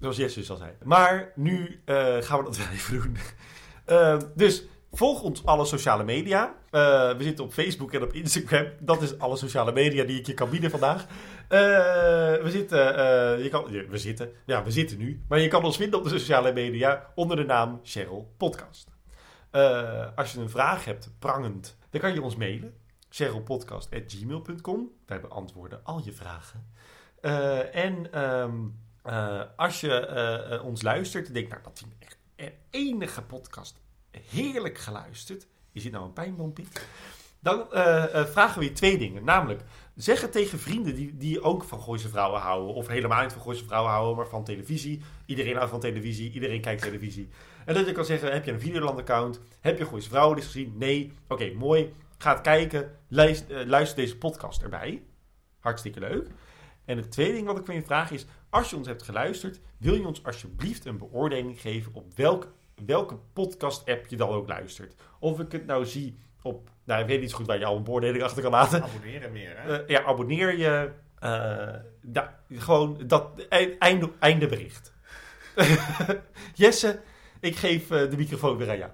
Zoals 0.00 0.16
Jesse 0.16 0.38
dus 0.38 0.50
al 0.50 0.56
zei. 0.56 0.70
Maar 0.82 1.32
nu 1.34 1.80
eh, 1.84 2.16
gaan 2.20 2.38
we 2.38 2.44
dat 2.44 2.56
wel 2.56 2.66
even 2.72 3.02
doen. 3.02 3.16
Eh, 3.84 4.18
dus 4.34 4.64
volg 4.96 5.22
ons 5.22 5.46
alle 5.46 5.64
sociale 5.64 6.04
media. 6.04 6.54
Eh, 6.70 7.16
we 7.16 7.22
zitten 7.22 7.44
op 7.44 7.52
Facebook 7.52 7.92
en 7.92 8.02
op 8.02 8.12
Instagram. 8.12 8.66
Dat 8.80 9.02
is 9.02 9.18
alle 9.18 9.36
sociale 9.36 9.72
media 9.72 10.04
die 10.04 10.18
ik 10.18 10.26
je 10.26 10.34
kan 10.34 10.50
bieden 10.50 10.70
vandaag. 10.70 11.06
Eh, 11.48 11.58
we 12.42 12.50
zitten, 12.50 12.96
eh, 12.96 13.42
je 13.42 13.48
kan, 13.48 13.64
we 13.88 13.98
zitten, 13.98 14.30
ja, 14.46 14.64
we 14.64 14.70
zitten 14.70 14.98
nu. 14.98 15.24
Maar 15.28 15.40
je 15.40 15.48
kan 15.48 15.64
ons 15.64 15.76
vinden 15.76 15.98
op 15.98 16.04
de 16.04 16.10
sociale 16.10 16.52
media 16.52 17.12
onder 17.14 17.36
de 17.36 17.44
naam 17.44 17.80
Cheryl 17.82 18.34
Podcast. 18.36 18.92
Als 20.14 20.32
je 20.32 20.40
een 20.40 20.50
vraag 20.50 20.84
hebt, 20.84 21.10
prangend, 21.18 21.76
dan 21.90 22.00
kan 22.00 22.14
je 22.14 22.22
ons 22.22 22.36
mailen. 22.36 22.74
cherylpodcast.gmail.com. 23.08 24.90
Wij 25.06 25.20
beantwoorden 25.20 25.80
al 25.84 26.00
je 26.04 26.12
vragen. 26.12 26.72
En 27.72 28.12
ehm, 28.12 28.54
eh, 29.04 29.40
als 29.56 29.80
je 29.80 30.60
ons 30.64 30.82
luistert 30.82 31.26
en 31.26 31.32
denkt, 31.32 31.50
nou, 31.50 31.62
dat 31.62 31.80
ik 31.80 32.06
echt 32.06 32.18
een 32.36 32.52
enige 32.70 33.22
podcast 33.22 33.80
heerlijk 34.30 34.78
geluisterd. 34.78 35.46
Is 35.72 35.82
dit 35.82 35.92
nou 35.92 36.04
een 36.04 36.12
pijnbompie? 36.12 36.66
Dan 37.40 37.72
eh, 37.72 38.20
eh, 38.20 38.26
vragen 38.26 38.58
we 38.58 38.64
je 38.64 38.72
twee 38.72 38.98
dingen. 38.98 39.24
Namelijk, 39.24 39.62
zeg 39.94 40.20
het 40.20 40.32
tegen 40.32 40.58
vrienden 40.58 40.94
die, 40.94 41.16
die 41.16 41.42
ook 41.42 41.64
van 41.64 41.80
Gooise 41.80 42.08
Vrouwen 42.08 42.40
houden. 42.40 42.74
Of 42.74 42.86
helemaal 42.86 43.22
niet 43.22 43.32
van 43.32 43.42
Gooise 43.42 43.64
Vrouwen 43.64 43.92
houden, 43.92 44.16
maar 44.16 44.26
van 44.26 44.44
televisie. 44.44 45.02
Iedereen 45.26 45.56
houdt 45.56 45.70
van 45.70 45.80
televisie, 45.80 46.32
iedereen 46.32 46.60
kijkt 46.60 46.82
televisie. 46.82 47.28
En 47.64 47.74
dat 47.74 47.86
je 47.86 47.92
kan 47.92 48.04
zeggen, 48.04 48.32
heb 48.32 48.44
je 48.44 48.52
een 48.52 48.60
Videoland-account? 48.60 49.40
Heb 49.60 49.78
je 49.78 49.86
Gooise 49.86 50.08
Vrouwen 50.08 50.36
eens 50.36 50.46
gezien? 50.46 50.74
Nee. 50.76 51.12
Oké, 51.28 51.52
mooi. 51.52 51.92
Ga 52.18 52.34
kijken. 52.34 52.98
Luister, 53.08 53.60
eh, 53.60 53.66
luister 53.66 53.96
deze 53.96 54.18
podcast 54.18 54.62
erbij. 54.62 55.02
Hartstikke 55.58 56.00
leuk. 56.00 56.28
En 56.84 56.96
het 56.96 57.10
tweede 57.10 57.32
ding 57.32 57.46
wat 57.46 57.58
ik 57.58 57.64
van 57.64 57.74
je 57.74 57.82
vraag 57.82 58.10
is, 58.10 58.26
als 58.50 58.70
je 58.70 58.76
ons 58.76 58.86
hebt 58.86 59.02
geluisterd, 59.02 59.60
wil 59.78 59.94
je 59.94 60.06
ons 60.06 60.24
alsjeblieft 60.24 60.84
een 60.84 60.98
beoordeling 60.98 61.60
geven 61.60 61.94
op 61.94 62.16
welk, 62.16 62.52
welke 62.86 63.16
podcast-app 63.32 64.06
je 64.06 64.16
dan 64.16 64.28
ook 64.28 64.48
luistert. 64.48 64.94
Of 65.18 65.40
ik 65.40 65.52
het 65.52 65.66
nou 65.66 65.86
zie 65.86 66.18
op, 66.42 66.70
nou 66.84 67.00
ik 67.02 67.06
weet 67.06 67.20
niet 67.20 67.30
zo 67.30 67.36
goed 67.36 67.46
waar 67.46 67.58
je 67.58 67.64
al 67.64 67.76
een 67.76 67.84
beoordeling 67.84 68.22
achter 68.22 68.42
kan 68.42 68.50
laten. 68.50 68.82
Abonneren 68.82 69.32
meer, 69.32 69.60
hè? 69.62 69.82
Eh, 69.82 69.88
ja, 69.88 70.02
abonneer 70.02 70.56
je. 70.58 70.92
da- 72.02 72.40
gewoon 72.50 73.06
dat 73.06 73.46
e- 73.48 73.76
einde, 73.78 74.12
einde 74.18 74.46
bericht. 74.46 74.92
Jesse, 76.54 77.00
ik 77.40 77.56
geef 77.56 77.90
eh, 77.90 78.10
de 78.10 78.16
microfoon 78.16 78.56
weer 78.56 78.70
aan 78.70 78.78
jou. 78.78 78.90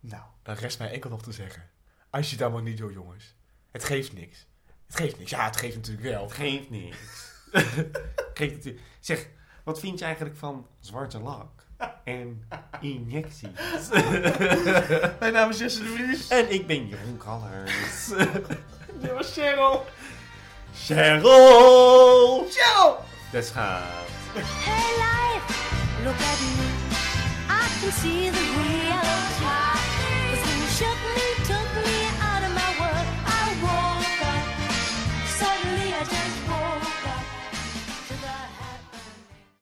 Nou, 0.00 0.22
dan 0.42 0.54
rest 0.54 0.78
mij 0.78 0.90
enkel 0.90 1.10
nog 1.10 1.22
te 1.22 1.32
zeggen. 1.32 1.70
Als 2.10 2.26
je 2.26 2.32
het 2.32 2.42
allemaal 2.44 2.62
niet 2.62 2.78
doet, 2.78 2.92
jongens. 2.92 3.34
Het 3.70 3.84
geeft 3.84 4.12
niks. 4.12 4.46
Het 4.86 4.96
geeft 4.96 5.18
niks. 5.18 5.30
Ja, 5.30 5.44
het 5.44 5.56
geeft 5.56 5.76
natuurlijk 5.76 6.06
wel. 6.08 6.22
Het 6.22 6.32
geeft 6.32 6.70
niks. 6.70 7.28
Geeft 8.34 8.64
het, 8.64 8.78
zeg, 9.00 9.28
wat 9.64 9.80
vind 9.80 9.98
je 9.98 10.04
eigenlijk 10.04 10.36
van 10.36 10.66
zwarte 10.80 11.18
lak 11.20 11.59
en 12.04 12.42
injecties? 12.80 13.88
Mijn 15.20 15.32
naam 15.32 15.50
is 15.50 15.58
Jesse 15.58 15.82
de 15.82 15.88
Vries. 15.88 16.28
en 16.28 16.52
ik 16.52 16.66
ben 16.66 16.86
Jeroen 16.88 17.16
Kallers. 17.16 18.06
Dit 19.00 19.12
was 19.12 19.32
Cheryl. 19.32 19.84
Cheryl! 20.74 22.46
Cheryl! 22.50 22.96
Dat 23.32 23.46
gaat. 23.54 23.82
Hey 24.34 24.94
life, 24.96 25.54
look 26.04 26.14
at 26.14 26.40
me. 26.40 26.68
I 27.48 27.80
can 27.80 27.92
see 27.92 28.30
the 28.30 28.40
real 28.56 29.19